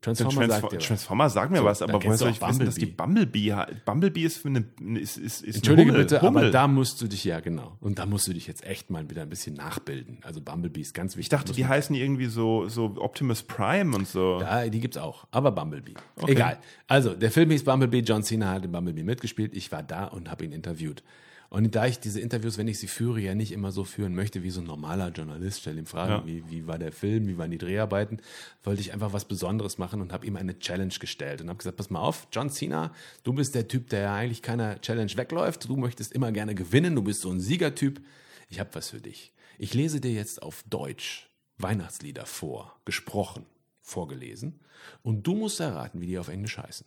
Transformer, 0.00 0.46
Transform 0.46 0.70
sagt, 0.70 0.86
Transformer 0.86 1.30
sagt 1.30 1.50
mir 1.50 1.58
so, 1.58 1.64
was, 1.64 1.82
aber 1.82 1.94
woher 1.94 2.16
soll 2.16 2.30
ich 2.30 2.40
wissen, 2.40 2.64
dass 2.64 2.76
die 2.76 2.86
Bumblebee 2.86 3.54
Bumblebee 3.84 4.22
ist 4.22 4.38
für 4.38 4.48
eine 4.48 4.64
ist, 5.00 5.16
ist, 5.16 5.42
ist 5.42 5.56
Entschuldige 5.56 5.90
Hummel, 5.90 6.02
bitte, 6.02 6.22
Hummel. 6.22 6.44
aber 6.44 6.50
da 6.52 6.68
musst 6.68 7.00
du 7.02 7.08
dich 7.08 7.24
ja 7.24 7.40
genau 7.40 7.76
und 7.80 7.98
da 7.98 8.06
musst 8.06 8.28
du 8.28 8.32
dich 8.32 8.46
jetzt 8.46 8.64
echt 8.64 8.90
mal 8.90 9.10
wieder 9.10 9.22
ein 9.22 9.28
bisschen 9.28 9.56
nachbilden. 9.56 10.18
Also 10.22 10.40
Bumblebee 10.40 10.80
ist 10.80 10.94
ganz 10.94 11.16
wichtig. 11.16 11.26
Ich 11.26 11.28
dachte, 11.30 11.52
die 11.52 11.66
heißen 11.66 11.96
irgendwie 11.96 12.26
so 12.26 12.68
so 12.68 12.94
Optimus 12.98 13.42
Prime 13.42 13.94
und 13.96 14.06
so. 14.06 14.40
Ja, 14.40 14.68
die 14.68 14.80
gibt's 14.80 14.98
auch, 14.98 15.26
aber 15.32 15.50
Bumblebee. 15.50 15.94
Okay. 16.16 16.32
Egal. 16.32 16.58
Also, 16.86 17.14
der 17.14 17.30
Film 17.30 17.50
hieß 17.50 17.64
Bumblebee, 17.64 18.00
John 18.00 18.22
Cena 18.22 18.50
hat 18.52 18.64
in 18.64 18.72
Bumblebee 18.72 19.02
mitgespielt. 19.02 19.56
Ich 19.56 19.72
war 19.72 19.82
da 19.82 20.04
und 20.04 20.30
habe 20.30 20.44
ihn 20.44 20.52
interviewt. 20.52 21.02
Und 21.50 21.74
da 21.74 21.86
ich 21.86 21.98
diese 21.98 22.20
Interviews, 22.20 22.58
wenn 22.58 22.68
ich 22.68 22.78
sie 22.78 22.88
führe, 22.88 23.20
ja 23.20 23.34
nicht 23.34 23.52
immer 23.52 23.72
so 23.72 23.84
führen 23.84 24.14
möchte 24.14 24.42
wie 24.42 24.50
so 24.50 24.60
ein 24.60 24.66
normaler 24.66 25.08
Journalist, 25.08 25.60
stelle 25.60 25.78
ihm 25.78 25.86
Fragen, 25.86 26.12
ja. 26.12 26.26
wie, 26.26 26.50
wie 26.50 26.66
war 26.66 26.78
der 26.78 26.92
Film, 26.92 27.26
wie 27.26 27.38
waren 27.38 27.50
die 27.50 27.58
Dreharbeiten, 27.58 28.20
wollte 28.64 28.82
ich 28.82 28.92
einfach 28.92 29.14
was 29.14 29.24
Besonderes 29.24 29.78
machen 29.78 30.02
und 30.02 30.12
habe 30.12 30.26
ihm 30.26 30.36
eine 30.36 30.58
Challenge 30.58 30.92
gestellt 31.00 31.40
und 31.40 31.48
habe 31.48 31.56
gesagt, 31.56 31.78
pass 31.78 31.88
mal 31.88 32.00
auf, 32.00 32.28
John 32.32 32.50
Cena, 32.50 32.92
du 33.22 33.32
bist 33.32 33.54
der 33.54 33.66
Typ, 33.66 33.88
der 33.88 34.00
ja 34.00 34.14
eigentlich 34.14 34.42
keiner 34.42 34.78
Challenge 34.82 35.10
wegläuft, 35.16 35.66
du 35.68 35.76
möchtest 35.76 36.12
immer 36.12 36.32
gerne 36.32 36.54
gewinnen, 36.54 36.94
du 36.94 37.02
bist 37.02 37.22
so 37.22 37.30
ein 37.30 37.40
Siegertyp. 37.40 38.02
Ich 38.50 38.60
habe 38.60 38.70
was 38.74 38.90
für 38.90 39.00
dich. 39.00 39.32
Ich 39.56 39.72
lese 39.72 40.00
dir 40.00 40.12
jetzt 40.12 40.42
auf 40.42 40.64
Deutsch 40.68 41.30
Weihnachtslieder 41.56 42.26
vor, 42.26 42.78
gesprochen, 42.84 43.46
vorgelesen 43.80 44.60
und 45.02 45.26
du 45.26 45.34
musst 45.34 45.60
erraten, 45.60 46.00
wie 46.02 46.06
die 46.06 46.18
auf 46.18 46.28
Englisch 46.28 46.58
heißen. 46.58 46.86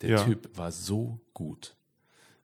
Der 0.00 0.10
ja. 0.10 0.24
Typ 0.24 0.56
war 0.56 0.72
so 0.72 1.20
gut 1.34 1.76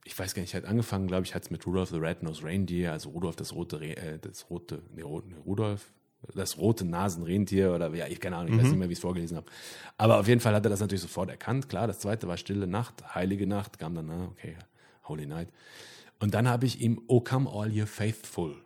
ich 0.09 0.19
weiß 0.19 0.35
gar 0.35 0.41
nicht, 0.41 0.55
hat 0.55 0.65
angefangen, 0.65 1.07
glaube 1.07 1.27
ich, 1.27 1.35
hat 1.35 1.43
es 1.43 1.51
mit 1.51 1.67
Rudolph 1.67 1.91
the 1.91 1.99
Red-Nosed 1.99 2.43
Reindeer, 2.43 2.93
also 2.93 3.11
Rudolf 3.11 3.37
das 3.37 3.55
rote, 3.55 3.79
äh, 3.79 4.19
das 4.19 4.49
rote, 4.49 4.83
nee, 4.95 5.03
Rudolf, 5.03 5.93
das 6.35 6.57
rote 6.57 6.87
Nasenrentier 6.87 7.75
oder 7.75 7.95
ja, 7.95 8.07
ich 8.07 8.19
keine 8.19 8.37
Ahnung, 8.37 8.49
ich 8.49 8.55
mhm. 8.55 8.59
weiß 8.59 8.69
nicht 8.71 8.79
mehr, 8.79 8.89
wie 8.89 8.93
ich 8.93 8.99
es 8.99 9.03
vorgelesen 9.03 9.37
habe. 9.37 9.51
Aber 9.99 10.19
auf 10.19 10.27
jeden 10.27 10.41
Fall 10.41 10.55
hat 10.55 10.65
er 10.65 10.71
das 10.71 10.81
natürlich 10.81 11.03
sofort 11.03 11.29
erkannt. 11.29 11.69
Klar, 11.69 11.87
das 11.87 11.99
zweite 11.99 12.27
war 12.27 12.39
Stille 12.39 12.67
Nacht, 12.67 13.15
Heilige 13.15 13.47
Nacht, 13.47 13.79
kam 13.79 13.95
dann, 13.95 14.11
okay, 14.29 14.57
Holy 15.05 15.27
Night. 15.27 15.49
Und 16.21 16.33
dann 16.33 16.49
habe 16.49 16.65
ich 16.65 16.81
ihm 16.81 17.03
O 17.07 17.21
Come 17.21 17.49
All 17.51 17.71
You 17.71 17.85
Faithful 17.85 18.57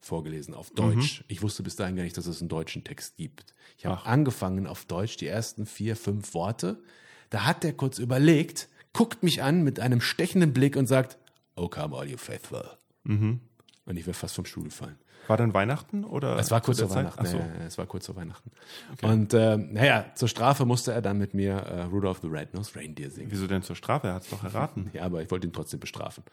vorgelesen 0.00 0.54
auf 0.54 0.70
Deutsch. 0.70 1.20
Mhm. 1.20 1.24
Ich 1.28 1.42
wusste 1.42 1.62
bis 1.62 1.76
dahin 1.76 1.94
gar 1.94 2.02
nicht, 2.02 2.16
dass 2.16 2.26
es 2.26 2.40
einen 2.40 2.48
deutschen 2.48 2.82
Text 2.82 3.16
gibt. 3.16 3.54
Ich 3.78 3.86
habe 3.86 4.04
angefangen 4.06 4.66
auf 4.66 4.86
Deutsch 4.86 5.16
die 5.18 5.28
ersten 5.28 5.66
vier, 5.66 5.94
fünf 5.94 6.34
Worte. 6.34 6.82
Da 7.30 7.46
hat 7.46 7.64
er 7.64 7.72
kurz 7.72 8.00
überlegt 8.00 8.68
guckt 8.92 9.22
mich 9.22 9.42
an 9.42 9.62
mit 9.62 9.80
einem 9.80 10.00
stechenden 10.00 10.52
Blick 10.52 10.76
und 10.76 10.86
sagt, 10.86 11.18
Oh, 11.56 11.68
come 11.68 11.96
all 11.96 12.08
you 12.08 12.16
faithful. 12.16 12.64
Mhm. 13.04 13.40
Und 13.84 13.96
ich 13.96 14.06
wäre 14.06 14.14
fast 14.14 14.34
vom 14.34 14.44
Stuhl 14.44 14.64
gefallen. 14.64 14.96
War 15.28 15.36
dann 15.36 15.54
Weihnachten 15.54 16.04
oder? 16.04 16.36
Es 16.36 16.50
war 16.50 16.60
kurz 16.60 16.80
vor 16.80 16.90
Weihnachten. 16.90 17.24
So. 17.26 17.36
Ja, 17.36 17.46
es 17.66 17.78
war 17.78 17.86
kurz 17.86 18.06
vor 18.06 18.16
Weihnachten. 18.16 18.50
Okay. 18.92 19.06
Und 19.06 19.34
äh, 19.34 19.56
naja, 19.56 20.06
zur 20.14 20.28
Strafe 20.28 20.64
musste 20.66 20.92
er 20.92 21.02
dann 21.02 21.18
mit 21.18 21.32
mir 21.32 21.54
äh, 21.54 21.82
Rudolph 21.82 22.20
the 22.22 22.28
Red-Nosed 22.28 22.76
Reindeer 22.76 23.10
singen. 23.10 23.30
Wieso 23.30 23.46
denn 23.46 23.62
zur 23.62 23.76
Strafe? 23.76 24.08
Er 24.08 24.14
hat 24.14 24.22
es 24.22 24.30
doch 24.30 24.42
erraten. 24.42 24.90
ja, 24.94 25.02
aber 25.02 25.22
ich 25.22 25.30
wollte 25.30 25.46
ihn 25.46 25.52
trotzdem 25.52 25.78
bestrafen. 25.78 26.24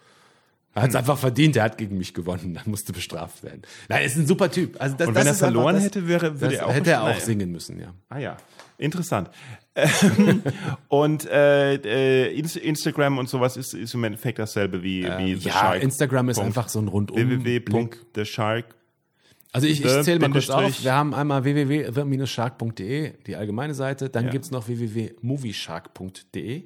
Er 0.73 0.83
hat 0.83 0.89
es 0.89 0.95
hm. 0.95 0.99
einfach 0.99 1.17
verdient, 1.17 1.55
er 1.55 1.63
hat 1.63 1.77
gegen 1.77 1.97
mich 1.97 2.13
gewonnen, 2.13 2.53
dann 2.53 2.63
musste 2.67 2.93
bestraft 2.93 3.43
werden. 3.43 3.63
Nein, 3.89 4.01
er 4.01 4.05
ist 4.05 4.17
ein 4.17 4.27
super 4.27 4.51
Typ. 4.51 4.79
Also 4.79 4.95
das, 4.95 5.07
Und 5.07 5.15
wenn 5.15 5.27
er 5.27 5.33
verloren 5.33 5.75
das, 5.75 5.85
hätte, 5.85 6.07
wäre, 6.07 6.39
würde 6.41 6.57
er 6.57 6.67
auch, 6.67 6.73
hätte 6.73 6.91
er 6.91 7.03
auch 7.03 7.19
singen 7.19 7.51
müssen, 7.51 7.79
ja. 7.79 7.93
Ah 8.07 8.19
ja, 8.19 8.37
interessant. 8.77 9.29
Ähm, 10.17 10.43
und 10.87 11.25
äh, 11.29 11.75
äh, 11.75 12.39
Instagram 12.39 13.17
und 13.17 13.29
sowas 13.29 13.57
ist, 13.57 13.73
ist 13.73 13.93
im 13.93 14.03
Endeffekt 14.03 14.39
dasselbe 14.39 14.83
wie, 14.83 15.03
äh, 15.03 15.17
wie 15.19 15.35
The 15.35 15.49
ja, 15.49 15.53
Shark. 15.53 15.83
Instagram 15.83 16.29
ist 16.29 16.39
einfach 16.39 16.69
so 16.69 16.79
ein 16.79 16.87
rundum 16.87 17.17
www.theshark 17.17 18.75
also 19.51 19.67
ich, 19.67 19.83
ich 19.83 20.01
zähle 20.03 20.19
mal 20.19 20.29
kurz 20.29 20.49
auf. 20.49 20.83
Wir 20.83 20.93
haben 20.93 21.13
einmal 21.13 21.43
www.the-shark.de, 21.43 23.13
die 23.25 23.35
allgemeine 23.35 23.73
Seite. 23.73 24.09
Dann 24.09 24.25
ja. 24.25 24.31
gibt's 24.31 24.51
noch 24.51 24.67
www.movieshark.de. 24.67 26.63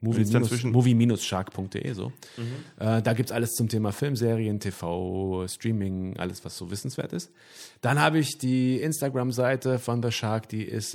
Movie-shark.de, 0.00 1.92
so. 1.94 2.12
Mhm. 2.36 2.44
Äh, 2.78 3.00
da 3.02 3.12
gibt's 3.14 3.32
alles 3.32 3.52
zum 3.52 3.68
Thema 3.68 3.92
Filmserien, 3.92 4.60
TV, 4.60 5.46
Streaming, 5.48 6.18
alles, 6.18 6.44
was 6.44 6.56
so 6.56 6.70
wissenswert 6.70 7.14
ist. 7.14 7.32
Dann 7.80 7.98
habe 7.98 8.18
ich 8.18 8.36
die 8.36 8.80
Instagram-Seite 8.80 9.78
von 9.78 10.02
The 10.02 10.12
Shark, 10.12 10.50
die 10.50 10.64
ist 10.64 10.94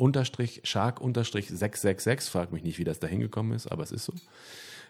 the-shark-666. 0.00 2.30
Frag 2.30 2.52
mich 2.52 2.62
nicht, 2.62 2.78
wie 2.78 2.84
das 2.84 2.98
da 2.98 3.06
hingekommen 3.06 3.54
ist, 3.54 3.66
aber 3.66 3.82
es 3.82 3.92
ist 3.92 4.06
so. 4.06 4.14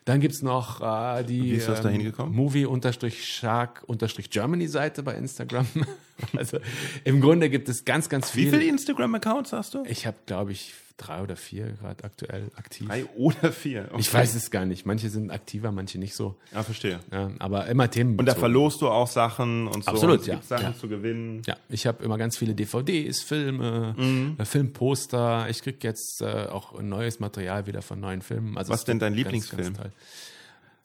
Dann 0.05 0.21
gibt's 0.21 0.43
noch 0.43 0.81
äh, 0.81 1.25
die 1.25 1.43
wie 1.43 1.51
ist 1.53 1.69
das 1.69 1.81
da 1.83 1.91
ähm, 1.91 2.13
Movie-Shark-Germany-Seite 2.33 5.03
bei 5.03 5.15
Instagram. 5.15 5.67
also 6.37 6.59
im 7.05 7.21
Grunde 7.21 7.51
gibt 7.51 7.69
es 7.69 7.85
ganz, 7.85 8.09
ganz 8.09 8.31
viele. 8.31 8.53
Wie 8.53 8.59
viele 8.59 8.71
Instagram-Accounts 8.71 9.53
hast 9.53 9.75
du? 9.75 9.85
Ich 9.87 10.07
habe, 10.07 10.17
glaube 10.27 10.53
ich, 10.53 10.75
drei 11.01 11.23
oder 11.23 11.37
vier 11.37 11.73
gerade 11.73 12.05
aktuell 12.05 12.51
aktiv. 12.57 12.87
Drei 12.87 13.05
oder 13.17 13.53
vier? 13.53 13.87
Okay. 13.91 14.01
Ich 14.01 14.13
weiß 14.13 14.35
es 14.35 14.51
gar 14.51 14.67
nicht. 14.67 14.87
Manche 14.87 15.09
sind 15.09 15.31
aktiver, 15.31 15.73
manche 15.73 15.99
nicht 15.99 16.15
so. 16.15 16.37
Ja, 16.53 16.63
verstehe. 16.63 17.01
Ja, 17.11 17.31
aber 17.39 17.67
immer 17.67 17.91
Themen. 17.91 18.19
Und 18.19 18.27
da 18.27 18.35
verlost 18.35 18.83
du 18.83 18.89
auch 18.89 19.09
Sachen 19.09 19.67
und 19.67 19.85
so. 19.85 19.91
Absolut, 19.91 20.27
ja. 20.27 20.41
Sachen 20.43 20.73
ja. 20.73 20.79
zu 20.79 20.89
gewinnen. 20.89 21.43
Ja, 21.47 21.57
ich 21.69 21.87
habe 21.87 22.05
immer 22.05 22.19
ganz 22.19 22.37
viele 22.37 22.55
DVDs, 22.55 23.23
Filme, 23.23 23.95
mhm. 23.97 24.37
Äh, 24.39 24.45
Filmposter. 24.45 25.49
Ich 25.49 25.63
krieg 25.63 25.83
jetzt 25.83 26.21
äh, 26.21 26.47
auch 26.51 26.81
neues 26.81 27.19
Material 27.21 27.67
wieder 27.67 27.83
von 27.83 27.99
neuen 27.99 28.21
Filmen. 28.21 28.59
Also 28.59 28.73
Was 28.73 28.81
ist 28.81 28.89
denn 28.89 28.99
dein 28.99 29.15
Lieblingsfilm? 29.15 29.75
Ganz, 29.75 29.93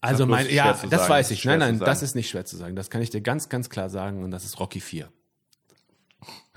also 0.01 0.25
mein, 0.25 0.49
ja, 0.49 0.73
das 0.73 0.81
sagen. 0.81 1.09
weiß 1.09 1.31
ich. 1.31 1.41
Schwer 1.41 1.57
nein, 1.57 1.77
nein, 1.77 1.85
das 1.85 2.03
ist 2.03 2.15
nicht 2.15 2.29
schwer 2.29 2.45
zu 2.45 2.57
sagen. 2.57 2.75
Das 2.75 2.89
kann 2.89 3.01
ich 3.01 3.09
dir 3.09 3.21
ganz, 3.21 3.49
ganz 3.49 3.69
klar 3.69 3.89
sagen 3.89 4.23
und 4.23 4.31
das 4.31 4.45
ist 4.45 4.59
Rocky 4.59 4.79
4. 4.79 5.09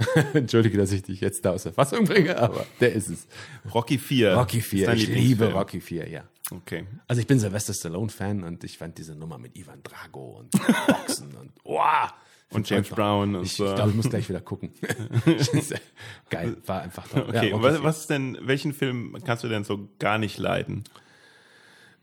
Entschuldige, 0.34 0.78
dass 0.78 0.92
ich 0.92 1.02
dich 1.02 1.20
jetzt 1.20 1.44
da 1.44 1.52
aus 1.52 1.64
der 1.64 1.72
Fassung 1.72 2.04
bringe, 2.04 2.38
aber 2.38 2.64
der 2.80 2.92
ist 2.92 3.08
es. 3.08 3.26
Rocky 3.74 3.98
4. 3.98 4.34
Rocky 4.34 4.60
4. 4.60 4.92
Ich 4.92 5.08
liebe 5.08 5.52
Rocky 5.52 5.80
4, 5.80 6.08
ja. 6.08 6.24
Okay. 6.50 6.86
Also 7.06 7.20
ich 7.20 7.26
bin 7.26 7.38
Sylvester 7.38 7.74
Stallone-Fan 7.74 8.42
und 8.42 8.64
ich 8.64 8.78
fand 8.78 8.96
diese 8.98 9.14
Nummer 9.14 9.38
mit 9.38 9.56
Ivan 9.56 9.82
Drago 9.82 10.38
und 10.38 10.50
Boxen 10.86 11.34
und 11.34 11.52
wow. 11.64 12.10
Und 12.50 12.68
James 12.70 12.88
Brown 12.88 13.34
und 13.34 13.44
ich. 13.44 13.60
Ich 13.60 13.74
glaube, 13.74 13.90
ich 13.90 13.96
muss 13.96 14.08
gleich 14.08 14.26
wieder 14.28 14.40
gucken. 14.40 14.70
Geil, 16.30 16.56
war 16.64 16.80
einfach 16.80 17.06
toll. 17.06 17.26
Okay, 17.28 17.50
ja, 17.50 17.62
was, 17.62 17.82
was 17.82 18.06
denn, 18.06 18.38
welchen 18.40 18.72
Film 18.72 19.18
kannst 19.24 19.44
du 19.44 19.48
denn 19.48 19.64
so 19.64 19.90
gar 19.98 20.16
nicht 20.16 20.38
leiden? 20.38 20.84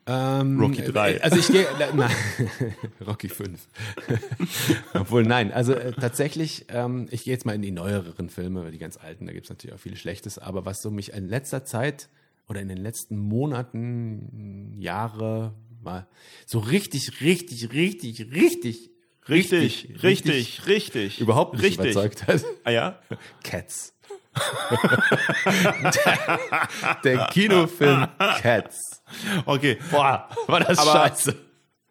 Ähm, 0.08 0.60
Rocky 0.60 0.82
äh, 0.82 0.92
3. 0.92 1.22
Also 1.24 1.38
ich 1.38 1.48
gehe. 1.48 1.64
Äh, 1.64 1.94
nein, 1.96 2.16
Rocky 3.08 3.28
5. 3.30 3.68
Obwohl, 4.94 5.24
nein, 5.24 5.52
also 5.52 5.74
äh, 5.74 5.94
tatsächlich, 5.94 6.66
ähm, 6.70 7.08
ich 7.10 7.24
gehe 7.24 7.34
jetzt 7.34 7.46
mal 7.46 7.56
in 7.56 7.64
die 7.64 7.72
neueren 7.72 8.30
Filme, 8.30 8.70
die 8.72 8.78
ganz 8.78 8.98
alten, 8.98 9.26
da 9.26 9.34
gibt 9.34 9.46
es 9.46 9.50
natürlich 9.50 9.76
auch 9.76 9.80
viel 9.80 9.96
Schlechtes, 9.96 10.38
aber 10.38 10.66
was 10.66 10.82
so 10.82 10.92
mich 10.92 11.14
in 11.14 11.28
letzter 11.28 11.66
Zeit 11.66 12.10
oder 12.48 12.62
in 12.62 12.68
den 12.68 12.78
letzten 12.78 13.18
Monaten, 13.18 14.76
Jahre 14.78 15.56
mal 15.82 16.08
so 16.46 16.60
richtig, 16.60 17.22
richtig, 17.22 17.74
richtig, 17.74 18.32
richtig, 18.32 18.92
richtig, 19.28 19.90
richtig, 20.04 20.04
richtig, 20.04 20.68
richtig 20.68 21.22
überhaupt 21.22 21.54
nicht 21.54 21.64
richtig. 21.64 21.92
überzeugt 21.92 22.28
hat. 22.28 22.44
Ah 22.64 22.72
ja? 22.72 23.00
Cats. 23.44 23.95
der, 25.46 26.70
der 27.04 27.28
Kinofilm 27.28 28.08
Cats. 28.42 29.02
Okay. 29.46 29.78
Boah, 29.92 30.30
war 30.48 30.60
das 30.60 30.78
Aber 30.78 30.92
scheiße. 30.92 31.36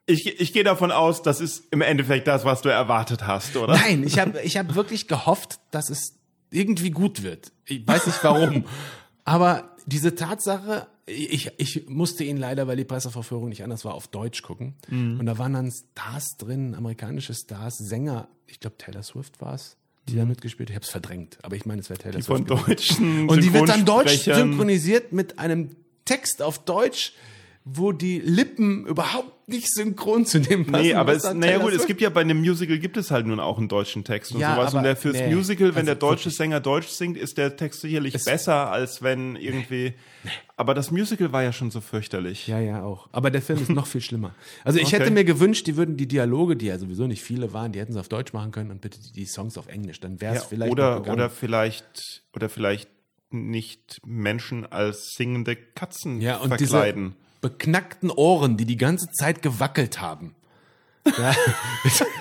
Ich, 0.06 0.40
ich 0.40 0.52
gehe 0.52 0.64
davon 0.64 0.90
aus, 0.90 1.22
das 1.22 1.40
ist 1.40 1.64
im 1.70 1.80
Endeffekt 1.80 2.26
das, 2.26 2.44
was 2.44 2.60
du 2.60 2.68
erwartet 2.68 3.26
hast, 3.26 3.56
oder? 3.56 3.72
Nein, 3.74 4.04
ich 4.04 4.18
habe 4.18 4.40
ich 4.42 4.58
hab 4.58 4.74
wirklich 4.74 5.08
gehofft, 5.08 5.60
dass 5.70 5.88
es 5.88 6.18
irgendwie 6.50 6.90
gut 6.90 7.22
wird. 7.22 7.52
Ich 7.64 7.86
weiß 7.86 8.06
nicht 8.06 8.22
warum. 8.22 8.66
Aber 9.24 9.74
diese 9.86 10.14
Tatsache, 10.14 10.86
ich, 11.06 11.50
ich 11.56 11.88
musste 11.88 12.24
ihn 12.24 12.36
leider, 12.36 12.66
weil 12.66 12.76
die 12.76 12.84
Presseverführung 12.84 13.48
nicht 13.48 13.62
anders 13.62 13.84
war, 13.84 13.94
auf 13.94 14.08
Deutsch 14.08 14.42
gucken. 14.42 14.74
Mhm. 14.88 15.20
Und 15.20 15.26
da 15.26 15.38
waren 15.38 15.54
dann 15.54 15.70
Stars 15.70 16.36
drin, 16.38 16.74
amerikanische 16.74 17.34
Stars, 17.34 17.78
Sänger. 17.78 18.28
Ich 18.46 18.60
glaube, 18.60 18.76
Taylor 18.76 19.02
Swift 19.02 19.40
war 19.40 19.54
es 19.54 19.78
die 20.08 20.16
da 20.16 20.24
mitgespielt. 20.24 20.70
Ich 20.70 20.76
habe 20.76 20.84
es 20.84 20.90
verdrängt, 20.90 21.38
aber 21.42 21.56
ich 21.56 21.66
meine, 21.66 21.80
es 21.80 21.90
wäre 21.90 21.98
Taylor 21.98 22.16
die 22.16 22.22
Swift. 22.22 22.48
Von 22.48 22.66
deutschen 22.66 23.28
Und 23.28 23.42
die 23.42 23.52
wird 23.52 23.68
dann 23.68 23.84
deutsch 23.84 24.24
synchronisiert 24.24 25.12
mit 25.12 25.38
einem 25.38 25.76
Text 26.04 26.42
auf 26.42 26.64
Deutsch, 26.64 27.14
wo 27.64 27.92
die 27.92 28.18
Lippen 28.20 28.86
überhaupt 28.86 29.33
nicht 29.46 29.72
synchron 29.72 30.26
zu 30.26 30.40
dem 30.40 30.66
passen. 30.66 30.84
Nee, 30.84 30.94
aber 30.94 31.12
es, 31.12 31.32
naja 31.32 31.58
gut, 31.58 31.72
es 31.72 31.86
gibt 31.86 32.00
ja 32.00 32.10
bei 32.10 32.22
einem 32.22 32.40
Musical 32.40 32.78
gibt 32.78 32.96
es 32.96 33.10
halt 33.10 33.26
nun 33.26 33.40
auch 33.40 33.58
einen 33.58 33.68
deutschen 33.68 34.04
Text 34.04 34.32
und 34.32 34.40
ja, 34.40 34.54
sowas. 34.54 34.74
Und 34.74 34.82
der 34.82 34.96
fürs 34.96 35.16
nee, 35.16 35.34
Musical, 35.34 35.68
wenn 35.68 35.76
also 35.76 35.86
der 35.86 35.94
deutsche 35.96 36.30
Sänger 36.30 36.60
Deutsch 36.60 36.88
singt, 36.88 37.16
ist 37.16 37.38
der 37.38 37.56
Text 37.56 37.80
sicherlich 37.80 38.14
besser, 38.24 38.70
als 38.70 39.02
wenn 39.02 39.36
irgendwie. 39.36 39.94
Aber 40.56 40.74
das 40.74 40.90
Musical 40.90 41.32
war 41.32 41.42
ja 41.42 41.52
schon 41.52 41.70
so 41.70 41.80
fürchterlich. 41.80 42.46
Ja, 42.46 42.60
ja, 42.60 42.82
auch. 42.82 43.08
Aber 43.12 43.30
der 43.30 43.42
Film 43.42 43.60
ist 43.60 43.70
noch 43.70 43.86
viel 43.86 44.00
schlimmer. 44.00 44.34
Also 44.64 44.78
ich 44.78 44.86
okay. 44.86 45.00
hätte 45.00 45.10
mir 45.10 45.24
gewünscht, 45.24 45.66
die 45.66 45.76
würden 45.76 45.96
die 45.96 46.06
Dialoge, 46.06 46.56
die 46.56 46.66
ja 46.66 46.78
sowieso 46.78 47.06
nicht 47.06 47.22
viele 47.22 47.52
waren, 47.52 47.72
die 47.72 47.80
hätten 47.80 47.92
sie 47.92 48.00
auf 48.00 48.08
Deutsch 48.08 48.32
machen 48.32 48.52
können 48.52 48.70
und 48.70 48.80
bitte 48.80 48.98
die 49.14 49.26
Songs 49.26 49.58
auf 49.58 49.68
Englisch. 49.68 50.00
Dann 50.00 50.20
wäre 50.20 50.36
es 50.36 50.42
ja, 50.42 50.48
vielleicht. 50.48 50.72
Oder, 50.72 51.00
oder 51.10 51.28
vielleicht, 51.28 52.22
oder 52.34 52.48
vielleicht 52.48 52.88
nicht 53.30 54.00
Menschen 54.06 54.64
als 54.64 55.14
singende 55.16 55.56
Katzen 55.56 56.20
ja, 56.20 56.36
und 56.36 56.48
verkleiden. 56.48 57.16
Beknackten 57.44 58.10
Ohren, 58.10 58.56
die 58.56 58.64
die 58.64 58.78
ganze 58.78 59.10
Zeit 59.10 59.42
gewackelt 59.42 60.00
haben. 60.00 60.34
Ja. 61.04 61.36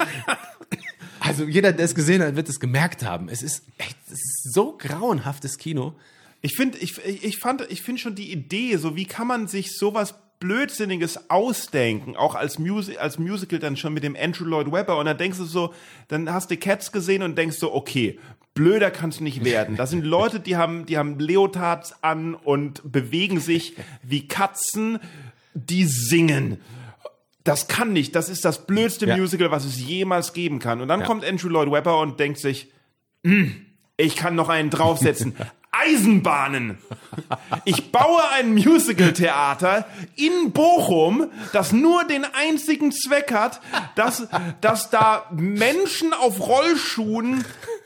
also 1.22 1.46
jeder, 1.46 1.72
der 1.72 1.86
es 1.86 1.96
gesehen 1.96 2.22
hat, 2.22 2.36
wird 2.36 2.50
es 2.50 2.60
gemerkt 2.60 3.06
haben. 3.06 3.30
Es 3.30 3.42
ist 3.42 3.64
echt 3.78 3.96
es 4.08 4.20
ist 4.20 4.54
so 4.54 4.78
grauenhaftes 4.78 5.58
Kino. 5.58 5.96
Ich 6.42 6.58
finde, 6.58 6.78
ich, 6.80 6.98
ich 7.06 7.38
fand, 7.38 7.62
ich 7.72 7.84
finde 7.84 8.02
schon 8.02 8.16
die 8.16 8.34
Idee, 8.34 8.76
so 8.76 8.98
wie 8.98 9.06
kann 9.06 9.26
man 9.26 9.48
sich 9.48 9.78
sowas 9.78 10.16
Blödsinniges 10.44 11.30
ausdenken, 11.30 12.18
auch 12.18 12.36
als, 12.36 12.60
Musi 12.60 12.98
als 12.98 13.18
Musical 13.18 13.60
dann 13.60 13.78
schon 13.78 13.94
mit 13.94 14.04
dem 14.04 14.14
Andrew 14.20 14.44
Lloyd 14.44 14.70
Webber 14.74 14.98
und 14.98 15.06
dann 15.06 15.18
denkst 15.18 15.38
du 15.38 15.46
so, 15.46 15.74
dann 16.10 16.30
hast 16.34 16.52
du 16.52 16.58
Cats 16.58 16.92
gesehen 16.92 17.24
und 17.24 17.38
denkst 17.38 17.56
so, 17.60 17.74
okay, 17.74 18.20
blöder 18.54 18.92
kann 18.92 19.10
es 19.10 19.22
nicht 19.22 19.46
werden. 19.46 19.78
Das 19.78 19.90
sind 19.90 20.04
Leute, 20.04 20.42
die 20.42 20.58
haben, 20.58 20.86
die 20.86 20.98
haben 20.98 21.18
Leotards 21.18 22.04
an 22.04 22.36
und 22.36 22.82
bewegen 22.92 23.40
sich 23.40 23.78
wie 24.02 24.28
Katzen, 24.28 25.00
die 25.54 25.86
singen. 25.86 26.60
Das 27.46 27.70
kann 27.70 27.94
nicht. 27.94 28.14
Das 28.14 28.28
ist 28.28 28.44
das 28.44 28.66
blödste 28.68 29.06
Ja. 29.06 29.16
Musical, 29.16 29.50
was 29.50 29.64
es 29.64 29.80
jemals 29.80 30.34
geben 30.34 30.60
kann. 30.60 30.82
Und 30.82 30.90
dann 30.90 31.00
Ja. 31.00 31.06
kommt 31.06 31.24
Andrew 31.24 31.48
Lloyd 31.48 31.72
Webber 31.72 32.00
und 32.02 32.20
denkt 32.20 32.40
sich, 32.40 32.70
"Hm, 33.26 33.66
ich 33.96 34.18
kann 34.18 34.36
noch 34.36 34.50
einen 34.50 34.70
draufsetzen. 34.70 35.36
Eisenbahnen. 35.74 36.78
Ich 37.66 37.92
baue 37.92 38.22
ein 38.32 38.54
Musical-Theater 38.54 39.86
in 40.16 40.52
Bochum, 40.52 41.30
das 41.52 41.72
nur 41.72 42.04
den 42.06 42.26
einzigen 42.26 42.92
Zweck 42.92 43.34
hat, 43.34 43.60
dass, 43.96 44.28
dass 44.62 44.90
da 44.90 45.26
Menschen 45.32 46.14
auf 46.14 46.40
Rollschuhen 46.40 47.44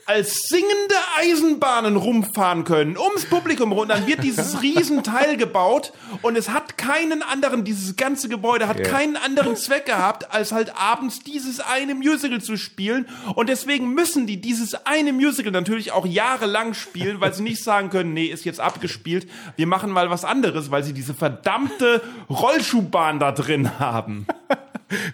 als 0.08 0.48
singende 0.48 0.94
Eisenbahnen 1.18 1.96
rumfahren 1.96 2.64
können, 2.64 2.96
ums 2.96 3.26
Publikum 3.26 3.72
rum. 3.72 3.86
Dann 3.88 4.06
wird 4.06 4.22
dieses 4.24 4.62
Riesenteil 4.62 5.36
gebaut 5.36 5.92
und 6.22 6.36
es 6.36 6.48
hat 6.48 6.78
keinen 6.78 7.22
anderen, 7.22 7.62
dieses 7.64 7.94
ganze 7.96 8.28
Gebäude 8.30 8.66
hat 8.68 8.78
Ja. 8.80 8.84
keinen 8.86 9.16
anderen 9.16 9.54
Zweck 9.56 9.84
gehabt, 9.86 10.32
als 10.32 10.50
halt 10.52 10.72
abends 10.76 11.20
dieses 11.20 11.60
eine 11.60 11.94
Musical 11.94 12.40
zu 12.40 12.56
spielen. 12.56 13.06
Und 13.34 13.48
deswegen 13.50 13.92
müssen 13.92 14.26
die 14.26 14.40
dieses 14.40 14.74
eine 14.86 15.12
Musical 15.12 15.52
natürlich 15.52 15.92
auch 15.92 16.06
jahrelang 16.06 16.72
spielen, 16.72 17.20
weil 17.20 17.34
sie 17.34 17.42
nicht 17.42 17.62
sagen 17.62 17.90
können, 17.90 18.14
nee, 18.14 18.26
ist 18.26 18.46
jetzt 18.46 18.60
abgespielt, 18.60 19.28
wir 19.56 19.66
machen 19.66 19.90
mal 19.90 20.08
was 20.10 20.24
anderes, 20.24 20.70
weil 20.70 20.82
sie 20.84 20.94
diese 20.94 21.12
verdammte 21.12 22.00
Rollschuhbahn 22.30 23.18
da 23.18 23.32
drin 23.32 23.78
haben. 23.78 24.26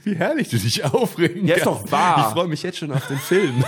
Wie 0.05 0.15
herrlich 0.15 0.51
du 0.51 0.57
dich 0.57 0.85
aufregen 0.85 1.49
Ja, 1.49 1.57
ist 1.57 1.67
doch 1.67 1.91
wahr. 1.91 2.27
Ich 2.29 2.33
freue 2.35 2.47
mich 2.47 2.63
jetzt 2.63 2.79
schon 2.79 2.93
auf 2.93 3.09
den 3.09 3.19
Film. 3.19 3.65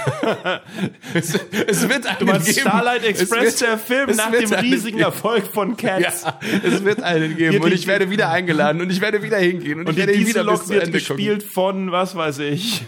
es, 1.17 1.35
es 1.67 1.89
wird 1.89 2.07
einen 2.07 2.19
Du 2.19 2.25
meinst 2.27 2.47
geben. 2.47 2.61
Starlight 2.61 3.03
Es 3.03 3.21
Express, 3.23 3.45
wird- 3.45 3.61
der 3.63 3.79
Film 3.79 4.17
nach 4.17 4.31
dem 4.31 4.53
riesigen 4.53 4.99
geben. 4.99 5.01
Erfolg 5.11 5.47
von 5.47 5.77
Cats. 5.77 6.23
Ja, 6.25 6.39
es 6.63 6.85
wird 6.85 7.03
einen 7.03 7.37
geben. 7.37 7.63
Und 7.63 7.73
ich 7.73 7.87
werde 7.87 8.11
wieder 8.11 8.31
eingeladen 8.31 8.81
und 8.81 8.91
ich 8.91 9.01
werde 9.01 9.23
wieder 9.23 9.39
hingehen 9.39 9.81
und, 9.81 9.87
Und 9.89 9.93
ich 9.93 9.97
werde 9.99 10.13
wieder 10.13 10.25
bis 10.25 10.33
Dieselok 10.35 10.63
zu 10.65 10.69
wird 10.71 10.85
Ende 10.85 10.99
gespielt 10.99 11.43
von, 11.43 11.91
was 11.93 12.15
weiß 12.17 12.39
ich. 12.41 12.83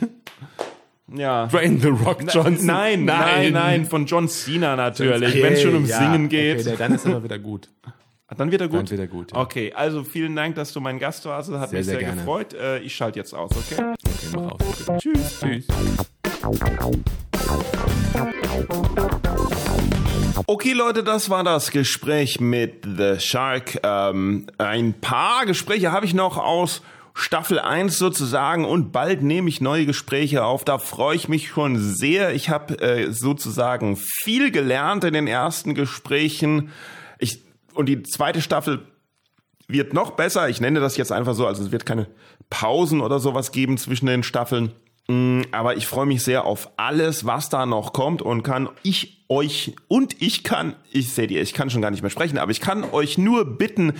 Ja. 1.14 1.46
Dwayne 1.46 1.80
The 1.80 1.88
Rock 1.88 2.22
Johnson. 2.32 2.66
Nein, 2.66 3.04
nein, 3.06 3.52
nein, 3.54 3.86
von 3.86 4.04
John 4.04 4.28
Cena 4.28 4.76
natürlich, 4.76 5.30
Okay, 5.30 5.42
wenn 5.42 5.52
es 5.54 5.62
schon 5.62 5.74
um 5.74 5.86
ja, 5.86 5.98
Singen 5.98 6.28
geht. 6.28 6.60
Okay, 6.66 6.74
dann 6.78 6.94
ist 6.94 7.06
aber 7.06 7.24
wieder 7.24 7.38
gut. 7.38 7.68
Dann 8.36 8.50
wird 8.50 8.60
er 8.60 8.68
gut. 8.68 8.78
Dann 8.80 8.90
wird 8.90 9.00
er 9.00 9.06
gut, 9.06 9.32
ja. 9.32 9.40
Okay, 9.40 9.72
also 9.72 10.04
vielen 10.04 10.36
Dank, 10.36 10.54
dass 10.56 10.70
du 10.74 10.80
mein 10.82 10.98
Gast 10.98 11.24
warst. 11.24 11.48
Das 11.50 11.60
hat 11.60 11.70
Sehr, 11.70 11.78
mich 11.78 11.86
sehr, 11.86 11.94
sehr 11.94 12.04
gerne. 12.04 12.20
gefreut. 12.20 12.52
Äh, 12.52 12.80
ich 12.80 12.94
schalte 12.94 13.18
jetzt 13.18 13.32
aus, 13.32 13.50
okay? 13.52 13.82
Okay, 13.82 14.36
mach 14.36 14.52
auf. 14.52 14.98
Tschüss. 14.98 15.40
Tschüss. 15.40 15.64
Okay, 20.46 20.72
Leute, 20.72 21.04
das 21.04 21.28
war 21.28 21.44
das 21.44 21.70
Gespräch 21.70 22.40
mit 22.40 22.84
The 22.84 23.20
Shark. 23.20 23.80
Ähm, 23.82 24.46
ein 24.56 24.94
paar 24.94 25.44
Gespräche 25.44 25.92
habe 25.92 26.06
ich 26.06 26.14
noch 26.14 26.38
aus 26.38 26.82
Staffel 27.12 27.58
1 27.58 27.98
sozusagen 27.98 28.64
und 28.64 28.92
bald 28.92 29.22
nehme 29.22 29.48
ich 29.48 29.60
neue 29.60 29.86
Gespräche 29.86 30.44
auf. 30.44 30.64
Da 30.64 30.78
freue 30.78 31.16
ich 31.16 31.28
mich 31.28 31.48
schon 31.48 31.76
sehr. 31.78 32.34
Ich 32.34 32.48
habe 32.48 32.80
äh, 32.80 33.12
sozusagen 33.12 33.96
viel 33.96 34.50
gelernt 34.50 35.04
in 35.04 35.14
den 35.14 35.26
ersten 35.26 35.74
Gesprächen. 35.74 36.70
Ich, 37.18 37.42
und 37.74 37.86
die 37.86 38.02
zweite 38.04 38.40
Staffel 38.40 38.86
wird 39.66 39.92
noch 39.92 40.12
besser. 40.12 40.48
Ich 40.48 40.60
nenne 40.60 40.80
das 40.80 40.96
jetzt 40.96 41.12
einfach 41.12 41.34
so, 41.34 41.46
also 41.46 41.62
es 41.62 41.72
wird 41.72 41.84
keine 41.84 42.08
Pausen 42.50 43.00
oder 43.00 43.18
sowas 43.18 43.52
geben 43.52 43.78
zwischen 43.78 44.06
den 44.06 44.22
Staffeln. 44.22 44.72
Mm, 45.08 45.42
Aber 45.52 45.76
ich 45.76 45.86
freue 45.86 46.06
mich 46.06 46.22
sehr 46.22 46.44
auf 46.44 46.70
alles, 46.76 47.24
was 47.24 47.48
da 47.48 47.66
noch 47.66 47.92
kommt 47.92 48.22
und 48.22 48.42
kann 48.42 48.68
ich 48.82 49.24
euch 49.28 49.74
und 49.88 50.20
ich 50.20 50.44
kann, 50.44 50.76
ich 50.90 51.12
seht 51.12 51.30
ihr, 51.30 51.42
ich 51.42 51.54
kann 51.54 51.70
schon 51.70 51.82
gar 51.82 51.90
nicht 51.90 52.02
mehr 52.02 52.10
sprechen, 52.10 52.38
aber 52.38 52.50
ich 52.50 52.60
kann 52.60 52.84
euch 52.84 53.18
nur 53.18 53.44
bitten, 53.44 53.94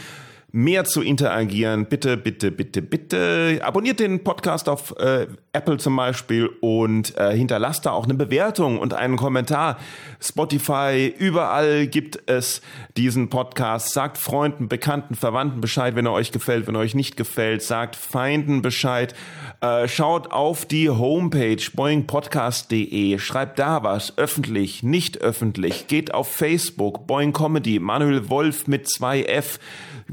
mehr 0.51 0.85
zu 0.85 1.03
interagieren. 1.03 1.87
Bitte, 1.87 2.17
bitte, 2.17 2.51
bitte, 2.51 2.81
bitte 2.81 3.61
abonniert 3.63 4.01
den 4.01 4.25
Podcast 4.25 4.69
auf 4.69 4.95
äh, 4.99 5.27
Apple 5.53 5.77
zum 5.77 5.95
Beispiel 5.95 6.49
und 6.61 7.17
äh, 7.19 7.37
hinterlasst 7.37 7.85
da 7.85 7.91
auch 7.91 8.05
eine 8.05 8.15
Bewertung 8.15 8.79
und 8.79 8.95
einen 8.95 9.17
Kommentar. 9.17 9.79
Spotify, 10.21 11.13
überall 11.19 11.87
gibt 11.87 12.31
es 12.31 12.63
diesen 12.97 13.29
Podcast. 13.29 13.93
Sagt 13.93 14.17
Freunden, 14.17 14.69
Bekannten, 14.69 15.15
Verwandten 15.15 15.61
Bescheid, 15.61 15.95
wenn 15.97 16.07
er 16.07 16.13
euch 16.13 16.33
gefällt, 16.33 16.67
wenn 16.67 16.75
er 16.75 16.81
euch 16.81 16.95
nicht 16.95 17.19
gefällt. 17.19 17.63
Sagt 17.63 17.95
Feinden 17.95 18.63
Bescheid. 18.63 19.15
Äh, 19.61 19.87
schaut 19.87 20.33
auf 20.33 20.65
die 20.65 20.89
Homepage 20.89 21.63
boingpodcast.de. 21.75 23.19
Schreibt 23.19 23.59
da 23.59 23.83
was, 23.83 24.17
öffentlich, 24.17 24.83
nicht 24.83 25.21
öffentlich. 25.21 25.89
Geht 25.89 26.15
auf 26.15 26.33
Facebook, 26.33 27.07
Boing 27.07 27.35
Comedy, 27.35 27.81
Manuel 27.81 28.31
Wolf 28.31 28.67
mit 28.67 28.89
zwei 28.89 29.23
F. 29.25 29.59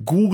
Google 0.04 0.25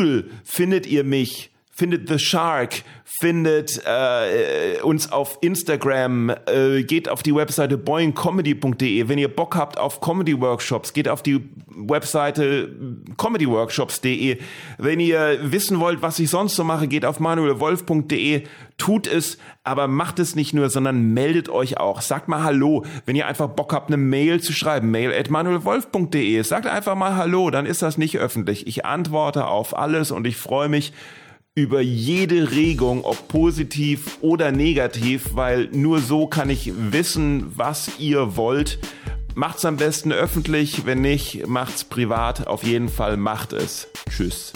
findet 0.43 0.85
ihr 0.85 1.03
mich, 1.03 1.51
findet 1.71 2.09
The 2.09 2.19
Shark, 2.19 2.83
findet 3.05 3.81
äh, 3.85 4.81
uns 4.81 5.11
auf 5.11 5.37
Instagram, 5.41 6.29
äh, 6.29 6.83
geht 6.83 7.09
auf 7.09 7.23
die 7.23 7.33
Webseite 7.33 7.77
boingcomedy.de. 7.77 9.07
Wenn 9.07 9.17
ihr 9.17 9.33
Bock 9.33 9.55
habt 9.55 9.77
auf 9.77 10.01
Comedy 10.01 10.39
Workshops, 10.39 10.93
geht 10.93 11.07
auf 11.07 11.23
die 11.23 11.49
Webseite 11.67 12.69
comedyworkshops.de. 13.17 14.37
Wenn 14.77 14.99
ihr 14.99 15.39
wissen 15.43 15.79
wollt, 15.79 16.01
was 16.01 16.19
ich 16.19 16.29
sonst 16.29 16.55
so 16.55 16.63
mache, 16.63 16.87
geht 16.87 17.05
auf 17.05 17.19
manuelwolf.de. 17.19 18.43
Tut 18.77 19.07
es, 19.07 19.37
aber 19.63 19.87
macht 19.87 20.19
es 20.19 20.35
nicht 20.35 20.53
nur, 20.53 20.69
sondern 20.69 21.13
meldet 21.13 21.49
euch 21.49 21.77
auch. 21.77 22.01
Sagt 22.01 22.27
mal 22.27 22.43
Hallo, 22.43 22.83
wenn 23.05 23.15
ihr 23.15 23.27
einfach 23.27 23.47
Bock 23.47 23.73
habt, 23.73 23.89
eine 23.89 23.97
Mail 23.97 24.41
zu 24.41 24.53
schreiben. 24.53 24.91
Mail 24.91 25.13
at 25.13 25.29
manuelwolf.de. 25.29 26.41
Sagt 26.43 26.67
einfach 26.67 26.95
mal 26.95 27.15
Hallo, 27.15 27.49
dann 27.49 27.65
ist 27.65 27.81
das 27.81 27.97
nicht 27.97 28.17
öffentlich. 28.17 28.67
Ich 28.67 28.85
antworte 28.85 29.47
auf 29.47 29.77
alles 29.77 30.11
und 30.11 30.27
ich 30.27 30.37
freue 30.37 30.67
mich 30.69 30.93
über 31.53 31.81
jede 31.81 32.51
Regung, 32.51 33.03
ob 33.03 33.27
positiv 33.27 34.19
oder 34.21 34.53
negativ, 34.53 35.35
weil 35.35 35.67
nur 35.73 35.99
so 35.99 36.27
kann 36.27 36.49
ich 36.49 36.71
wissen, 36.75 37.51
was 37.57 37.99
ihr 37.99 38.37
wollt. 38.37 38.79
Macht's 39.35 39.65
am 39.65 39.75
besten 39.75 40.13
öffentlich, 40.13 40.85
wenn 40.85 41.01
nicht, 41.01 41.47
macht's 41.47 41.83
privat. 41.83 42.47
Auf 42.47 42.63
jeden 42.63 42.87
Fall 42.87 43.17
macht 43.17 43.51
es. 43.51 43.89
Tschüss. 44.09 44.53